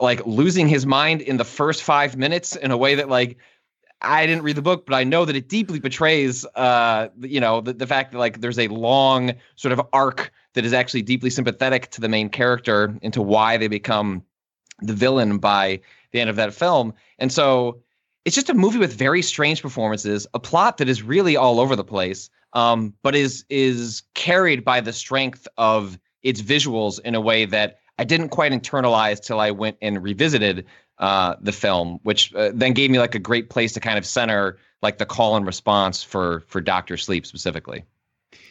like 0.00 0.24
losing 0.26 0.68
his 0.68 0.86
mind 0.86 1.22
in 1.22 1.36
the 1.36 1.44
first 1.44 1.82
five 1.82 2.16
minutes 2.16 2.56
in 2.56 2.70
a 2.70 2.76
way 2.76 2.94
that 2.94 3.08
like 3.08 3.38
I 4.02 4.26
didn't 4.26 4.44
read 4.44 4.56
the 4.56 4.62
book, 4.62 4.86
but 4.86 4.94
I 4.94 5.04
know 5.04 5.24
that 5.24 5.36
it 5.36 5.48
deeply 5.48 5.80
betrays, 5.80 6.44
uh, 6.54 7.08
you 7.20 7.40
know, 7.40 7.62
the, 7.62 7.72
the 7.72 7.86
fact 7.86 8.12
that 8.12 8.18
like 8.18 8.40
there's 8.40 8.58
a 8.58 8.68
long 8.68 9.32
sort 9.56 9.72
of 9.72 9.80
arc 9.92 10.32
that 10.52 10.64
is 10.64 10.72
actually 10.72 11.02
deeply 11.02 11.30
sympathetic 11.30 11.90
to 11.92 12.00
the 12.00 12.08
main 12.08 12.28
character 12.28 12.96
into 13.02 13.22
why 13.22 13.56
they 13.56 13.68
become 13.68 14.22
the 14.80 14.92
villain 14.92 15.38
by 15.38 15.80
the 16.12 16.20
end 16.20 16.28
of 16.28 16.36
that 16.36 16.52
film. 16.52 16.92
And 17.18 17.32
so 17.32 17.80
it's 18.24 18.34
just 18.34 18.50
a 18.50 18.54
movie 18.54 18.78
with 18.78 18.92
very 18.92 19.22
strange 19.22 19.62
performances, 19.62 20.26
a 20.34 20.40
plot 20.40 20.76
that 20.78 20.88
is 20.88 21.02
really 21.02 21.36
all 21.36 21.58
over 21.58 21.74
the 21.74 21.84
place, 21.84 22.28
um, 22.52 22.92
but 23.02 23.14
is 23.14 23.44
is 23.48 24.02
carried 24.14 24.64
by 24.64 24.80
the 24.80 24.92
strength 24.92 25.48
of 25.56 25.98
its 26.22 26.42
visuals 26.42 27.00
in 27.00 27.14
a 27.14 27.20
way 27.20 27.44
that 27.46 27.78
I 27.98 28.04
didn't 28.04 28.28
quite 28.28 28.52
internalize 28.52 29.20
till 29.20 29.40
I 29.40 29.50
went 29.50 29.76
and 29.80 30.02
revisited 30.02 30.66
uh, 30.98 31.36
the 31.40 31.52
film, 31.52 32.00
which 32.02 32.34
uh, 32.34 32.50
then 32.54 32.72
gave 32.72 32.90
me 32.90 32.98
like 32.98 33.14
a 33.14 33.18
great 33.18 33.50
place 33.50 33.72
to 33.74 33.80
kind 33.80 33.98
of 33.98 34.06
center 34.06 34.58
like 34.82 34.98
the 34.98 35.06
call 35.06 35.36
and 35.36 35.46
response 35.46 36.02
for 36.02 36.40
for 36.46 36.60
Doctor 36.60 36.96
Sleep 36.96 37.26
specifically. 37.26 37.84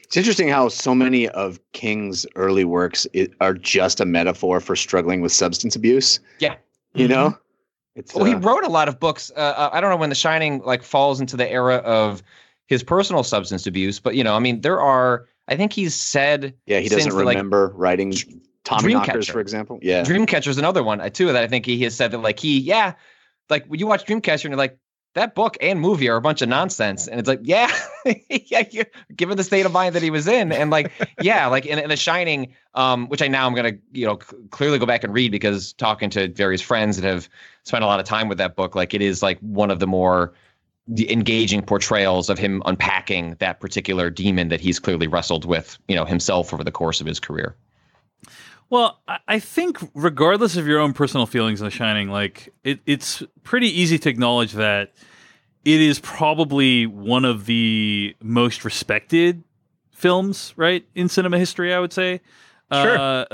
It's 0.03 0.17
interesting 0.17 0.49
how 0.49 0.69
so 0.69 0.93
many 0.93 1.27
of 1.29 1.59
King's 1.73 2.25
early 2.35 2.63
works 2.63 3.07
are 3.41 3.53
just 3.55 3.99
a 3.99 4.05
metaphor 4.05 4.59
for 4.59 4.75
struggling 4.75 5.21
with 5.21 5.31
substance 5.31 5.75
abuse. 5.75 6.19
Yeah, 6.39 6.55
you 6.93 7.07
know, 7.07 7.29
mm-hmm. 7.29 7.39
it's 7.95 8.13
well, 8.13 8.23
uh, 8.23 8.27
he 8.27 8.35
wrote 8.35 8.63
a 8.63 8.69
lot 8.69 8.87
of 8.87 8.99
books. 8.99 9.31
Uh, 9.35 9.39
uh, 9.39 9.69
I 9.73 9.81
don't 9.81 9.89
know 9.89 9.97
when 9.97 10.09
The 10.09 10.15
Shining 10.15 10.61
like 10.63 10.83
falls 10.83 11.19
into 11.19 11.35
the 11.35 11.49
era 11.49 11.77
of 11.77 12.21
his 12.67 12.83
personal 12.83 13.23
substance 13.23 13.65
abuse, 13.65 13.99
but 13.99 14.15
you 14.15 14.23
know, 14.23 14.35
I 14.35 14.39
mean, 14.39 14.61
there 14.61 14.81
are. 14.81 15.27
I 15.47 15.55
think 15.55 15.73
he's 15.73 15.93
said. 15.93 16.55
Yeah, 16.65 16.79
he 16.79 16.89
doesn't 16.89 17.13
remember 17.13 17.67
like, 17.67 17.73
writing 17.75 18.13
Tommyknockers, 18.65 19.31
for 19.31 19.39
example. 19.39 19.79
Yeah, 19.81 20.03
Dreamcatcher 20.03 20.47
is 20.47 20.57
another 20.57 20.83
one 20.83 20.99
uh, 20.99 21.09
too 21.09 21.31
that 21.31 21.43
I 21.43 21.47
think 21.47 21.65
he 21.65 21.81
has 21.83 21.95
said 21.95 22.11
that 22.11 22.19
like 22.19 22.39
he 22.39 22.59
yeah, 22.59 22.93
like 23.49 23.65
when 23.67 23.79
you 23.79 23.87
watch 23.87 24.05
Dreamcatcher 24.05 24.45
and 24.45 24.51
you're 24.51 24.57
like 24.57 24.77
that 25.15 25.33
book 25.33 25.57
and 25.61 25.79
movie 25.79 26.09
are 26.09 26.17
a 26.17 26.21
bunch 26.21 26.41
of 26.41 26.49
nonsense. 26.49 27.07
And 27.07 27.19
it's 27.19 27.27
like, 27.27 27.39
yeah, 27.43 27.71
yeah, 28.05 28.83
given 29.15 29.37
the 29.37 29.43
state 29.43 29.65
of 29.65 29.71
mind 29.71 29.95
that 29.95 30.03
he 30.03 30.09
was 30.09 30.27
in. 30.27 30.51
And 30.51 30.69
like, 30.69 30.91
yeah, 31.21 31.47
like 31.47 31.65
in, 31.65 31.79
in 31.79 31.89
The 31.89 31.95
Shining, 31.97 32.53
um, 32.75 33.07
which 33.07 33.21
I 33.21 33.27
now 33.27 33.47
I'm 33.47 33.55
going 33.55 33.73
to, 33.73 33.79
you 33.93 34.05
know, 34.05 34.19
c- 34.19 34.35
clearly 34.51 34.77
go 34.77 34.85
back 34.85 35.03
and 35.03 35.13
read 35.13 35.31
because 35.31 35.73
talking 35.73 36.09
to 36.11 36.27
various 36.27 36.61
friends 36.61 36.99
that 36.99 37.07
have 37.07 37.29
spent 37.63 37.83
a 37.83 37.87
lot 37.87 37.99
of 37.99 38.05
time 38.05 38.27
with 38.27 38.37
that 38.37 38.55
book, 38.55 38.75
like 38.75 38.93
it 38.93 39.01
is 39.01 39.23
like 39.23 39.39
one 39.39 39.71
of 39.71 39.79
the 39.79 39.87
more 39.87 40.33
engaging 40.99 41.61
portrayals 41.63 42.29
of 42.29 42.37
him 42.37 42.61
unpacking 42.65 43.35
that 43.39 43.59
particular 43.59 44.09
demon 44.09 44.49
that 44.49 44.59
he's 44.59 44.79
clearly 44.79 45.07
wrestled 45.07 45.45
with, 45.45 45.79
you 45.87 45.95
know, 45.95 46.05
himself 46.05 46.53
over 46.53 46.63
the 46.63 46.71
course 46.71 46.99
of 46.99 47.07
his 47.07 47.19
career. 47.19 47.55
Well, 48.69 48.99
I 49.27 49.39
think 49.39 49.77
regardless 49.93 50.57
of 50.57 50.67
your 50.67 50.79
own 50.79 50.93
personal 50.93 51.25
feelings 51.25 51.61
on 51.61 51.65
The 51.65 51.71
Shining, 51.71 52.09
like 52.09 52.53
it, 52.63 52.79
it's 52.85 53.21
pretty 53.43 53.67
easy 53.67 53.99
to 53.99 54.09
acknowledge 54.09 54.53
that 54.53 54.93
it 55.63 55.81
is 55.81 55.99
probably 55.99 56.85
one 56.87 57.25
of 57.25 57.45
the 57.45 58.15
most 58.21 58.65
respected 58.65 59.43
films, 59.91 60.53
right, 60.57 60.85
in 60.95 61.09
cinema 61.09 61.37
history. 61.37 61.73
I 61.73 61.79
would 61.79 61.93
say. 61.93 62.21
Sure. 62.73 62.97
Uh, 62.97 63.25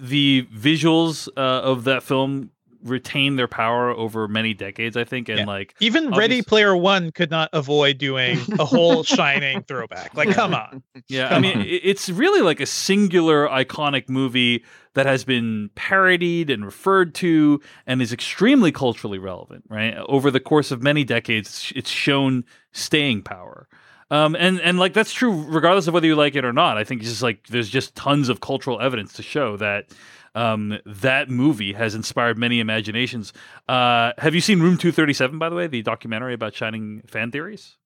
the 0.00 0.48
visuals 0.52 1.28
uh, 1.36 1.40
of 1.40 1.84
that 1.84 2.02
film 2.02 2.50
retain 2.82 3.36
their 3.36 3.48
power 3.48 3.90
over 3.90 4.28
many 4.28 4.54
decades, 4.54 4.96
I 4.96 5.04
think. 5.04 5.28
And 5.28 5.40
yeah. 5.40 5.46
like 5.46 5.74
even 5.80 6.10
Ready 6.10 6.42
Player 6.42 6.76
One 6.76 7.10
could 7.12 7.30
not 7.30 7.50
avoid 7.52 7.98
doing 7.98 8.38
a 8.58 8.64
whole 8.64 9.02
Shining 9.12 9.62
throwback. 9.62 10.14
Like, 10.14 10.30
come 10.30 10.54
on. 10.54 10.82
Yeah, 11.08 11.28
come 11.28 11.36
I 11.36 11.40
mean, 11.40 11.58
on. 11.58 11.66
it's 11.66 12.08
really 12.08 12.42
like 12.42 12.60
a 12.60 12.66
singular 12.66 13.48
iconic 13.48 14.08
movie 14.08 14.64
that 14.94 15.06
has 15.06 15.24
been 15.24 15.70
parodied 15.74 16.50
and 16.50 16.64
referred 16.64 17.14
to 17.16 17.60
and 17.86 18.02
is 18.02 18.12
extremely 18.12 18.72
culturally 18.72 19.18
relevant. 19.18 19.64
Right 19.68 19.96
over 20.08 20.30
the 20.30 20.40
course 20.40 20.70
of 20.70 20.82
many 20.82 21.04
decades, 21.04 21.72
it's 21.74 21.90
shown 21.90 22.44
staying 22.72 23.22
power. 23.22 23.68
Um, 24.12 24.36
and 24.38 24.60
and 24.60 24.78
like 24.78 24.92
that's 24.92 25.10
true 25.10 25.32
regardless 25.48 25.86
of 25.86 25.94
whether 25.94 26.06
you 26.06 26.16
like 26.16 26.36
it 26.36 26.44
or 26.44 26.52
not. 26.52 26.76
I 26.76 26.84
think 26.84 27.00
just 27.00 27.22
like 27.22 27.46
there's 27.46 27.70
just 27.70 27.94
tons 27.94 28.28
of 28.28 28.42
cultural 28.42 28.78
evidence 28.78 29.14
to 29.14 29.22
show 29.22 29.56
that 29.56 29.86
um, 30.34 30.78
that 30.84 31.30
movie 31.30 31.72
has 31.72 31.94
inspired 31.94 32.36
many 32.36 32.60
imaginations. 32.60 33.32
Uh, 33.70 34.12
have 34.18 34.34
you 34.34 34.42
seen 34.42 34.60
Room 34.60 34.76
237, 34.76 35.38
by 35.38 35.48
the 35.48 35.56
way, 35.56 35.66
the 35.66 35.80
documentary 35.80 36.34
about 36.34 36.54
Shining 36.54 37.02
fan 37.06 37.30
theories? 37.30 37.78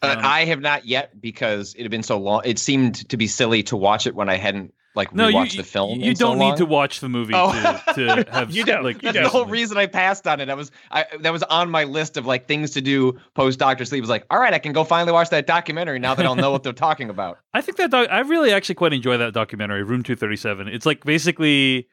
Uh, 0.00 0.14
um, 0.16 0.24
I 0.24 0.44
have 0.44 0.60
not 0.60 0.86
yet 0.86 1.20
because 1.20 1.74
it 1.74 1.82
had 1.82 1.90
been 1.90 2.04
so 2.04 2.20
long. 2.20 2.42
It 2.44 2.60
seemed 2.60 3.08
to 3.08 3.16
be 3.16 3.26
silly 3.26 3.64
to 3.64 3.76
watch 3.76 4.06
it 4.06 4.14
when 4.14 4.28
I 4.28 4.36
hadn't 4.36 4.74
like 4.98 5.14
no, 5.14 5.30
rewatch 5.30 5.52
you, 5.52 5.62
the 5.62 5.64
film. 5.64 6.00
You 6.00 6.12
don't 6.12 6.38
so 6.38 6.50
need 6.50 6.56
to 6.56 6.66
watch 6.66 6.98
the 7.00 7.08
movie 7.08 7.32
oh. 7.34 7.52
to, 7.52 7.94
to 7.94 8.30
have. 8.32 8.50
you 8.50 8.64
don't. 8.64 8.82
Like, 8.82 9.00
That's 9.00 9.16
the 9.16 9.28
whole 9.28 9.46
reason 9.46 9.78
I 9.78 9.86
passed 9.86 10.26
on 10.26 10.40
it. 10.40 10.50
I 10.50 10.54
was 10.54 10.72
I 10.90 11.06
that 11.20 11.32
was 11.32 11.44
on 11.44 11.70
my 11.70 11.84
list 11.84 12.16
of 12.16 12.26
like 12.26 12.48
things 12.48 12.72
to 12.72 12.80
do 12.80 13.16
post 13.34 13.60
Doctor 13.60 13.84
Sleep. 13.84 14.02
was 14.02 14.10
like, 14.10 14.26
all 14.28 14.40
right, 14.40 14.52
I 14.52 14.58
can 14.58 14.72
go 14.72 14.82
finally 14.82 15.12
watch 15.12 15.30
that 15.30 15.46
documentary 15.46 16.00
now 16.00 16.14
that 16.14 16.26
I'll 16.26 16.34
know 16.34 16.50
what 16.50 16.64
they're 16.64 16.72
talking 16.72 17.08
about. 17.08 17.38
I 17.54 17.60
think 17.60 17.78
that 17.78 17.90
doc- 17.90 18.10
I 18.10 18.20
really 18.20 18.52
actually 18.52 18.74
quite 18.74 18.92
enjoy 18.92 19.16
that 19.16 19.32
documentary, 19.32 19.84
Room 19.84 20.02
Two 20.02 20.16
Thirty 20.16 20.36
Seven. 20.36 20.66
It's 20.66 20.84
like 20.84 21.04
basically, 21.04 21.88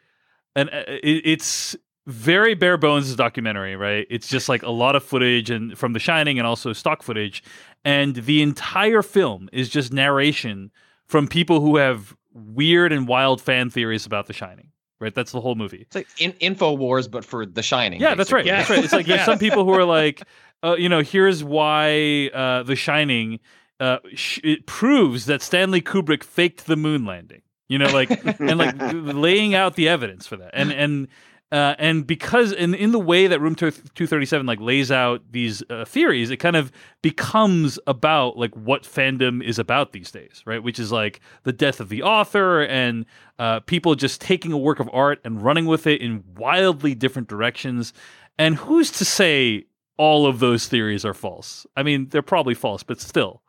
and 0.56 0.70
uh, 0.70 0.84
it, 0.88 1.22
it's 1.24 1.76
very 2.08 2.56
bare 2.56 2.78
bones 2.78 3.16
documentary, 3.16 3.76
right? 3.76 4.08
It's 4.10 4.28
just 4.28 4.50
like 4.50 4.64
a 4.64 4.72
lot 4.72 4.96
of 4.96 5.04
footage 5.04 5.52
and 5.52 5.78
from 5.78 5.94
The 5.94 6.00
Shining 6.00 6.40
and 6.40 6.48
also 6.48 6.74
stock 6.74 7.04
footage, 7.04 7.44
and 7.84 8.16
the 8.16 8.42
entire 8.42 9.04
film 9.04 9.48
is 9.54 9.70
just 9.70 9.94
narration 9.94 10.72
from 11.06 11.28
people 11.28 11.62
who 11.62 11.78
have 11.78 12.16
weird 12.36 12.92
and 12.94 13.08
wild 13.08 13.42
fan 13.42 13.70
theories 13.70 14.06
about 14.06 14.28
The 14.28 14.34
Shining. 14.34 14.70
Right, 15.00 15.14
that's 15.14 15.34
the 15.34 15.42
whole 15.42 15.56
movie. 15.56 15.82
It's 15.82 15.96
like 15.96 16.08
in, 16.20 16.34
Info 16.40 16.74
Wars, 16.74 17.08
but 17.08 17.26
for 17.26 17.46
The 17.46 17.62
Shining. 17.62 18.00
Yeah, 18.00 18.16
basically. 18.16 18.18
that's 18.18 18.32
right. 18.32 18.46
Yeah. 18.46 18.58
That's 18.58 18.70
right. 18.70 18.84
It's 18.84 18.94
like 18.94 19.06
there's 19.06 19.26
some 19.26 19.40
people 19.40 19.66
who 19.66 19.74
are 19.74 19.84
like, 19.86 20.24
uh, 20.64 20.76
you 20.78 20.88
know, 20.88 21.02
here's 21.02 21.44
why 21.44 22.30
uh, 22.34 22.64
The 22.64 22.78
Shining 22.78 23.40
uh, 23.80 23.98
sh- 24.14 24.40
it 24.44 24.66
proves 24.68 25.26
that 25.26 25.42
Stanley 25.42 25.82
Kubrick 25.82 26.24
faked 26.24 26.66
the 26.66 26.78
moon 26.78 27.06
landing. 27.06 27.42
You 27.68 27.80
know, 27.80 27.92
like 27.92 28.10
and 28.40 28.58
like 28.58 28.76
laying 28.80 29.56
out 29.56 29.76
the 29.76 29.90
evidence 29.90 30.28
for 30.28 30.38
that, 30.38 30.52
and 30.54 30.72
and 30.72 31.08
uh, 31.56 31.74
and 31.80 32.06
because 32.06 32.52
in 32.52 32.74
in 32.74 32.92
the 32.92 33.00
way 33.00 33.28
that 33.28 33.40
Room 33.40 33.56
Two 33.56 33.72
Thirty 33.72 34.26
Seven 34.26 34.46
like 34.46 34.60
lays 34.60 34.92
out 34.92 35.22
these 35.32 35.64
uh, 35.70 35.86
theories, 35.86 36.30
it 36.30 36.36
kind 36.36 36.58
of 36.58 36.70
becomes 37.02 37.80
about 37.88 38.38
like 38.38 38.54
what 38.56 38.84
fandom 38.84 39.42
is 39.42 39.58
about 39.58 39.94
these 39.94 40.12
days, 40.12 40.44
right? 40.46 40.62
Which 40.62 40.80
is 40.80 40.92
like 40.92 41.22
the 41.44 41.54
death 41.54 41.80
of 41.80 41.88
the 41.88 42.04
author 42.04 42.64
and 42.64 43.06
uh, 43.40 43.62
people 43.62 43.96
just 43.96 44.20
taking 44.20 44.52
a 44.52 44.58
work 44.58 44.82
of 44.82 44.90
art 44.92 45.22
and 45.24 45.42
running 45.42 45.66
with 45.66 45.88
it 45.88 46.02
in 46.02 46.26
wildly 46.36 46.94
different 46.94 47.30
directions. 47.30 47.94
And 48.38 48.58
who's 48.58 48.92
to 48.92 49.06
say 49.06 49.64
all 49.96 50.28
of 50.28 50.40
those 50.40 50.68
theories 50.68 51.06
are 51.06 51.14
false? 51.14 51.66
I 51.78 51.84
mean, 51.84 52.10
they're 52.10 52.22
probably 52.22 52.54
false, 52.54 52.84
but 52.84 53.00
still, 53.00 53.44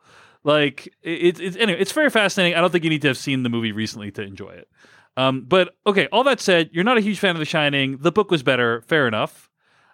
like 0.45 0.87
it's 1.03 1.41
it, 1.41 1.57
anyway, 1.57 1.81
it's 1.81 1.91
very 1.91 2.09
fascinating. 2.09 2.57
I 2.57 2.61
don't 2.61 2.71
think 2.71 2.85
you 2.85 2.89
need 2.89 3.01
to 3.01 3.09
have 3.09 3.17
seen 3.17 3.43
the 3.43 3.49
movie 3.49 3.73
recently 3.73 4.11
to 4.11 4.21
enjoy 4.21 4.51
it. 4.51 4.69
Um, 5.17 5.41
but 5.41 5.73
okay, 5.85 6.07
all 6.11 6.23
that 6.23 6.39
said, 6.39 6.69
you're 6.71 6.83
not 6.83 6.97
a 6.97 7.01
huge 7.01 7.19
fan 7.19 7.31
of 7.31 7.39
The 7.39 7.45
Shining. 7.45 7.97
The 7.97 8.11
book 8.11 8.29
was 8.29 8.43
better. 8.43 8.83
Fair 8.83 9.07
enough. 9.07 9.49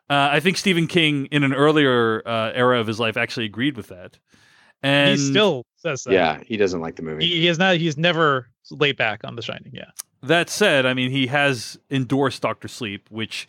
Uh, 0.10 0.30
I 0.32 0.42
think 0.42 0.58
Stephen 0.58 0.86
King, 0.86 1.28
in 1.28 1.46
an 1.46 1.54
earlier 1.54 2.22
uh, 2.28 2.52
era 2.54 2.80
of 2.80 2.88
his 2.88 3.00
life, 3.00 3.16
actually 3.16 3.46
agreed 3.46 3.78
with 3.78 3.88
that. 3.88 4.20
And 4.84 5.18
he 5.18 5.30
still 5.32 5.66
says 5.78 6.04
that. 6.04 6.14
Yeah, 6.14 6.42
he 6.46 6.58
doesn't 6.58 6.82
like 6.82 6.98
the 6.98 7.04
movie. 7.04 7.26
He, 7.26 7.40
he 7.40 7.46
has 7.46 7.58
not. 7.58 7.78
He's 7.78 7.98
never 7.98 8.50
laid 8.70 8.98
back 8.98 9.22
on 9.24 9.38
The 9.38 9.42
Shining. 9.42 9.72
Yeah. 9.74 9.92
That 10.22 10.50
said, 10.50 10.86
I 10.86 10.94
mean, 10.94 11.10
he 11.10 11.28
has 11.28 11.80
endorsed 11.90 12.42
Doctor 12.42 12.68
Sleep, 12.68 13.10
which 13.10 13.48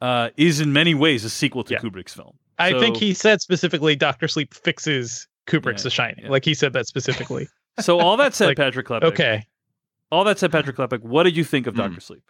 uh, 0.00 0.30
is 0.36 0.60
in 0.60 0.72
many 0.72 0.94
ways 0.94 1.24
a 1.24 1.30
sequel 1.30 1.64
to 1.64 1.74
yeah. 1.74 1.80
Kubrick's 1.80 2.14
film. 2.14 2.36
I 2.60 2.78
think 2.78 2.96
he 2.96 3.12
said 3.12 3.40
specifically 3.40 3.94
Doctor 3.96 4.28
Sleep 4.28 4.54
fixes 4.54 5.26
Kubrick's 5.48 5.82
yeah, 5.82 5.84
The 5.84 5.90
Shining. 5.90 6.24
Yeah. 6.24 6.30
Like 6.30 6.44
he 6.44 6.54
said 6.54 6.72
that 6.74 6.86
specifically. 6.86 7.48
So 7.80 8.00
all 8.00 8.16
that 8.16 8.34
said, 8.34 8.46
like, 8.48 8.56
Patrick 8.56 8.88
Klepek. 8.88 9.04
Okay 9.04 9.46
all 10.10 10.24
that 10.24 10.38
said, 10.38 10.52
Patrick 10.52 10.76
Klepek, 10.76 11.02
what 11.02 11.24
did 11.24 11.36
you 11.36 11.44
think 11.44 11.66
of 11.66 11.74
Doctor 11.74 11.98
mm. 11.98 12.02
Sleep? 12.02 12.22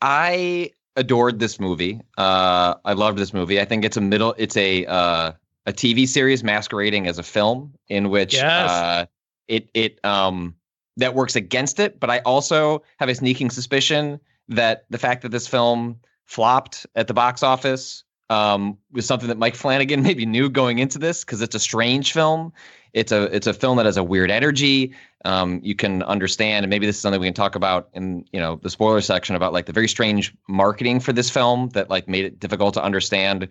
I 0.00 0.70
adored 0.96 1.38
this 1.38 1.58
movie. 1.58 2.00
Uh, 2.18 2.74
I 2.84 2.92
loved 2.92 3.18
this 3.18 3.32
movie. 3.32 3.60
I 3.60 3.64
think 3.64 3.84
it's 3.84 3.96
a 3.96 4.00
middle. 4.00 4.34
It's 4.36 4.56
a 4.56 4.84
uh, 4.86 5.32
a 5.66 5.72
TV 5.72 6.06
series 6.06 6.42
masquerading 6.42 7.06
as 7.06 7.18
a 7.18 7.22
film 7.22 7.72
in 7.88 8.10
which 8.10 8.34
yes. 8.34 8.70
uh, 8.70 9.06
it 9.48 9.68
it 9.74 10.04
um 10.04 10.54
that 10.96 11.14
works 11.14 11.36
against 11.36 11.80
it. 11.80 11.98
But 12.00 12.10
I 12.10 12.18
also 12.20 12.82
have 12.98 13.08
a 13.08 13.14
sneaking 13.14 13.50
suspicion 13.50 14.20
that 14.48 14.84
the 14.90 14.98
fact 14.98 15.22
that 15.22 15.30
this 15.30 15.46
film 15.46 16.00
flopped 16.26 16.86
at 16.94 17.06
the 17.06 17.14
box 17.14 17.42
office 17.42 18.04
um, 18.32 18.78
was 18.92 19.06
something 19.06 19.28
that 19.28 19.38
Mike 19.38 19.54
Flanagan 19.54 20.02
maybe 20.08 20.24
knew 20.24 20.48
going 20.48 20.78
into 20.78 20.98
this 20.98 21.24
because 21.24 21.42
it's 21.42 21.54
a 21.54 21.60
strange 21.60 22.12
film. 22.12 22.52
It's 22.94 23.12
a 23.12 23.24
it's 23.34 23.46
a 23.46 23.54
film 23.54 23.76
that 23.76 23.86
has 23.86 23.96
a 23.96 24.04
weird 24.04 24.30
energy. 24.30 24.94
Um, 25.24 25.60
you 25.62 25.74
can 25.74 26.02
understand, 26.02 26.64
and 26.64 26.70
maybe 26.70 26.84
this 26.86 26.96
is 26.96 27.02
something 27.02 27.20
we 27.20 27.26
can 27.26 27.34
talk 27.34 27.54
about 27.54 27.88
in 27.94 28.24
you 28.32 28.40
know 28.40 28.56
the 28.56 28.70
spoiler 28.70 29.00
section 29.00 29.34
about 29.34 29.52
like 29.52 29.66
the 29.66 29.72
very 29.72 29.88
strange 29.88 30.34
marketing 30.48 31.00
for 31.00 31.12
this 31.12 31.30
film 31.30 31.68
that 31.70 31.88
like 31.90 32.08
made 32.08 32.24
it 32.24 32.38
difficult 32.38 32.74
to 32.74 32.82
understand 32.82 33.48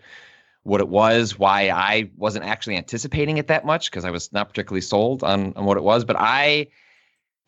what 0.64 0.80
it 0.80 0.90
was, 0.90 1.40
why 1.40 1.70
I 1.70 2.12
wasn't 2.18 2.46
actually 2.46 2.78
anticipating 2.78 3.38
it 3.38 3.48
that 3.48 3.66
much 3.66 3.90
because 3.90 4.06
I 4.06 4.12
was 4.12 4.32
not 4.32 4.50
particularly 4.50 4.82
sold 4.82 5.24
on 5.24 5.54
on 5.56 5.66
what 5.66 5.78
it 5.78 5.84
was. 5.84 6.06
But 6.06 6.18
I, 6.20 6.68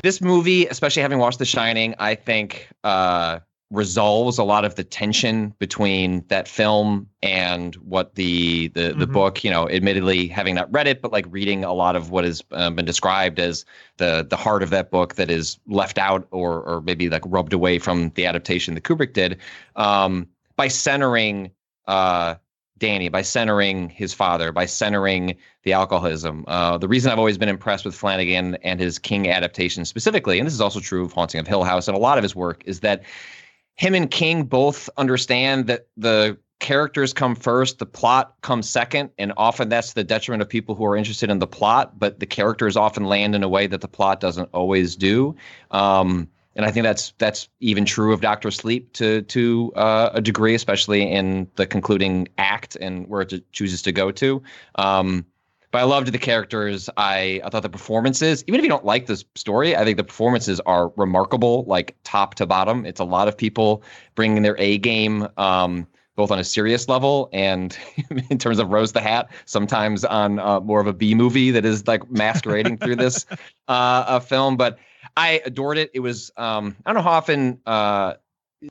this 0.01 0.19
movie, 0.19 0.65
especially 0.65 1.03
having 1.03 1.19
watched 1.19 1.39
The 1.39 1.45
Shining, 1.45 1.93
I 1.99 2.15
think 2.15 2.69
uh, 2.83 3.39
resolves 3.73 4.37
a 4.37 4.43
lot 4.43 4.63
of 4.63 4.75
the 4.75 4.83
tension 4.83 5.53
between 5.57 6.23
that 6.27 6.47
film 6.47 7.07
and 7.21 7.75
what 7.75 8.15
the 8.15 8.67
the 8.69 8.89
mm-hmm. 8.89 8.99
the 8.99 9.07
book. 9.07 9.43
You 9.43 9.51
know, 9.51 9.67
admittedly 9.69 10.27
having 10.27 10.55
not 10.55 10.71
read 10.71 10.87
it, 10.87 11.01
but 11.01 11.11
like 11.11 11.25
reading 11.29 11.63
a 11.63 11.73
lot 11.73 11.95
of 11.95 12.11
what 12.11 12.23
has 12.23 12.43
uh, 12.51 12.69
been 12.69 12.85
described 12.85 13.39
as 13.39 13.65
the 13.97 14.25
the 14.29 14.37
heart 14.37 14.63
of 14.63 14.69
that 14.69 14.91
book 14.91 15.15
that 15.15 15.29
is 15.29 15.57
left 15.67 15.97
out 15.97 16.27
or 16.31 16.61
or 16.61 16.81
maybe 16.81 17.09
like 17.09 17.23
rubbed 17.25 17.53
away 17.53 17.79
from 17.79 18.09
the 18.11 18.25
adaptation 18.25 18.75
that 18.75 18.83
Kubrick 18.83 19.13
did. 19.13 19.39
Um, 19.75 20.27
by 20.55 20.67
centering 20.67 21.51
uh, 21.87 22.35
Danny, 22.77 23.09
by 23.09 23.21
centering 23.21 23.89
his 23.89 24.13
father, 24.13 24.51
by 24.51 24.65
centering 24.65 25.35
the 25.63 25.73
alcoholism. 25.73 26.43
Uh, 26.47 26.77
the 26.77 26.87
reason 26.87 27.11
I've 27.11 27.17
always 27.17 27.37
been 27.37 27.49
impressed 27.49 27.85
with 27.85 27.95
Flanagan 27.95 28.55
and 28.55 28.79
his 28.79 28.99
King 28.99 29.29
adaptation 29.29 29.85
specifically, 29.85 30.37
and 30.37 30.45
this 30.45 30.53
is 30.53 30.61
also 30.61 30.79
true 30.79 31.05
of 31.05 31.13
Haunting 31.13 31.39
of 31.39 31.47
Hill 31.47 31.63
House 31.63 31.87
and 31.87 31.95
a 31.95 31.99
lot 31.99 32.17
of 32.17 32.23
his 32.23 32.35
work, 32.35 32.61
is 32.65 32.81
that 32.81 33.03
him 33.75 33.95
and 33.95 34.09
King 34.09 34.43
both 34.43 34.89
understand 34.97 35.67
that 35.67 35.87
the 35.97 36.37
characters 36.59 37.13
come 37.13 37.35
first, 37.35 37.79
the 37.79 37.85
plot 37.85 38.35
comes 38.41 38.69
second, 38.69 39.09
and 39.17 39.33
often 39.35 39.69
that's 39.69 39.93
the 39.93 40.03
detriment 40.03 40.41
of 40.41 40.47
people 40.47 40.75
who 40.75 40.85
are 40.85 40.95
interested 40.95 41.29
in 41.29 41.39
the 41.39 41.47
plot, 41.47 41.99
but 41.99 42.19
the 42.19 42.25
characters 42.25 42.77
often 42.77 43.03
land 43.05 43.35
in 43.35 43.43
a 43.43 43.49
way 43.49 43.67
that 43.67 43.81
the 43.81 43.87
plot 43.87 44.19
doesn't 44.19 44.49
always 44.53 44.95
do. 44.95 45.35
Um, 45.71 46.29
and 46.55 46.65
I 46.65 46.71
think 46.71 46.83
that's 46.83 47.13
that's 47.17 47.49
even 47.59 47.83
true 47.83 48.13
of 48.13 48.21
Doctor 48.21 48.51
Sleep 48.51 48.93
to 48.93 49.23
to 49.23 49.73
uh, 49.75 50.11
a 50.13 50.21
degree, 50.21 50.53
especially 50.53 51.11
in 51.11 51.47
the 51.55 51.65
concluding 51.65 52.27
act 52.37 52.75
and 52.79 53.07
where 53.07 53.21
it 53.21 53.51
chooses 53.51 53.81
to 53.81 53.91
go 53.91 54.11
to. 54.11 54.41
Um, 54.75 55.25
but 55.73 55.79
I 55.79 55.85
loved 55.85 56.11
the 56.11 56.19
characters. 56.19 56.87
I 56.97 57.41
I 57.43 57.49
thought 57.49 57.63
the 57.63 57.69
performances, 57.69 58.43
even 58.47 58.59
if 58.59 58.63
you 58.63 58.69
don't 58.69 58.85
like 58.85 59.07
this 59.07 59.25
story, 59.33 59.75
I 59.75 59.83
think 59.83 59.97
the 59.97 60.03
performances 60.03 60.59
are 60.61 60.93
remarkable, 60.95 61.63
like 61.65 61.95
top 62.03 62.35
to 62.35 62.45
bottom. 62.45 62.85
It's 62.85 62.99
a 62.99 63.03
lot 63.03 63.27
of 63.27 63.35
people 63.35 63.81
bringing 64.13 64.43
their 64.43 64.55
A 64.59 64.77
game. 64.77 65.27
Um, 65.35 65.87
both 66.15 66.29
on 66.29 66.37
a 66.37 66.43
serious 66.43 66.87
level 66.87 67.27
and 67.33 67.75
in 68.29 68.37
terms 68.37 68.59
of 68.59 68.69
Rose 68.69 68.91
the 68.91 69.01
Hat, 69.01 69.31
sometimes 69.45 70.05
on 70.05 70.37
uh, 70.37 70.59
more 70.59 70.79
of 70.79 70.85
a 70.85 70.93
B 70.93 71.15
movie 71.15 71.49
that 71.49 71.65
is 71.65 71.87
like 71.87 72.07
masquerading 72.11 72.77
through 72.77 72.97
this 72.97 73.25
uh, 73.67 74.05
a 74.07 74.21
film. 74.21 74.55
But 74.55 74.77
I 75.17 75.41
adored 75.43 75.79
it. 75.79 75.89
It 75.95 76.01
was 76.01 76.31
um, 76.37 76.75
I 76.85 76.93
don't 76.93 77.03
know 77.03 77.09
how 77.09 77.17
often 77.17 77.59
uh, 77.65 78.13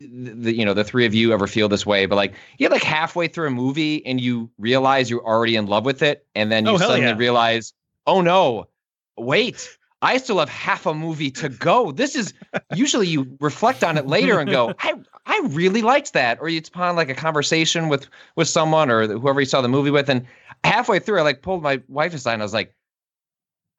the 0.00 0.54
you 0.54 0.64
know 0.64 0.74
the 0.74 0.84
three 0.84 1.06
of 1.06 1.14
you 1.14 1.32
ever 1.32 1.46
feel 1.46 1.68
this 1.68 1.86
way, 1.86 2.06
but 2.06 2.16
like 2.16 2.34
you're 2.58 2.70
like 2.70 2.82
halfway 2.82 3.28
through 3.28 3.48
a 3.48 3.50
movie 3.50 4.04
and 4.06 4.20
you 4.20 4.50
realize 4.58 5.10
you're 5.10 5.24
already 5.24 5.56
in 5.56 5.66
love 5.66 5.84
with 5.84 6.02
it, 6.02 6.26
and 6.34 6.50
then 6.50 6.66
you 6.66 6.72
oh, 6.72 6.78
suddenly 6.78 7.02
yeah. 7.02 7.16
realize, 7.16 7.72
oh 8.06 8.20
no, 8.20 8.68
wait. 9.16 9.76
I 10.04 10.16
still 10.16 10.40
have 10.40 10.48
half 10.48 10.84
a 10.84 10.94
movie 10.94 11.30
to 11.30 11.48
go. 11.48 11.92
This 11.92 12.16
is 12.16 12.34
usually 12.74 13.06
you 13.06 13.36
reflect 13.38 13.84
on 13.84 13.96
it 13.96 14.08
later 14.08 14.40
and 14.40 14.50
go, 14.50 14.74
I 14.80 14.94
I 15.26 15.40
really 15.50 15.82
liked 15.82 16.12
that. 16.14 16.38
Or 16.40 16.48
it's 16.48 16.68
upon 16.68 16.96
like 16.96 17.08
a 17.08 17.14
conversation 17.14 17.88
with 17.88 18.08
with 18.34 18.48
someone 18.48 18.90
or 18.90 19.06
whoever 19.06 19.40
you 19.40 19.46
saw 19.46 19.60
the 19.60 19.68
movie 19.68 19.90
with, 19.90 20.08
and 20.08 20.26
halfway 20.64 20.98
through, 20.98 21.20
I 21.20 21.22
like 21.22 21.42
pulled 21.42 21.62
my 21.62 21.80
wife 21.88 22.14
aside 22.14 22.34
and 22.34 22.42
I 22.42 22.44
was 22.44 22.54
like, 22.54 22.74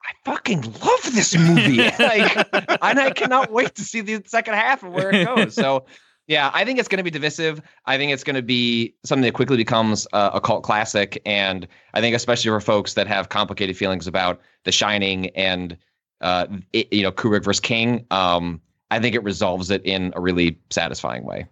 I 0.06 0.12
fucking 0.26 0.62
love 0.62 1.04
this 1.14 1.38
movie. 1.38 1.78
like, 2.00 2.36
and 2.54 3.00
I 3.00 3.12
cannot 3.12 3.52
wait 3.52 3.76
to 3.76 3.84
see 3.84 4.02
the 4.02 4.22
second 4.26 4.56
half 4.56 4.84
of 4.84 4.92
where 4.92 5.14
it 5.14 5.26
goes. 5.26 5.56
So, 5.56 5.86
yeah, 6.28 6.52
I 6.54 6.66
think 6.66 6.80
it's 6.80 6.88
going 6.88 6.98
to 6.98 7.04
be 7.04 7.12
divisive. 7.12 7.62
I 7.86 7.98
think 7.98 8.12
it's 8.12 8.24
going 8.24 8.36
to 8.36 8.42
be 8.42 8.96
something 9.04 9.24
that 9.24 9.34
quickly 9.34 9.58
becomes 9.58 10.08
uh, 10.14 10.32
a 10.34 10.42
cult 10.42 10.64
classic. 10.64 11.22
And 11.26 11.68
I 11.94 12.02
think, 12.02 12.16
especially 12.16 12.50
for 12.50 12.60
folks 12.60 12.94
that 12.94 13.08
have 13.08 13.30
complicated 13.30 13.78
feelings 13.78 14.08
about 14.08 14.42
The 14.64 14.72
Shining 14.72 15.30
and, 15.32 15.78
uh, 16.22 16.48
it, 16.72 16.92
you 16.92 17.04
know, 17.04 17.12
Kubrick 17.12 17.44
versus 17.44 17.60
King, 17.60 18.06
um, 18.12 18.62
I 18.92 19.00
think 19.00 19.16
it 19.16 19.24
resolves 19.24 19.72
it 19.72 19.84
in 19.86 20.14
a 20.16 20.22
really 20.22 20.60
satisfying 20.70 21.26
way. 21.26 21.46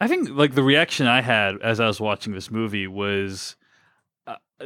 I 0.00 0.08
think, 0.08 0.28
like, 0.30 0.54
the 0.54 0.62
reaction 0.62 1.06
I 1.06 1.20
had 1.20 1.60
as 1.62 1.80
I 1.80 1.86
was 1.86 2.00
watching 2.00 2.34
this 2.34 2.50
movie 2.50 2.86
was 2.86 3.56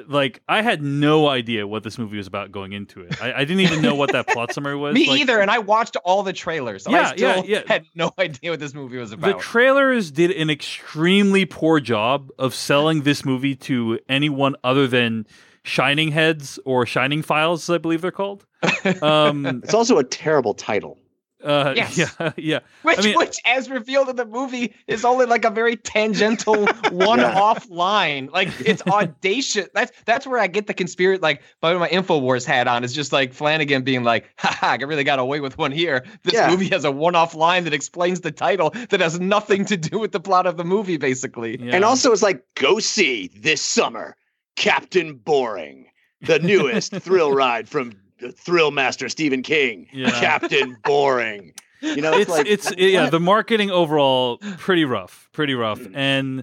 like 0.07 0.43
I 0.49 0.63
had 0.63 0.83
no 0.83 1.29
idea 1.29 1.67
what 1.67 1.83
this 1.83 1.99
movie 1.99 2.17
was 2.17 2.27
about 2.27 2.53
going 2.53 2.73
into 2.73 3.01
it. 3.01 3.21
I, 3.23 3.33
I 3.33 3.39
didn't 3.45 3.61
even 3.61 3.83
know 3.83 3.95
what 3.95 4.13
that 4.13 4.27
plot 4.29 4.53
summary 4.53 4.77
was. 4.77 4.95
Me 4.95 5.09
like, 5.09 5.21
either, 5.21 5.41
and 5.41 5.51
I 5.51 5.59
watched 5.59 5.97
all 5.97 6.23
the 6.23 6.33
trailers. 6.33 6.87
Yeah, 6.89 7.13
yeah, 7.17 7.43
yeah. 7.45 7.63
Had 7.67 7.87
no 7.95 8.13
idea 8.19 8.51
what 8.51 8.61
this 8.61 8.75
movie 8.75 8.99
was 8.99 9.13
about. 9.13 9.37
The 9.37 9.43
trailers 9.43 10.11
did 10.11 10.31
an 10.31 10.51
extremely 10.51 11.45
poor 11.47 11.81
job 11.81 12.31
of 12.39 12.55
selling 12.55 13.03
this 13.03 13.25
movie 13.25 13.57
to 13.57 13.99
anyone 14.09 14.57
other 14.63 14.87
than 14.87 15.27
Shining 15.63 16.13
Heads 16.13 16.59
or 16.65 16.87
Shining 16.87 17.23
Files, 17.23 17.69
I 17.69 17.79
believe 17.79 18.01
they're 18.01 18.11
called. 18.11 18.45
Um, 19.03 19.47
it's 19.63 19.75
also 19.75 19.99
a 19.99 20.05
terrible 20.05 20.55
title. 20.55 20.99
Uh, 21.43 21.73
yes. 21.77 21.97
Yeah, 21.97 22.33
yeah. 22.37 22.59
Which, 22.83 22.99
I 22.99 23.03
mean, 23.03 23.17
which, 23.17 23.37
as 23.45 23.71
revealed 23.71 24.09
in 24.09 24.17
the 24.17 24.25
movie, 24.25 24.75
is 24.87 25.05
only 25.05 25.27
like 25.27 25.45
a 25.45 25.51
very 25.51 25.77
tangential 25.77 26.67
one-off 26.91 27.67
yeah. 27.69 27.77
line. 27.77 28.31
Like 28.33 28.49
it's 28.61 28.83
audacious. 28.83 29.69
That's 29.73 29.93
that's 30.05 30.27
where 30.27 30.41
I 30.41 30.49
get 30.49 30.67
the 30.67 30.75
conspiracy. 30.75 31.21
Like, 31.21 31.43
by 31.61 31.75
my 31.75 31.89
Infowars 31.89 32.45
hat 32.45 32.67
on, 32.67 32.83
is 32.83 32.93
just 32.93 33.13
like 33.13 33.33
Flanagan 33.33 33.83
being 33.83 34.03
like, 34.03 34.29
"Ha 34.39 34.59
I 34.81 34.83
really 34.83 35.05
got 35.05 35.19
away 35.19 35.41
with 35.41 35.59
one 35.59 35.71
here." 35.71 36.05
This 36.25 36.35
yeah. 36.35 36.51
movie 36.51 36.69
has 36.71 36.85
a 36.85 36.91
one-off 36.91 37.35
line 37.35 37.65
that 37.65 37.73
explains 37.73 38.21
the 38.21 38.33
title 38.33 38.71
that 38.91 39.01
has 39.01 39.21
nothing 39.21 39.65
to 39.67 39.77
do 39.77 39.99
with 39.99 40.13
the 40.13 40.21
plot 40.21 40.47
of 40.47 40.57
the 40.57 40.65
movie, 40.65 40.97
basically. 40.97 41.59
Yeah. 41.61 41.77
And 41.77 41.85
also, 41.85 42.13
it's 42.13 42.23
like, 42.23 42.43
go 42.55 42.81
see 42.81 43.31
this 43.37 43.63
summer, 43.63 44.17
Captain 44.57 45.15
Boring, 45.15 45.87
the 46.23 46.41
newest 46.41 46.93
thrill 46.97 47.33
ride 47.33 47.69
from 47.69 47.93
thrill 48.35 48.71
master 48.71 49.09
Stephen 49.09 49.43
King, 49.43 49.89
yeah. 49.93 50.11
Captain 50.11 50.77
Boring. 50.85 51.53
You 51.81 52.03
know, 52.03 52.13
it's 52.13 52.23
it's, 52.23 52.31
like, 52.31 52.47
it's 52.47 52.73
yeah. 52.77 53.09
The 53.09 53.21
marketing 53.21 53.71
overall 53.71 54.39
pretty 54.59 54.85
rough, 54.85 55.29
pretty 55.33 55.55
rough, 55.55 55.79
mm. 55.79 55.95
and 55.95 56.41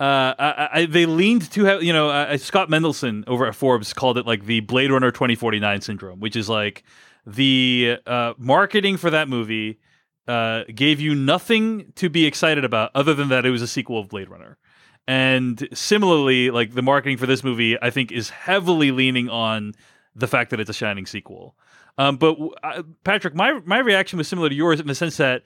uh, 0.00 0.34
I, 0.36 0.68
I, 0.72 0.86
they 0.86 1.06
leaned 1.06 1.50
too 1.50 1.64
heavy. 1.64 1.86
You 1.86 1.92
know, 1.92 2.10
uh, 2.10 2.36
Scott 2.36 2.68
Mendelson 2.68 3.22
over 3.28 3.46
at 3.46 3.54
Forbes 3.54 3.92
called 3.92 4.18
it 4.18 4.26
like 4.26 4.46
the 4.46 4.60
Blade 4.60 4.90
Runner 4.90 5.12
twenty 5.12 5.36
forty 5.36 5.60
nine 5.60 5.80
syndrome, 5.80 6.18
which 6.18 6.34
is 6.34 6.48
like 6.48 6.82
the 7.24 7.98
uh, 8.06 8.34
marketing 8.36 8.96
for 8.96 9.10
that 9.10 9.28
movie 9.28 9.78
uh, 10.26 10.64
gave 10.74 11.00
you 11.00 11.14
nothing 11.14 11.92
to 11.96 12.08
be 12.08 12.26
excited 12.26 12.64
about 12.64 12.90
other 12.94 13.14
than 13.14 13.28
that 13.28 13.46
it 13.46 13.50
was 13.50 13.62
a 13.62 13.68
sequel 13.68 13.98
of 13.98 14.08
Blade 14.08 14.28
Runner. 14.28 14.58
And 15.06 15.68
similarly, 15.72 16.50
like 16.50 16.74
the 16.74 16.82
marketing 16.82 17.16
for 17.16 17.26
this 17.26 17.42
movie, 17.42 17.80
I 17.80 17.90
think 17.90 18.12
is 18.12 18.30
heavily 18.30 18.92
leaning 18.92 19.28
on 19.28 19.74
the 20.14 20.28
fact 20.28 20.50
that 20.50 20.60
it's 20.60 20.70
a 20.70 20.74
Shining 20.74 21.06
sequel. 21.06 21.54
Um, 21.98 22.16
but 22.16 22.36
uh, 22.62 22.82
Patrick, 23.04 23.34
my 23.34 23.60
my 23.64 23.78
reaction 23.78 24.16
was 24.16 24.28
similar 24.28 24.48
to 24.48 24.54
yours 24.54 24.80
in 24.80 24.86
the 24.86 24.94
sense 24.94 25.16
that 25.18 25.42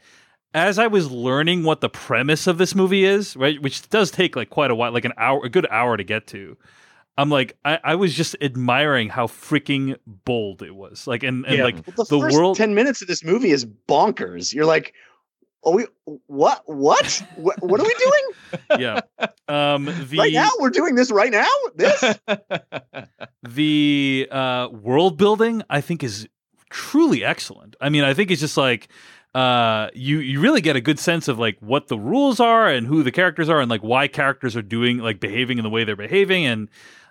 as 0.54 0.78
I 0.78 0.86
was 0.86 1.10
learning 1.10 1.64
what 1.64 1.80
the 1.80 1.88
premise 1.88 2.46
of 2.46 2.58
this 2.58 2.74
movie 2.74 3.04
is, 3.04 3.36
right, 3.36 3.60
which 3.60 3.88
does 3.90 4.10
take 4.10 4.36
like 4.36 4.50
quite 4.50 4.70
a 4.70 4.74
while, 4.74 4.92
like 4.92 5.04
an 5.04 5.12
hour, 5.18 5.44
a 5.44 5.48
good 5.48 5.66
hour 5.70 5.96
to 5.96 6.04
get 6.04 6.26
to. 6.28 6.56
I'm 7.18 7.30
like, 7.30 7.56
I, 7.64 7.78
I 7.82 7.94
was 7.94 8.14
just 8.14 8.36
admiring 8.42 9.08
how 9.08 9.26
freaking 9.26 9.96
bold 10.06 10.62
it 10.62 10.74
was. 10.74 11.06
Like, 11.06 11.22
and, 11.22 11.46
and 11.46 11.58
yeah. 11.58 11.64
like 11.64 11.74
well, 11.96 12.04
the, 12.04 12.18
the 12.18 12.18
world. 12.18 12.56
Ten 12.56 12.74
minutes 12.74 13.00
of 13.00 13.08
this 13.08 13.24
movie 13.24 13.50
is 13.50 13.64
bonkers. 13.64 14.52
You're 14.52 14.66
like, 14.66 14.92
are 15.66 15.72
we 15.72 15.86
what 16.26 16.62
what 16.66 17.22
what, 17.36 17.60
what 17.62 17.80
are 17.80 17.84
we 17.84 17.94
doing 17.98 18.80
yeah 18.80 19.00
um 19.48 19.86
the 20.08 20.16
right 20.18 20.32
now 20.32 20.48
we're 20.60 20.70
doing 20.70 20.94
this 20.94 21.10
right 21.10 21.32
now 21.32 21.48
this 21.74 22.00
the 23.54 24.28
uh 24.30 24.68
world 24.70 25.16
building 25.16 25.62
i 25.70 25.80
think 25.80 26.02
is 26.02 26.28
truly 26.70 27.24
excellent 27.24 27.76
i 27.80 27.88
mean 27.88 28.04
i 28.04 28.12
think 28.12 28.30
it's 28.30 28.40
just 28.40 28.56
like 28.56 28.88
uh 29.34 29.88
you 29.94 30.18
you 30.18 30.40
really 30.40 30.60
get 30.60 30.76
a 30.76 30.80
good 30.80 30.98
sense 30.98 31.28
of 31.28 31.38
like 31.38 31.56
what 31.60 31.88
the 31.88 31.98
rules 31.98 32.40
are 32.40 32.68
and 32.68 32.86
who 32.86 33.02
the 33.02 33.12
characters 33.12 33.48
are 33.48 33.60
and 33.60 33.70
like 33.70 33.82
why 33.82 34.08
characters 34.08 34.56
are 34.56 34.62
doing 34.62 34.98
like 34.98 35.20
behaving 35.20 35.58
in 35.58 35.64
the 35.64 35.70
way 35.70 35.84
they're 35.84 35.96
behaving 35.96 36.44
and 36.44 36.68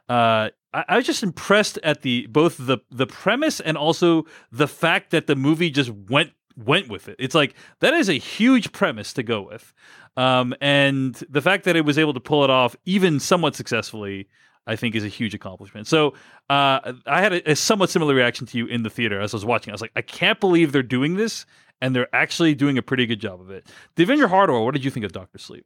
uh 0.09 0.49
I, 0.73 0.85
I 0.89 0.95
was 0.97 1.05
just 1.05 1.23
impressed 1.23 1.79
at 1.83 2.01
the 2.01 2.27
both 2.27 2.57
the 2.57 2.79
the 2.91 3.07
premise 3.07 3.59
and 3.59 3.77
also 3.77 4.25
the 4.51 4.67
fact 4.67 5.11
that 5.11 5.25
the 5.27 5.35
movie 5.35 5.71
just 5.71 5.89
went 5.89 6.31
went 6.57 6.89
with 6.89 7.07
it. 7.07 7.15
It's 7.19 7.35
like 7.35 7.55
that 7.79 7.93
is 7.93 8.09
a 8.09 8.13
huge 8.13 8.71
premise 8.71 9.13
to 9.13 9.23
go 9.23 9.41
with. 9.41 9.73
Um, 10.17 10.55
and 10.61 11.15
the 11.29 11.41
fact 11.41 11.65
that 11.65 11.75
it 11.75 11.83
was 11.85 11.97
able 11.97 12.13
to 12.13 12.19
pull 12.19 12.43
it 12.43 12.49
off 12.49 12.75
even 12.85 13.19
somewhat 13.19 13.55
successfully, 13.55 14.29
I 14.67 14.75
think 14.75 14.95
is 14.95 15.03
a 15.03 15.09
huge 15.09 15.33
accomplishment. 15.33 15.87
So 15.87 16.13
uh, 16.49 16.93
I 17.05 17.21
had 17.21 17.33
a, 17.33 17.51
a, 17.51 17.55
somewhat 17.55 17.89
similar 17.89 18.15
reaction 18.15 18.47
to 18.47 18.57
you 18.57 18.65
in 18.65 18.83
the 18.83 18.89
theater 18.89 19.19
as 19.21 19.33
I 19.33 19.37
was 19.37 19.45
watching. 19.45 19.71
I 19.71 19.75
was 19.75 19.81
like, 19.81 19.91
I 19.95 20.01
can't 20.01 20.39
believe 20.39 20.71
they're 20.71 20.83
doing 20.83 21.15
this, 21.15 21.45
and 21.81 21.95
they're 21.95 22.13
actually 22.13 22.55
doing 22.55 22.77
a 22.77 22.81
pretty 22.81 23.05
good 23.05 23.19
job 23.19 23.41
of 23.41 23.51
it. 23.51 23.67
Devindra 23.95 24.29
Hardwar, 24.29 24.63
what 24.63 24.73
did 24.73 24.83
you 24.83 24.91
think 24.91 25.05
of 25.05 25.11
Doctor 25.11 25.37
Sleep? 25.37 25.65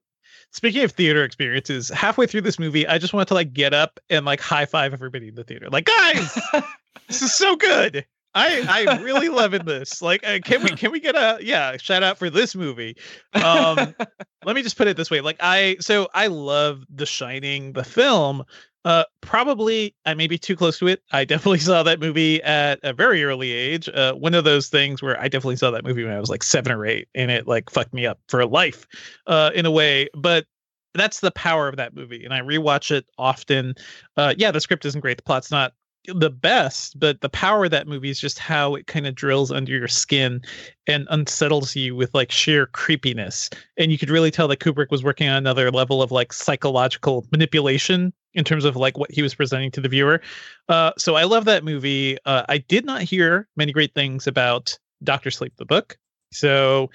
Speaking 0.52 0.84
of 0.84 0.92
theater 0.92 1.24
experiences, 1.24 1.90
halfway 1.90 2.26
through 2.26 2.42
this 2.42 2.58
movie, 2.58 2.88
I 2.88 2.98
just 2.98 3.14
wanted 3.14 3.28
to 3.30 3.34
like 3.36 3.54
get 3.54 3.74
up 3.74 4.00
and 4.10 4.26
like 4.26 4.42
high 4.42 4.66
five 4.66 4.94
everybody 4.94 5.28
in 5.28 5.36
the 5.36 5.44
theater. 5.44 5.70
Like, 5.70 5.86
guys, 5.86 6.40
this 7.08 7.22
is 7.22 7.34
so 7.34 7.56
good. 7.56 8.06
I 8.36 8.86
I 8.88 9.02
really 9.02 9.30
loving 9.30 9.66
this. 9.66 10.02
Like, 10.02 10.26
uh, 10.28 10.40
can 10.44 10.64
we 10.64 10.70
can 10.70 10.92
we 10.92 11.00
get 11.00 11.16
a 11.16 11.40
yeah 11.42 11.78
shout 11.78 12.04
out 12.04 12.18
for 12.18 12.30
this 12.30 12.56
movie? 12.56 12.96
Um, 13.34 13.96
let 14.46 14.56
me 14.56 14.62
just 14.62 14.78
put 14.78 14.88
it 14.88 14.98
this 14.98 15.10
way. 15.10 15.22
Like, 15.22 15.38
I 15.40 15.78
so 15.80 16.08
I 16.14 16.28
love 16.28 16.84
The 16.94 17.06
Shining, 17.06 17.74
the 17.74 17.84
film. 17.84 18.44
Uh, 18.86 19.04
probably 19.22 19.94
I 20.06 20.14
may 20.14 20.28
be 20.28 20.38
too 20.38 20.56
close 20.56 20.80
to 20.80 20.88
it. 20.88 21.02
I 21.12 21.26
definitely 21.26 21.60
saw 21.60 21.84
that 21.84 22.00
movie 22.00 22.42
at 22.44 22.80
a 22.84 22.94
very 22.94 23.24
early 23.24 23.52
age. 23.52 23.90
Uh, 23.90 24.14
one 24.14 24.34
of 24.34 24.44
those 24.44 24.70
things 24.70 25.02
where 25.02 25.20
I 25.20 25.28
definitely 25.28 25.58
saw 25.58 25.72
that 25.72 25.84
movie 25.84 26.04
when 26.04 26.14
I 26.14 26.20
was 26.20 26.30
like 26.30 26.44
seven 26.44 26.72
or 26.72 26.86
eight, 26.86 27.08
and 27.14 27.30
it 27.30 27.48
like 27.48 27.70
fucked 27.70 27.94
me 27.94 28.06
up 28.06 28.20
for 28.30 28.46
life, 28.46 28.88
uh, 29.28 29.52
in 29.54 29.66
a 29.66 29.72
way. 29.72 30.08
But 30.14 30.46
that's 30.94 31.20
the 31.20 31.32
power 31.32 31.68
of 31.68 31.78
that 31.78 31.94
movie, 31.94 32.24
and 32.24 32.34
I 32.34 32.42
rewatch 32.42 32.92
it 32.92 33.06
often. 33.18 33.76
Uh, 34.18 34.34
yeah, 34.38 34.52
the 34.52 34.62
script 34.62 34.86
isn't 34.86 35.02
great, 35.02 35.18
the 35.18 35.24
plot's 35.24 35.52
not 35.52 35.74
the 36.16 36.30
best, 36.30 37.00
but 37.00 37.22
the 37.22 37.30
power 37.30 37.66
of 37.66 37.72
that 37.72 37.88
movie 37.88 38.10
is 38.10 38.20
just 38.20 38.40
how 38.40 38.76
it 38.76 38.88
kind 38.88 39.08
of 39.08 39.16
drills 39.16 39.52
under 39.52 39.72
your 39.72 39.88
skin 39.88 40.42
and 40.88 41.08
unsettles 41.10 41.76
you 41.76 41.96
with 41.96 42.14
like 42.14 42.32
sheer 42.32 42.68
creepiness. 42.68 43.50
And 43.78 43.92
you 43.92 43.98
could 43.98 44.10
really 44.10 44.32
tell 44.32 44.48
that 44.48 44.60
Kubrick 44.60 44.92
was 44.92 45.04
working 45.04 45.28
on 45.28 45.38
another 45.38 45.72
level 45.72 46.02
of 46.02 46.12
like 46.12 46.34
psychological 46.34 47.26
manipulation 47.32 48.14
in 48.34 48.44
terms 48.44 48.66
of 48.66 48.76
like 48.76 48.98
what 48.98 49.12
he 49.12 49.22
was 49.22 49.36
presenting 49.36 49.72
to 49.72 49.82
the 49.82 49.90
viewer. 49.90 50.22
Uh, 50.68 50.92
so 50.98 51.16
I 51.16 51.24
love 51.24 51.46
that 51.46 51.64
movie. 51.64 52.18
Uh, 52.26 52.44
I 52.48 52.60
did 52.60 52.86
not 52.86 53.02
hear 53.02 53.48
many 53.56 53.72
great 53.72 53.94
things 53.94 54.28
about 54.28 54.78
Doctor 55.04 55.32
Sleep, 55.32 55.54
the 55.58 55.66
book. 55.66 55.98
So 56.32 56.90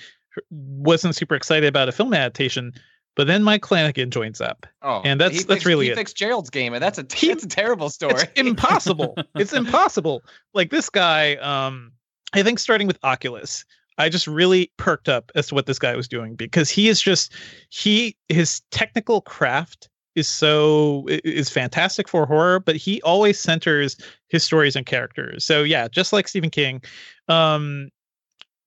wasn't 0.51 1.16
super 1.16 1.35
excited 1.35 1.66
about 1.66 1.89
a 1.89 1.93
film 1.93 2.15
adaptation. 2.15 2.73
But 3.16 3.27
then 3.28 3.43
Mike 3.45 3.65
Flanagan 3.65 4.11
joins 4.11 4.41
up. 4.41 4.66
Oh, 4.82 5.01
and 5.05 5.20
that's 5.20 5.36
that's 5.36 5.47
fixed, 5.47 5.66
really 5.66 5.86
he 5.86 5.93
it. 5.93 5.97
fixed 5.97 6.16
Gerald's 6.16 6.51
game, 6.51 6.74
and 6.74 6.82
that's 6.82 6.99
a 6.99 7.07
he, 7.15 7.28
that's 7.28 7.45
a 7.45 7.49
terrible 7.49 7.91
story. 7.91 8.15
It's 8.15 8.32
impossible. 8.36 9.16
it's 9.36 9.53
impossible. 9.55 10.23
Like 10.53 10.70
this 10.70 10.91
guy, 10.91 11.36
um, 11.36 11.93
I 12.32 12.43
think 12.43 12.59
starting 12.59 12.86
with 12.86 12.99
Oculus, 13.05 13.65
I 13.99 14.09
just 14.09 14.27
really 14.27 14.73
perked 14.77 15.09
up 15.09 15.31
as 15.35 15.47
to 15.49 15.55
what 15.55 15.66
this 15.66 15.78
guy 15.78 15.95
was 15.95 16.09
doing 16.09 16.35
because 16.35 16.70
he 16.70 16.89
is 16.89 17.01
just 17.01 17.32
he 17.70 18.16
his 18.28 18.61
technical 18.70 19.20
craft 19.20 19.89
is 20.15 20.28
so 20.28 21.05
is 21.09 21.51
fantastic 21.51 22.09
for 22.09 22.27
horror, 22.27 22.61
but 22.61 22.77
he 22.77 23.01
always 23.03 23.39
centers 23.39 23.97
his 24.28 24.45
stories 24.45 24.77
and 24.77 24.86
characters. 24.86 25.45
So 25.45 25.62
yeah, 25.62 25.89
just 25.89 26.12
like 26.12 26.28
Stephen 26.28 26.51
King, 26.51 26.82
um, 27.28 27.91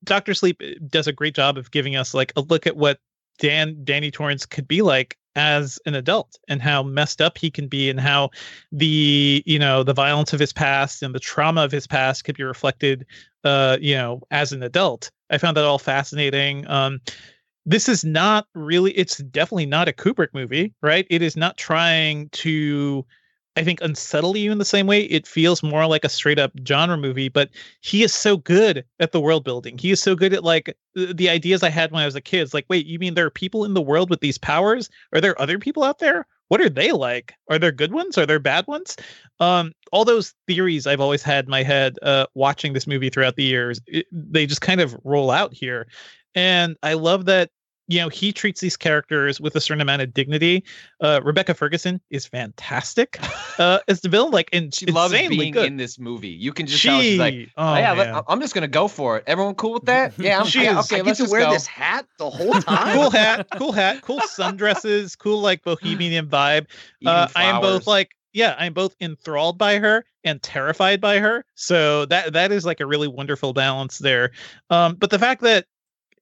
Doctor 0.04 0.34
Sleep 0.34 0.60
eh, 0.62 0.74
does 0.86 1.06
a 1.06 1.12
great 1.12 1.34
job 1.34 1.58
of 1.58 1.70
giving 1.70 1.96
us 1.96 2.14
like 2.14 2.32
a 2.36 2.40
look 2.42 2.66
at 2.66 2.76
what 2.76 2.98
Dan 3.38 3.76
Danny 3.84 4.10
Torrance 4.10 4.46
could 4.46 4.68
be 4.68 4.82
like 4.82 5.16
as 5.36 5.78
an 5.86 5.94
adult 5.94 6.36
and 6.48 6.60
how 6.60 6.82
messed 6.82 7.22
up 7.22 7.38
he 7.38 7.50
can 7.50 7.68
be 7.68 7.88
and 7.88 8.00
how 8.00 8.30
the 8.72 9.42
you 9.46 9.58
know 9.58 9.82
the 9.84 9.94
violence 9.94 10.32
of 10.32 10.40
his 10.40 10.52
past 10.52 11.02
and 11.02 11.14
the 11.14 11.20
trauma 11.20 11.62
of 11.62 11.70
his 11.70 11.86
past 11.86 12.24
could 12.24 12.36
be 12.36 12.42
reflected 12.42 13.06
uh 13.44 13.78
you 13.80 13.94
know 13.94 14.20
as 14.30 14.52
an 14.52 14.62
adult. 14.62 15.10
I 15.30 15.38
found 15.38 15.56
that 15.56 15.64
all 15.64 15.78
fascinating. 15.78 16.68
Um 16.68 17.00
this 17.66 17.88
is 17.88 18.04
not 18.04 18.46
really 18.54 18.92
it's 18.92 19.18
definitely 19.18 19.66
not 19.66 19.88
a 19.88 19.92
kubrick 19.92 20.34
movie 20.34 20.74
right? 20.82 21.06
It 21.08 21.22
is 21.22 21.36
not 21.36 21.56
trying 21.56 22.30
to 22.30 23.06
I 23.58 23.64
think 23.64 23.80
unsettle 23.80 24.36
you 24.36 24.52
in 24.52 24.58
the 24.58 24.64
same 24.64 24.86
way. 24.86 25.02
It 25.02 25.26
feels 25.26 25.64
more 25.64 25.86
like 25.86 26.04
a 26.04 26.08
straight 26.08 26.38
up 26.38 26.52
genre 26.66 26.96
movie, 26.96 27.28
but 27.28 27.50
he 27.80 28.04
is 28.04 28.14
so 28.14 28.36
good 28.36 28.84
at 29.00 29.10
the 29.10 29.20
world 29.20 29.42
building. 29.42 29.76
He 29.78 29.90
is 29.90 30.00
so 30.00 30.14
good 30.14 30.32
at 30.32 30.44
like 30.44 30.76
the 30.94 31.28
ideas 31.28 31.64
I 31.64 31.70
had 31.70 31.90
when 31.90 32.02
I 32.02 32.06
was 32.06 32.14
a 32.14 32.20
kid. 32.20 32.42
It's 32.42 32.54
like, 32.54 32.66
wait, 32.68 32.86
you 32.86 33.00
mean 33.00 33.14
there 33.14 33.26
are 33.26 33.30
people 33.30 33.64
in 33.64 33.74
the 33.74 33.82
world 33.82 34.10
with 34.10 34.20
these 34.20 34.38
powers? 34.38 34.88
Are 35.12 35.20
there 35.20 35.40
other 35.40 35.58
people 35.58 35.82
out 35.82 35.98
there? 35.98 36.24
What 36.48 36.60
are 36.60 36.70
they 36.70 36.92
like? 36.92 37.34
Are 37.50 37.58
there 37.58 37.72
good 37.72 37.92
ones? 37.92 38.16
Are 38.16 38.26
there 38.26 38.38
bad 38.38 38.66
ones? 38.68 38.96
Um, 39.40 39.72
all 39.92 40.04
those 40.04 40.34
theories 40.46 40.86
I've 40.86 41.00
always 41.00 41.22
had 41.22 41.46
in 41.46 41.50
my 41.50 41.64
head 41.64 41.96
uh, 42.02 42.26
watching 42.34 42.74
this 42.74 42.86
movie 42.86 43.10
throughout 43.10 43.34
the 43.34 43.44
years, 43.44 43.80
it, 43.86 44.06
they 44.12 44.46
just 44.46 44.60
kind 44.60 44.80
of 44.80 44.96
roll 45.02 45.32
out 45.32 45.52
here. 45.52 45.88
And 46.34 46.76
I 46.84 46.94
love 46.94 47.24
that 47.24 47.50
you 47.88 47.98
know 48.00 48.08
he 48.08 48.32
treats 48.32 48.60
these 48.60 48.76
characters 48.76 49.40
with 49.40 49.56
a 49.56 49.60
certain 49.60 49.80
amount 49.80 50.02
of 50.02 50.14
dignity. 50.14 50.62
Uh, 51.00 51.20
Rebecca 51.24 51.54
Ferguson 51.54 52.00
is 52.10 52.26
fantastic 52.26 53.18
uh, 53.58 53.80
as 53.88 54.02
the 54.02 54.08
villain, 54.08 54.30
like 54.30 54.50
and 54.52 54.72
she 54.72 54.86
loves 54.86 55.12
being 55.12 55.52
good. 55.52 55.66
in 55.66 55.78
this 55.78 55.98
movie. 55.98 56.28
You 56.28 56.52
can 56.52 56.66
just 56.66 56.80
she, 56.80 56.88
tell 56.88 57.00
she's 57.00 57.18
like, 57.18 57.50
oh, 57.56 57.74
yeah, 57.76 57.92
let, 57.92 58.24
I'm 58.28 58.40
just 58.40 58.54
gonna 58.54 58.68
go 58.68 58.86
for 58.86 59.16
it. 59.16 59.24
Everyone 59.26 59.54
cool 59.54 59.72
with 59.72 59.84
that? 59.86 60.12
Yeah, 60.28 60.40
I'm 60.40 60.46
she 60.46 60.64
yeah, 60.64 60.80
is. 60.80 60.92
okay. 60.92 61.00
I 61.00 61.02
let's 61.02 61.18
just 61.18 61.30
wear 61.30 61.40
go. 61.42 61.52
this 61.52 61.66
hat 61.66 62.06
the 62.18 62.28
whole 62.28 62.52
time. 62.60 62.94
cool 62.94 63.10
hat, 63.10 63.46
cool 63.56 63.72
hat, 63.72 64.02
cool 64.02 64.20
sundresses, 64.20 65.16
cool 65.16 65.40
like 65.40 65.62
bohemian 65.62 66.28
vibe. 66.28 66.66
Uh, 67.06 67.28
I 67.34 67.44
am 67.44 67.62
both 67.62 67.86
like 67.86 68.14
yeah, 68.32 68.54
I'm 68.58 68.74
both 68.74 68.94
enthralled 69.00 69.56
by 69.56 69.78
her 69.78 70.04
and 70.24 70.42
terrified 70.42 71.00
by 71.00 71.18
her. 71.18 71.44
So 71.54 72.04
that 72.06 72.34
that 72.34 72.52
is 72.52 72.66
like 72.66 72.80
a 72.80 72.86
really 72.86 73.08
wonderful 73.08 73.52
balance 73.52 73.98
there. 73.98 74.32
Um, 74.70 74.96
but 74.96 75.10
the 75.10 75.18
fact 75.18 75.40
that 75.42 75.66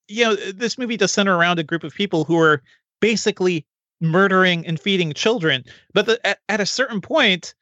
you 0.08 0.24
know, 0.24 0.36
this 0.36 0.78
movie 0.78 0.96
does 0.96 1.12
center 1.12 1.36
around 1.36 1.58
a 1.58 1.64
group 1.64 1.84
of 1.84 1.94
people 1.94 2.24
who 2.24 2.38
are 2.38 2.62
basically 3.00 3.66
murdering 4.00 4.66
and 4.66 4.78
feeding 4.78 5.12
children. 5.12 5.64
But 5.92 6.06
the, 6.06 6.26
at, 6.26 6.38
at 6.48 6.60
a 6.60 6.66
certain 6.66 7.00
point, 7.00 7.54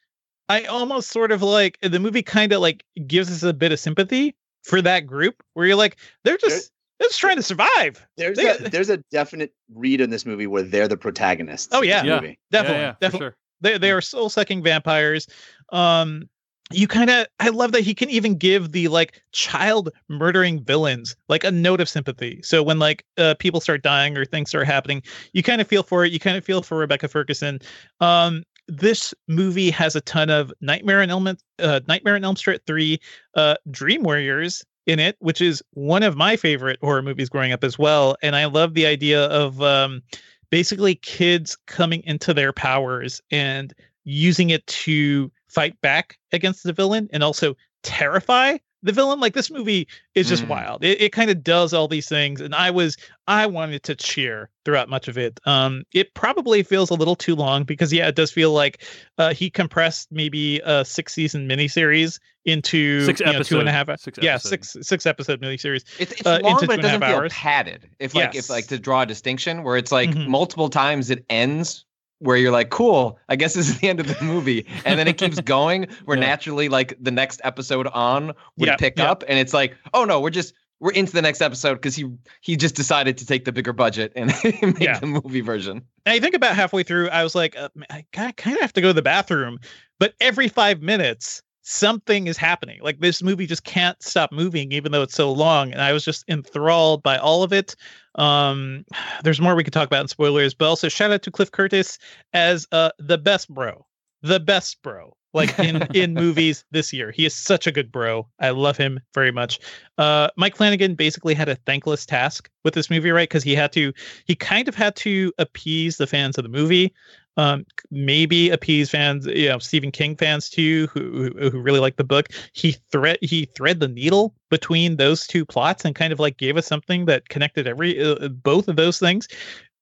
I 0.49 0.65
almost 0.65 1.11
sort 1.11 1.33
of 1.33 1.43
like 1.43 1.79
the 1.81 1.99
movie 1.99 2.23
kind 2.23 2.53
of 2.53 2.61
like 2.61 2.85
gives 3.07 3.31
us 3.31 3.43
a 3.43 3.55
bit 3.55 3.73
of 3.73 3.81
sympathy 3.81 4.35
for 4.63 4.83
that 4.83 5.07
group 5.07 5.43
where 5.55 5.67
you're 5.67 5.77
like, 5.77 5.97
they're 6.23 6.37
just 6.37 6.71
they're 6.99 7.09
just 7.09 7.21
trying 7.21 7.37
to 7.37 7.43
survive. 7.43 8.07
There's 8.17 8.37
they, 8.37 8.51
a 8.51 8.69
there's 8.69 8.91
a 8.91 8.99
definite 9.11 9.53
read 9.75 10.01
in 10.01 10.11
this 10.11 10.27
movie 10.27 10.47
where 10.47 10.63
they're 10.63 10.89
the 10.89 10.97
protagonists. 10.97 11.69
Oh 11.73 11.83
yeah, 11.83 12.03
yeah. 12.05 12.21
definitely, 12.51 12.79
yeah, 12.79 12.87
yeah, 12.87 12.95
definitely. 13.01 13.19
Sure. 13.19 13.37
They 13.61 13.79
they 13.79 13.91
are 13.91 14.01
soul 14.01 14.29
sucking 14.29 14.63
vampires. 14.63 15.27
Um, 15.73 16.29
you 16.73 16.89
kind 16.89 17.11
of 17.11 17.27
i 17.41 17.49
love 17.49 17.73
that 17.73 17.83
he 17.83 17.95
can 17.95 18.09
even 18.09 18.37
give 18.37 18.73
the 18.73 18.89
like 18.89 19.21
child 19.33 19.91
murdering 20.09 20.63
villains 20.63 21.15
like 21.29 21.45
a 21.45 21.51
note 21.51 21.81
of 21.81 21.89
sympathy. 21.89 22.41
So 22.43 22.63
when 22.63 22.79
like 22.79 23.05
uh, 23.19 23.35
people 23.39 23.61
start 23.61 23.83
dying 23.83 24.17
or 24.17 24.25
things 24.25 24.49
start 24.49 24.67
happening 24.67 25.03
you 25.33 25.43
kind 25.43 25.61
of 25.61 25.69
feel 25.69 25.83
for 25.83 26.05
it 26.05 26.13
you 26.13 26.19
kind 26.19 26.37
of 26.37 26.45
feel 26.45 26.63
for 26.63 26.79
rebecca 26.79 27.09
ferguson. 27.09 27.61
Um 28.01 28.45
this 28.67 29.13
movie 29.29 29.71
has 29.71 29.95
a 29.95 30.01
ton 30.01 30.31
of 30.31 30.51
nightmare 30.63 31.03
on 31.03 31.11
elm 31.11 31.37
uh, 31.59 31.81
nightmare 31.87 32.15
on 32.15 32.25
elm 32.25 32.37
street 32.37 32.63
3 32.67 32.99
uh 33.35 33.57
dream 33.71 34.03
warriors 34.03 34.65
in 34.87 34.99
it 34.99 35.17
which 35.19 35.41
is 35.43 35.63
one 35.73 36.03
of 36.03 36.17
my 36.17 36.37
favorite 36.37 36.79
horror 36.81 37.03
movies 37.03 37.29
growing 37.29 37.53
up 37.53 37.63
as 37.63 37.79
well 37.79 38.17
and 38.23 38.35
i 38.35 38.47
love 38.47 38.73
the 38.73 38.87
idea 38.87 39.27
of 39.27 39.61
um 39.61 40.03
basically 40.51 40.95
kids 40.95 41.57
coming 41.67 42.03
into 42.05 42.33
their 42.33 42.53
powers 42.53 43.21
and 43.31 43.75
using 44.05 44.51
it 44.51 44.67
to 44.67 45.31
fight 45.55 45.81
back 45.81 46.19
against 46.33 46.65
the 46.65 46.73
villain 46.73 47.09
and 47.13 47.23
also 47.23 47.57
terrify 47.83 48.57
the 48.83 48.93
villain 48.93 49.19
like 49.19 49.33
this 49.33 49.51
movie 49.51 49.89
is 50.15 50.29
just 50.29 50.45
mm. 50.45 50.49
wild 50.49 50.85
it, 50.85 51.01
it 51.01 51.13
kind 51.13 51.31
of 51.31 51.43
does 51.43 51.73
all 51.73 51.89
these 51.89 52.09
things 52.09 52.41
and 52.41 52.55
i 52.55 52.71
was 52.71 52.97
i 53.27 53.47
wanted 53.47 53.83
to 53.83 53.95
cheer 53.95 54.51
throughout 54.65 54.89
much 54.89 55.09
of 55.09 55.17
it 55.17 55.41
um 55.47 55.85
it 55.95 56.13
probably 56.15 56.63
feels 56.63 56.91
a 56.91 56.95
little 56.95 57.17
too 57.17 57.35
long 57.35 57.65
because 57.65 57.93
yeah 57.93 58.07
it 58.07 58.15
does 58.15 58.31
feel 58.31 58.53
like 58.53 58.85
uh 59.19 59.33
he 59.33 59.49
compressed 59.49 60.09
maybe 60.13 60.61
a 60.65 60.85
six 60.85 61.15
season 61.15 61.49
miniseries 61.49 62.19
into 62.45 63.01
six 63.01 63.21
you 63.21 63.27
know, 63.27 63.33
episodes 63.33 63.49
two 63.49 63.61
and 63.61 63.69
a 63.69 63.73
half 63.73 63.89
six 63.99 64.19
yeah 64.21 64.35
episode. 64.35 64.49
six 64.49 64.77
six 64.83 65.07
episode 65.07 65.41
miniseries 65.41 65.85
it's, 65.99 66.13
it's 66.13 66.27
uh, 66.27 66.41
long 66.43 66.53
into 66.53 66.67
but 66.67 66.79
it 66.79 66.83
doesn't 66.83 67.01
feel 67.01 67.17
hours. 67.17 67.33
padded 67.33 67.89
if 67.99 68.15
like 68.15 68.35
Yes. 68.35 68.45
if 68.45 68.51
like 68.51 68.67
to 68.67 68.79
draw 68.79 69.03
a 69.03 69.07
distinction 69.07 69.63
where 69.63 69.77
it's 69.79 69.93
like 69.93 70.11
Mhm. 70.11 70.29
multiple 70.29 70.69
times 70.69 71.11
it 71.11 71.25
ends 71.31 71.87
where 72.25 72.37
you're 72.37 72.51
like, 72.53 72.71
cool, 72.71 73.19
I 73.29 73.37
guess 73.37 73.55
this 73.55 73.69
is 73.69 73.79
the 73.79 73.89
end 73.89 74.01
of 74.01 74.07
the 74.09 74.17
movie. 74.25 74.67
And 74.85 74.99
then 74.99 75.07
it 75.07 75.19
keeps 75.19 75.39
going 75.57 75.87
where 76.07 76.17
Yeah. 76.17 76.27
naturally 76.27 76.69
like 76.69 76.97
the 77.01 77.11
next 77.11 77.41
episode 77.45 77.87
on 77.89 78.33
would 78.57 78.71
pick 78.79 78.99
up. 78.99 79.23
And 79.29 79.39
it's 79.39 79.53
like, 79.55 79.77
oh 79.93 80.05
no, 80.05 80.21
we're 80.21 80.31
just 80.31 80.55
we're 80.81 80.91
into 80.93 81.13
the 81.13 81.23
next 81.23 81.41
episode 81.41 81.75
because 81.75 81.95
he 81.95 82.11
he 82.41 82.57
just 82.57 82.75
decided 82.75 83.17
to 83.19 83.27
take 83.27 83.45
the 83.45 83.53
bigger 83.53 83.73
budget 83.73 84.13
and 84.17 84.35
make 84.45 84.81
Yeah. 84.81 84.99
the 84.99 85.07
movie 85.07 85.41
version. 85.41 85.83
And 86.07 86.13
I 86.15 86.19
think 86.19 86.35
about 86.35 86.55
halfway 86.57 86.83
through, 86.83 87.09
I 87.11 87.23
was 87.23 87.35
like, 87.35 87.57
uh, 87.57 87.69
I 87.91 88.05
kind 88.13 88.57
of 88.57 88.61
have 88.63 88.73
to 88.75 88.81
go 88.81 88.89
to 88.89 88.93
the 88.95 89.03
bathroom. 89.03 89.59
But 90.01 90.15
every 90.21 90.49
five 90.49 90.83
minutes, 90.83 91.43
something 91.65 92.27
is 92.27 92.37
happening. 92.37 92.79
Like 92.83 93.01
this 93.01 93.23
movie 93.23 93.47
just 93.47 93.65
can't 93.65 94.01
stop 94.03 94.31
moving, 94.31 94.71
even 94.71 94.93
though 94.93 95.03
it's 95.03 95.15
so 95.15 95.33
long. 95.33 95.73
And 95.73 95.81
I 95.81 95.93
was 95.93 96.05
just 96.05 96.25
enthralled 96.29 97.03
by 97.03 97.17
all 97.17 97.43
of 97.43 97.53
it. 97.53 97.75
Um, 98.15 98.85
there's 99.25 99.41
more 99.41 99.57
we 99.57 99.65
could 99.65 99.73
talk 99.73 99.87
about 99.87 100.03
in 100.03 100.09
spoilers, 100.09 100.55
but 100.55 100.69
also 100.69 100.89
shout 100.89 101.11
out 101.11 101.23
to 101.23 101.31
Cliff 101.31 101.51
Curtis 101.51 101.99
as 102.33 102.69
uh 102.71 102.91
the 102.99 103.19
best 103.19 103.53
bro, 103.53 103.87
the 104.23 104.39
best 104.39 104.81
bro. 104.83 105.17
Like 105.33 105.59
in 105.59 105.83
in 105.95 106.15
movies 106.15 106.65
this 106.71 106.93
year, 106.93 107.11
he 107.11 107.27
is 107.27 107.35
such 107.35 107.67
a 107.67 107.73
good 107.73 107.91
bro. 107.91 108.29
I 108.39 108.51
love 108.51 108.77
him 108.77 109.01
very 109.15 109.33
much. 109.33 109.59
Uh, 109.99 110.29
Mike 110.37 110.57
Flanagan 110.57 110.95
basically 110.95 111.35
had 111.35 111.49
a 111.49 111.57
thankless 111.57 112.07
task 112.07 112.49
with 112.63 112.75
this 112.75 112.89
movie, 112.89 113.11
right? 113.11 113.29
Because 113.29 113.43
he 113.43 113.55
had 113.55 113.73
to, 113.73 113.93
he 114.27 114.37
kind 114.37 114.69
of 114.69 114.77
had 114.77 114.95
to 114.97 115.33
appease 115.39 115.97
the 115.97 116.07
fans 116.07 116.39
of 116.39 116.45
the 116.45 116.49
movie, 116.51 116.95
um, 117.37 117.65
maybe 117.91 118.51
appease 118.51 118.91
fans, 118.91 119.27
you 119.27 119.49
know, 119.49 119.59
Stephen 119.59 119.91
King 119.91 120.17
fans 120.17 120.49
too, 120.49 120.89
who 120.93 121.33
who, 121.39 121.51
who 121.51 121.61
really 121.61 121.81
like 121.81 121.97
the 121.97 122.05
book. 122.05 122.29
He 122.53 122.73
thread 122.93 123.19
he 123.21 123.47
thread 123.57 123.81
the 123.81 123.89
needle 123.89 124.35
between 124.51 124.97
those 124.97 125.27
two 125.27 125.45
plots 125.45 125.85
and 125.85 125.95
kind 125.95 126.13
of 126.13 126.21
like 126.21 126.37
gave 126.37 126.57
us 126.57 126.67
something 126.67 127.07
that 127.07 127.29
connected 127.29 127.67
every 127.67 128.01
uh, 128.01 128.29
both 128.29 128.69
of 128.69 128.77
those 128.77 128.99
things. 128.99 129.29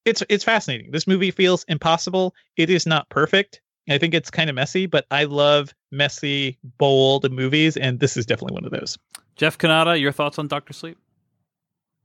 It's 0.05 0.23
it's 0.29 0.45
fascinating. 0.45 0.91
This 0.91 1.07
movie 1.07 1.31
feels 1.31 1.65
impossible. 1.69 2.35
It 2.57 2.70
is 2.70 2.87
not 2.87 3.09
perfect. 3.11 3.61
I 3.89 3.99
think 3.99 4.15
it's 4.15 4.31
kind 4.31 4.49
of 4.49 4.55
messy, 4.55 4.87
but 4.87 5.07
I 5.11 5.24
love 5.24 5.74
messy, 5.91 6.57
bold 6.79 7.31
movies, 7.33 7.77
and 7.77 7.99
this 7.99 8.16
is 8.16 8.24
definitely 8.24 8.55
one 8.55 8.65
of 8.65 8.70
those. 8.70 8.97
Jeff 9.35 9.59
Cannata, 9.59 10.01
your 10.01 10.12
thoughts 10.12 10.39
on 10.39 10.47
Doctor 10.47 10.73
Sleep? 10.73 10.97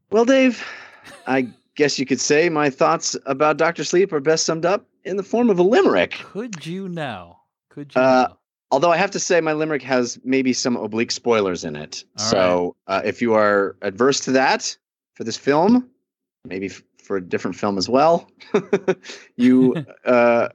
Well, 0.09 0.25
Dave, 0.25 0.65
I 1.27 1.47
guess 1.75 1.99
you 1.99 2.05
could 2.05 2.19
say 2.19 2.49
my 2.49 2.71
thoughts 2.71 3.15
about 3.27 3.57
Doctor 3.57 3.83
Sleep 3.83 4.11
are 4.11 4.19
best 4.19 4.45
summed 4.45 4.65
up 4.65 4.86
in 5.07 5.17
the 5.17 5.23
form 5.23 5.49
of 5.49 5.57
a 5.59 5.63
limerick. 5.63 6.11
Could 6.31 6.65
you 6.65 6.87
now? 6.89 7.39
Could 7.69 7.95
you? 7.95 8.01
Uh, 8.01 8.27
now? 8.29 8.37
Although 8.69 8.91
I 8.91 8.97
have 8.97 9.11
to 9.11 9.19
say, 9.19 9.39
my 9.39 9.53
limerick 9.53 9.81
has 9.83 10.19
maybe 10.25 10.51
some 10.51 10.75
oblique 10.75 11.11
spoilers 11.11 11.63
in 11.63 11.75
it. 11.77 12.03
All 12.19 12.25
so 12.25 12.75
uh, 12.87 13.01
if 13.05 13.21
you 13.21 13.33
are 13.33 13.77
adverse 13.81 14.19
to 14.21 14.31
that 14.31 14.75
for 15.13 15.23
this 15.23 15.37
film, 15.37 15.89
maybe 16.43 16.65
f- 16.67 16.81
for 17.01 17.15
a 17.15 17.21
different 17.21 17.55
film 17.55 17.77
as 17.77 17.87
well, 17.87 18.29
you 19.37 19.73
uh, 20.05 20.49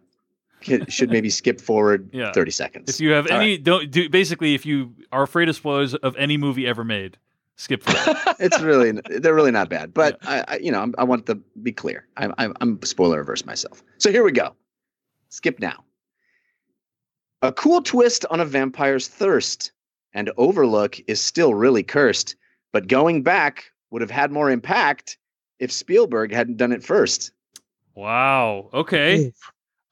should 0.88 1.10
maybe 1.10 1.30
skip 1.30 1.58
forward 1.60 2.10
Yeah. 2.12 2.32
30 2.32 2.50
seconds. 2.50 2.90
If 2.90 3.00
you 3.00 3.12
have 3.12 3.26
All 3.30 3.38
any, 3.40 3.56
don't 3.56 3.90
do. 3.90 4.10
Basically, 4.10 4.54
if 4.54 4.66
you 4.66 4.94
are 5.10 5.22
afraid 5.22 5.48
of 5.48 5.56
spoilers 5.56 5.94
of 5.94 6.14
any 6.16 6.36
movie 6.36 6.66
ever 6.66 6.84
made, 6.84 7.16
skip 7.56 7.82
forward. 7.82 8.16
it's 8.40 8.60
really 8.60 8.92
they're 9.18 9.34
really 9.34 9.50
not 9.50 9.68
bad 9.68 9.92
but 9.94 10.18
I, 10.22 10.44
I 10.48 10.56
you 10.56 10.72
know 10.72 10.80
I'm, 10.80 10.94
i 10.98 11.04
want 11.04 11.26
to 11.26 11.36
be 11.62 11.72
clear 11.72 12.06
I'm, 12.16 12.34
I'm 12.38 12.54
i'm 12.60 12.80
spoiler 12.82 13.20
averse 13.20 13.44
myself 13.46 13.82
so 13.98 14.10
here 14.10 14.24
we 14.24 14.32
go 14.32 14.54
skip 15.28 15.60
now 15.60 15.84
a 17.42 17.52
cool 17.52 17.82
twist 17.82 18.24
on 18.30 18.40
a 18.40 18.44
vampire's 18.44 19.08
thirst 19.08 19.72
and 20.14 20.30
overlook 20.36 20.98
is 21.08 21.20
still 21.20 21.54
really 21.54 21.82
cursed 21.82 22.36
but 22.72 22.88
going 22.88 23.22
back 23.22 23.64
would 23.90 24.02
have 24.02 24.10
had 24.10 24.32
more 24.32 24.50
impact 24.50 25.18
if 25.58 25.70
spielberg 25.70 26.32
hadn't 26.32 26.56
done 26.56 26.72
it 26.72 26.82
first 26.82 27.32
wow. 27.94 28.70
Okay. 28.72 29.32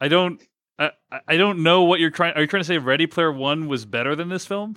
I 0.01 0.09
don't. 0.09 0.41
I, 0.79 0.93
I- 1.13 1.21
I 1.29 1.37
don't 1.37 1.63
know 1.63 1.83
what 1.83 2.01
you're 2.01 2.09
trying. 2.11 2.33
Are 2.35 2.41
you 2.41 2.47
trying 2.47 2.63
to 2.63 2.67
say 2.67 2.79
Ready 2.79 3.07
Player 3.07 3.31
One 3.31 3.69
was 3.69 3.85
better 3.85 4.17
than 4.17 4.31
this 4.31 4.47
film? 4.47 4.75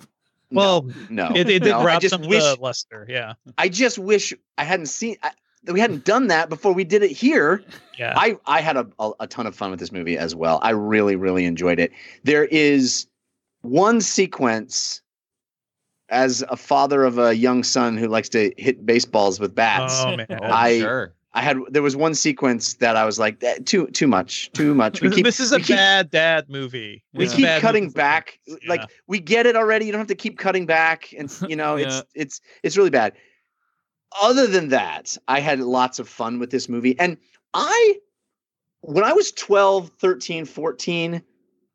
Well, 0.54 0.88
no 1.10 1.30
it, 1.34 1.48
it 1.48 1.62
did 1.62 1.70
no, 1.70 1.80
I 1.80 1.84
rob 1.84 2.02
some 2.02 2.22
wish 2.22 2.42
of 2.42 2.58
the 2.58 2.62
luster. 2.62 3.06
Yeah, 3.08 3.34
i 3.58 3.68
just 3.68 3.98
wish 3.98 4.32
i 4.58 4.64
hadn't 4.64 4.86
seen 4.86 5.16
I, 5.22 5.32
we 5.70 5.80
hadn't 5.80 6.04
done 6.04 6.26
that 6.28 6.48
before 6.48 6.72
we 6.74 6.84
did 6.84 7.02
it 7.02 7.10
here 7.10 7.62
yeah. 7.98 8.12
I 8.16 8.36
I 8.46 8.60
had 8.60 8.76
a, 8.76 8.86
a 8.98 9.12
a 9.20 9.26
ton 9.26 9.46
of 9.46 9.54
fun 9.54 9.70
with 9.70 9.80
this 9.80 9.92
movie 9.92 10.18
as 10.18 10.34
well. 10.34 10.58
I 10.62 10.70
really 10.70 11.16
really 11.16 11.44
enjoyed 11.44 11.78
it. 11.78 11.92
There 12.24 12.44
is 12.44 13.06
one 13.62 14.00
sequence 14.00 15.00
as 16.10 16.44
a 16.50 16.56
father 16.56 17.04
of 17.04 17.18
a 17.18 17.34
young 17.34 17.62
son 17.64 17.96
who 17.96 18.08
likes 18.08 18.28
to 18.30 18.52
hit 18.58 18.84
baseballs 18.84 19.40
with 19.40 19.54
bats. 19.54 19.94
oh 20.04 20.16
man, 20.16 20.26
I- 20.42 20.78
sure. 20.80 21.14
I 21.36 21.42
had 21.42 21.58
there 21.68 21.82
was 21.82 21.96
one 21.96 22.14
sequence 22.14 22.74
that 22.74 22.96
I 22.96 23.04
was 23.04 23.18
like 23.18 23.42
"Eh, 23.42 23.58
too 23.64 23.88
too 23.88 24.06
much 24.06 24.50
too 24.52 24.72
much. 24.74 25.00
We 25.00 25.10
keep 25.16 25.24
this 25.24 25.40
is 25.40 25.50
a 25.52 25.58
keep, 25.58 25.76
bad 25.76 26.10
dad 26.10 26.48
movie. 26.48 27.02
we 27.12 27.26
a 27.26 27.28
keep 27.28 27.48
cutting 27.60 27.90
back. 27.90 28.38
Like 28.68 28.80
Yeah. 28.80 28.86
we 29.08 29.18
get 29.18 29.44
it 29.46 29.56
already. 29.56 29.84
You 29.86 29.92
don't 29.92 29.98
have 29.98 30.08
to 30.08 30.14
keep 30.14 30.38
cutting 30.38 30.64
back, 30.64 31.12
and 31.18 31.28
you 31.48 31.56
know 31.56 31.76
Yeah. 31.76 31.86
it's 31.86 32.02
it's 32.14 32.40
it's 32.62 32.76
really 32.76 32.90
bad. 32.90 33.14
Other 34.22 34.46
than 34.46 34.68
that, 34.68 35.16
I 35.26 35.40
had 35.40 35.58
lots 35.58 35.98
of 35.98 36.08
fun 36.08 36.38
with 36.38 36.50
this 36.50 36.68
movie, 36.68 36.96
and 37.00 37.16
I 37.52 37.96
when 38.82 39.02
I 39.02 39.12
was 39.12 39.32
12, 39.32 39.90
13, 39.98 40.44
14, 40.44 41.22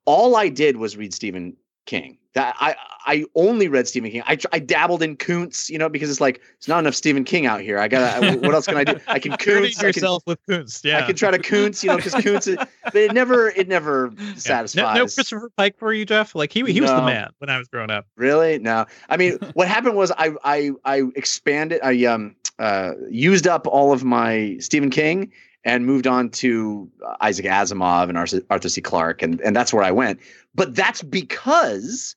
all 0.05 0.35
I 0.35 0.47
did 0.47 0.77
was 0.77 0.95
read 0.95 1.13
Stephen 1.13 1.57
King. 1.85 2.17
That 2.33 2.55
I 2.59 2.75
I 3.05 3.25
only 3.33 3.67
read 3.67 3.87
Stephen 3.87 4.11
King. 4.11 4.21
I 4.27 4.37
I 4.51 4.59
dabbled 4.59 5.01
in 5.01 5.17
Koontz, 5.17 5.67
you 5.69 5.79
know, 5.79 5.89
because 5.89 6.11
it's 6.11 6.21
like 6.21 6.41
it's 6.57 6.67
not 6.67 6.77
enough 6.77 6.93
Stephen 6.93 7.23
King 7.23 7.47
out 7.47 7.59
here. 7.61 7.79
I 7.79 7.87
got 7.87 8.19
to 8.19 8.37
what 8.37 8.53
else 8.53 8.67
can 8.67 8.77
I 8.77 8.83
do? 8.83 8.99
I 9.07 9.17
can 9.17 9.31
Hurting 9.39 9.45
Koontz. 9.45 9.77
I 9.79 9.81
can, 9.81 9.87
yourself 9.87 10.23
with 10.27 10.39
Koontz. 10.47 10.83
Yeah, 10.83 10.99
I 10.99 11.01
can 11.01 11.15
try 11.15 11.31
to 11.31 11.39
Koontz, 11.39 11.83
you 11.83 11.89
know, 11.89 11.95
because 11.97 12.13
is, 12.13 12.55
but 12.83 12.95
it 12.95 13.13
never 13.13 13.49
it 13.49 13.67
never 13.67 14.11
Yeah. 14.19 14.33
satisfies. 14.35 14.75
No, 14.75 14.93
no 14.93 15.01
Christopher 15.05 15.49
Pike 15.57 15.79
for 15.79 15.91
you, 15.91 16.05
Jeff. 16.05 16.35
Like 16.35 16.53
he 16.53 16.63
he 16.71 16.81
was 16.81 16.91
the 16.91 17.01
man 17.01 17.31
when 17.39 17.49
I 17.49 17.57
was 17.57 17.67
growing 17.67 17.89
up. 17.89 18.05
Really? 18.15 18.59
No. 18.59 18.85
I 19.09 19.17
mean, 19.17 19.39
what 19.53 19.67
happened 19.67 19.95
was 19.95 20.11
I 20.11 20.33
I 20.43 20.71
I 20.85 21.03
expanded. 21.15 21.79
I 21.83 22.05
um 22.05 22.35
uh 22.59 22.91
used 23.09 23.47
up 23.47 23.65
all 23.65 23.91
of 23.91 24.03
my 24.03 24.57
Stephen 24.59 24.91
King 24.91 25.31
and 25.63 25.85
moved 25.85 26.07
on 26.07 26.29
to 26.29 26.89
uh, 27.05 27.15
Isaac 27.21 27.45
Asimov 27.45 28.07
and 28.09 28.17
Arthur, 28.17 28.41
Arthur 28.49 28.69
C. 28.69 28.81
Clarke, 28.81 29.21
and 29.21 29.41
and 29.41 29.55
that's 29.55 29.73
where 29.73 29.83
I 29.83 29.91
went. 29.91 30.19
But 30.55 30.75
that's 30.75 31.01
because 31.01 32.15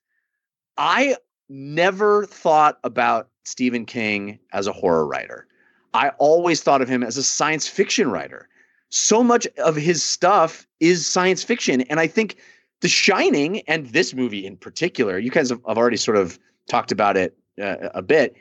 I 0.77 1.17
never 1.49 2.27
thought 2.27 2.79
about 2.85 3.29
Stephen 3.45 3.85
King 3.85 4.39
as 4.53 4.67
a 4.67 4.73
horror 4.73 5.07
writer. 5.07 5.47
I 5.95 6.11
always 6.19 6.63
thought 6.63 6.83
of 6.83 6.89
him 6.89 7.03
as 7.03 7.17
a 7.17 7.23
science 7.23 7.69
fiction 7.69 8.11
writer. 8.11 8.49
So 8.89 9.23
much 9.23 9.47
of 9.59 9.77
his 9.77 10.03
stuff 10.03 10.67
is 10.81 11.07
science 11.07 11.43
fiction, 11.43 11.83
and 11.83 11.99
I 12.01 12.07
think 12.07 12.37
the 12.81 12.89
Shining 12.89 13.61
and 13.69 13.87
this 13.87 14.13
movie 14.13 14.45
in 14.45 14.57
particular, 14.57 15.19
you 15.19 15.31
guys 15.31 15.51
have, 15.51 15.65
already 15.65 15.97
sort 15.97 16.17
of 16.17 16.39
talked 16.69 16.93
about 16.93 17.17
it 17.17 17.37
uh, 17.61 17.89
a 17.95 18.03
bit. 18.03 18.37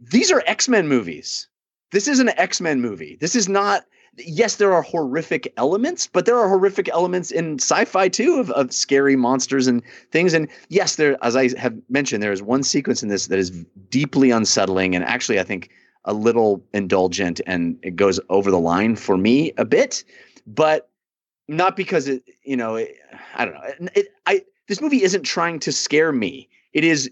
These 0.00 0.30
are 0.32 0.42
X 0.46 0.68
Men 0.68 0.88
movies. 0.88 1.48
This 1.92 2.08
is 2.08 2.18
an 2.18 2.30
X 2.30 2.60
Men 2.60 2.80
movie. 2.80 3.16
This 3.20 3.36
is 3.36 3.48
not. 3.48 3.84
Yes, 4.18 4.56
there 4.56 4.72
are 4.72 4.82
horrific 4.82 5.52
elements, 5.56 6.06
but 6.06 6.24
there 6.24 6.38
are 6.38 6.48
horrific 6.48 6.88
elements 6.88 7.30
in 7.30 7.58
sci-fi 7.58 8.08
too 8.08 8.38
of, 8.40 8.50
of 8.52 8.72
scary 8.72 9.16
monsters 9.16 9.66
and 9.66 9.82
things. 10.10 10.32
And 10.32 10.48
yes, 10.68 10.96
there, 10.96 11.16
as 11.22 11.36
I 11.36 11.56
have 11.58 11.76
mentioned, 11.90 12.22
there 12.22 12.32
is 12.32 12.42
one 12.42 12.62
sequence 12.62 13.02
in 13.02 13.08
this 13.08 13.26
that 13.26 13.38
is 13.38 13.50
deeply 13.90 14.30
unsettling 14.30 14.94
and 14.94 15.04
actually, 15.04 15.38
I 15.38 15.44
think, 15.44 15.70
a 16.06 16.14
little 16.14 16.64
indulgent, 16.72 17.40
and 17.46 17.78
it 17.82 17.96
goes 17.96 18.20
over 18.30 18.50
the 18.50 18.60
line 18.60 18.96
for 18.96 19.18
me 19.18 19.52
a 19.58 19.64
bit. 19.64 20.04
But 20.46 20.88
not 21.48 21.76
because 21.76 22.08
it, 22.08 22.22
you 22.42 22.56
know, 22.56 22.76
it, 22.76 22.96
I 23.34 23.44
don't 23.44 23.54
know. 23.54 23.90
It, 23.94 24.08
I 24.26 24.42
this 24.68 24.80
movie 24.80 25.02
isn't 25.02 25.24
trying 25.24 25.58
to 25.60 25.72
scare 25.72 26.12
me. 26.12 26.48
It 26.72 26.84
is 26.84 27.10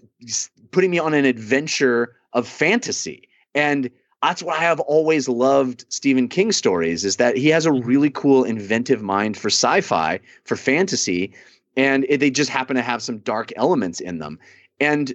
putting 0.71 0.91
me 0.91 0.99
on 0.99 1.13
an 1.13 1.25
adventure 1.25 2.15
of 2.33 2.47
fantasy, 2.47 3.27
and 3.53 3.89
that's 4.21 4.41
what 4.41 4.57
I 4.57 4.63
have 4.63 4.79
always 4.81 5.27
loved 5.27 5.85
Stephen 5.89 6.27
King 6.27 6.51
stories. 6.51 7.05
Is 7.05 7.17
that 7.17 7.37
he 7.37 7.49
has 7.49 7.65
a 7.65 7.71
really 7.71 8.09
cool, 8.09 8.43
inventive 8.43 9.01
mind 9.01 9.37
for 9.37 9.49
sci-fi, 9.49 10.19
for 10.43 10.55
fantasy, 10.55 11.33
and 11.77 12.05
it, 12.09 12.19
they 12.19 12.29
just 12.29 12.49
happen 12.49 12.75
to 12.75 12.81
have 12.81 13.01
some 13.01 13.19
dark 13.19 13.51
elements 13.55 13.99
in 13.99 14.19
them. 14.19 14.39
And 14.79 15.13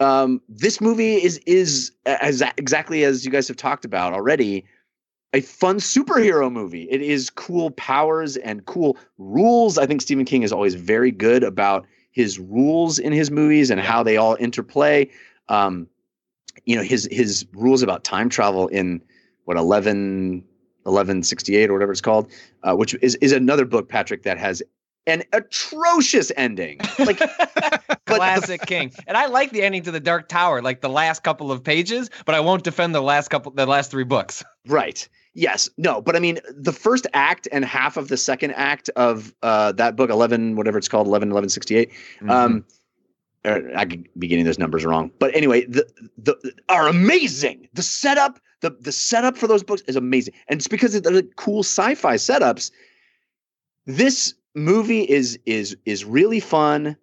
um, 0.00 0.40
this 0.48 0.80
movie 0.80 1.22
is 1.22 1.38
is 1.46 1.92
as 2.06 2.42
exactly 2.58 3.04
as 3.04 3.24
you 3.24 3.30
guys 3.30 3.48
have 3.48 3.56
talked 3.56 3.84
about 3.84 4.12
already 4.12 4.64
a 5.32 5.40
fun 5.40 5.76
superhero 5.76 6.50
movie. 6.50 6.88
It 6.90 7.02
is 7.02 7.28
cool 7.30 7.70
powers 7.72 8.36
and 8.36 8.64
cool 8.66 8.96
rules. 9.18 9.78
I 9.78 9.86
think 9.86 10.00
Stephen 10.00 10.24
King 10.24 10.42
is 10.42 10.52
always 10.52 10.74
very 10.74 11.10
good 11.10 11.42
about 11.42 11.86
his 12.12 12.38
rules 12.38 12.98
in 13.00 13.12
his 13.12 13.30
movies 13.30 13.70
and 13.70 13.80
how 13.80 14.04
they 14.04 14.16
all 14.16 14.36
interplay. 14.38 15.10
Um, 15.48 15.88
you 16.64 16.76
know, 16.76 16.82
his 16.82 17.08
his 17.10 17.46
rules 17.52 17.82
about 17.82 18.04
time 18.04 18.28
travel 18.28 18.68
in 18.68 19.00
what 19.44 19.56
11 19.56 20.44
1168 20.84 21.70
or 21.70 21.72
whatever 21.72 21.92
it's 21.92 22.00
called, 22.00 22.30
uh, 22.62 22.74
which 22.74 22.94
is 23.02 23.14
is 23.16 23.32
another 23.32 23.64
book, 23.64 23.88
Patrick, 23.88 24.22
that 24.22 24.38
has 24.38 24.62
an 25.06 25.22
atrocious 25.32 26.32
ending. 26.36 26.80
Like 26.98 27.20
Classic 28.06 28.60
King. 28.62 28.92
And 29.06 29.16
I 29.16 29.26
like 29.26 29.50
the 29.50 29.62
ending 29.62 29.82
to 29.82 29.90
the 29.90 30.00
Dark 30.00 30.28
Tower, 30.28 30.62
like 30.62 30.80
the 30.80 30.88
last 30.88 31.22
couple 31.22 31.50
of 31.52 31.62
pages, 31.62 32.10
but 32.24 32.34
I 32.34 32.40
won't 32.40 32.64
defend 32.64 32.94
the 32.94 33.02
last 33.02 33.28
couple 33.28 33.52
the 33.52 33.66
last 33.66 33.90
three 33.90 34.04
books. 34.04 34.44
Right. 34.66 35.06
Yes. 35.34 35.68
No. 35.76 36.00
But 36.00 36.16
I 36.16 36.20
mean, 36.20 36.38
the 36.56 36.72
first 36.72 37.06
act 37.12 37.46
and 37.52 37.66
half 37.66 37.98
of 37.98 38.08
the 38.08 38.16
second 38.16 38.52
act 38.52 38.88
of 38.96 39.34
uh, 39.42 39.72
that 39.72 39.94
book, 39.94 40.08
eleven, 40.08 40.56
whatever 40.56 40.78
it's 40.78 40.88
called, 40.88 41.06
11, 41.06 41.28
1168. 41.28 41.90
Mm-hmm. 41.90 42.30
Um, 42.30 42.64
I 43.44 43.84
could 43.84 44.08
be 44.18 44.26
getting 44.26 44.44
those 44.44 44.58
numbers 44.58 44.84
wrong, 44.84 45.10
but 45.18 45.34
anyway, 45.34 45.66
the 45.66 45.86
the 46.16 46.54
are 46.68 46.88
amazing. 46.88 47.68
The 47.74 47.82
setup, 47.82 48.40
the 48.60 48.70
the 48.80 48.92
setup 48.92 49.36
for 49.36 49.46
those 49.46 49.62
books 49.62 49.82
is 49.86 49.96
amazing, 49.96 50.34
and 50.48 50.58
it's 50.58 50.68
because 50.68 50.94
of 50.94 51.02
the 51.02 51.28
cool 51.36 51.60
sci-fi 51.60 52.14
setups. 52.14 52.70
This 53.86 54.34
movie 54.54 55.02
is 55.02 55.38
is 55.44 55.76
is 55.84 56.04
really 56.04 56.40
fun. 56.40 56.96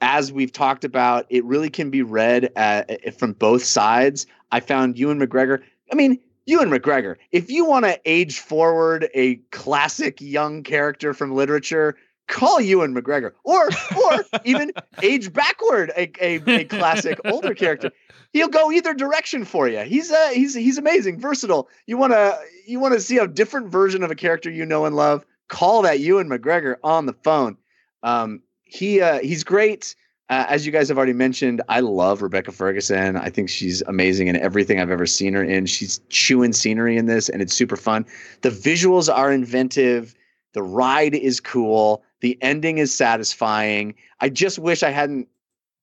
As 0.00 0.32
we've 0.32 0.52
talked 0.52 0.84
about, 0.84 1.26
it 1.28 1.44
really 1.44 1.70
can 1.70 1.90
be 1.90 2.02
read 2.02 2.50
uh, 2.56 2.84
from 3.18 3.32
both 3.32 3.64
sides. 3.64 4.26
I 4.52 4.60
found 4.60 4.96
Ewan 4.96 5.18
McGregor. 5.18 5.60
I 5.92 5.96
mean, 5.96 6.20
Ewan 6.46 6.70
McGregor. 6.70 7.16
If 7.32 7.50
you 7.50 7.64
want 7.66 7.84
to 7.84 8.00
age 8.06 8.38
forward 8.38 9.08
a 9.14 9.36
classic 9.50 10.20
young 10.20 10.62
character 10.62 11.12
from 11.12 11.34
literature, 11.34 11.96
call 12.28 12.60
Ewan 12.60 12.94
McGregor, 12.94 13.32
or 13.44 13.68
or 13.96 14.24
even 14.44 14.72
age 15.02 15.32
backward 15.32 15.90
a, 15.96 16.10
a, 16.20 16.60
a 16.60 16.64
classic 16.66 17.18
older 17.24 17.54
character. 17.54 17.90
He'll 18.32 18.48
go 18.48 18.70
either 18.70 18.94
direction 18.94 19.44
for 19.44 19.68
you. 19.68 19.80
He's 19.80 20.10
uh, 20.10 20.28
he's 20.28 20.54
he's 20.54 20.78
amazing, 20.78 21.18
versatile. 21.18 21.68
You 21.86 21.96
want 21.96 22.12
to 22.12 22.38
you 22.66 22.78
want 22.78 22.94
to 22.94 23.00
see 23.00 23.18
a 23.18 23.26
different 23.26 23.68
version 23.68 24.02
of 24.02 24.10
a 24.10 24.14
character 24.14 24.50
you 24.50 24.64
know 24.64 24.84
and 24.84 24.94
love. 24.94 25.24
Call 25.48 25.82
that 25.82 26.00
Ewan 26.00 26.28
McGregor 26.28 26.76
on 26.84 27.06
the 27.06 27.14
phone. 27.14 27.56
Um, 28.02 28.42
he 28.64 29.00
uh, 29.00 29.18
he's 29.20 29.42
great. 29.44 29.96
Uh, 30.30 30.44
as 30.46 30.66
you 30.66 30.72
guys 30.72 30.88
have 30.88 30.98
already 30.98 31.14
mentioned, 31.14 31.62
I 31.70 31.80
love 31.80 32.20
Rebecca 32.20 32.52
Ferguson. 32.52 33.16
I 33.16 33.30
think 33.30 33.48
she's 33.48 33.80
amazing 33.82 34.28
in 34.28 34.36
everything 34.36 34.78
I've 34.78 34.90
ever 34.90 35.06
seen 35.06 35.32
her 35.32 35.42
in. 35.42 35.64
She's 35.64 36.02
chewing 36.10 36.52
scenery 36.52 36.98
in 36.98 37.06
this, 37.06 37.30
and 37.30 37.40
it's 37.40 37.54
super 37.54 37.76
fun. 37.76 38.04
The 38.42 38.50
visuals 38.50 39.12
are 39.12 39.32
inventive. 39.32 40.14
The 40.52 40.62
ride 40.62 41.14
is 41.14 41.40
cool. 41.40 42.02
The 42.20 42.38
ending 42.42 42.78
is 42.78 42.94
satisfying. 42.94 43.94
I 44.20 44.28
just 44.28 44.58
wish 44.58 44.82
I 44.82 44.90
hadn't, 44.90 45.28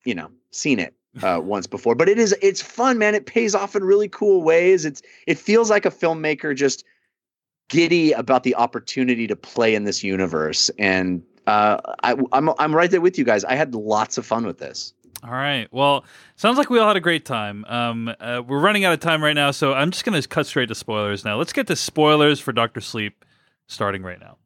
you 0.03 0.15
know, 0.15 0.29
seen 0.51 0.79
it 0.79 0.93
uh, 1.23 1.39
once 1.41 1.67
before. 1.67 1.95
But 1.95 2.09
it 2.09 2.17
is 2.17 2.35
it's 2.41 2.61
fun, 2.61 2.97
man. 2.97 3.15
It 3.15 3.25
pays 3.25 3.55
off 3.55 3.75
in 3.75 3.83
really 3.83 4.09
cool 4.09 4.43
ways. 4.43 4.85
It's 4.85 5.01
it 5.27 5.37
feels 5.37 5.69
like 5.69 5.85
a 5.85 5.91
filmmaker 5.91 6.55
just 6.55 6.83
giddy 7.69 8.11
about 8.11 8.43
the 8.43 8.55
opportunity 8.55 9.27
to 9.27 9.35
play 9.35 9.75
in 9.75 9.85
this 9.85 10.03
universe. 10.03 10.69
And 10.77 11.23
uh, 11.47 11.77
I, 12.03 12.15
I'm 12.31 12.49
I'm 12.59 12.75
right 12.75 12.91
there 12.91 13.01
with 13.01 13.17
you 13.17 13.23
guys. 13.23 13.43
I 13.43 13.55
had 13.55 13.73
lots 13.75 14.17
of 14.17 14.25
fun 14.25 14.45
with 14.45 14.59
this. 14.59 14.93
All 15.23 15.31
right. 15.31 15.67
Well, 15.71 16.05
sounds 16.35 16.57
like 16.57 16.69
we 16.69 16.77
all 16.77 16.87
had 16.87 16.97
a 16.97 17.01
great 17.01 17.25
time. 17.25 17.65
Um, 17.65 18.13
uh, 18.19 18.43
we're 18.45 18.59
running 18.59 18.85
out 18.85 18.93
of 18.93 18.99
time 18.99 19.23
right 19.23 19.33
now, 19.33 19.49
so 19.49 19.73
I'm 19.73 19.89
just 19.89 20.05
going 20.05 20.21
to 20.21 20.27
cut 20.27 20.45
straight 20.45 20.67
to 20.67 20.75
spoilers 20.75 21.25
now. 21.25 21.37
Let's 21.37 21.53
get 21.53 21.65
to 21.67 21.75
spoilers 21.75 22.39
for 22.39 22.51
Doctor 22.51 22.79
Sleep, 22.79 23.25
starting 23.65 24.03
right 24.03 24.19
now. 24.19 24.37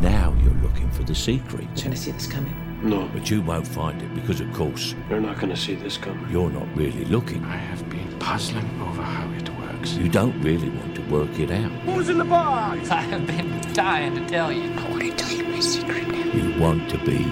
Now 0.00 0.32
you're 0.42 0.54
looking 0.62 0.88
for 0.90 1.02
the 1.02 1.14
secret. 1.14 1.62
You're 1.62 1.74
going 1.74 1.90
to 1.90 1.96
see 1.96 2.12
this 2.12 2.28
coming. 2.28 2.54
No. 2.82 3.10
But 3.12 3.28
you 3.30 3.42
won't 3.42 3.66
find 3.66 4.00
it 4.00 4.14
because, 4.14 4.40
of 4.40 4.52
course, 4.52 4.94
you're 5.10 5.20
not 5.20 5.40
going 5.40 5.50
to 5.50 5.56
see 5.56 5.74
this 5.74 5.96
coming. 5.96 6.30
You're 6.30 6.50
not 6.50 6.68
really 6.76 7.04
looking. 7.06 7.44
I 7.44 7.56
have 7.56 7.88
been 7.90 8.16
puzzling 8.20 8.64
over 8.80 9.02
how 9.02 9.28
it 9.32 9.48
works. 9.58 9.94
You 9.94 10.08
don't 10.08 10.40
really 10.40 10.68
want 10.70 10.94
to 10.94 11.02
work 11.10 11.36
it 11.40 11.50
out. 11.50 11.72
Who's 11.82 12.08
in 12.08 12.18
the 12.18 12.24
box? 12.24 12.90
I 12.92 13.00
have 13.00 13.26
been 13.26 13.60
dying 13.72 14.14
to 14.14 14.24
tell 14.28 14.52
you. 14.52 14.72
I 14.72 14.88
want 14.88 15.02
to 15.02 15.10
tell 15.16 15.32
you 15.32 15.44
my 15.44 15.58
secret 15.58 16.06
now. 16.06 16.32
You 16.32 16.60
want 16.60 16.88
to 16.90 16.98
be 16.98 17.24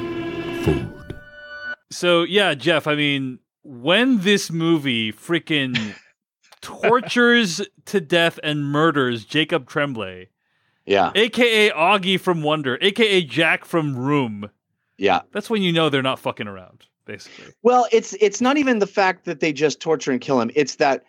fooled. 0.64 1.14
So 1.92 2.24
yeah, 2.24 2.54
Jeff. 2.54 2.88
I 2.88 2.96
mean, 2.96 3.38
when 3.62 4.22
this 4.22 4.50
movie 4.50 5.12
freaking 5.12 5.94
tortures 6.60 7.62
to 7.84 8.00
death 8.00 8.40
and 8.42 8.64
murders 8.64 9.24
Jacob 9.24 9.68
Tremblay, 9.68 10.30
yeah, 10.86 11.12
aka 11.14 11.70
Augie 11.70 12.18
from 12.18 12.42
Wonder, 12.42 12.78
aka 12.80 13.22
Jack 13.22 13.64
from 13.64 13.96
Room, 13.96 14.50
yeah, 14.98 15.20
that's 15.32 15.50
when 15.50 15.62
you 15.62 15.72
know 15.72 15.88
they're 15.88 16.02
not 16.02 16.18
fucking 16.18 16.48
around. 16.48 16.86
Basically, 17.04 17.52
well, 17.62 17.86
it's 17.92 18.14
it's 18.14 18.40
not 18.40 18.56
even 18.56 18.78
the 18.78 18.86
fact 18.86 19.24
that 19.26 19.40
they 19.40 19.52
just 19.52 19.80
torture 19.80 20.10
and 20.10 20.20
kill 20.20 20.40
him. 20.40 20.50
It's 20.54 20.76
that 20.76 21.04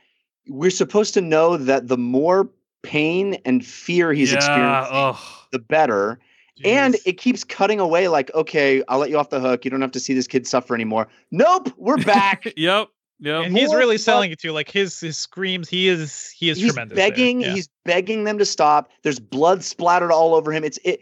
we're 0.47 0.69
supposed 0.71 1.13
to 1.15 1.21
know 1.21 1.57
that 1.57 1.87
the 1.87 1.97
more 1.97 2.49
pain 2.83 3.37
and 3.45 3.65
fear 3.65 4.13
he's 4.13 4.31
yeah, 4.31 4.37
experiencing, 4.37 5.21
the 5.51 5.59
better. 5.59 6.19
Jeez. 6.59 6.65
And 6.65 6.95
it 7.05 7.13
keeps 7.13 7.43
cutting 7.43 7.79
away 7.79 8.07
like, 8.07 8.33
okay, 8.33 8.83
I'll 8.87 8.97
let 8.97 9.11
you 9.11 9.17
off 9.19 9.29
the 9.29 9.39
hook. 9.39 9.63
You 9.63 9.69
don't 9.69 9.81
have 9.81 9.91
to 9.91 9.99
see 9.99 10.13
this 10.13 10.25
kid 10.25 10.47
suffer 10.47 10.73
anymore. 10.73 11.07
Nope, 11.29 11.71
we're 11.77 11.97
back. 11.97 12.51
yep. 12.57 12.87
Yep. 13.19 13.45
And 13.45 13.57
he's 13.57 13.73
really 13.73 13.97
selling 13.97 14.31
it 14.31 14.39
to 14.39 14.49
you. 14.49 14.53
like 14.53 14.69
his 14.69 14.99
his 14.99 15.17
screams. 15.17 15.67
He 15.67 15.87
is 15.87 16.29
he 16.29 16.49
is 16.49 16.57
he's 16.57 16.73
tremendous. 16.73 16.95
Begging, 16.95 17.41
yeah. 17.41 17.51
he's 17.51 17.67
begging 17.83 18.25
them 18.25 18.37
to 18.37 18.45
stop. 18.45 18.91
There's 19.01 19.19
blood 19.19 19.63
splattered 19.63 20.11
all 20.11 20.35
over 20.35 20.51
him. 20.51 20.63
It's 20.63 20.77
it 20.83 20.99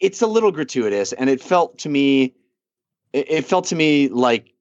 it's 0.00 0.22
a 0.22 0.26
little 0.26 0.52
gratuitous, 0.52 1.12
and 1.12 1.28
it 1.28 1.40
felt 1.40 1.78
to 1.78 1.88
me, 1.88 2.34
it, 3.12 3.30
it 3.30 3.44
felt 3.44 3.64
to 3.66 3.76
me 3.76 4.08
like 4.08 4.52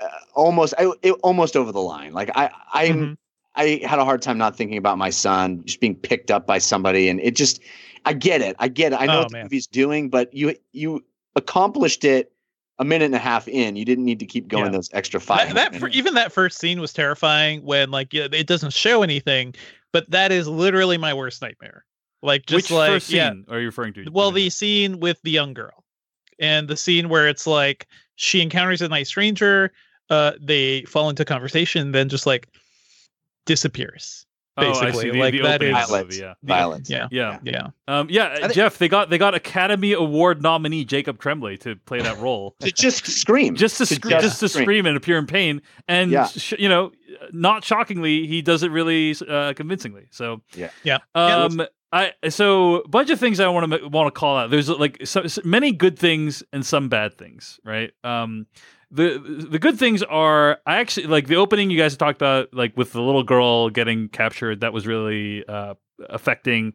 uh, 0.00 0.08
almost 0.34 0.74
I, 0.78 0.92
it, 1.02 1.12
almost 1.22 1.56
over 1.56 1.70
the 1.70 1.80
line. 1.80 2.12
Like 2.12 2.30
I 2.34 2.50
I'm 2.72 2.96
mm-hmm. 2.96 3.12
I 3.54 3.80
had 3.86 4.00
a 4.00 4.04
hard 4.04 4.20
time 4.20 4.36
not 4.36 4.56
thinking 4.56 4.78
about 4.78 4.98
my 4.98 5.10
son 5.10 5.62
just 5.64 5.80
being 5.80 5.94
picked 5.94 6.32
up 6.32 6.44
by 6.44 6.58
somebody, 6.58 7.08
and 7.08 7.20
it 7.20 7.36
just 7.36 7.60
I 8.04 8.14
get 8.14 8.40
it. 8.40 8.56
I 8.58 8.66
get 8.66 8.92
it. 8.92 9.00
I 9.00 9.06
know 9.06 9.18
oh, 9.18 9.18
what 9.20 9.28
the 9.28 9.34
man. 9.34 9.44
movie's 9.44 9.68
doing, 9.68 10.10
but 10.10 10.34
you 10.34 10.56
you 10.72 11.04
accomplished 11.36 12.04
it 12.04 12.32
a 12.78 12.84
minute 12.84 13.06
and 13.06 13.14
a 13.14 13.18
half 13.18 13.48
in. 13.48 13.76
You 13.76 13.84
didn't 13.84 14.04
need 14.04 14.18
to 14.20 14.26
keep 14.26 14.48
going 14.48 14.66
yeah. 14.66 14.72
those 14.72 14.90
extra 14.92 15.20
five. 15.20 15.54
That, 15.54 15.72
that 15.72 15.80
for, 15.80 15.88
even 15.88 16.14
that 16.14 16.32
first 16.32 16.58
scene 16.58 16.80
was 16.80 16.92
terrifying 16.92 17.62
when 17.62 17.90
like 17.90 18.12
it 18.12 18.46
doesn't 18.46 18.72
show 18.72 19.02
anything, 19.02 19.54
but 19.92 20.10
that 20.10 20.32
is 20.32 20.46
literally 20.48 20.98
my 20.98 21.14
worst 21.14 21.40
nightmare. 21.42 21.84
Like 22.22 22.46
just 22.46 22.70
Which 22.70 22.76
like 22.76 22.90
first 22.90 23.10
yeah. 23.10 23.32
are 23.48 23.60
you 23.60 23.66
referring 23.66 23.94
to? 23.94 24.08
Well, 24.10 24.30
the 24.30 24.50
scene 24.50 25.00
with 25.00 25.20
the 25.22 25.30
young 25.30 25.54
girl, 25.54 25.84
and 26.38 26.68
the 26.68 26.76
scene 26.76 27.08
where 27.08 27.28
it's 27.28 27.46
like 27.46 27.86
she 28.16 28.40
encounters 28.40 28.82
a 28.82 28.88
nice 28.88 29.08
stranger. 29.08 29.72
Uh, 30.08 30.32
they 30.40 30.82
fall 30.82 31.08
into 31.08 31.24
conversation, 31.24 31.92
then 31.92 32.08
just 32.08 32.26
like 32.26 32.48
disappears 33.44 34.25
basically. 34.56 35.10
Oh, 35.10 35.12
the, 35.12 35.18
like 35.18 35.32
the 35.32 35.42
that 35.42 35.62
is 35.62 35.72
violence. 35.72 36.18
yeah. 36.18 36.34
Violence. 36.42 36.90
Yeah. 36.90 37.08
Yeah. 37.10 37.38
Yeah. 37.44 37.68
Um, 37.88 38.08
yeah, 38.10 38.36
think- 38.36 38.52
Jeff, 38.54 38.78
they 38.78 38.88
got 38.88 39.10
they 39.10 39.18
got 39.18 39.34
Academy 39.34 39.92
Award 39.92 40.42
nominee 40.42 40.84
Jacob 40.84 41.18
Tremblay 41.20 41.56
to 41.58 41.76
play 41.76 42.00
that 42.00 42.18
role. 42.18 42.54
to 42.60 42.72
just 42.72 43.06
scream. 43.06 43.54
just 43.54 43.78
to, 43.78 43.86
To 43.86 43.94
scre- 43.94 44.08
just 44.10 44.22
just 44.24 44.40
to 44.40 44.48
scream. 44.48 44.64
scream 44.64 44.86
and 44.86 44.96
appear 44.96 45.18
in 45.18 45.26
pain, 45.26 45.62
and 45.88 46.10
Yeah. 46.10 46.26
sh- 46.26 46.54
you 46.58 46.68
know, 46.68 46.92
not 47.32 47.64
shockingly, 47.64 48.26
he 48.26 48.42
does 48.42 48.62
it 48.62 48.70
really 48.70 49.14
uh, 49.28 49.52
convincingly. 49.54 50.08
So 50.10 50.42
Yeah. 50.54 50.70
Yeah. 50.82 50.98
Um, 51.14 51.62
I 51.92 52.12
so 52.30 52.80
a 52.80 52.88
bunch 52.88 53.10
of 53.10 53.20
things 53.20 53.38
I 53.38 53.46
want 53.48 53.70
to 53.72 53.86
want 53.88 54.12
to 54.12 54.18
call 54.18 54.36
out. 54.36 54.50
There's 54.50 54.68
like 54.68 54.98
so, 55.06 55.26
so 55.28 55.40
many 55.44 55.70
good 55.70 55.96
things 55.98 56.42
and 56.52 56.66
some 56.66 56.88
bad 56.88 57.16
things, 57.16 57.60
right? 57.64 57.92
Um, 58.02 58.46
the 58.96 59.46
the 59.50 59.58
good 59.58 59.78
things 59.78 60.02
are 60.02 60.58
I 60.66 60.78
actually 60.78 61.06
like 61.06 61.26
the 61.28 61.36
opening 61.36 61.70
you 61.70 61.78
guys 61.78 61.96
talked 61.96 62.18
about, 62.20 62.52
like 62.52 62.76
with 62.76 62.92
the 62.92 63.00
little 63.02 63.22
girl 63.22 63.70
getting 63.70 64.08
captured. 64.08 64.60
That 64.60 64.72
was 64.72 64.86
really 64.86 65.44
uh, 65.46 65.74
affecting. 66.08 66.74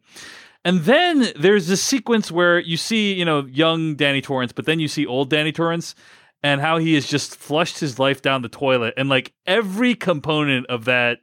And 0.63 0.81
then 0.81 1.33
there's 1.39 1.67
this 1.67 1.81
sequence 1.83 2.31
where 2.31 2.59
you 2.59 2.77
see, 2.77 3.13
you 3.13 3.25
know, 3.25 3.45
young 3.47 3.95
Danny 3.95 4.21
Torrance, 4.21 4.51
but 4.53 4.65
then 4.65 4.79
you 4.79 4.87
see 4.87 5.05
old 5.07 5.29
Danny 5.29 5.51
Torrance 5.51 5.95
and 6.43 6.61
how 6.61 6.77
he 6.77 6.93
has 6.93 7.07
just 7.07 7.35
flushed 7.35 7.79
his 7.79 7.97
life 7.97 8.21
down 8.21 8.43
the 8.43 8.49
toilet. 8.49 8.93
And 8.95 9.09
like 9.09 9.33
every 9.47 9.95
component 9.95 10.67
of 10.67 10.85
that 10.85 11.19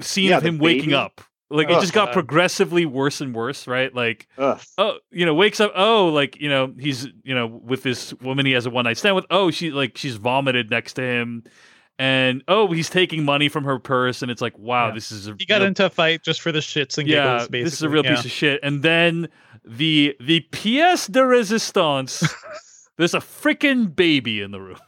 scene 0.00 0.30
Yeah, 0.30 0.38
of 0.38 0.42
him 0.44 0.58
waking 0.58 0.90
baby. 0.90 0.94
up, 0.94 1.20
like 1.50 1.68
it 1.68 1.74
Ugh. 1.74 1.80
just 1.80 1.92
got 1.94 2.12
progressively 2.12 2.84
worse 2.86 3.20
and 3.20 3.34
worse, 3.34 3.66
right? 3.66 3.94
Like, 3.94 4.28
Ugh. 4.38 4.60
oh, 4.76 4.98
you 5.10 5.24
know, 5.24 5.34
wakes 5.34 5.60
up, 5.60 5.72
oh, 5.74 6.08
like, 6.08 6.40
you 6.40 6.48
know, 6.48 6.74
he's, 6.78 7.06
you 7.24 7.34
know, 7.34 7.46
with 7.46 7.82
this 7.82 8.12
woman 8.14 8.44
he 8.46 8.52
has 8.52 8.66
a 8.66 8.70
one 8.70 8.84
night 8.84 8.98
stand 8.98 9.16
with. 9.16 9.24
Oh, 9.30 9.50
she, 9.50 9.70
like, 9.70 9.96
she's 9.96 10.16
vomited 10.16 10.70
next 10.70 10.94
to 10.94 11.02
him. 11.02 11.44
And 11.98 12.44
oh, 12.46 12.70
he's 12.72 12.88
taking 12.88 13.24
money 13.24 13.48
from 13.48 13.64
her 13.64 13.78
purse, 13.80 14.22
and 14.22 14.30
it's 14.30 14.40
like, 14.40 14.56
wow, 14.56 14.88
Yeah. 14.88 14.94
this 14.94 15.10
is 15.10 15.26
a 15.26 15.34
He 15.38 15.46
got 15.46 15.58
real 15.58 15.66
into 15.68 15.86
a 15.86 15.90
fight 15.90 16.22
just 16.22 16.40
for 16.40 16.52
the 16.52 16.60
shits 16.60 16.96
and 16.96 17.08
yeah, 17.08 17.22
giggles. 17.24 17.48
Basically, 17.48 17.64
this 17.64 17.72
is 17.74 17.82
a 17.82 17.88
real 17.88 18.04
yeah. 18.04 18.14
piece 18.14 18.24
of 18.24 18.30
shit. 18.30 18.60
And 18.62 18.82
then 18.84 19.28
the 19.64 20.14
the 20.20 20.46
pièce 20.52 21.10
de 21.10 21.20
résistance. 21.20 22.32
there's 22.98 23.14
a 23.14 23.18
freaking 23.18 23.94
baby 23.96 24.40
in 24.40 24.52
the 24.52 24.60
room. 24.60 24.78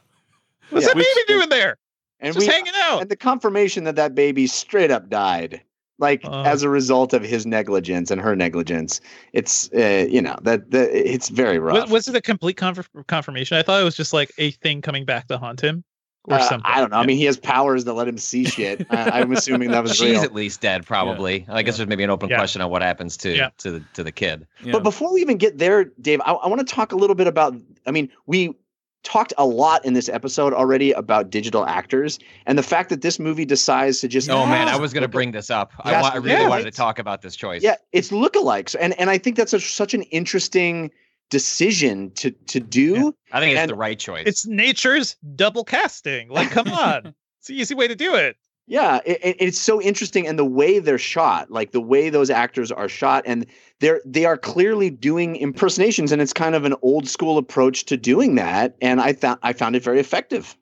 What's 0.70 0.87
Yeah. 0.87 0.95
that 0.95 0.99
baby 0.99 1.24
doing 1.27 1.49
there? 1.49 1.77
And 2.20 2.35
Just 2.35 2.47
we 2.47 2.53
hanging 2.53 2.74
out. 2.77 3.01
and 3.01 3.11
the 3.11 3.16
confirmation 3.16 3.85
that 3.85 3.97
that 3.97 4.15
baby 4.15 4.47
straight 4.47 4.91
up 4.93 5.09
died 5.09 5.62
like 6.01 6.20
Oh. 6.24 6.43
as 6.43 6.62
a 6.62 6.68
result 6.68 7.12
of 7.12 7.22
his 7.22 7.47
negligence 7.47 8.10
and 8.10 8.20
her 8.20 8.35
negligence 8.35 9.01
it's 9.32 9.70
uh, 9.74 10.06
you 10.10 10.20
know 10.22 10.36
that, 10.43 10.70
that 10.70 10.90
it's 10.90 11.28
very 11.28 11.59
rough 11.59 11.82
Was, 11.82 11.90
was 11.90 12.09
it 12.09 12.16
a 12.16 12.20
complete 12.20 12.56
conf- 12.56 12.89
confirmation? 13.06 13.56
I 13.56 13.62
thought 13.62 13.81
it 13.81 13.85
was 13.85 13.97
just 13.97 14.12
like 14.12 14.32
a 14.39 14.51
thing 14.51 14.81
coming 14.82 15.05
back 15.05 15.28
to 15.28 15.39
haunt 15.39 15.60
him, 15.60 15.85
or 16.24 16.35
Uh, 16.36 16.40
something. 16.43 16.70
i 16.70 16.81
don't 16.81 16.90
know 16.90 16.98
i 16.98 17.06
mean 17.06 17.16
he 17.16 17.24
has 17.24 17.39
powers 17.39 17.85
that 17.85 17.94
let 17.94 18.06
him 18.09 18.18
see 18.18 18.44
shit 18.44 18.86
I, 18.90 19.20
i'm 19.20 19.32
assuming 19.32 19.70
that 19.70 19.82
was 19.82 19.93
She's 19.97 20.10
real 20.10 20.22
at 20.22 20.35
least 20.35 20.60
dead, 20.60 20.85
probably. 20.86 21.47
I 21.48 21.62
guess 21.62 21.77
there's 21.78 21.89
maybe 21.89 22.05
an 22.05 22.10
open 22.10 22.28
Yeah. 22.28 22.36
question 22.36 22.60
on 22.60 22.70
what 22.70 22.82
happens 22.82 23.16
to 23.18 23.35
Yeah. 23.35 23.51
to 23.59 23.70
the 23.72 23.81
to 23.94 24.02
the 24.05 24.12
kid. 24.12 24.47
Yeah. 24.64 24.72
but 24.72 24.82
before 24.82 25.12
we 25.14 25.20
even 25.22 25.39
get 25.39 25.59
there 25.59 25.85
dave 26.01 26.20
i, 26.27 26.32
I 26.32 26.47
want 26.48 26.66
to 26.66 26.74
talk 26.74 26.93
a 26.93 26.97
little 26.97 27.16
bit 27.16 27.27
about 27.27 27.55
i 27.86 27.90
mean 27.90 28.09
we 28.27 28.55
talked 29.02 29.32
a 29.39 29.47
lot 29.47 29.85
in 29.85 29.94
this 29.94 30.09
episode 30.09 30.52
already 30.52 30.93
about 30.93 31.31
digital 31.31 31.64
actors 31.64 32.18
and 32.47 32.59
the 32.59 32.62
fact 32.62 32.90
that 32.90 33.02
this 33.02 33.18
movie 33.18 33.44
decides 33.44 34.01
to 34.01 34.09
just 34.09 34.28
Oh 34.28 34.47
man, 34.47 34.68
I 34.68 34.77
was 34.77 34.93
going 34.93 35.02
to 35.02 35.09
bring 35.09 35.32
this 35.32 35.51
up. 35.51 35.72
I, 35.81 36.01
wa- 36.01 36.10
I 36.12 36.16
really 36.16 36.43
yeah, 36.43 36.48
wanted 36.48 36.64
to 36.64 36.70
talk 36.70 36.98
about 36.98 37.22
this 37.22 37.36
choice. 37.36 37.62
Yeah, 37.62 37.77
it's 37.93 38.10
lookalikes, 38.10 38.77
and 38.78 38.98
and 39.01 39.10
I 39.10 39.18
think 39.18 39.36
that's 39.36 39.52
a, 39.52 39.60
such 39.60 39.94
an 39.94 40.02
interesting 40.05 40.90
decision 41.31 42.10
to 42.16 42.31
to 42.31 42.60
do. 42.60 43.14
I 43.32 43.40
think 43.40 43.52
it's 43.52 43.60
And 43.60 43.70
the 43.70 43.77
right 43.77 43.98
choice. 43.98 44.24
It's 44.27 44.47
nature's 44.47 45.16
double 45.35 45.64
casting. 45.64 46.28
Like, 46.28 46.51
come 46.51 46.68
on, 46.68 47.14
it's 47.39 47.48
the 47.48 47.55
easy 47.55 47.74
way 47.74 47.89
to 47.89 47.97
do 47.97 48.14
it. 48.14 48.36
Yeah, 48.66 49.01
it, 49.05 49.19
it- 49.23 49.37
it's 49.41 49.59
so 49.59 49.81
interesting, 49.82 50.27
and 50.28 50.39
the 50.39 50.45
way 50.45 50.78
they're 50.78 50.99
shot, 50.99 51.51
like 51.51 51.73
the 51.73 51.81
way 51.81 52.09
those 52.11 52.31
actors 52.31 52.70
are 52.70 52.89
shot, 52.89 53.24
and 53.27 53.47
they're 53.81 54.01
they 54.05 54.24
are 54.27 54.37
clearly 54.37 54.91
doing 54.91 55.35
impersonations, 55.37 56.12
and 56.12 56.23
it's 56.23 56.32
kind 56.32 56.55
of 56.55 56.65
an 56.65 56.74
old 56.82 57.09
school 57.09 57.37
approach 57.39 57.85
to 57.87 57.97
doing 57.97 58.37
that, 58.37 58.77
and 58.81 59.01
I 59.01 59.12
thought 59.12 59.39
I 59.43 59.53
found 59.55 59.74
it 59.77 59.82
very 59.82 59.99
effective. 59.99 60.57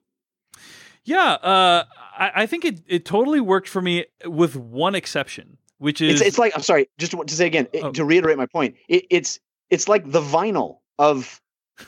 yeah, 1.03 1.33
uh, 1.33 1.83
I, 2.17 2.31
I 2.35 2.45
think 2.45 2.65
it, 2.65 2.81
it 2.87 3.05
totally 3.05 3.39
worked 3.41 3.67
for 3.67 3.81
me 3.81 4.05
with 4.25 4.55
one 4.55 4.95
exception, 4.95 5.57
which 5.77 6.01
is 6.01 6.19
It's 6.19 6.29
it's 6.29 6.37
like 6.39 6.53
I'm 6.55 6.61
sorry, 6.63 6.89
just 6.97 7.11
to, 7.11 7.23
to 7.23 7.35
say 7.35 7.45
again 7.47 7.67
it- 7.73 7.83
Oh. 7.83 7.91
to 7.91 8.05
reiterate 8.05 8.37
my 8.37 8.45
point. 8.47 8.75
It, 8.87 9.05
it's 9.11 9.39
it's 9.69 9.87
like 9.87 10.09
the 10.11 10.21
vinyl 10.21 10.79
of 10.97 11.39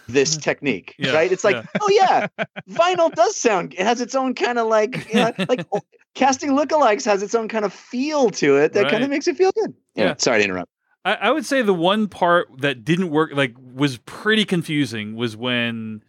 this 0.08 0.38
technique, 0.48 0.94
Yeah, 1.00 1.14
right? 1.14 1.32
It's 1.32 1.44
like, 1.44 1.56
yeah. 1.56 1.66
oh 1.82 1.90
yeah, 1.90 2.28
vinyl 2.70 3.12
does 3.14 3.36
sound. 3.36 3.74
It 3.74 3.82
has 3.86 4.02
its 4.02 4.14
own 4.16 4.36
kind 4.36 4.60
of 4.60 4.68
like, 4.68 5.08
you 5.14 5.16
know, 5.16 5.32
like 5.50 5.66
casting 6.14 6.52
lookalikes 6.52 7.06
has 7.06 7.24
its 7.24 7.34
own 7.36 7.48
kind 7.48 7.66
of 7.66 7.74
feel 7.74 8.30
to 8.32 8.58
it 8.58 8.74
that 8.74 8.90
kind 8.90 9.04
of 9.04 9.10
makes 9.10 9.28
it 9.28 9.38
feel 9.38 9.52
good. 9.54 9.74
Yeah. 9.96 10.06
Yeah. 10.06 10.16
Sorry 10.18 10.40
to 10.40 10.46
interrupt. 10.46 10.70
I, 11.04 11.14
I 11.16 11.32
would 11.32 11.46
say 11.46 11.62
the 11.62 11.74
one 11.74 12.08
part 12.08 12.48
that 12.60 12.86
didn't 12.86 13.10
work, 13.10 13.32
like, 13.34 13.56
was 13.74 13.98
pretty 14.06 14.46
confusing, 14.46 15.16
was 15.16 15.36
when, 15.36 16.04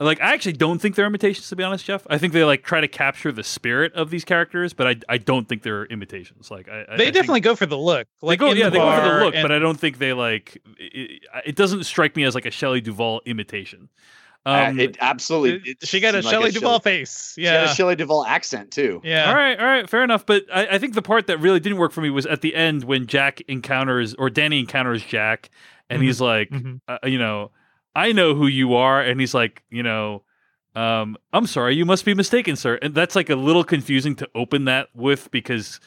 Like 0.00 0.20
I 0.20 0.32
actually 0.34 0.54
don't 0.54 0.80
think 0.80 0.96
they're 0.96 1.06
imitations 1.06 1.48
to 1.50 1.54
be 1.56 1.62
honest, 1.62 1.84
Jeff. 1.84 2.04
I 2.10 2.18
think 2.18 2.32
they 2.32 2.42
like 2.42 2.64
try 2.64 2.80
to 2.80 2.88
capture 2.88 3.30
the 3.30 3.44
spirit 3.44 3.92
of 3.94 4.10
these 4.10 4.24
characters, 4.24 4.72
but 4.72 4.86
I 4.88 4.96
I 5.08 5.18
don't 5.18 5.48
think 5.48 5.62
they're 5.62 5.84
imitations. 5.86 6.50
Like 6.50 6.68
I, 6.68 6.84
I 6.88 6.96
They 6.96 7.06
I 7.06 7.10
definitely 7.10 7.40
go 7.40 7.54
for 7.54 7.66
the 7.66 7.78
look. 7.78 8.08
Like 8.20 8.40
they 8.40 8.46
go 8.46 8.52
yeah 8.52 8.64
the 8.64 8.70
they 8.70 8.78
go 8.78 8.96
for 8.96 9.08
the 9.08 9.24
look, 9.26 9.34
and- 9.36 9.42
but 9.42 9.52
I 9.52 9.60
don't 9.60 9.78
think 9.78 9.98
they 9.98 10.12
like 10.12 10.60
it, 10.76 11.22
it 11.44 11.54
doesn't 11.54 11.84
strike 11.84 12.16
me 12.16 12.24
as 12.24 12.34
like 12.34 12.46
a 12.46 12.50
Shelley 12.50 12.80
Duvall 12.80 13.22
imitation. 13.26 13.90
Uh, 14.44 14.66
Um, 14.70 14.80
it 14.80 14.96
absolutely. 15.00 15.70
It 15.72 15.86
she 15.86 16.00
got 16.00 16.14
a 16.16 16.22
seemed 16.22 16.24
like 16.24 16.32
Shelley 16.32 16.50
Shelley- 16.50 16.60
Duvall 16.60 16.80
face. 16.80 17.32
She 17.36 17.44
had 17.44 17.62
Yeah. 17.64 17.70
a 17.70 17.74
Shelley 17.74 17.94
Duvall 17.96 18.24
accent 18.26 18.72
too. 18.72 19.00
yeah. 19.04 19.28
All 19.30 19.36
right, 19.36 19.58
all 19.58 19.64
right, 19.66 19.88
fair 19.88 20.02
enough. 20.02 20.26
But 20.26 20.44
I, 20.52 20.66
I 20.66 20.78
think 20.78 20.94
the 20.94 21.02
part 21.02 21.28
that 21.28 21.38
really 21.38 21.60
didn't 21.60 21.78
work 21.78 21.92
for 21.92 22.00
me 22.00 22.10
was 22.10 22.26
at 22.26 22.40
the 22.40 22.54
end 22.56 22.82
when 22.84 23.06
Jack 23.06 23.40
encounters 23.42 24.14
or 24.14 24.30
Danny 24.30 24.58
encounters 24.58 25.04
Jack, 25.04 25.50
and 25.88 26.00
Mhm. 26.02 26.04
he's 26.04 26.20
like, 26.20 26.50
Mhm. 26.50 26.80
uh, 26.88 26.98
you 27.04 27.18
know, 27.18 27.52
I 27.94 28.10
know 28.12 28.34
who 28.34 28.46
you 28.48 28.74
are, 28.74 29.00
and 29.00 29.20
he's 29.20 29.32
like, 29.34 29.62
you 29.70 29.82
know, 29.84 30.22
um, 30.74 31.16
I'm 31.32 31.46
sorry, 31.46 31.76
you 31.76 31.84
must 31.84 32.04
be 32.04 32.14
mistaken, 32.14 32.56
sir. 32.56 32.78
And 32.82 32.94
that's 32.94 33.14
like 33.14 33.30
a 33.30 33.36
little 33.36 33.62
confusing 33.62 34.16
to 34.16 34.28
open 34.34 34.64
that 34.64 34.88
with 34.94 35.30
because, 35.30 35.78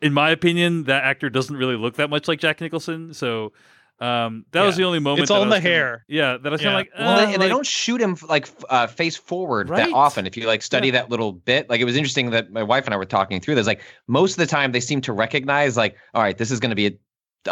in 0.00 0.14
my 0.14 0.30
opinion, 0.30 0.84
that 0.84 1.04
actor 1.04 1.28
doesn't 1.28 1.56
really 1.56 1.76
look 1.76 1.96
that 1.96 2.08
much 2.08 2.28
like 2.28 2.38
Jack 2.40 2.60
Nicholson. 2.62 3.12
So. 3.12 3.52
Um, 4.00 4.44
that 4.50 4.62
was 4.64 4.76
the 4.76 4.84
only 4.84 4.98
moment. 4.98 5.20
It's 5.22 5.28
that 5.28 5.36
all 5.36 5.42
in 5.44 5.48
the 5.48 5.56
kinda- 5.56 5.68
hair. 5.70 6.04
Yeah, 6.08 6.36
that 6.36 6.46
I 6.46 6.50
was 6.50 6.60
kind 6.60 6.72
Yeah. 6.74 6.80
of 6.80 6.86
like, 6.86 6.90
Well, 6.98 7.08
uh, 7.08 7.26
they, 7.26 7.32
and 7.34 7.42
they 7.42 7.48
don't 7.48 7.66
shoot 7.66 8.00
him 8.00 8.16
like 8.28 8.48
uh, 8.68 8.86
face 8.88 9.16
forward 9.16 9.70
Right? 9.70 9.86
that 9.86 9.92
often. 9.94 10.26
If 10.26 10.36
you 10.36 10.46
like 10.46 10.62
study 10.62 10.88
Yeah. 10.88 10.94
that 10.94 11.10
little 11.10 11.32
bit, 11.32 11.70
like 11.70 11.80
it 11.80 11.84
was 11.84 11.96
interesting 11.96 12.30
that 12.30 12.50
my 12.50 12.62
wife 12.62 12.84
and 12.86 12.92
I 12.94 12.96
were 12.96 13.04
talking 13.04 13.40
through 13.40 13.54
this. 13.54 13.66
Like 13.66 13.82
most 14.08 14.32
of 14.32 14.38
the 14.38 14.46
time, 14.46 14.72
they 14.72 14.80
seem 14.80 15.00
to 15.02 15.12
recognize 15.12 15.76
like, 15.76 15.96
all 16.12 16.22
right, 16.22 16.36
this 16.36 16.50
is 16.50 16.58
going 16.60 16.70
to 16.70 16.76
be 16.76 16.86
a, 16.88 16.92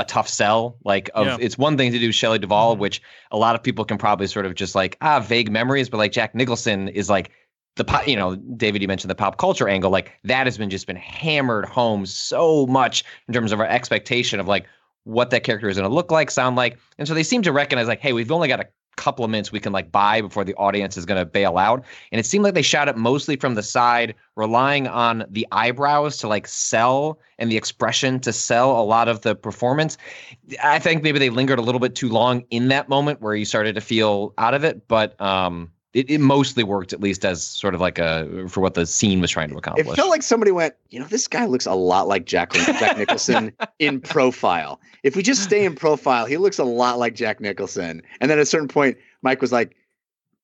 a 0.01 0.05
tough 0.05 0.28
sell. 0.28 0.78
Like, 0.85 1.10
of 1.14 1.27
Yeah. 1.27 1.36
it's 1.40 1.56
one 1.56 1.77
thing 1.77 1.93
to 1.93 1.98
do 1.98 2.10
Shelley 2.10 2.39
Duvall, 2.40 2.74
Mhm. 2.77 2.81
which 2.81 3.02
a 3.31 3.36
lot 3.39 3.55
of 3.55 3.62
people 3.62 3.85
can 3.85 3.97
probably 3.97 4.27
sort 4.27 4.44
of 4.44 4.55
just 4.56 4.74
like 4.74 4.97
ah 5.01 5.20
vague 5.20 5.51
memories, 5.51 5.89
but 5.89 5.98
like 5.98 6.12
Jack 6.12 6.35
Nicholson 6.35 6.89
is 6.89 7.09
like 7.09 7.31
the 7.77 7.85
po- 7.85 8.02
you 8.05 8.16
know 8.16 8.35
David, 8.35 8.82
you 8.82 8.89
mentioned 8.89 9.10
the 9.10 9.14
pop 9.14 9.39
culture 9.39 9.69
angle. 9.69 9.90
Like 9.90 10.12
that 10.24 10.47
has 10.47 10.59
been 10.59 10.70
just 10.70 10.86
been 10.89 10.97
hammered 10.97 11.66
home 11.66 12.05
so 12.05 12.66
much 12.66 13.05
in 13.28 13.32
terms 13.32 13.52
of 13.52 13.60
our 13.60 13.66
expectation 13.66 14.40
of 14.40 14.48
like 14.48 14.66
what 15.04 15.30
that 15.30 15.44
character 15.44 15.68
is 15.68 15.76
going 15.76 15.88
to 15.88 15.94
look 15.94 16.10
like, 16.10 16.30
sound 16.30 16.56
like. 16.56 16.78
And 16.98 17.08
so 17.08 17.14
they 17.14 17.22
seem 17.22 17.42
to 17.42 17.52
recognize 17.52 17.88
like, 17.88 18.00
hey, 18.00 18.12
we've 18.12 18.30
only 18.30 18.48
got 18.48 18.60
a 18.60 18.68
couple 18.96 19.24
of 19.24 19.30
minutes 19.30 19.50
we 19.50 19.58
can 19.60 19.72
like 19.72 19.90
buy 19.90 20.20
before 20.20 20.44
the 20.44 20.54
audience 20.54 20.96
is 20.96 21.06
going 21.06 21.18
to 21.18 21.24
bail 21.24 21.58
out. 21.58 21.84
And 22.12 22.18
it 22.20 22.26
seemed 22.26 22.44
like 22.44 22.54
they 22.54 22.62
shot 22.62 22.88
it 22.88 22.96
mostly 22.96 23.36
from 23.36 23.54
the 23.54 23.62
side, 23.62 24.14
relying 24.36 24.86
on 24.86 25.24
the 25.30 25.46
eyebrows 25.50 26.18
to 26.18 26.28
like 26.28 26.46
sell 26.46 27.18
and 27.38 27.50
the 27.50 27.56
expression 27.56 28.20
to 28.20 28.32
sell 28.32 28.78
a 28.78 28.84
lot 28.84 29.08
of 29.08 29.22
the 29.22 29.34
performance. 29.34 29.96
I 30.62 30.78
think 30.78 31.02
maybe 31.02 31.18
they 31.18 31.30
lingered 31.30 31.58
a 31.58 31.62
little 31.62 31.80
bit 31.80 31.94
too 31.94 32.08
long 32.08 32.44
in 32.50 32.68
that 32.68 32.88
moment 32.88 33.20
where 33.20 33.34
you 33.34 33.44
started 33.44 33.74
to 33.74 33.80
feel 33.80 34.34
out 34.38 34.54
of 34.54 34.64
it, 34.64 34.86
but 34.88 35.20
um 35.20 35.70
it, 35.94 36.09
it 36.09 36.19
mostly 36.20 36.64
worked 36.64 36.93
at 36.93 37.01
least 37.01 37.24
as 37.24 37.44
sort 37.44 37.74
of 37.74 37.81
like 37.81 37.98
a 37.98 38.47
for 38.48 38.60
what 38.60 38.74
the 38.74 38.86
scene 38.86 39.20
was 39.20 39.31
trying 39.31 39.51
to 39.51 39.56
accomplish. 39.56 39.86
It 39.86 39.94
felt 39.94 40.09
like 40.09 40.23
somebody 40.23 40.51
went, 40.51 40.74
you 40.90 40.98
know, 40.98 41.06
this 41.06 41.28
guy 41.28 41.44
looks 41.44 41.66
a 41.66 41.74
lot 41.74 42.09
like 42.09 42.24
Jack, 42.24 42.52
Jack 42.52 42.97
Nicholson 42.97 43.52
in 43.78 44.01
profile. 44.01 44.81
If 45.02 45.16
we 45.16 45.23
just 45.23 45.43
stay 45.43 45.64
in 45.64 45.74
profile, 45.74 46.24
he 46.24 46.39
looks 46.39 46.59
a 46.59 46.64
lot 46.64 46.98
like 46.98 47.14
Jack 47.14 47.40
Nicholson. 47.40 48.02
And 48.20 48.31
then 48.31 48.39
at 48.39 48.43
a 48.43 48.47
certain 48.47 48.69
point, 48.69 48.97
Mike 49.20 49.40
was 49.40 49.52
like, 49.52 49.77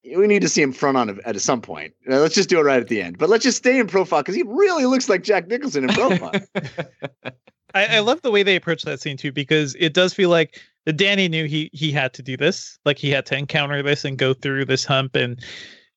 we 0.04 0.26
need 0.26 0.42
to 0.42 0.48
see 0.48 0.62
him 0.62 0.72
front 0.72 0.96
on 0.96 1.20
at 1.24 1.40
some 1.40 1.60
point. 1.60 1.94
Uh, 2.10 2.18
Let's 2.18 2.34
just 2.34 2.48
do 2.48 2.58
it 2.58 2.62
right 2.62 2.80
at 2.80 2.88
the 2.88 3.02
end. 3.02 3.18
But 3.18 3.28
let's 3.28 3.44
just 3.44 3.58
stay 3.58 3.78
in 3.78 3.86
profile 3.86 4.22
because 4.22 4.34
he 4.34 4.44
really 4.44 4.86
looks 4.86 5.08
like 5.08 5.22
Jack 5.22 5.48
Nicholson 5.48 5.84
in 5.84 5.90
profile. 5.90 6.40
I, 7.74 7.96
I 7.96 7.98
love 8.00 8.22
the 8.22 8.30
way 8.30 8.42
they 8.42 8.56
approach 8.56 8.82
that 8.82 9.00
scene 9.00 9.16
too, 9.16 9.32
because 9.32 9.76
it 9.78 9.92
does 9.92 10.14
feel 10.14 10.30
like 10.30 10.60
Danny 10.96 11.28
knew 11.28 11.46
he 11.46 11.68
he 11.72 11.92
had 11.92 12.14
to 12.14 12.22
do 12.22 12.36
this, 12.36 12.78
like 12.84 12.98
he 12.98 13.10
had 13.10 13.26
to 13.26 13.36
encounter 13.36 13.82
this 13.82 14.04
and 14.04 14.16
go 14.16 14.32
through 14.32 14.64
this 14.64 14.84
hump, 14.84 15.16
and 15.16 15.44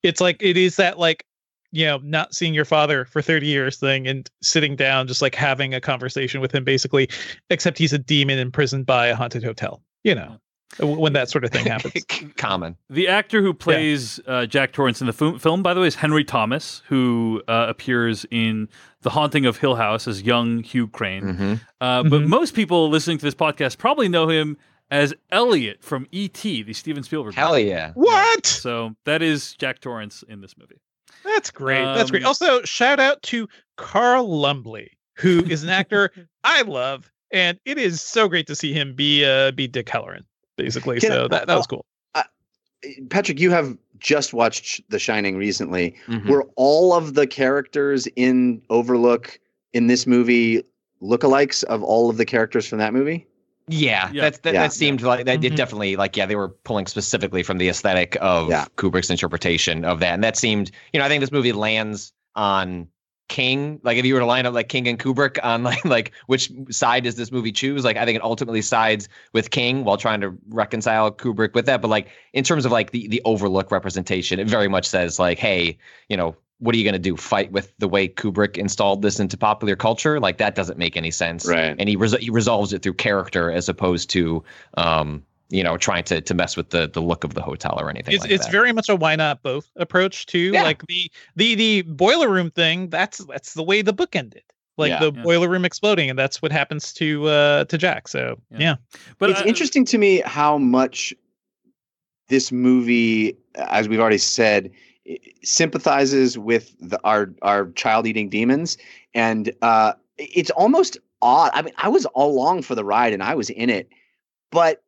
it's 0.04 0.20
like 0.20 0.38
it 0.42 0.58
is 0.58 0.76
that 0.76 1.00
like 1.00 1.26
you 1.72 1.86
know 1.86 2.00
not 2.04 2.34
seeing 2.34 2.54
your 2.54 2.66
father 2.66 3.06
for 3.06 3.22
30 3.22 3.48
years 3.48 3.78
thing 3.78 4.08
and 4.08 4.30
sitting 4.42 4.76
down 4.76 5.08
just 5.08 5.22
like 5.22 5.36
having 5.36 5.74
a 5.74 5.80
conversation 5.82 6.42
with 6.42 6.54
him 6.54 6.64
basically 6.64 7.08
except 7.50 7.78
he's 7.78 7.94
a 7.94 7.98
demon 7.98 8.38
imprisoned 8.40 8.86
by 8.86 9.08
a 9.08 9.16
haunted 9.16 9.44
hotel 9.44 9.82
you 10.04 10.14
know 10.14 10.38
w- 10.50 10.51
when 10.80 11.14
that 11.14 11.30
sort 11.30 11.44
of 11.44 11.52
thing 11.52 11.66
happens 11.66 12.06
Common. 12.38 12.78
The 12.90 13.08
actor 13.08 13.42
who 13.42 13.54
plays 13.54 14.20
uh, 14.28 14.46
Jack 14.46 14.72
Torrance 14.74 15.02
in 15.02 15.08
the 15.08 15.14
fu- 15.14 15.38
film, 15.38 15.62
by 15.64 15.74
the 15.74 15.82
way, 15.82 15.88
is 15.88 15.96
Henry 15.96 16.24
Thomas, 16.24 16.82
who 16.88 17.42
uh, 17.48 17.66
appears 17.70 18.26
in 18.32 18.70
The 19.02 19.10
Haunting 19.12 19.46
of 19.46 19.58
Hill 19.58 19.76
House 19.76 20.08
as 20.08 20.22
young 20.22 20.64
Hugh 20.64 20.88
Crain. 20.88 21.36
hmm 21.36 21.54
Uh, 21.82 22.04
But 22.04 22.22
Mhm. 22.22 22.28
most 22.28 22.54
people 22.56 22.90
listening 22.90 23.18
to 23.18 23.26
this 23.26 23.36
podcast 23.36 23.78
probably 23.78 24.08
know 24.10 24.30
him 24.30 24.58
as 24.90 25.14
Elliott 25.32 25.84
from 25.84 26.06
E.T., 26.12 26.64
the 26.64 26.74
Steven 26.74 27.02
Spielberg. 27.04 27.34
Hell 27.34 27.52
movie. 27.52 27.64
yeah. 27.70 27.92
what 27.96 28.46
So 28.46 28.96
that 29.06 29.22
is 29.22 29.54
Jack 29.56 29.80
Torrance 29.80 30.24
in 30.28 30.42
this 30.42 30.58
movie. 30.58 30.80
that's 31.24 31.52
great 31.52 31.84
that's 31.94 32.10
great 32.12 32.24
Um, 32.24 32.28
also 32.28 32.62
shout 32.64 33.00
out 33.00 33.22
to 33.24 33.48
carl 33.78 34.28
lumbly 34.28 34.92
who 35.18 35.40
is 35.46 35.64
an 35.64 35.70
actor 35.70 36.10
i 36.44 36.62
love 36.64 37.12
and 37.32 37.60
it 37.66 37.78
is 37.78 38.02
so 38.02 38.28
great 38.28 38.48
to 38.48 38.56
see 38.56 38.74
him 38.74 38.96
be 38.96 39.24
uh 39.26 39.52
be 39.52 39.68
dick 39.68 39.86
hallorann 39.88 40.24
basically 40.58 41.00
Can 41.00 41.12
I- 41.12 41.16
so 41.16 41.28
that, 41.28 41.48
that 41.48 41.56
was 41.56 41.68
cool 41.68 41.86
Patrick, 43.12 43.40
you 43.40 43.52
have 43.52 43.78
just 44.00 44.34
watched 44.34 44.82
The 44.90 44.98
Shining 44.98 45.38
recently. 45.38 45.96
Mhm. 46.08 46.26
Were 46.28 46.48
all 46.56 46.94
of 46.94 47.14
the 47.14 47.28
characters 47.28 48.08
in 48.16 48.60
Overlook 48.72 49.40
in 49.74 49.86
this 49.86 50.08
movie 50.08 50.64
lookalikes 51.00 51.64
of 51.66 51.84
all 51.84 52.10
of 52.10 52.18
the 52.18 52.26
characters 52.26 52.66
from 52.66 52.80
that 52.80 52.92
movie? 52.92 53.28
Yeah, 53.68 54.10
Yeah. 54.12 54.22
that's 54.24 54.40
that, 54.40 54.56
Yeah. 54.56 54.64
that 54.64 54.74
seemed 54.74 55.02
like 55.04 55.26
that. 55.26 55.44
It 55.44 55.54
Mhm. 55.54 55.56
definitely 55.56 55.96
like 55.96 56.18
yeah, 56.18 56.26
they 56.26 56.36
were 56.36 56.50
pulling 56.50 56.88
specifically 56.88 57.44
from 57.44 57.60
the 57.60 57.70
aesthetic 57.70 58.18
of 58.20 58.50
Yeah. 58.50 58.66
Kubrick's 58.78 59.12
interpretation 59.12 59.86
of 59.86 60.00
that, 60.00 60.16
and 60.16 60.24
that 60.24 60.36
seemed 60.36 60.72
you 60.92 61.00
know 61.00 61.06
I 61.06 61.08
think 61.08 61.22
this 61.22 61.32
movie 61.32 61.54
lands 61.54 62.14
on 62.36 62.88
King. 63.32 63.80
Like 63.82 63.98
if 63.98 64.06
you 64.06 64.14
were 64.14 64.20
to 64.20 64.26
line 64.28 64.46
up 64.46 64.54
like 64.54 64.70
King 64.70 64.88
and 64.88 65.00
Kubrick 65.00 65.40
on 65.42 65.64
like 65.72 65.84
like 65.84 66.12
which 66.28 66.52
side 66.70 67.06
does 67.06 67.16
this 67.16 67.32
movie 67.32 67.52
choose? 67.52 67.84
Like 67.84 67.98
I 67.98 68.06
think 68.06 68.18
it 68.18 68.24
ultimately 68.24 68.62
sides 68.62 69.10
with 69.34 69.50
King 69.50 69.84
while 69.84 69.98
trying 69.98 70.22
to 70.22 70.38
reconcile 70.50 71.12
Kubrick 71.12 71.56
with 71.56 71.66
that. 71.66 71.82
But 71.82 71.88
like 71.88 72.10
in 72.34 72.44
terms 72.44 72.66
of 72.66 72.72
like 72.72 72.92
the 72.92 73.08
the 73.08 73.22
Overlook 73.26 73.72
representation, 73.72 74.40
it 74.40 74.48
very 74.48 74.68
much 74.68 74.86
says 74.86 75.18
like 75.18 75.40
hey, 75.40 75.80
you 76.10 76.16
know. 76.18 76.36
What 76.64 76.76
are 76.76 76.78
you 76.78 76.84
going 76.84 76.94
to 76.94 77.00
do? 77.00 77.18
Fight 77.18 77.52
with 77.52 77.74
the 77.80 77.88
way 77.88 78.08
Kubrick 78.08 78.56
installed 78.56 79.02
this 79.02 79.20
into 79.20 79.36
popular 79.36 79.76
culture? 79.76 80.20
Like 80.20 80.38
that 80.38 80.54
doesn't 80.54 80.78
make 80.78 80.96
any 80.96 81.10
sense 81.10 81.48
Right. 81.48 81.76
and 81.80 81.90
he 81.90 81.96
res- 81.96 82.16
he 82.18 82.30
resolves 82.30 82.72
it 82.72 82.84
through 82.84 82.94
character 82.94 83.52
as 83.52 83.68
opposed 83.68 84.12
to 84.12 84.44
um 84.78 85.24
you 85.52 85.64
know 85.64 85.78
trying 85.78 86.04
to 86.04 86.22
to 86.22 86.34
mess 86.34 86.56
with 86.58 86.70
the 86.70 86.88
the 86.88 87.02
look 87.02 87.24
of 87.24 87.34
the 87.34 87.42
hotel 87.42 87.76
or 87.80 87.90
anything 87.90 88.14
it's 88.14 88.24
like 88.24 88.32
it's 88.32 88.46
that. 88.46 88.52
very 88.52 88.72
much 88.72 88.90
a 88.90 88.96
why 88.96 89.16
not 89.16 89.44
both 89.44 89.70
approach 89.76 90.26
too 90.26 90.52
Yeah. 90.54 90.64
like 90.64 90.86
the 90.88 91.12
the 91.36 91.56
the 91.56 91.82
boiler 91.84 92.30
room 92.30 92.50
thing 92.52 92.90
that's 92.90 93.20
that's 93.26 93.54
the 93.54 93.64
way 93.64 93.82
the 93.82 93.94
book 93.94 94.16
ended 94.16 94.44
like 94.78 94.90
Yeah. 94.90 95.00
the 95.00 95.12
Yeah. 95.16 95.24
boiler 95.24 95.50
room 95.50 95.66
exploding 95.66 96.10
and 96.10 96.18
that's 96.18 96.42
what 96.42 96.52
happens 96.52 96.94
to 96.94 97.28
uh 97.28 97.66
to 97.66 97.78
jack 97.78 98.08
so 98.08 98.40
Yeah. 98.52 98.60
yeah, 98.60 98.76
But 99.20 99.30
it's 99.32 99.42
uh, 99.42 99.46
interesting 99.46 99.86
to 99.86 99.98
me 99.98 100.22
how 100.26 100.58
much 100.58 101.14
this 102.30 102.52
movie, 102.52 103.36
as 103.56 103.90
we've 103.90 104.00
already 104.00 104.18
said, 104.18 104.72
sympathizes 105.44 106.38
with 106.38 106.74
the, 106.80 107.00
our 107.04 107.30
our 107.42 107.70
child 107.72 108.08
eating 108.08 108.30
demons, 108.30 108.78
and 109.14 109.52
uh, 109.62 109.94
it's 110.18 110.50
almost 110.52 110.98
odd. 111.22 111.52
I 111.54 111.62
mean, 111.62 111.74
I 111.78 111.90
was 111.90 112.06
all 112.08 112.32
along 112.32 112.62
for 112.62 112.74
the 112.74 112.86
ride, 112.86 113.12
and 113.12 113.22
I 113.22 113.36
was 113.36 113.50
in 113.50 113.70
it, 113.70 113.90
but 114.50 114.82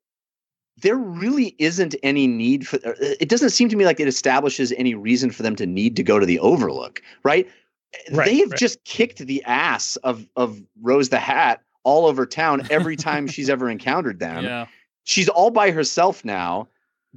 there 0.82 0.96
really 0.96 1.56
isn't 1.60 1.96
any 2.04 2.28
need 2.28 2.68
for. 2.68 2.78
uh, 2.78 2.94
It 3.20 3.30
doesn't 3.30 3.52
seem 3.52 3.70
to 3.70 3.76
me 3.76 3.86
like 3.86 4.00
it 4.00 4.08
establishes 4.08 4.72
any 4.74 4.96
reason 4.96 5.32
for 5.32 5.44
them 5.44 5.56
to 5.58 5.66
need 5.66 5.96
to 5.98 6.04
go 6.04 6.20
to 6.20 6.26
the 6.26 6.40
Overlook, 6.40 7.02
right? 7.24 7.48
Right, 8.12 8.26
they 8.26 8.38
have 8.40 8.50
right. 8.50 8.60
just 8.60 8.84
kicked 8.86 9.20
the 9.20 9.44
ass 9.44 9.98
of 9.98 10.28
of 10.36 10.60
Rose 10.82 11.10
the 11.10 11.20
Hat 11.20 11.62
all 11.84 12.08
over 12.08 12.26
town 12.26 12.66
every 12.72 12.96
time 12.96 13.28
she's 13.28 13.50
ever 13.50 13.70
encountered 13.70 14.18
them 14.26 14.44
yeah. 14.44 14.66
she's 15.04 15.30
all 15.30 15.52
by 15.52 15.70
herself 15.70 16.26
now. 16.26 16.68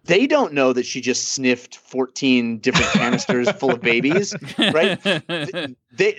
They 0.04 0.26
don't 0.26 0.52
know 0.52 0.74
that 0.74 0.84
she 0.84 1.00
just 1.00 1.28
sniffed 1.28 1.76
14 1.76 2.58
different 2.58 2.90
canisters 2.92 3.50
full 3.52 3.70
of 3.70 3.80
babies. 3.80 4.34
Right? 4.58 4.98
They 5.96 6.18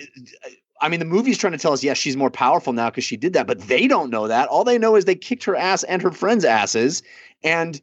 I 0.80 0.88
mean 0.88 1.00
the 1.00 1.06
movie's 1.06 1.38
trying 1.38 1.52
to 1.52 1.58
tell 1.58 1.72
us 1.72 1.82
yes, 1.82 1.98
she's 1.98 2.16
more 2.16 2.30
powerful 2.30 2.72
now 2.72 2.90
cuz 2.90 3.04
she 3.04 3.16
did 3.16 3.32
that, 3.32 3.46
but 3.46 3.60
they 3.62 3.86
don't 3.86 4.10
know 4.10 4.28
that. 4.28 4.48
All 4.48 4.64
they 4.64 4.78
know 4.78 4.96
is 4.96 5.04
they 5.04 5.14
kicked 5.14 5.44
her 5.44 5.56
ass 5.56 5.82
and 5.84 6.02
her 6.02 6.12
friends' 6.12 6.44
asses 6.44 7.02
and 7.42 7.80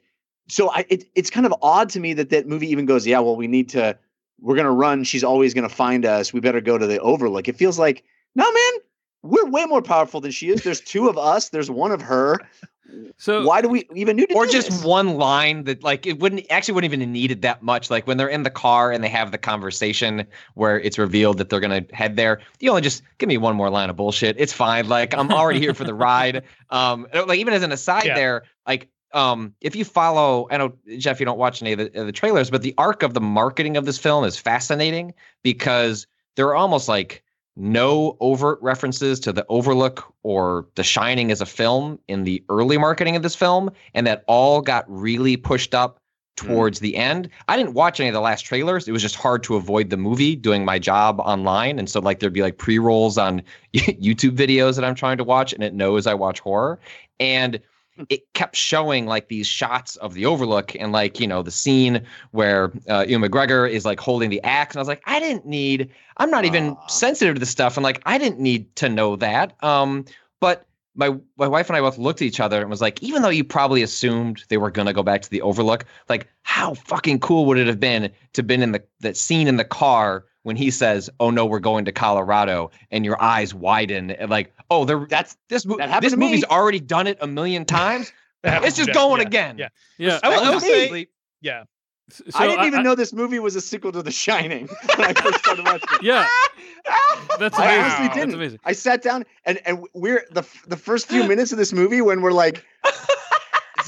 so 0.47 0.69
I 0.71 0.85
it, 0.89 1.05
it's 1.15 1.29
kind 1.29 1.45
of 1.45 1.53
odd 1.61 1.89
to 1.89 1.99
me 1.99 2.13
that 2.13 2.29
that 2.29 2.47
movie 2.47 2.69
even 2.69 2.85
goes, 2.85 3.05
yeah, 3.07 3.19
well 3.19 3.35
we 3.35 3.47
need 3.47 3.69
to 3.69 3.97
we're 4.41 4.55
going 4.55 4.65
to 4.65 4.71
run, 4.71 5.03
she's 5.03 5.23
always 5.23 5.53
going 5.53 5.67
to 5.67 5.73
find 5.73 6.05
us. 6.05 6.33
We 6.33 6.39
better 6.39 6.61
go 6.61 6.77
to 6.77 6.85
the 6.85 6.99
overlook. 6.99 7.47
It 7.47 7.55
feels 7.55 7.79
like, 7.79 8.03
"No, 8.35 8.43
man, 8.51 8.73
we're 9.23 9.49
way 9.49 9.65
more 9.65 9.81
powerful 9.81 10.21
than 10.21 10.31
she 10.31 10.49
is. 10.49 10.63
There's 10.63 10.81
two 10.81 11.07
of 11.09 11.17
us, 11.17 11.49
there's 11.49 11.71
one 11.71 11.91
of 11.91 12.01
her. 12.01 12.39
So 13.17 13.45
Why 13.45 13.61
do 13.61 13.69
we 13.69 13.87
even 13.95 14.15
need 14.17 14.29
to 14.29 14.35
or 14.35 14.45
do 14.45 14.51
just 14.51 14.69
this? 14.69 14.83
one 14.83 15.15
line 15.17 15.63
that 15.65 15.83
like 15.83 16.05
it 16.05 16.19
wouldn't 16.19 16.45
actually 16.49 16.73
wouldn't 16.75 16.91
even 16.93 17.01
have 17.01 17.09
needed 17.09 17.41
that 17.43 17.63
much 17.63 17.89
like 17.89 18.07
when 18.07 18.17
they're 18.17 18.27
in 18.27 18.43
the 18.43 18.49
car 18.49 18.91
and 18.91 19.03
they 19.03 19.09
have 19.09 19.31
the 19.31 19.37
conversation 19.37 20.25
where 20.55 20.79
it's 20.79 20.97
revealed 20.97 21.37
that 21.37 21.49
they're 21.49 21.59
going 21.59 21.85
to 21.85 21.95
head 21.95 22.15
there 22.15 22.41
you 22.59 22.69
only 22.69 22.81
just 22.81 23.03
give 23.17 23.27
me 23.29 23.37
one 23.37 23.55
more 23.55 23.69
line 23.69 23.89
of 23.89 23.95
bullshit 23.95 24.35
it's 24.39 24.53
fine 24.53 24.87
like 24.87 25.13
i'm 25.13 25.31
already 25.31 25.59
here 25.59 25.73
for 25.73 25.83
the 25.83 25.93
ride 25.93 26.43
um 26.69 27.07
like 27.27 27.39
even 27.39 27.53
as 27.53 27.63
an 27.63 27.71
aside 27.71 28.05
Yeah. 28.05 28.15
there 28.15 28.43
like 28.67 28.89
um, 29.13 29.53
if 29.61 29.77
you 29.77 29.85
follow, 29.85 30.45
I 30.51 30.57
know 30.57 30.73
Jeff, 30.97 31.21
you 31.21 31.25
don't 31.25 31.37
watch 31.37 31.61
any 31.61 31.71
of 31.71 31.77
the, 31.79 32.01
of 32.01 32.05
the 32.05 32.11
trailers, 32.11 32.49
but 32.49 32.63
the 32.63 32.73
arc 32.77 33.01
of 33.01 33.13
the 33.13 33.21
marketing 33.21 33.77
of 33.77 33.85
this 33.85 33.97
film 33.97 34.25
is 34.25 34.37
fascinating 34.37 35.13
because 35.41 36.05
there 36.35 36.47
are 36.47 36.55
almost 36.55 36.89
like 36.89 37.23
no 37.55 38.17
overt 38.19 38.59
references 38.61 39.19
to 39.21 39.31
the 39.31 39.45
Overlook 39.49 40.13
or 40.23 40.67
The 40.75 40.83
Shining 40.83 41.31
as 41.31 41.41
a 41.41 41.45
film 41.45 41.99
in 42.07 42.23
the 42.23 42.43
early 42.49 42.77
marketing 42.77 43.15
of 43.15 43.23
this 43.23 43.35
film, 43.35 43.71
and 43.93 44.05
that 44.07 44.23
all 44.27 44.61
got 44.61 44.85
really 44.87 45.37
pushed 45.37 45.73
up 45.73 45.99
towards 46.35 46.79
mm. 46.79 46.81
the 46.81 46.97
end. 46.97 47.29
I 47.47 47.57
didn't 47.57 47.73
watch 47.73 47.99
any 47.99 48.09
of 48.09 48.13
the 48.13 48.21
last 48.21 48.41
trailers. 48.41 48.87
It 48.87 48.91
was 48.91 49.01
just 49.01 49.15
hard 49.15 49.43
to 49.43 49.55
avoid 49.55 49.89
the 49.89 49.97
movie 49.97 50.35
doing 50.35 50.65
my 50.65 50.79
job 50.79 51.19
online. 51.21 51.79
And 51.79 51.89
so 51.89 51.99
like 51.99 52.19
there'd 52.19 52.33
be 52.33 52.41
like 52.41 52.57
pre-rolls 52.57 53.17
on 53.17 53.41
YouTube 53.73 54.35
videos 54.35 54.75
that 54.75 54.83
I'm 54.83 54.95
trying 54.95 55.17
to 55.17 55.23
watch 55.23 55.53
and 55.53 55.63
it 55.63 55.73
knows 55.73 56.07
I 56.07 56.13
watch 56.13 56.39
horror. 56.39 56.79
And 57.19 57.59
it 58.09 58.33
kept 58.33 58.55
showing 58.55 59.05
like 59.05 59.27
these 59.27 59.47
shots 59.47 59.95
of 59.97 60.13
the 60.13 60.25
overlook 60.25 60.75
and 60.75 60.91
like 60.91 61.19
you 61.19 61.27
know 61.27 61.41
the 61.41 61.51
scene 61.51 62.01
where 62.31 62.71
uh, 62.89 63.05
Ewan 63.07 63.29
McGregor 63.29 63.69
is 63.69 63.85
like 63.85 63.99
holding 63.99 64.29
the 64.29 64.43
axe 64.43 64.75
and 64.75 64.79
I 64.79 64.81
was 64.81 64.87
like 64.87 65.03
I 65.05 65.19
didn't 65.19 65.45
need 65.45 65.89
I'm 66.17 66.29
not 66.29 66.45
even 66.45 66.75
sensitive 66.87 67.35
to 67.35 67.39
this 67.39 67.49
stuff 67.49 67.77
and 67.77 67.83
like 67.83 68.01
I 68.05 68.17
didn't 68.17 68.39
need 68.39 68.75
to 68.77 68.89
know 68.89 69.15
that. 69.17 69.61
Um 69.63 70.05
but 70.39 70.65
my 70.95 71.15
my 71.37 71.47
wife 71.47 71.69
and 71.69 71.77
I 71.77 71.81
both 71.81 71.97
looked 71.97 72.21
at 72.21 72.25
each 72.25 72.39
other 72.39 72.59
and 72.61 72.69
was 72.69 72.81
like 72.81 73.01
even 73.01 73.21
though 73.21 73.29
you 73.29 73.43
probably 73.43 73.81
assumed 73.81 74.43
they 74.49 74.57
were 74.57 74.71
gonna 74.71 74.93
go 74.93 75.03
back 75.03 75.21
to 75.21 75.29
the 75.29 75.41
overlook 75.41 75.85
like 76.09 76.27
how 76.43 76.73
fucking 76.73 77.19
cool 77.19 77.45
would 77.45 77.57
it 77.57 77.67
have 77.67 77.79
been 77.79 78.11
to 78.33 78.43
been 78.43 78.61
in 78.61 78.71
the 78.71 78.83
that 78.99 79.15
scene 79.15 79.47
in 79.47 79.57
the 79.57 79.65
car 79.65 80.25
when 80.45 80.55
he 80.55 80.69
says, 80.69 81.09
"Oh 81.19 81.31
no, 81.31 81.47
we're 81.47 81.59
going 81.59 81.85
to 81.85 81.91
Colorado," 81.91 82.69
and 82.91 83.03
your 83.03 83.19
eyes 83.19 83.51
widen, 83.51 84.11
and 84.11 84.29
like, 84.29 84.53
"Oh, 84.69 84.85
there, 84.85 85.07
that's 85.09 85.35
this. 85.49 85.63
That 85.63 86.03
this 86.03 86.15
movie's 86.15 86.43
me. 86.43 86.47
already 86.51 86.79
done 86.79 87.07
it 87.07 87.17
a 87.19 87.25
million 87.25 87.65
times. 87.79 88.13
it's 88.43 88.77
just 88.77 88.93
going 88.93 89.21
yeah, 89.21 89.27
again." 89.27 89.57
Yeah, 89.57 89.69
yeah. 89.97 90.19
I, 90.21 90.35
I 90.35 90.49
will 90.51 90.59
say, 90.59 91.07
yeah. 91.41 91.63
So 92.11 92.23
I 92.35 92.45
didn't 92.45 92.59
I, 92.59 92.67
even 92.67 92.79
I, 92.81 92.83
know 92.83 92.93
this 92.93 93.11
movie 93.11 93.39
was 93.39 93.55
a 93.55 93.61
sequel 93.61 93.91
to 93.93 94.03
The 94.03 94.11
Shining 94.11 94.67
when 94.95 95.07
I 95.07 95.13
first 95.13 95.39
started 95.39 95.65
watching. 95.65 95.89
It. 95.93 96.03
Yeah, 96.03 96.27
that's 97.39 97.57
amazing. 97.57 97.79
I 97.79 97.83
honestly 97.83 98.07
didn't. 98.09 98.15
That's 98.15 98.33
amazing. 98.35 98.59
I 98.63 98.73
sat 98.73 99.01
down 99.01 99.25
and 99.45 99.59
and 99.65 99.83
we're 99.95 100.25
the 100.29 100.47
the 100.67 100.77
first 100.77 101.07
few 101.07 101.27
minutes 101.27 101.53
of 101.53 101.57
this 101.57 101.73
movie 101.73 102.01
when 102.01 102.21
we're 102.21 102.31
like, 102.31 102.63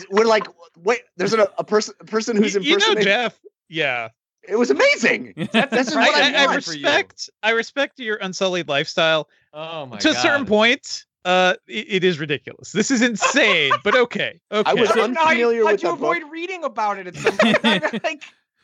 we're 0.10 0.26
like, 0.26 0.48
wait, 0.80 1.02
there's 1.18 1.34
a, 1.34 1.52
a 1.60 1.64
person 1.64 1.94
a 2.00 2.06
person 2.06 2.36
who's 2.36 2.56
you, 2.56 2.62
impersonating. 2.62 3.04
You 3.04 3.06
know, 3.06 3.24
Jeff. 3.26 3.40
Yeah, 3.70 4.10
it 4.48 4.56
was 4.57 4.72
amazing. 4.72 5.34
That, 5.52 5.69
that's 5.72 5.95
right. 5.95 6.07
what 6.07 6.22
I, 6.24 6.45
I, 6.45 6.52
I 6.52 6.56
respect. 6.56 7.30
I 7.44 7.52
respect 7.52 7.99
your 7.99 8.18
unsullied 8.18 8.68
lifestyle. 8.68 9.28
Oh 9.53 9.86
my 9.86 9.91
god. 9.95 9.99
To 10.02 10.07
God. 10.10 10.18
a 10.18 10.19
certain 10.22 10.45
point, 10.45 11.06
uh, 11.26 11.56
it, 11.68 11.86
it 11.90 12.03
is 12.03 12.19
ridiculous. 12.19 12.72
This 12.72 12.91
is 12.91 13.02
insane, 13.02 13.72
but 13.84 13.95
okay. 14.06 14.40
Okay. 14.52 14.69
I 14.69 14.74
was 14.74 14.90
So, 14.90 15.03
unfamiliar 15.03 15.65
how'd 15.65 15.82
you 15.84 15.91
avoid 15.91 16.22
book. 16.22 16.32
reading 16.32 16.64
about 16.64 16.98
it 16.99 17.07
at 17.07 17.15
some 17.15 17.38
point? 17.38 17.57
I'm 17.64 17.99
like, 18.03 18.24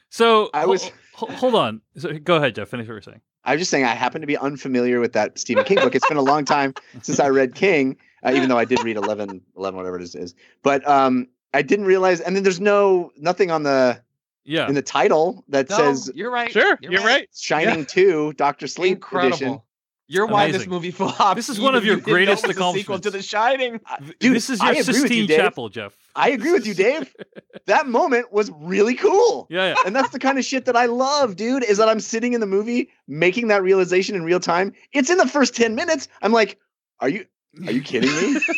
So 0.09 0.49
I 0.53 0.65
was- 0.65 0.91
Hold, 1.15 1.31
hold 1.33 1.55
on. 1.55 1.81
So, 1.97 2.17
go 2.17 2.37
ahead, 2.37 2.55
Jeff. 2.55 2.69
Finish 2.69 2.87
what 2.87 2.93
you're 2.93 3.01
saying. 3.03 3.21
I 3.43 3.51
was 3.53 3.61
just 3.61 3.69
saying 3.69 3.83
I 3.85 3.89
happen 3.93 4.21
to 4.21 4.27
be 4.27 4.35
unfamiliar 4.37 4.99
with 4.99 5.13
that 5.13 5.37
Stephen 5.37 5.63
King 5.63 5.77
book. 5.77 5.93
It's 5.93 6.07
been 6.07 6.17
a 6.17 6.21
long 6.23 6.43
time 6.45 6.73
since 7.03 7.19
I 7.19 7.27
read 7.29 7.53
King, 7.55 7.97
uh, 8.25 8.31
even 8.33 8.49
though 8.49 8.57
I 8.57 8.65
did 8.65 8.83
read 8.83 8.95
11, 8.97 9.41
11 9.57 9.77
whatever 9.77 9.99
it 9.99 10.15
is. 10.15 10.33
But 10.63 10.87
um, 10.87 11.27
I 11.53 11.61
didn't 11.61 11.85
realize, 11.85 12.19
and 12.19 12.35
then 12.35 12.41
there's 12.43 12.59
no 12.61 13.11
nothing 13.17 13.51
on 13.51 13.61
the 13.63 14.01
Yeah. 14.45 14.67
in 14.67 14.75
the 14.75 14.81
title 14.81 15.43
that 15.49 15.69
no, 15.69 15.77
says 15.77 16.11
you're 16.15 16.31
right. 16.31 16.51
Sure, 16.51 16.77
you're, 16.81 17.03
right. 17.03 17.29
Shining 17.35 17.85
Two, 17.85 18.33
Doctor 18.33 18.67
Sleep 18.67 18.93
Incredible. 18.93 19.35
edition. 19.35 19.61
You're 20.07 20.27
why 20.27 20.51
this 20.51 20.67
movie 20.67 20.91
flopped. 20.91 21.35
This 21.37 21.49
is 21.49 21.59
one 21.59 21.75
of 21.75 21.85
your 21.85 21.95
you 21.95 22.01
greatest 22.01 22.43
it 22.43 22.57
was 22.57 22.75
Sequel 22.75 22.99
to. 22.99 23.09
The 23.09 23.21
Shining. 23.21 23.79
Dude, 24.19 24.35
this 24.35 24.49
is 24.49 24.59
your 24.59 24.71
agree 24.71 24.79
with 24.79 24.87
you, 24.87 24.93
Sistine 24.93 25.27
Dave. 25.27 25.37
Chapel, 25.37 25.69
Jeff. 25.69 25.95
I 26.15 26.29
agree 26.29 26.51
with 26.51 26.67
you, 26.67 26.73
Dave. 26.73 27.15
that 27.65 27.87
moment 27.87 28.31
was 28.31 28.51
really 28.51 28.95
cool. 28.95 29.47
Yeah, 29.49 29.69
yeah. 29.69 29.75
And 29.85 29.95
that's 29.95 30.09
the 30.09 30.19
kind 30.19 30.37
of 30.37 30.45
shit 30.45 30.65
that 30.65 30.75
I 30.75 30.85
love, 30.85 31.35
dude, 31.35 31.63
is 31.63 31.77
that 31.77 31.87
I'm 31.87 31.99
sitting 31.99 32.33
in 32.33 32.41
the 32.41 32.45
movie 32.45 32.89
making 33.07 33.47
that 33.47 33.63
realization 33.63 34.15
in 34.15 34.23
real 34.23 34.39
time. 34.39 34.73
It's 34.91 35.09
in 35.09 35.17
the 35.17 35.27
first 35.27 35.55
10 35.55 35.73
minutes. 35.73 36.07
I'm 36.21 36.33
like, 36.33 36.59
are 36.99 37.09
you 37.09 37.25
are 37.65 37.71
you 37.71 37.81
kidding 37.81 38.11
me? 38.11 38.39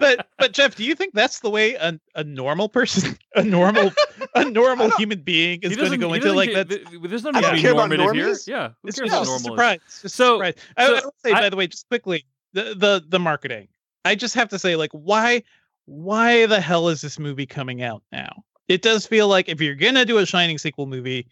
But 0.00 0.28
but 0.38 0.52
Jeff, 0.52 0.74
do 0.74 0.84
you 0.84 0.94
think 0.94 1.14
that's 1.14 1.40
the 1.40 1.50
way 1.50 1.74
a, 1.74 1.98
a 2.14 2.24
normal 2.24 2.68
person, 2.68 3.16
a 3.34 3.44
normal 3.44 3.92
a 4.46 4.50
normal 4.50 4.90
human 4.92 5.20
being 5.22 5.60
is 5.62 5.76
going 5.76 5.90
to 5.90 5.96
go 5.96 6.12
into 6.12 6.32
like 6.32 6.52
that? 6.52 6.68
There's 6.68 7.22
no 7.24 7.30
I 7.30 7.32
need 7.32 7.40
to 7.40 7.46
don't 7.46 7.54
be 7.54 7.60
care 7.62 7.72
about 7.72 7.88
normative 7.90 8.14
here. 8.14 8.36
Yeah, 8.46 8.68
who 8.82 8.88
It's 8.88 8.98
cares 8.98 9.10
a 9.12 9.14
normal? 9.16 9.38
surprise. 9.38 9.80
Just 10.02 10.16
So- 10.16 10.36
surprise. 10.36 10.54
I, 10.76 10.86
so 10.86 10.94
I 10.96 11.00
will 11.04 11.14
say, 11.24 11.32
I- 11.32 11.40
by 11.40 11.48
the 11.50 11.56
way, 11.56 11.66
just 11.66 11.88
quickly, 11.88 12.24
the 12.52 12.74
the 12.76 13.04
the 13.08 13.18
marketing. 13.18 13.68
I 14.04 14.14
just 14.14 14.34
have 14.34 14.48
to 14.50 14.58
say, 14.58 14.76
like, 14.76 14.90
why 14.92 15.42
why 15.86 16.46
the 16.46 16.60
hell 16.60 16.88
is 16.88 17.00
this 17.00 17.18
movie 17.18 17.46
coming 17.46 17.82
out 17.82 18.02
now? 18.12 18.42
It 18.68 18.82
does 18.82 19.06
feel 19.06 19.28
like 19.28 19.48
if 19.48 19.60
you're 19.60 19.74
gonna 19.74 20.04
do 20.04 20.18
a 20.18 20.26
Shining 20.26 20.58
sequel 20.58 20.86
movie, 20.86 21.26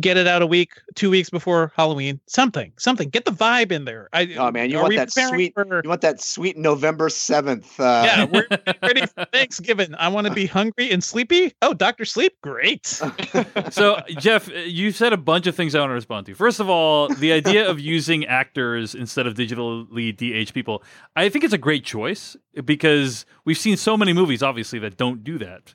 get 0.00 0.16
it 0.16 0.26
out 0.26 0.42
a 0.42 0.46
week, 0.46 0.72
two 0.94 1.10
weeks 1.10 1.30
before 1.30 1.72
Halloween. 1.76 2.20
Something, 2.26 2.72
something. 2.78 3.08
Get 3.08 3.24
the 3.24 3.30
vibe 3.32 3.72
in 3.72 3.84
there. 3.84 4.08
I, 4.12 4.34
Oh 4.38 4.50
man, 4.50 4.70
you 4.70 4.78
want 4.78 4.94
that 4.96 5.10
sweet 5.12 5.54
for- 5.54 5.80
you 5.82 5.88
want 5.88 6.00
that 6.02 6.20
sweet 6.20 6.56
November 6.56 7.08
7th. 7.08 7.78
Uh, 7.78 8.04
yeah, 8.04 8.24
we're 8.24 8.46
ready 8.82 9.06
for 9.06 9.24
Thanksgiving. 9.26 9.94
I 9.98 10.08
want 10.08 10.26
to 10.26 10.32
be 10.32 10.46
hungry 10.46 10.90
and 10.90 11.02
sleepy. 11.02 11.54
Oh, 11.62 11.74
Doctor 11.74 12.04
Sleep, 12.04 12.34
great. 12.42 12.86
so 13.70 14.00
Jeff, 14.18 14.48
you 14.48 14.92
said 14.92 15.12
a 15.12 15.16
bunch 15.16 15.46
of 15.46 15.54
things 15.54 15.74
I 15.74 15.80
want 15.80 15.90
to 15.90 15.94
respond 15.94 16.26
to. 16.26 16.34
First 16.34 16.60
of 16.60 16.68
all, 16.68 17.08
the 17.08 17.32
idea 17.32 17.68
of 17.68 17.80
using 17.80 18.24
actors 18.26 18.94
instead 18.94 19.26
of 19.26 19.34
digitally 19.34 20.14
DH 20.16 20.52
people, 20.52 20.82
I 21.16 21.28
think 21.28 21.44
it's 21.44 21.54
a 21.54 21.58
great 21.58 21.84
choice 21.84 22.36
because 22.64 23.26
we've 23.44 23.58
seen 23.58 23.76
so 23.76 23.96
many 23.96 24.12
movies, 24.12 24.42
obviously, 24.42 24.78
that 24.80 24.96
don't 24.96 25.24
do 25.24 25.38
that. 25.38 25.74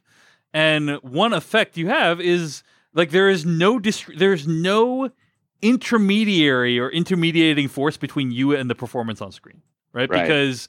And 0.54 0.92
one 1.02 1.34
effect 1.34 1.78
you 1.78 1.88
have 1.88 2.20
is 2.20 2.64
like 2.94 3.12
there 3.12 3.30
is 3.30 3.46
no 3.46 3.80
there's 3.80 4.48
no 4.48 5.10
intermediary 5.62 6.80
or 6.80 6.90
intermediating 6.90 7.68
force 7.68 7.98
between 7.98 8.32
you 8.32 8.56
and 8.56 8.70
the 8.70 8.76
performance 8.76 9.22
on 9.22 9.32
screen, 9.32 9.62
right? 9.94 10.10
Right. 10.10 10.22
Because 10.22 10.68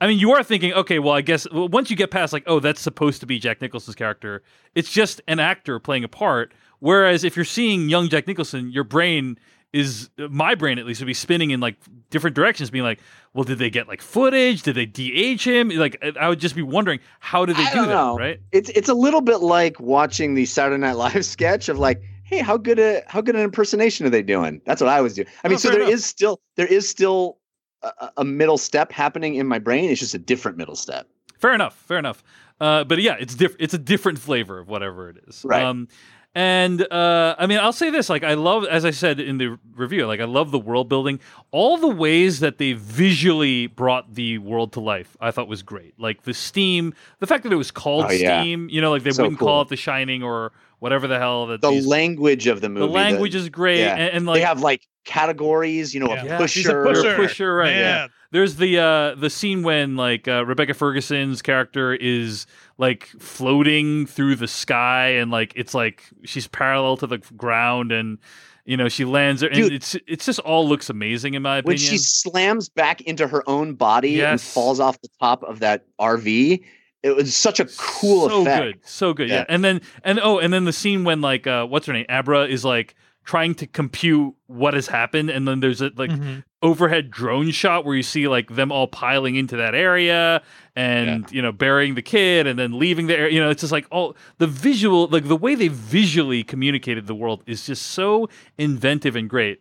I 0.00 0.06
mean, 0.06 0.18
you 0.18 0.32
are 0.32 0.42
thinking, 0.42 0.72
okay, 0.74 0.98
well, 0.98 1.14
I 1.14 1.20
guess 1.20 1.46
once 1.52 1.88
you 1.90 1.96
get 1.96 2.10
past 2.10 2.32
like, 2.32 2.44
oh, 2.46 2.60
that's 2.60 2.80
supposed 2.80 3.20
to 3.20 3.26
be 3.26 3.38
Jack 3.38 3.60
Nicholson's 3.60 3.94
character, 3.94 4.42
it's 4.74 4.90
just 4.90 5.20
an 5.28 5.40
actor 5.40 5.78
playing 5.78 6.04
a 6.04 6.08
part. 6.08 6.52
Whereas 6.80 7.24
if 7.24 7.36
you're 7.36 7.44
seeing 7.44 7.88
young 7.88 8.08
Jack 8.08 8.26
Nicholson, 8.26 8.70
your 8.70 8.84
brain 8.84 9.38
is 9.74 10.08
my 10.16 10.54
brain 10.54 10.78
at 10.78 10.86
least 10.86 11.00
would 11.00 11.06
be 11.06 11.14
spinning 11.14 11.50
in 11.50 11.58
like 11.60 11.76
different 12.10 12.36
directions, 12.36 12.70
being 12.70 12.84
like, 12.84 13.00
well, 13.32 13.44
did 13.44 13.58
they 13.58 13.70
get 13.70 13.88
like 13.88 14.00
footage? 14.00 14.62
Did 14.62 14.76
they 14.76 14.86
DH 14.86 15.42
him? 15.42 15.68
Like, 15.70 16.02
I 16.18 16.28
would 16.28 16.38
just 16.38 16.54
be 16.54 16.62
wondering, 16.62 17.00
how 17.18 17.44
did 17.44 17.56
they 17.56 17.64
I 17.64 17.72
do 17.74 17.80
that? 17.82 17.88
know. 17.88 18.16
Right? 18.16 18.40
It's 18.52 18.70
it's 18.70 18.88
a 18.88 18.94
little 18.94 19.20
bit 19.20 19.38
like 19.38 19.80
watching 19.80 20.34
the 20.34 20.46
Saturday 20.46 20.80
Night 20.80 20.92
Live 20.96 21.24
sketch 21.36 21.68
of 21.68 21.78
like, 21.78 22.00
hey, 22.22 22.38
how 22.38 22.56
good 22.56 22.78
a 22.78 23.02
how 23.08 23.20
good 23.20 23.34
an 23.34 23.42
impersonation 23.42 24.06
are 24.06 24.10
they 24.10 24.22
doing? 24.22 24.60
That's 24.64 24.80
what 24.80 24.88
I 24.88 25.00
was 25.00 25.14
doing. 25.14 25.26
I 25.42 25.48
mean, 25.48 25.56
Oh, 25.56 25.58
so 25.58 25.70
there 25.70 25.82
is 25.82 25.88
enough. 25.88 26.00
still 26.02 26.40
there 26.56 26.66
is 26.68 26.88
still 26.88 27.38
a, 27.82 28.10
a 28.18 28.24
middle 28.24 28.58
step 28.58 28.92
happening 28.92 29.34
in 29.34 29.46
my 29.48 29.58
brain. 29.58 29.90
It's 29.90 30.00
just 30.00 30.14
a 30.14 30.18
different 30.18 30.56
middle 30.56 30.76
step. 30.76 31.08
Fair 31.38 31.52
enough. 31.52 31.74
Fair 31.74 31.98
enough. 31.98 32.22
Uh, 32.60 32.84
but 32.84 33.02
yeah, 33.02 33.16
it's 33.18 33.34
different. 33.34 33.60
It's 33.60 33.74
a 33.74 33.78
different 33.78 34.20
flavor 34.20 34.60
of 34.60 34.68
whatever 34.68 35.10
it 35.10 35.16
is. 35.26 35.44
Right. 35.44 35.62
Um, 35.64 35.88
and 36.34 36.82
uh, 36.92 37.36
I 37.38 37.46
mean, 37.46 37.58
I'll 37.58 37.72
say 37.72 37.90
this: 37.90 38.08
like, 38.08 38.24
I 38.24 38.34
love, 38.34 38.64
as 38.64 38.84
I 38.84 38.90
said 38.90 39.20
in 39.20 39.38
the 39.38 39.58
review, 39.74 40.06
like 40.06 40.20
I 40.20 40.24
love 40.24 40.50
the 40.50 40.58
world 40.58 40.88
building. 40.88 41.20
All 41.52 41.76
the 41.78 41.88
ways 41.88 42.40
that 42.40 42.58
they 42.58 42.72
visually 42.72 43.66
brought 43.68 44.14
the 44.14 44.38
world 44.38 44.72
to 44.72 44.80
life, 44.80 45.16
I 45.20 45.30
thought 45.30 45.46
was 45.48 45.62
great. 45.62 45.94
Like 45.98 46.22
the 46.24 46.34
steam, 46.34 46.94
the 47.20 47.26
fact 47.26 47.44
that 47.44 47.52
it 47.52 47.56
was 47.56 47.70
called 47.70 48.06
Oh, 48.08 48.10
yeah. 48.12 48.40
Steam. 48.40 48.68
You 48.68 48.80
know, 48.80 48.90
like 48.90 49.02
they 49.04 49.12
So 49.12 49.22
wouldn't 49.22 49.38
cool. 49.38 49.48
call 49.48 49.62
it 49.62 49.68
The 49.68 49.76
Shining 49.76 50.22
or 50.22 50.52
whatever 50.80 51.06
the 51.06 51.18
hell 51.18 51.46
that 51.46 51.60
The 51.60 51.70
these- 51.70 51.86
language 51.86 52.46
of 52.48 52.60
the 52.60 52.68
movie. 52.68 52.86
the 52.86 52.92
language 52.92 53.34
is 53.34 53.48
great, 53.48 53.78
yeah. 53.80 53.94
and, 53.94 54.16
and 54.16 54.26
like 54.26 54.40
they 54.40 54.44
have 54.44 54.60
like 54.60 54.86
categories. 55.04 55.94
You 55.94 56.00
know, 56.00 56.08
Yeah. 56.12 56.24
a 56.24 56.38
pusher. 56.38 56.48
she's 56.48 56.66
a 56.68 56.72
pusher. 56.72 57.14
pusher, 57.16 57.54
right? 57.54 57.74
Yeah. 57.76 57.80
Man. 57.94 58.08
There's 58.32 58.56
the 58.56 58.78
uh 58.78 59.14
the 59.14 59.30
scene 59.30 59.62
when 59.62 59.94
like 59.96 60.26
uh, 60.26 60.44
Rebecca 60.44 60.74
Ferguson's 60.74 61.40
character 61.40 61.94
is 61.94 62.46
like 62.78 63.06
floating 63.18 64.06
through 64.06 64.36
the 64.36 64.48
sky 64.48 65.08
and 65.08 65.30
like 65.30 65.52
it's 65.56 65.74
like 65.74 66.02
she's 66.24 66.46
parallel 66.46 66.96
to 66.98 67.06
the 67.06 67.18
ground 67.18 67.92
and 67.92 68.18
you 68.64 68.76
know 68.76 68.88
she 68.88 69.04
lands 69.04 69.40
there 69.40 69.50
and 69.50 69.58
Dude. 69.58 69.72
it's 69.72 69.96
it's 70.06 70.26
just 70.26 70.40
all 70.40 70.68
looks 70.68 70.90
amazing 70.90 71.34
in 71.34 71.42
my 71.42 71.58
opinion. 71.58 71.70
When 71.70 71.78
she 71.78 71.98
slams 71.98 72.68
back 72.68 73.00
into 73.02 73.28
her 73.28 73.42
own 73.48 73.74
body 73.74 74.22
and 74.22 74.40
falls 74.40 74.80
off 74.80 75.00
the 75.02 75.08
top 75.20 75.42
of 75.44 75.60
that 75.60 75.84
RV, 76.00 76.64
it 77.02 77.14
was 77.14 77.36
such 77.36 77.60
a 77.60 77.66
cool 77.76 78.28
so 78.28 78.42
effect. 78.42 78.64
good, 78.64 78.88
so 78.88 79.12
good. 79.12 79.28
Yeah. 79.28 79.36
Yeah. 79.36 79.44
and 79.48 79.62
then 79.62 79.80
and 80.02 80.18
oh, 80.20 80.38
and 80.38 80.52
then 80.52 80.64
the 80.64 80.72
scene 80.72 81.04
when 81.04 81.20
like 81.20 81.46
uh 81.46 81.66
what's 81.66 81.86
her 81.86 81.92
name, 81.92 82.06
Abra 82.08 82.46
is 82.46 82.64
like 82.64 82.94
trying 83.24 83.54
to 83.56 83.66
compute 83.66 84.34
what 84.46 84.74
has 84.74 84.88
happened, 84.88 85.30
and 85.30 85.48
then 85.48 85.60
there's 85.60 85.80
a 85.80 85.90
like 85.96 86.10
Mhm. 86.10 86.44
overhead 86.62 87.10
drone 87.10 87.50
shot 87.50 87.84
where 87.84 87.96
you 87.96 88.02
see 88.02 88.28
like 88.28 88.54
them 88.54 88.70
all 88.72 88.86
piling 88.86 89.36
into 89.36 89.56
that 89.56 89.74
area 89.74 90.42
and 90.76 91.30
you 91.32 91.40
know 91.42 91.52
burying 91.52 91.94
the 91.94 92.02
kid 92.02 92.46
and 92.46 92.58
then 92.58 92.78
leaving 92.78 93.06
the 93.06 93.16
area. 93.18 93.32
You 93.32 93.40
know 93.40 93.50
it's 93.50 93.60
just 93.60 93.72
like 93.72 93.86
all 93.90 94.16
the 94.38 94.46
visual 94.46 95.06
like 95.08 95.28
the 95.28 95.36
way 95.36 95.54
they 95.54 95.68
visually 95.68 96.42
communicated 96.44 97.06
the 97.06 97.14
world 97.14 97.42
is 97.46 97.66
just 97.66 97.82
so 97.82 98.28
inventive 98.58 99.16
and 99.16 99.28
great. 99.28 99.60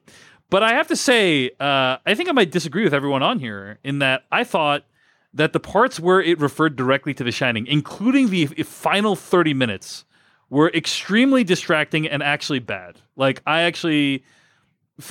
But 0.49 0.61
i 0.61 0.73
have 0.73 0.87
to 0.87 0.95
say 0.95 1.49
uh, 1.59 1.97
i 2.05 2.13
think 2.13 2.29
i 2.29 2.31
might 2.31 2.51
disagree 2.51 2.83
with 2.83 2.93
everyone 2.93 3.23
on 3.23 3.39
here 3.39 3.79
in 3.83 3.99
that 3.99 4.23
i 4.31 4.43
thought 4.43 4.83
that 5.33 5.51
the 5.51 5.59
parts 5.59 5.99
where 5.99 6.21
it 6.21 6.39
referred 6.39 6.75
directly 6.75 7.11
to 7.15 7.23
The 7.23 7.31
Shining, 7.31 7.65
including 7.65 8.29
the 8.29 8.45
final 8.45 9.15
30 9.15 9.55
minutes, 9.55 10.05
were 10.49 10.69
extremely 10.71 11.43
distracting 11.43 12.07
and 12.07 12.21
actually 12.21 12.59
bad. 12.59 12.99
Like, 13.15 13.41
I 13.45 13.61
actually. 13.61 14.23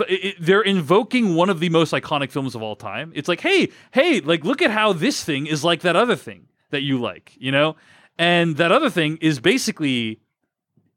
it- 0.09 0.37
they're 0.41 0.63
invoking 0.63 1.35
one 1.35 1.51
of 1.51 1.59
the 1.61 1.69
most 1.69 1.93
iconic 1.93 2.31
films 2.31 2.55
of 2.55 2.63
all 2.63 2.77
time. 2.77 3.13
It's 3.15 3.29
like, 3.29 3.41
hey, 3.41 3.69
hey, 3.93 4.21
like, 4.21 4.45
look 4.45 4.63
at 4.63 4.71
how 4.71 4.93
this 4.93 5.25
thing 5.25 5.47
is 5.47 5.65
like 5.65 5.81
that 5.81 5.97
other 5.97 6.15
thing 6.17 6.47
that 6.71 6.83
you 6.83 7.01
like, 7.01 7.33
you 7.37 7.51
know? 7.51 7.75
And 8.19 8.57
that 8.59 8.71
other 8.71 8.91
thing 8.91 9.19
is 9.21 9.41
basically 9.41 10.21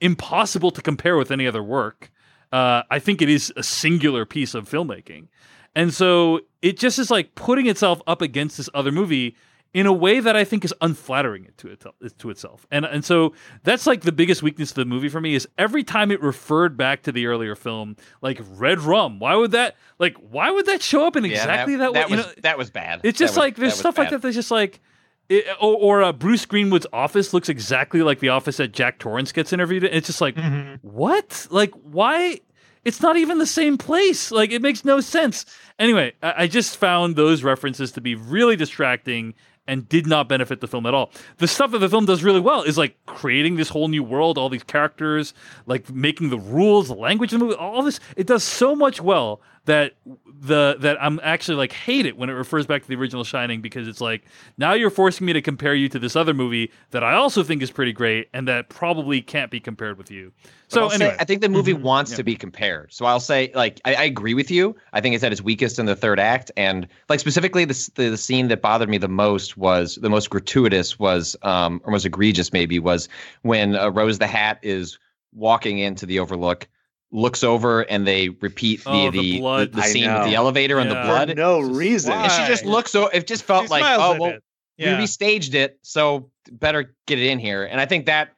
impossible 0.01 0.71
to 0.71 0.81
compare 0.81 1.17
with 1.17 1.31
any 1.31 1.47
other 1.47 1.63
work. 1.63 2.11
Uh, 2.51 2.83
I 2.91 2.99
think 2.99 3.21
it 3.21 3.29
is 3.29 3.51
a 3.57 3.63
singular 3.63 4.25
piece 4.25 4.53
of 4.53 4.69
filmmaking. 4.69 5.27
And 5.75 5.93
so 5.93 6.41
it 6.61 6.77
just 6.77 6.99
is 6.99 7.09
like 7.09 7.35
putting 7.35 7.67
itself 7.67 8.01
up 8.07 8.21
against 8.21 8.57
this 8.57 8.69
other 8.73 8.91
movie 8.91 9.35
in 9.75 9.85
a 9.85 9.91
way 9.91 10.21
that 10.21 10.37
I 10.37 10.45
think 10.45 10.63
is 10.63 10.73
unflattering 10.79 11.43
it 11.43 11.57
to, 11.57 11.67
it, 11.67 11.83
to 12.19 12.29
itself. 12.29 12.65
And 12.71 12.85
and 12.85 13.03
so 13.03 13.33
that's 13.63 13.85
like 13.85 14.01
the 14.01 14.13
biggest 14.13 14.41
weakness 14.41 14.69
of 14.71 14.75
the 14.75 14.85
movie 14.85 15.09
for 15.09 15.19
me 15.19 15.35
is 15.35 15.45
every 15.57 15.83
time 15.83 16.11
it 16.11 16.21
referred 16.21 16.77
back 16.77 17.03
to 17.03 17.11
the 17.11 17.25
earlier 17.27 17.55
film, 17.55 17.97
like 18.21 18.39
Red 18.51 18.79
Rum. 18.79 19.19
Why 19.19 19.35
would 19.35 19.51
that 19.51 19.75
like 19.99 20.15
why 20.15 20.49
would 20.49 20.65
that 20.67 20.81
show 20.81 21.05
up 21.05 21.17
in 21.17 21.25
Yeah, 21.25 21.31
exactly 21.31 21.75
that, 21.75 21.91
that 21.93 22.09
way? 22.09 22.11
You 22.11 22.17
was 22.23 22.25
know, 22.27 22.31
that 22.43 22.57
was 22.57 22.69
bad. 22.69 23.01
it's 23.03 23.19
just 23.19 23.33
was- 23.33 23.37
like 23.37 23.55
there's 23.57 23.73
that 23.73 23.79
stuff 23.79 23.97
like 23.97 24.11
that 24.11 24.21
that's 24.21 24.35
just 24.35 24.49
like 24.49 24.79
it, 25.27 25.45
or, 25.59 25.75
or 25.75 26.03
uh, 26.03 26.13
Bruce 26.13 26.45
Greenwood's 26.45 26.87
office 26.93 27.33
looks 27.33 27.49
exactly 27.49 28.01
like 28.01 28.19
the 28.19 28.29
office 28.29 28.55
that 28.57 28.71
Jack 28.71 28.97
Torrance 28.99 29.33
gets 29.33 29.51
interviewed 29.51 29.83
in. 29.83 29.91
It's 29.93 30.07
just 30.07 30.21
like 30.21 30.35
Mhm. 30.35 30.79
what? 30.83 31.47
Like 31.51 31.71
why? 31.73 32.39
It's 32.85 33.01
not 33.01 33.17
even 33.17 33.39
the 33.39 33.47
same 33.47 33.77
place. 33.77 34.31
Like 34.31 34.51
it 34.51 34.61
makes 34.61 34.85
no 34.85 35.01
sense. 35.01 35.45
Anyway, 35.79 36.13
I, 36.23 36.43
I 36.43 36.47
just 36.47 36.77
found 36.77 37.15
those 37.17 37.43
references 37.43 37.91
to 37.93 37.99
be 38.01 38.15
really 38.15 38.55
distracting 38.55 39.33
and 39.67 39.89
did 39.89 40.07
not 40.07 40.29
benefit 40.29 40.61
the 40.61 40.67
film 40.67 40.85
at 40.85 40.93
all. 40.93 41.11
The 41.37 41.47
stuff 41.47 41.71
that 41.71 41.79
the 41.79 41.89
film 41.89 42.05
does 42.05 42.23
really 42.23 42.39
well 42.39 42.61
is 42.63 42.77
like 42.77 42.97
creating 43.05 43.55
this 43.55 43.69
whole 43.69 43.87
new 43.87 44.03
world, 44.03 44.37
all 44.37 44.49
these 44.49 44.63
characters, 44.63 45.33
like 45.65 45.89
making 45.89 46.29
the 46.29 46.39
rules, 46.39 46.87
the 46.87 46.95
language 46.95 47.33
of 47.33 47.39
the 47.39 47.45
movie, 47.45 47.57
all 47.57 47.81
this. 47.81 47.99
It 48.15 48.27
does 48.27 48.43
so 48.43 48.75
much 48.75 49.01
well 49.01 49.41
that 49.65 49.93
the 50.41 50.75
that 50.79 50.97
I'm 51.03 51.19
actually 51.23 51.55
like 51.57 51.71
hate 51.71 52.05
it 52.05 52.17
when 52.17 52.29
it 52.29 52.33
refers 52.33 52.65
back 52.67 52.83
to 52.83 52.87
the 52.87 52.95
original 52.95 53.23
Shining 53.23 53.61
because 53.61 53.87
it's 53.87 54.01
like 54.01 54.23
now 54.57 54.73
you're 54.73 54.89
forcing 54.91 55.25
me 55.25 55.33
to 55.33 55.41
compare 55.41 55.73
you 55.73 55.89
to 55.89 55.99
this 55.99 56.15
other 56.15 56.33
movie 56.33 56.71
that 56.91 57.03
I 57.03 57.13
also 57.15 57.43
think 57.43 57.61
is 57.63 57.71
pretty 57.71 57.91
great 57.93 58.29
and 58.33 58.47
that 58.47 58.69
probably 58.69 59.21
can't 59.21 59.49
be 59.49 59.59
compared 59.59 59.97
with 59.97 60.11
you. 60.11 60.31
So 60.67 60.81
I'll 60.83 60.89
say, 60.89 61.15
I 61.19 61.23
think 61.25 61.41
the 61.41 61.49
movie 61.49 61.73
Mhm. 61.73 61.81
wants 61.81 62.11
Yeah. 62.11 62.17
to 62.17 62.23
be 62.23 62.35
compared. 62.35 62.91
So 62.91 63.05
I'll 63.05 63.19
say, 63.19 63.51
like, 63.55 63.79
I, 63.85 63.93
I 63.95 64.03
agree 64.03 64.33
with 64.33 64.49
you. 64.51 64.75
I 64.93 65.01
think 65.01 65.13
it's 65.15 65.23
at 65.23 65.31
its 65.31 65.41
weakest 65.41 65.77
in 65.79 65.85
the 65.85 65.95
third 65.95 66.19
act, 66.19 66.51
and 66.57 66.87
like 67.09 67.19
specifically, 67.19 67.65
the 67.65 67.89
the, 67.95 68.09
the 68.09 68.17
scene 68.17 68.47
that 68.49 68.61
bothered 68.61 68.89
me 68.89 68.97
the 68.97 69.07
most 69.07 69.57
was 69.57 69.95
the 70.01 70.09
most 70.09 70.29
gratuitous 70.29 70.97
was, 70.99 71.35
um, 71.43 71.81
or 71.85 71.91
most 71.91 72.05
egregious 72.05 72.51
maybe 72.51 72.77
was 72.79 73.07
when 73.43 73.75
uh, 73.75 73.89
Rose 73.89 74.17
the 74.19 74.27
Hat 74.27 74.59
is 74.63 74.97
walking 75.33 75.79
into 75.79 76.05
the 76.05 76.19
Overlook, 76.19 76.67
looks 77.15 77.43
over, 77.43 77.81
and 77.81 78.05
they 78.05 78.29
repeat 78.29 78.83
the 78.83 78.89
Oh, 78.89 79.11
the 79.11 79.17
the, 79.19 79.19
the, 79.21 79.39
blood. 79.39 79.71
the 79.71 79.81
I 79.81 79.87
scene 79.87 80.11
with 80.13 80.23
the 80.23 80.31
know. 80.31 80.35
elevator 80.37 80.79
and 80.79 80.89
the 80.91 80.95
blood. 80.95 81.29
For 81.29 81.35
no 81.35 81.61
Just- 81.61 81.75
reason. 81.79 82.11
And 82.13 82.31
she 82.31 82.45
just 82.45 82.65
Why? 82.65 82.71
looks 82.71 82.91
so. 82.91 83.07
It 83.07 83.25
just 83.27 83.43
felt 83.43 83.63
She 83.65 83.69
like, 83.69 83.83
oh 83.85 84.17
well. 84.19 84.37
Yeah. 84.77 84.97
we 84.99 85.05
restaged 85.05 85.53
it, 85.53 85.79
so 85.83 86.29
better 86.51 86.93
get 87.07 87.17
it 87.17 87.27
in 87.27 87.39
here. 87.39 87.63
And 87.63 87.79
I 87.79 87.85
think 87.85 88.07
that, 88.07 88.33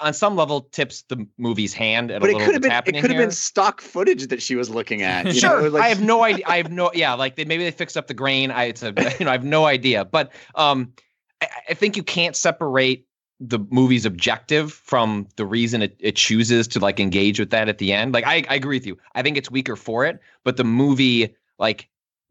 on 0.00 0.14
some 0.14 0.34
level, 0.34 0.62
tips 0.72 1.04
the 1.10 1.26
movie's 1.36 1.74
hand 1.74 2.10
at 2.10 2.22
but 2.22 2.30
a 2.30 2.32
it 2.32 2.36
could 2.38 2.54
have 2.54 2.62
what's 2.64 2.84
been 2.86 2.94
it 2.94 3.00
could 3.02 3.10
have 3.10 3.18
here. 3.18 3.26
been 3.26 3.30
stock 3.30 3.82
footage 3.82 4.26
that 4.28 4.40
she 4.40 4.54
was 4.56 4.70
looking 4.70 5.02
at. 5.02 5.26
You 5.26 5.34
sure, 5.34 5.60
know, 5.62 5.68
like- 5.68 5.82
I 5.82 5.88
have 5.88 6.00
no 6.00 6.24
idea. 6.24 6.44
I 6.48 6.56
have 6.56 6.72
no, 6.72 6.90
yeah, 6.94 7.12
like 7.12 7.36
they 7.36 7.44
maybe 7.44 7.64
they 7.64 7.70
fixed 7.70 7.98
up 7.98 8.06
the 8.06 8.14
grain. 8.14 8.50
I, 8.50 8.64
it's 8.64 8.82
a, 8.82 8.94
you 9.18 9.26
know, 9.26 9.30
I 9.30 9.34
have 9.34 9.44
no 9.44 9.66
idea. 9.66 10.06
But 10.06 10.32
um, 10.54 10.94
I, 11.42 11.48
I 11.68 11.74
think 11.74 11.98
you 11.98 12.02
can't 12.02 12.34
separate 12.34 13.06
the 13.40 13.58
movie's 13.70 14.06
objective 14.06 14.72
from 14.72 15.26
the 15.36 15.44
reason 15.44 15.82
it, 15.82 15.96
it 15.98 16.16
chooses 16.16 16.68
to 16.68 16.78
like 16.78 17.00
engage 17.00 17.40
with 17.40 17.50
that 17.50 17.68
at 17.68 17.78
the 17.78 17.92
end. 17.92 18.14
Like 18.14 18.26
I, 18.26 18.44
I 18.48 18.54
agree 18.54 18.76
with 18.76 18.86
you. 18.86 18.96
I 19.14 19.22
think 19.22 19.36
it's 19.36 19.50
weaker 19.50 19.76
for 19.76 20.04
it, 20.04 20.20
but 20.44 20.56
the 20.56 20.64
movie, 20.64 21.34
like 21.58 21.88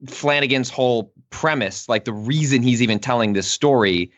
Flanagan's 0.08 0.70
whole 0.70 1.14
premise, 1.30 1.90
like 1.90 2.06
the 2.06 2.14
reason 2.14 2.62
he's 2.64 2.82
even 2.82 3.00
telling 3.00 3.34
this 3.34 3.48
story, 3.48 4.12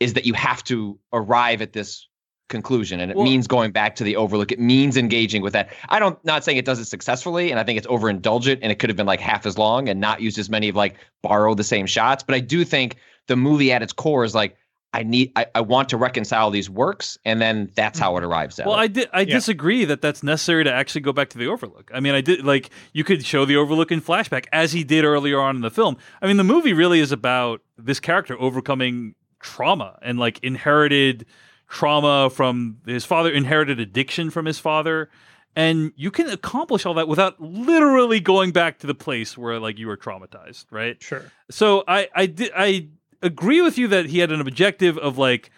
is 0.00 0.14
that 0.14 0.26
you 0.26 0.34
have 0.34 0.64
to 0.64 0.98
arrive 1.12 1.62
at 1.62 1.72
this 1.72 2.08
conclusion 2.48 3.00
and 3.00 3.10
it 3.10 3.16
Well- 3.16 3.24
means 3.24 3.46
going 3.46 3.72
back 3.72 3.96
to 3.96 4.04
the 4.04 4.14
overlook 4.14 4.52
it 4.52 4.60
means 4.60 4.98
engaging 4.98 5.40
with 5.40 5.54
that 5.54 5.70
i 5.88 5.98
don't 5.98 6.22
not 6.22 6.44
saying 6.44 6.58
it 6.58 6.66
does 6.66 6.78
it 6.78 6.84
successfully 6.84 7.50
and 7.50 7.58
i 7.58 7.64
think 7.64 7.78
it's 7.78 7.86
overindulgent 7.86 8.58
and 8.60 8.70
it 8.70 8.78
could 8.78 8.90
have 8.90 8.96
been 8.96 9.06
like 9.06 9.20
half 9.20 9.46
as 9.46 9.56
long 9.56 9.88
and 9.88 10.00
not 10.00 10.20
used 10.20 10.38
as 10.38 10.50
many 10.50 10.68
of 10.68 10.76
like 10.76 10.96
borrow 11.22 11.54
the 11.54 11.64
same 11.64 11.86
shots 11.86 12.22
but 12.22 12.34
i 12.34 12.40
do 12.40 12.62
think 12.62 12.96
the 13.26 13.36
movie 13.36 13.72
at 13.72 13.82
its 13.82 13.94
core 13.94 14.22
is 14.22 14.34
like 14.34 14.54
i 14.94 15.02
need 15.02 15.32
i, 15.36 15.46
I 15.54 15.60
want 15.62 15.88
to 15.90 15.96
reconcile 15.96 16.50
these 16.50 16.68
works 16.68 17.16
and 17.24 17.40
then 17.40 17.70
that's 17.74 17.98
how 17.98 18.16
it 18.16 18.24
arrives 18.24 18.58
at 18.58 18.66
Well, 18.66 18.76
it. 18.76 18.80
I 18.80 18.86
did. 18.88 19.08
I 19.12 19.20
Yeah. 19.20 19.34
disagree 19.34 19.84
that 19.86 20.00
that's 20.02 20.22
necessary 20.22 20.64
to 20.64 20.72
actually 20.72 21.00
go 21.02 21.12
back 21.12 21.28
to 21.30 21.38
the 21.38 21.46
Overlook. 21.46 21.90
I 21.94 22.00
mean, 22.00 22.14
I 22.14 22.20
did 22.20 22.44
like 22.44 22.70
you 22.92 23.04
could 23.04 23.24
show 23.24 23.44
the 23.44 23.56
Overlook 23.56 23.90
in 23.92 24.00
flashback 24.00 24.46
as 24.52 24.72
he 24.72 24.84
did 24.84 25.04
earlier 25.04 25.40
on 25.40 25.56
in 25.56 25.62
the 25.62 25.70
film. 25.70 25.96
I 26.20 26.26
mean, 26.26 26.36
the 26.36 26.44
movie 26.44 26.72
really 26.72 27.00
is 27.00 27.12
about 27.12 27.60
this 27.78 28.00
character 28.00 28.36
overcoming 28.40 29.14
trauma 29.40 29.98
and 30.02 30.18
like 30.18 30.38
inherited 30.42 31.26
trauma 31.68 32.28
from 32.30 32.78
his 32.86 33.04
father, 33.04 33.30
inherited 33.30 33.80
addiction 33.80 34.30
from 34.30 34.44
his 34.46 34.58
father. 34.58 35.08
And 35.54 35.92
you 35.96 36.10
can 36.10 36.28
accomplish 36.28 36.86
all 36.86 36.94
that 36.94 37.08
without 37.08 37.40
literally 37.40 38.20
going 38.20 38.52
back 38.52 38.78
to 38.80 38.86
the 38.86 38.94
place 38.94 39.36
where 39.36 39.58
like 39.60 39.78
you 39.78 39.86
were 39.86 39.96
traumatized, 39.98 40.66
right? 40.70 41.02
Sure. 41.02 41.30
So 41.50 41.84
I 41.86 42.08
I 42.14 42.26
did 42.26 42.50
I 42.56 42.88
agree 43.22 43.60
with 43.60 43.78
you 43.78 43.88
that 43.88 44.06
he 44.06 44.18
had 44.18 44.30
an 44.32 44.40
objective 44.40 44.98
of 44.98 45.18
like 45.18 45.50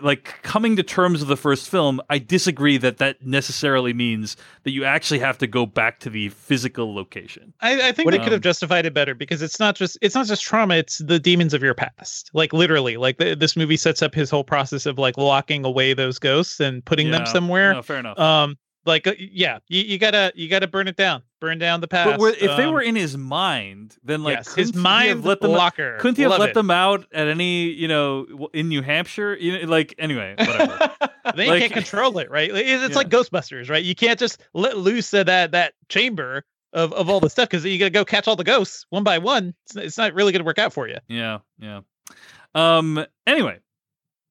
like 0.00 0.40
coming 0.42 0.76
to 0.76 0.82
terms 0.84 1.18
with 1.18 1.28
the 1.28 1.36
first 1.36 1.68
film. 1.68 2.00
I 2.08 2.18
disagree 2.20 2.76
that 2.78 2.98
that 2.98 3.26
necessarily 3.26 3.92
means 3.92 4.36
that 4.62 4.70
you 4.70 4.84
actually 4.84 5.18
have 5.18 5.38
to 5.38 5.48
go 5.48 5.66
back 5.66 5.98
to 6.00 6.10
the 6.10 6.28
physical 6.28 6.94
location. 6.94 7.52
I, 7.60 7.88
I 7.88 7.92
think 7.92 8.06
What 8.06 8.12
they 8.12 8.18
it- 8.18 8.22
could 8.22 8.30
have 8.32 8.42
justified 8.42 8.86
it 8.86 8.94
better 8.94 9.12
because 9.12 9.42
it's 9.42 9.58
not 9.58 9.74
just 9.74 9.98
it's 10.02 10.14
not 10.14 10.26
just 10.28 10.42
trauma; 10.44 10.76
it's 10.76 10.98
the 10.98 11.18
demons 11.18 11.52
of 11.52 11.64
your 11.64 11.74
past. 11.74 12.30
Like 12.32 12.52
literally, 12.52 12.96
like 12.96 13.18
th- 13.18 13.40
this 13.40 13.56
movie 13.56 13.76
sets 13.76 14.02
up 14.02 14.14
his 14.14 14.30
whole 14.30 14.44
process 14.44 14.86
of 14.86 14.98
like 15.00 15.16
locking 15.18 15.64
away 15.64 15.94
those 15.94 16.20
ghosts 16.20 16.60
and 16.60 16.84
putting 16.84 17.08
Yeah. 17.08 17.18
them 17.18 17.26
somewhere. 17.26 17.74
No, 17.74 17.82
fair 17.82 17.98
enough. 17.98 18.18
Um, 18.20 18.56
like 18.84 19.08
uh, 19.08 19.14
yeah, 19.18 19.58
you, 19.66 19.82
you 19.82 19.98
gotta 19.98 20.30
you 20.36 20.48
gotta 20.48 20.68
burn 20.68 20.86
it 20.86 20.94
down, 20.96 21.22
burn 21.40 21.58
down 21.58 21.80
the 21.80 21.88
past. 21.88 22.18
but 22.18 22.34
if 22.40 22.56
they 22.56 22.64
Um, 22.64 22.72
were 22.74 22.80
in 22.80 22.96
his 22.96 23.16
mind, 23.16 23.96
then 24.02 24.22
like 24.22 24.36
yes, 24.38 24.54
his 24.54 24.74
mind 24.74 25.24
let 25.24 25.40
them 25.40 25.52
locker. 25.52 25.98
couldn't 25.98 26.16
he 26.16 26.22
have 26.22 26.30
Love 26.30 26.40
let 26.40 26.48
it. 26.50 26.54
them 26.54 26.70
out 26.70 27.06
at 27.12 27.28
any 27.28 27.64
you 27.70 27.88
know 27.88 28.48
in 28.52 28.68
New 28.68 28.82
Hampshire? 28.82 29.36
You 29.38 29.62
know, 29.62 29.68
like 29.68 29.94
anyway, 29.98 30.34
whatever. 30.38 30.90
They 31.34 31.48
like- 31.48 31.60
can't 31.60 31.72
control 31.72 32.18
it, 32.18 32.30
right? 32.30 32.50
It's 32.54 32.90
Yeah. 32.90 32.96
like 32.96 33.08
Ghostbusters, 33.08 33.68
right? 33.68 33.82
You 33.84 33.96
can't 33.96 34.18
just 34.18 34.40
let 34.54 34.76
loose 34.78 35.12
of 35.12 35.26
that 35.26 35.50
that 35.52 35.74
chamber 35.88 36.44
of, 36.72 36.92
of 36.92 37.10
all 37.10 37.18
the 37.20 37.28
stuff 37.28 37.48
because 37.48 37.64
you 37.64 37.78
got 37.78 37.86
to 37.86 37.90
go 37.90 38.04
catch 38.04 38.28
all 38.28 38.36
the 38.36 38.44
ghosts 38.44 38.86
one 38.90 39.02
by 39.02 39.18
one. 39.18 39.52
It's, 39.64 39.76
it's 39.76 39.98
not 39.98 40.14
really 40.14 40.30
going 40.32 40.40
to 40.40 40.44
work 40.46 40.58
out 40.60 40.72
for 40.72 40.86
you. 40.88 40.98
Yeah, 41.08 41.38
yeah. 41.58 41.80
Um. 42.54 43.04
Anyway, 43.26 43.58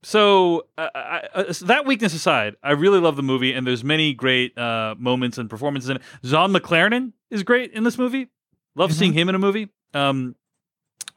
so 0.06 0.68
uh, 0.78 0.88
I, 0.94 1.28
I, 1.34 1.52
so 1.52 1.66
that 1.66 1.88
weakness 1.88 2.14
aside, 2.14 2.58
I 2.62 2.74
really 2.74 3.00
love 3.00 3.16
the 3.16 3.24
movie, 3.24 3.54
and 3.54 3.66
there's 3.66 3.84
many 3.84 4.14
great 4.14 4.56
uh, 4.56 4.94
moments 5.00 5.40
and 5.40 5.50
performances 5.50 5.90
in 5.90 5.96
it. 5.98 6.04
Zahn 6.24 6.54
McClarnon 6.54 7.14
is 7.32 7.42
great 7.42 7.72
in 7.72 7.84
this 7.84 7.98
movie. 7.98 8.28
Love 8.76 8.94
seeing 8.94 9.14
him 9.14 9.30
in 9.30 9.34
a 9.34 9.40
movie. 9.40 9.70
Um, 9.96 10.36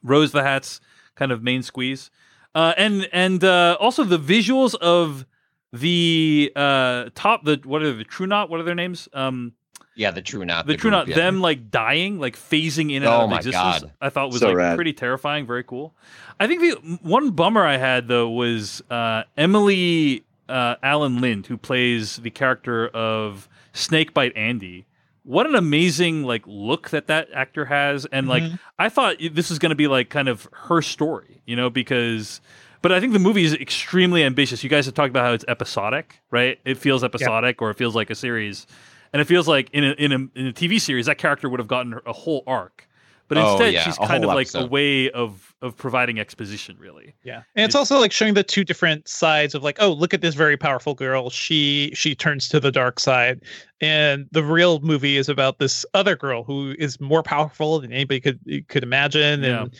Rose 0.01 0.31
the 0.31 0.41
Hat's 0.41 0.81
kind 1.13 1.31
of 1.31 1.43
main 1.43 1.61
squeeze, 1.61 2.09
uh, 2.55 2.73
and 2.77 3.07
and 3.13 3.43
uh, 3.43 3.77
also 3.79 4.03
the 4.03 4.17
visuals 4.17 4.73
of 4.73 5.27
the 5.71 6.51
uh, 6.55 7.09
top 7.13 7.45
the 7.45 7.61
what 7.65 7.83
are 7.83 7.93
the 7.93 8.03
True 8.03 8.25
Knot? 8.25 8.49
What 8.49 8.59
are 8.59 8.63
their 8.63 8.73
names? 8.73 9.07
Um, 9.13 9.53
yeah 9.99 10.11
the 10.11 10.21
True 10.21 10.43
Knot 10.45 10.65
the, 10.65 10.75
True 10.77 10.89
group, 10.89 10.99
Knot. 11.01 11.07
yeah. 11.09 11.15
Them 11.15 11.41
like 11.41 11.69
dying, 11.69 12.19
like 12.19 12.35
phasing 12.35 12.89
in 12.91 13.03
and 13.03 13.05
Oh 13.05 13.11
out 13.11 13.23
of 13.25 13.29
my 13.29 13.37
existence. 13.37 13.81
God. 13.81 13.91
I 14.01 14.09
thought 14.09 14.31
was 14.31 14.39
So 14.39 14.47
like 14.47 14.55
rad. 14.55 14.75
pretty 14.75 14.93
terrifying. 14.93 15.45
Very 15.45 15.63
cool. 15.63 15.93
I 16.39 16.47
think 16.47 16.61
the 16.61 16.97
one 17.03 17.31
bummer 17.31 17.65
I 17.65 17.77
had 17.77 18.07
though 18.07 18.29
was 18.29 18.81
uh, 18.89 19.23
Emily 19.37 20.23
uh, 20.47 20.75
Alyn 20.83 21.19
Lind, 21.21 21.45
who 21.47 21.57
plays 21.57 22.17
the 22.17 22.29
character 22.31 22.87
of 22.87 23.47
Snakebite 23.73 24.33
Andi. 24.35 24.85
What 25.23 25.45
an 25.45 25.53
amazing 25.53 26.23
like 26.23 26.43
look 26.47 26.89
that 26.89 27.07
that 27.07 27.27
actor 27.33 27.65
has, 27.65 28.05
and 28.05 28.27
like 28.27 28.41
Mhm. 28.43 28.59
I 28.79 28.89
thought 28.89 29.17
this 29.31 29.49
was 29.49 29.59
going 29.59 29.69
to 29.71 29.75
be 29.75 29.87
like 29.87 30.09
kind 30.09 30.27
of 30.27 30.47
her 30.69 30.81
story, 30.81 31.41
you 31.45 31.55
know, 31.55 31.69
because. 31.69 32.41
But 32.81 32.93
I 32.93 33.01
think 33.01 33.11
the 33.11 33.19
movie 33.19 33.43
is 33.43 33.53
extremely 33.53 34.23
ambitious. 34.23 34.63
You 34.63 34.69
guys 34.69 34.85
have 34.85 34.95
talked 34.95 35.09
about 35.09 35.25
how 35.25 35.33
it's 35.33 35.43
episodic, 35.49 36.21
right? 36.31 36.59
It 36.63 36.77
feels 36.77 37.03
episodic, 37.03 37.61
or 37.61 37.71
it 37.71 37.77
feels 37.77 37.93
like 37.93 38.09
a 38.09 38.15
series, 38.15 38.65
and 39.13 39.21
it 39.21 39.25
feels 39.25 39.47
like 39.47 39.69
in 39.71 39.83
a, 39.83 39.91
in 39.93 40.11
a 40.11 40.15
in 40.39 40.47
a 40.47 40.53
TV 40.53 40.79
series 40.79 41.05
that 41.07 41.17
character 41.17 41.49
would 41.49 41.59
have 41.59 41.67
gotten 41.67 41.99
a 42.05 42.13
whole 42.13 42.43
arc. 42.47 42.85
But 43.27 43.37
Oh, 43.37 43.51
instead, 43.51 43.73
yeah, 43.73 43.83
she's 43.83 43.95
a 43.97 44.07
kind 44.07 44.23
of 44.23 44.29
whole 44.31 44.37
like 44.39 44.49
a 44.55 44.65
way 44.65 45.11
of 45.11 45.53
of 45.61 45.77
providing 45.77 46.19
exposition, 46.19 46.75
really. 46.79 47.13
Yeah. 47.23 47.43
And 47.55 47.63
it's 47.65 47.75
It- 47.75 47.77
also 47.77 47.99
like 47.99 48.11
showing 48.11 48.33
the 48.33 48.43
two 48.43 48.63
different 48.63 49.07
sides 49.07 49.53
of 49.53 49.61
like, 49.61 49.77
oh, 49.79 49.91
look 49.91 50.15
at 50.15 50.21
this 50.21 50.33
very 50.33 50.57
powerful 50.57 50.95
girl. 50.95 51.29
She 51.29 51.91
she 51.93 52.15
turns 52.15 52.49
to 52.49 52.59
the 52.59 52.71
dark 52.71 52.99
side. 52.99 53.41
And 53.81 54.25
the 54.31 54.43
real 54.43 54.79
movie 54.79 55.15
is 55.17 55.29
about 55.29 55.59
this 55.59 55.85
other 55.93 56.15
girl 56.15 56.43
who 56.43 56.73
is 56.79 56.99
more 56.99 57.21
powerful 57.21 57.79
than 57.79 57.93
anybody 57.93 58.19
could 58.19 58.39
could 58.67 58.81
imagine. 58.81 59.43
Yeah. 59.43 59.61
And 59.63 59.75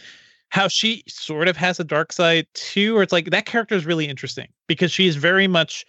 how 0.49 0.67
she 0.67 1.03
sort 1.07 1.47
of 1.47 1.57
has 1.57 1.79
a 1.79 1.83
dark 1.83 2.11
side 2.11 2.45
too, 2.53 2.95
or 2.97 3.01
it's 3.03 3.13
like 3.13 3.31
that 3.31 3.45
character 3.47 3.73
is 3.75 3.85
really 3.85 4.07
interesting 4.07 4.47
because 4.67 4.91
she 4.91 5.07
is 5.07 5.15
very 5.15 5.47
much 5.47 5.85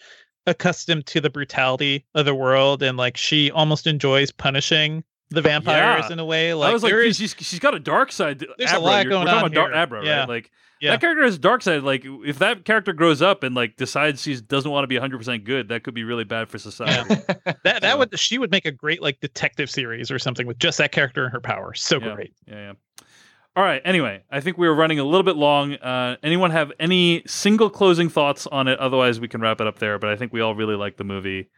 accustomed 0.46 1.06
to 1.06 1.20
the 1.20 1.30
brutality 1.30 2.04
of 2.14 2.24
the 2.24 2.34
world 2.34 2.82
and 2.82 2.96
like 2.96 3.16
she 3.16 3.50
almost 3.50 3.86
enjoys 3.86 4.30
punishing 4.30 5.04
the 5.30 5.42
vampires 5.42 6.04
Yeah. 6.08 6.12
in 6.14 6.18
a 6.18 6.24
way. 6.24 6.54
Like 6.54 6.70
I 6.70 6.72
was 6.72 6.82
like, 6.82 6.90
there 6.90 7.02
is- 7.02 7.16
she's 7.16 7.34
she's 7.38 7.58
got 7.60 7.74
a 7.74 7.78
dark 7.80 8.10
side. 8.12 8.44
There's 8.58 8.72
a 8.72 8.78
lot 8.80 9.04
you're- 9.04 9.10
going 9.10 9.26
we're 9.26 9.30
talking 9.32 9.44
on 9.44 9.52
about 9.52 9.70
Dar- 9.70 9.82
Abra, 9.82 10.04
Yeah. 10.04 10.18
right? 10.20 10.28
Like 10.28 10.50
Yeah. 10.80 10.90
that 10.92 11.00
character 11.00 11.22
has 11.22 11.36
a 11.36 11.38
dark 11.38 11.62
side. 11.62 11.82
Like 11.84 12.02
if 12.04 12.38
that 12.40 12.64
character 12.64 12.92
grows 12.92 13.22
up 13.22 13.44
and 13.44 13.54
like 13.54 13.76
decides 13.76 14.22
she 14.22 14.40
doesn't 14.40 14.70
want 14.70 14.82
to 14.82 14.88
be 14.88 14.96
100 14.96 15.18
percent 15.18 15.44
good, 15.44 15.68
that 15.68 15.84
could 15.84 15.94
be 15.94 16.02
really 16.04 16.24
bad 16.24 16.48
for 16.48 16.58
society. 16.58 17.14
that 17.64 17.82
that 17.82 17.98
would 17.98 18.18
she 18.18 18.38
would 18.38 18.50
make 18.50 18.64
a 18.64 18.72
great 18.72 19.02
like 19.02 19.20
detective 19.20 19.70
series 19.70 20.10
or 20.10 20.18
something 20.18 20.46
with 20.48 20.58
just 20.58 20.78
that 20.78 20.90
character 20.90 21.22
and 21.24 21.32
her 21.32 21.40
power. 21.40 21.74
So 21.74 22.00
Yeah. 22.00 22.14
great. 22.14 22.32
Yeah, 22.48 22.54
yeah. 22.54 22.72
All 23.56 23.64
right. 23.64 23.82
Anyway, 23.84 24.22
I 24.30 24.40
think 24.40 24.58
we 24.58 24.68
were 24.68 24.74
running 24.74 24.98
a 25.00 25.04
little 25.04 25.24
bit 25.24 25.36
long. 25.36 25.74
Uh, 25.74 26.16
anyone 26.22 26.50
have 26.52 26.70
any 26.78 27.22
single 27.26 27.68
closing 27.68 28.08
thoughts 28.08 28.46
on 28.46 28.68
it? 28.68 28.78
Otherwise, 28.78 29.18
we 29.20 29.28
can 29.28 29.40
wrap 29.40 29.60
it 29.60 29.66
up 29.66 29.78
there. 29.80 29.98
But 29.98 30.10
I 30.10 30.16
think 30.16 30.32
we 30.32 30.40
all 30.40 30.54
really 30.54 30.76
like 30.76 30.96
the 30.96 31.04
movie, 31.04 31.48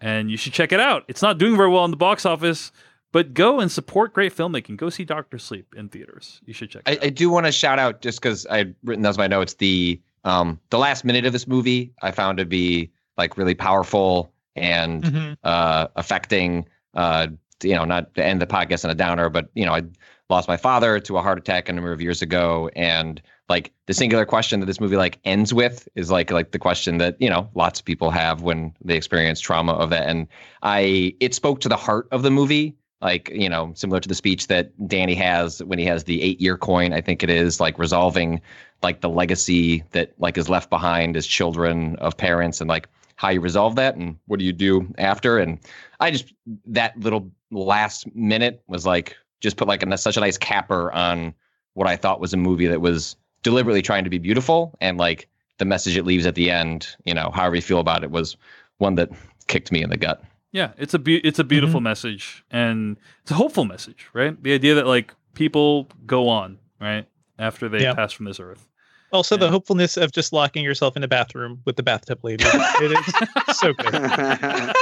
and 0.00 0.30
you 0.30 0.36
should 0.38 0.54
check 0.54 0.72
it 0.72 0.80
out. 0.80 1.04
It's 1.08 1.20
not 1.22 1.38
doing 1.38 1.56
very 1.56 1.68
well 1.68 1.84
in 1.84 1.90
the 1.90 1.96
box 1.98 2.24
office, 2.24 2.72
but 3.12 3.34
go 3.34 3.60
and 3.60 3.70
support 3.70 4.14
great 4.14 4.34
filmmaking. 4.34 4.78
Go 4.78 4.88
see 4.88 5.04
Doctor 5.04 5.38
Sleep 5.38 5.74
in 5.76 5.90
theaters. 5.90 6.40
You 6.46 6.54
should 6.54 6.70
check. 6.70 6.82
It 6.86 6.90
I, 6.90 6.92
out. 6.96 7.04
I 7.04 7.10
do 7.10 7.28
want 7.28 7.44
to 7.46 7.52
shout 7.52 7.78
out 7.78 8.00
just 8.00 8.20
because 8.22 8.46
I'd 8.46 8.74
written 8.82 9.02
those 9.02 9.18
my 9.18 9.26
notes. 9.26 9.54
The 9.54 10.00
um 10.24 10.58
the 10.70 10.78
last 10.78 11.04
minute 11.04 11.26
of 11.26 11.32
this 11.34 11.46
movie 11.46 11.92
I 12.00 12.12
found 12.12 12.38
to 12.38 12.44
be 12.46 12.90
like 13.18 13.36
really 13.36 13.54
powerful 13.54 14.32
and 14.56 15.02
Mhm. 15.04 15.36
uh 15.44 15.88
affecting. 15.96 16.66
Uh, 16.94 17.26
you 17.62 17.74
know, 17.76 17.84
not 17.84 18.12
to 18.14 18.24
end 18.24 18.42
the 18.42 18.46
podcast 18.46 18.84
on 18.84 18.90
a 18.90 18.94
downer, 18.94 19.28
but 19.30 19.48
you 19.54 19.64
know, 19.64 19.72
I 19.74 19.82
lost 20.30 20.48
my 20.48 20.56
father 20.56 20.98
to 21.00 21.16
a 21.16 21.22
heart 21.22 21.38
attack 21.38 21.68
a 21.68 21.72
number 21.72 21.92
of 21.92 22.00
years 22.00 22.22
ago, 22.22 22.70
and 22.74 23.20
like 23.48 23.72
the 23.86 23.94
singular 23.94 24.24
question 24.24 24.60
that 24.60 24.66
this 24.66 24.80
movie 24.80 24.96
like 24.96 25.18
ends 25.24 25.52
with 25.52 25.88
is 25.94 26.10
like 26.10 26.30
like 26.30 26.52
the 26.52 26.58
question 26.58 26.98
that 26.98 27.16
you 27.20 27.28
know 27.28 27.48
lots 27.54 27.80
of 27.80 27.84
people 27.84 28.10
have 28.10 28.42
when 28.42 28.74
they 28.84 28.96
experience 28.96 29.40
trauma 29.40 29.72
of 29.72 29.90
that, 29.90 30.08
and 30.08 30.26
I 30.62 31.14
it 31.20 31.34
spoke 31.34 31.60
to 31.60 31.68
the 31.68 31.76
heart 31.76 32.08
of 32.10 32.22
the 32.22 32.30
movie 32.30 32.74
like 33.00 33.30
you 33.34 33.48
know 33.48 33.72
similar 33.74 33.98
to 33.98 34.08
the 34.08 34.14
speech 34.14 34.46
that 34.46 34.70
danny 34.86 35.16
has 35.16 35.60
when 35.64 35.76
he 35.76 35.84
has 35.84 36.04
the 36.04 36.22
eight 36.22 36.40
year 36.40 36.56
coin 36.56 36.92
i 36.92 37.00
think 37.00 37.24
it 37.24 37.30
is 37.30 37.58
like 37.58 37.76
resolving 37.76 38.40
like 38.82 39.00
the 39.00 39.08
legacy 39.08 39.82
that 39.92 40.12
like 40.18 40.36
is 40.36 40.48
left 40.48 40.70
behind 40.70 41.16
as 41.16 41.26
children 41.26 41.96
of 41.96 42.16
parents 42.16 42.60
and 42.60 42.68
like 42.68 42.88
how 43.16 43.28
you 43.28 43.40
resolve 43.40 43.76
that 43.76 43.94
and 43.96 44.16
what 44.26 44.40
do 44.40 44.44
you 44.44 44.52
do 44.52 44.92
after. 44.98 45.38
And 45.38 45.58
i 46.00 46.10
just 46.10 46.32
that 46.66 46.98
little 46.98 47.30
last 47.50 48.12
minute 48.14 48.62
was 48.66 48.84
like 48.84 49.16
just 49.42 49.56
put 49.58 49.68
like 49.68 49.82
a, 49.82 49.98
such 49.98 50.16
a 50.16 50.20
nice 50.20 50.38
capper 50.38 50.90
on 50.92 51.34
what 51.74 51.86
i 51.86 51.96
thought 51.96 52.20
was 52.20 52.32
a 52.32 52.36
movie 52.38 52.66
that 52.66 52.80
was 52.80 53.16
deliberately 53.42 53.82
trying 53.82 54.04
to 54.04 54.10
be 54.10 54.18
beautiful 54.18 54.74
and 54.80 54.96
like 54.98 55.28
the 55.58 55.64
message 55.64 55.96
it 55.96 56.04
leaves 56.06 56.24
at 56.26 56.34
the 56.34 56.50
end 56.50 56.88
you 57.04 57.12
know 57.14 57.30
however 57.34 57.56
you 57.56 57.62
feel 57.62 57.80
about 57.80 58.02
it 58.04 58.10
was 58.10 58.36
one 58.78 58.94
that 58.94 59.10
kicked 59.48 59.70
me 59.72 59.82
in 59.82 59.90
the 59.90 59.96
gut 59.96 60.22
Yeah, 60.52 60.72
it's 60.78 60.94
a 60.94 60.98
be- 60.98 61.20
it's 61.28 61.38
a 61.38 61.44
beautiful 61.44 61.80
mm-hmm. 61.80 61.84
message 61.84 62.44
and 62.50 62.96
it's 63.22 63.30
a 63.30 63.34
hopeful 63.34 63.64
message, 63.64 64.08
right? 64.12 64.40
The 64.42 64.52
idea 64.54 64.74
that 64.74 64.86
like 64.86 65.14
people 65.34 65.88
go 66.06 66.28
on, 66.28 66.58
right, 66.80 67.06
after 67.38 67.68
they 67.70 67.82
Yeah. 67.82 67.94
pass 67.94 68.12
from 68.12 68.26
this 68.26 68.38
earth. 68.38 68.68
Also, 69.12 69.36
the 69.36 69.50
hopefulness 69.50 69.98
of 69.98 70.10
just 70.10 70.32
locking 70.32 70.64
yourself 70.64 70.96
in 70.96 71.02
a 71.02 71.08
bathroom 71.08 71.60
with 71.66 71.76
the 71.76 71.82
bathtub 71.82 72.18
lady. 72.22 72.44
It 72.46 72.92
is 72.92 73.56
so 73.58 73.72
good. 73.74 73.92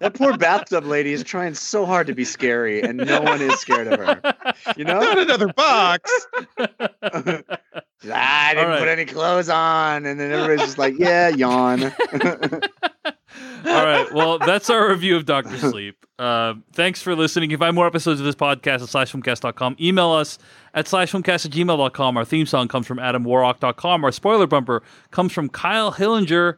That 0.00 0.14
poor 0.14 0.36
bathtub 0.36 0.84
lady 0.84 1.12
is 1.12 1.24
trying 1.24 1.54
so 1.54 1.84
hard 1.84 2.06
to 2.06 2.14
be 2.14 2.24
scary, 2.24 2.80
and 2.80 2.98
no 2.98 3.20
one 3.20 3.42
is 3.42 3.58
scared 3.58 3.88
of 3.88 3.98
her. 3.98 4.34
You 4.76 4.84
know, 4.84 5.00
Not 5.00 5.18
another 5.18 5.52
box. 5.52 6.26
I 8.04 8.54
didn't 8.54 8.68
right. 8.70 8.78
put 8.78 8.88
any 8.88 9.04
clothes 9.04 9.48
on, 9.48 10.06
and 10.06 10.20
then 10.20 10.30
everybody's 10.30 10.60
just 10.60 10.78
like, 10.78 10.98
"Yeah, 10.98 11.28
yawn." 11.36 11.82
All 13.66 13.84
right. 13.84 14.12
Well, 14.12 14.38
that's 14.38 14.70
our 14.70 14.88
review 14.88 15.16
of 15.16 15.26
Doctor 15.26 15.56
Sleep. 15.70 16.06
Uh, 16.18 16.54
thanks 16.72 17.02
for 17.02 17.14
listening. 17.14 17.50
You 17.50 17.56
can 17.56 17.66
find 17.66 17.74
more 17.74 17.86
episodes 17.86 18.20
of 18.20 18.26
this 18.26 18.34
podcast 18.34 18.82
at 18.82 18.88
slashfilmcast.com. 18.88 19.76
Email 19.80 20.10
us 20.10 20.38
at 20.74 20.86
slashfilmcast 20.86 21.46
at 21.46 21.52
gmail.com. 21.52 22.16
Our 22.16 22.24
theme 22.24 22.46
song 22.46 22.68
comes 22.68 22.86
from 22.86 22.98
adamwarrock.com. 22.98 24.04
Our 24.04 24.12
spoiler 24.12 24.46
bumper 24.46 24.82
comes 25.10 25.32
from 25.32 25.48
Kyle 25.48 25.92
Hillinger. 25.92 26.56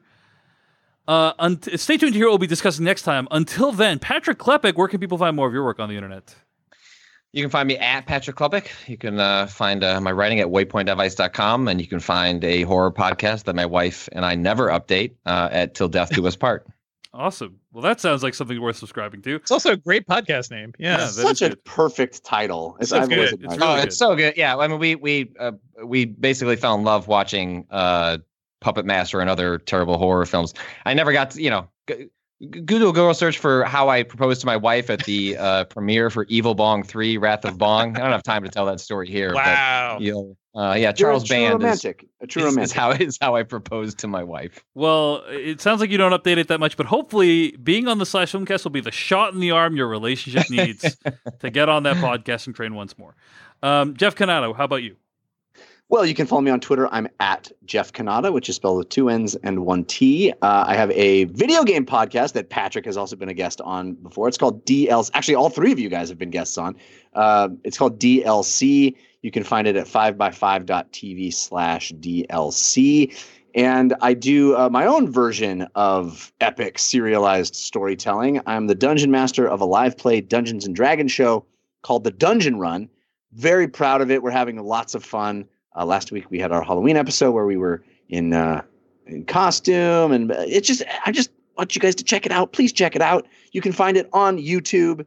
Uh, 1.08 1.32
unt- 1.38 1.68
stay 1.80 1.96
tuned 1.96 2.12
to 2.12 2.18
hear 2.18 2.26
what 2.26 2.32
we'll 2.32 2.38
be 2.38 2.46
discussing 2.46 2.84
next 2.84 3.02
time. 3.02 3.26
Until 3.30 3.72
then, 3.72 3.98
Patrick 3.98 4.38
Klepek, 4.38 4.76
where 4.76 4.88
can 4.88 5.00
people 5.00 5.18
find 5.18 5.34
more 5.34 5.48
of 5.48 5.52
your 5.52 5.64
work 5.64 5.80
on 5.80 5.88
the 5.88 5.96
internet? 5.96 6.34
You 7.32 7.42
can 7.44 7.50
find 7.50 7.68
me 7.68 7.76
at 7.76 8.06
Patrick 8.06 8.36
Klepek. 8.36 8.88
You 8.88 8.96
can 8.96 9.20
uh, 9.20 9.46
find 9.46 9.84
uh, 9.84 10.00
my 10.00 10.10
writing 10.10 10.40
at 10.40 10.48
waypointadvice.com, 10.48 11.68
and 11.68 11.80
you 11.80 11.86
can 11.86 12.00
find 12.00 12.42
a 12.42 12.62
horror 12.62 12.90
podcast 12.90 13.44
that 13.44 13.54
my 13.54 13.66
wife 13.66 14.08
and 14.10 14.24
I 14.26 14.34
never 14.34 14.66
update 14.68 15.14
uh, 15.26 15.48
at 15.52 15.74
Till 15.74 15.88
Death 15.88 16.10
Do 16.12 16.26
Us 16.26 16.34
Part. 16.36 16.66
Awesome. 17.12 17.58
Well, 17.72 17.82
that 17.82 18.00
sounds 18.00 18.22
like 18.22 18.34
something 18.34 18.60
worth 18.60 18.76
subscribing 18.76 19.22
to. 19.22 19.36
It's 19.36 19.50
also 19.50 19.72
a 19.72 19.76
great 19.76 20.06
podcast 20.06 20.50
name. 20.50 20.74
Yeah. 20.78 20.98
Yeah, 20.98 21.06
Such 21.06 21.42
a 21.42 21.48
good. 21.50 21.64
perfect 21.64 22.24
title. 22.24 22.76
It's, 22.80 22.90
So 22.90 23.06
good. 23.06 23.18
It's 23.18 23.32
admired 23.32 23.62
oh, 23.62 23.66
really 23.74 23.80
it's 23.86 23.96
so 23.96 24.14
good. 24.16 24.34
Yeah, 24.36 24.56
I 24.56 24.68
mean, 24.68 24.78
we 24.78 24.94
we 24.94 25.32
uh, 25.38 25.52
we 25.84 26.04
basically 26.04 26.56
fell 26.56 26.74
in 26.76 26.84
love 26.84 27.08
watching 27.08 27.66
uh, 27.70 28.18
Puppet 28.60 28.86
Master 28.86 29.20
and 29.20 29.28
other 29.30 29.58
terrible 29.58 29.98
horror 29.98 30.24
films. 30.26 30.54
I 30.84 30.94
never 30.94 31.12
got 31.12 31.32
to, 31.32 31.42
you 31.42 31.50
know. 31.50 31.68
G- 31.88 32.08
Google 32.48 32.92
Google 32.92 33.12
search 33.12 33.38
for 33.38 33.64
how 33.64 33.90
I 33.90 34.02
proposed 34.02 34.40
to 34.40 34.46
my 34.46 34.56
wife 34.56 34.88
at 34.88 35.04
the 35.04 35.36
uh, 35.36 35.64
premiere 35.64 36.08
for 36.08 36.24
Evil 36.24 36.54
Bong 36.54 36.82
Three: 36.82 37.18
Wrath 37.18 37.44
of 37.44 37.58
Bong. 37.58 37.96
I 37.96 38.00
don't 38.00 38.12
have 38.12 38.22
time 38.22 38.44
to 38.44 38.48
tell 38.48 38.64
that 38.66 38.80
story 38.80 39.08
here. 39.08 39.34
Wow. 39.34 39.96
But, 39.98 40.02
you 40.02 40.12
know, 40.12 40.36
uh, 40.60 40.74
yeah, 40.74 40.90
Charles 40.90 41.24
a 41.24 41.26
true 41.26 41.36
Band 41.36 41.62
is, 41.62 41.84
a 41.84 42.26
true 42.26 42.46
is, 42.46 42.56
is 42.56 42.72
how 42.72 42.92
is 42.92 43.18
how 43.20 43.36
I 43.36 43.42
proposed 43.42 43.98
to 43.98 44.08
my 44.08 44.24
wife. 44.24 44.64
Well, 44.74 45.22
it 45.28 45.60
sounds 45.60 45.80
like 45.80 45.90
you 45.90 45.98
don't 45.98 46.12
update 46.12 46.38
it 46.38 46.48
that 46.48 46.60
much, 46.60 46.78
but 46.78 46.86
hopefully, 46.86 47.52
being 47.62 47.86
on 47.86 47.98
the 47.98 48.06
Slash 48.06 48.32
Filmcast 48.32 48.64
will 48.64 48.70
be 48.70 48.80
the 48.80 48.90
shot 48.90 49.34
in 49.34 49.40
the 49.40 49.50
arm 49.50 49.76
your 49.76 49.88
relationship 49.88 50.48
needs 50.48 50.96
to 51.40 51.50
get 51.50 51.68
on 51.68 51.82
that 51.82 51.96
podcasting 51.96 52.54
train 52.54 52.74
once 52.74 52.96
more. 52.96 53.14
Um, 53.62 53.94
Jeff 53.96 54.14
Cannata, 54.14 54.56
how 54.56 54.64
about 54.64 54.82
you? 54.82 54.96
Well, 55.90 56.06
you 56.06 56.14
can 56.14 56.28
follow 56.28 56.40
me 56.42 56.52
on 56.52 56.60
Twitter. 56.60 56.88
I'm 56.94 57.08
at 57.18 57.50
Jeff 57.64 57.92
Cannata, 57.92 58.32
which 58.32 58.48
is 58.48 58.54
spelled 58.54 58.78
with 58.78 58.90
two 58.90 59.08
N's 59.08 59.34
and 59.34 59.66
one 59.66 59.84
T. 59.84 60.30
Uh, 60.40 60.64
I 60.64 60.76
have 60.76 60.92
a 60.92 61.24
video 61.24 61.64
game 61.64 61.84
podcast 61.84 62.34
that 62.34 62.48
Patrick 62.48 62.84
has 62.84 62.96
also 62.96 63.16
been 63.16 63.28
a 63.28 63.34
guest 63.34 63.60
on 63.62 63.94
before. 63.94 64.28
It's 64.28 64.38
called 64.38 64.64
DLC. 64.64 65.10
Actually, 65.14 65.34
all 65.34 65.50
three 65.50 65.72
of 65.72 65.80
you 65.80 65.88
guys 65.88 66.08
have 66.08 66.16
been 66.16 66.30
guests 66.30 66.56
on. 66.56 66.76
Uh, 67.14 67.48
it's 67.64 67.76
called 67.76 67.98
DLC. 67.98 68.94
You 69.22 69.32
can 69.32 69.42
find 69.42 69.66
it 69.66 69.74
at 69.74 69.88
5by5.tv 69.88 71.34
slash 71.34 71.90
DLC. 71.94 73.12
And 73.56 73.92
I 74.00 74.14
do 74.14 74.56
uh, 74.56 74.68
my 74.70 74.86
own 74.86 75.10
version 75.10 75.66
of 75.74 76.32
epic 76.40 76.78
serialized 76.78 77.56
storytelling. 77.56 78.40
I'm 78.46 78.68
the 78.68 78.76
dungeon 78.76 79.10
master 79.10 79.48
of 79.48 79.60
a 79.60 79.64
live 79.64 79.98
play 79.98 80.20
Dungeons 80.20 80.64
and 80.64 80.76
Dragons 80.76 81.10
show 81.10 81.46
called 81.82 82.04
The 82.04 82.12
Dungeon 82.12 82.60
Run. 82.60 82.88
Very 83.32 83.66
proud 83.66 84.02
of 84.02 84.12
it. 84.12 84.22
We're 84.22 84.30
having 84.30 84.56
lots 84.62 84.94
of 84.94 85.04
fun. 85.04 85.48
Uh, 85.76 85.84
last 85.84 86.12
week 86.12 86.30
we 86.30 86.38
had 86.38 86.52
our 86.52 86.62
Halloween 86.62 86.96
episode 86.96 87.32
where 87.32 87.46
we 87.46 87.56
were 87.56 87.82
in 88.08 88.32
uh, 88.32 88.62
in 89.06 89.24
costume, 89.24 90.12
and 90.12 90.32
uh, 90.32 90.44
it's 90.46 90.66
just 90.66 90.82
I 91.04 91.12
just 91.12 91.30
want 91.56 91.74
you 91.74 91.80
guys 91.80 91.94
to 91.96 92.04
check 92.04 92.26
it 92.26 92.32
out. 92.32 92.52
Please 92.52 92.72
check 92.72 92.96
it 92.96 93.02
out. 93.02 93.26
You 93.52 93.60
can 93.60 93.72
find 93.72 93.96
it 93.96 94.08
on 94.12 94.38
YouTube 94.38 95.04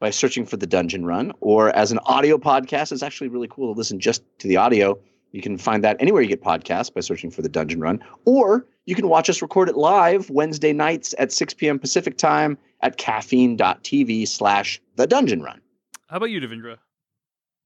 by 0.00 0.10
searching 0.10 0.46
for 0.46 0.56
the 0.56 0.66
Dungeon 0.66 1.04
Run, 1.04 1.32
or 1.40 1.74
as 1.74 1.90
an 1.90 1.98
audio 2.00 2.38
podcast. 2.38 2.92
It's 2.92 3.02
actually 3.02 3.28
really 3.28 3.48
cool 3.48 3.72
to 3.72 3.76
listen 3.76 3.98
just 3.98 4.22
to 4.38 4.48
the 4.48 4.56
audio. 4.56 4.98
You 5.32 5.42
can 5.42 5.58
find 5.58 5.84
that 5.84 5.96
anywhere 6.00 6.22
you 6.22 6.28
get 6.28 6.42
podcasts 6.42 6.92
by 6.92 7.00
searching 7.00 7.30
for 7.30 7.42
the 7.42 7.48
Dungeon 7.48 7.80
Run, 7.80 8.00
or 8.24 8.66
you 8.86 8.94
can 8.94 9.08
watch 9.08 9.28
us 9.28 9.42
record 9.42 9.68
it 9.68 9.76
live 9.76 10.30
Wednesday 10.30 10.72
nights 10.72 11.14
at 11.18 11.32
6 11.32 11.54
p.m. 11.54 11.78
Pacific 11.78 12.16
time 12.16 12.56
at 12.80 12.96
caffeine.tv 12.96 14.26
slash 14.26 14.80
the 14.96 15.06
Dungeon 15.06 15.42
Run. 15.42 15.60
How 16.06 16.16
about 16.16 16.30
you, 16.30 16.40
Devindra? 16.40 16.78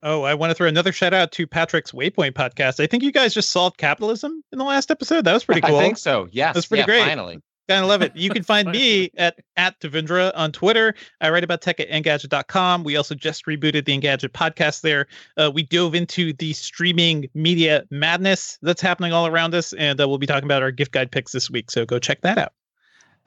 Oh, 0.02 0.22
I 0.22 0.34
want 0.34 0.50
to 0.50 0.54
throw 0.54 0.66
another 0.66 0.92
shout 0.92 1.14
out 1.14 1.32
to 1.32 1.46
Patrick's 1.46 1.92
Waypoint 1.92 2.32
podcast. 2.32 2.80
I 2.80 2.86
think 2.86 3.02
you 3.02 3.12
guys 3.12 3.34
just 3.34 3.50
solved 3.50 3.78
capitalism 3.78 4.42
in 4.50 4.58
the 4.58 4.64
last 4.64 4.90
episode. 4.90 5.24
That 5.24 5.32
was 5.32 5.44
pretty 5.44 5.60
cool. 5.60 5.76
I 5.76 5.82
think 5.82 5.98
so. 5.98 6.28
Yes, 6.32 6.54
That's 6.54 6.66
pretty 6.66 6.80
yeah, 6.80 6.86
great. 6.86 7.04
Finally, 7.04 7.38
Kind 7.68 7.84
of 7.84 7.88
love 7.88 8.02
it. 8.02 8.16
You 8.16 8.28
can 8.28 8.42
find 8.42 8.68
me 8.72 9.12
at 9.16 9.38
at 9.56 9.78
Devindra 9.80 10.32
on 10.34 10.50
Twitter. 10.50 10.96
I 11.20 11.30
write 11.30 11.44
about 11.44 11.62
tech 11.62 11.78
at 11.78 11.88
Engadget.com. 11.88 12.82
We 12.82 12.96
also 12.96 13.14
just 13.14 13.46
rebooted 13.46 13.84
the 13.84 13.96
Engadget 13.98 14.30
podcast 14.30 14.80
there. 14.80 15.06
Uh, 15.36 15.48
we 15.54 15.62
dove 15.62 15.94
into 15.94 16.32
the 16.32 16.54
streaming 16.54 17.28
media 17.34 17.84
madness 17.90 18.58
that's 18.62 18.82
happening 18.82 19.12
all 19.12 19.28
around 19.28 19.54
us, 19.54 19.72
and 19.74 20.00
uh, 20.00 20.08
we'll 20.08 20.18
be 20.18 20.26
talking 20.26 20.44
about 20.44 20.62
our 20.62 20.72
gift 20.72 20.90
guide 20.90 21.12
picks 21.12 21.30
this 21.32 21.48
week. 21.50 21.70
So 21.70 21.86
go 21.86 22.00
check 22.00 22.22
that 22.22 22.38
out. 22.38 22.52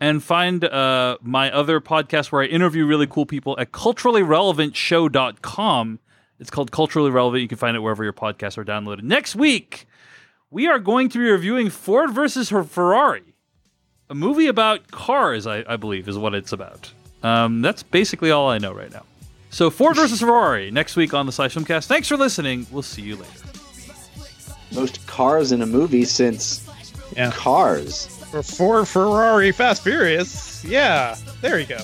And 0.02 0.22
find 0.22 0.66
uh, 0.66 1.18
my 1.22 1.50
other 1.52 1.80
podcast 1.80 2.30
where 2.30 2.44
I 2.44 2.48
interview 2.48 2.86
really 2.86 3.08
cool 3.08 3.26
people 3.26 3.56
at 3.58 3.72
culturallyrelevantshow.com. 3.72 6.00
It's 6.40 6.50
called 6.50 6.72
Culturally 6.72 7.10
Relevant. 7.12 7.42
You 7.42 7.48
can 7.48 7.58
find 7.58 7.76
it 7.78 7.80
wherever 7.80 8.04
your 8.04 8.14
podcasts 8.14 8.58
are 8.58 8.66
downloaded. 8.66 9.04
Next 9.04 9.36
week, 9.36 9.88
we 10.52 10.68
are 10.68 10.80
going 10.80 11.10
to 11.10 11.18
be 11.18 11.30
reviewing 11.32 11.70
Ford 11.70 12.12
versus 12.12 12.50
Ferrari, 12.50 13.24
a 14.10 14.16
movie 14.16 14.48
about 14.48 14.92
cars, 14.92 15.48
I, 15.48 15.64
I 15.68 15.78
believe, 15.78 16.08
is 16.10 16.18
what 16.18 16.36
it's 16.36 16.52
about. 16.52 16.92
Um, 17.24 17.62
that's 17.62 17.84
basically 17.84 18.32
all 18.32 18.50
I 18.50 18.58
know 18.58 18.74
right 18.74 18.92
now. 18.92 19.04
So, 19.50 19.70
Ford 19.70 19.96
versus 19.96 20.20
Ferrari 20.20 20.70
next 20.72 20.96
week 20.98 21.14
on 21.14 21.26
the 21.26 21.32
Slash 21.32 21.56
Filmcast. 21.56 21.86
Thanks 21.88 22.08
for 22.10 22.18
listening. 22.18 22.68
We'll 22.72 22.82
see 22.84 23.02
you 23.02 23.16
later. 23.16 23.32
most 24.74 25.06
cars 25.08 25.52
in 25.54 25.62
a 25.62 25.66
movie 25.66 26.04
since 26.04 26.68
Yeah. 27.16 27.32
Cars. 27.32 28.08
For 28.32 28.44
Ford 28.44 28.88
Ferrari 28.88 29.52
Fast 29.54 29.84
Furious. 29.84 30.64
Yeah, 30.66 31.16
there 31.42 31.58
you 31.60 31.66
go. 31.68 31.78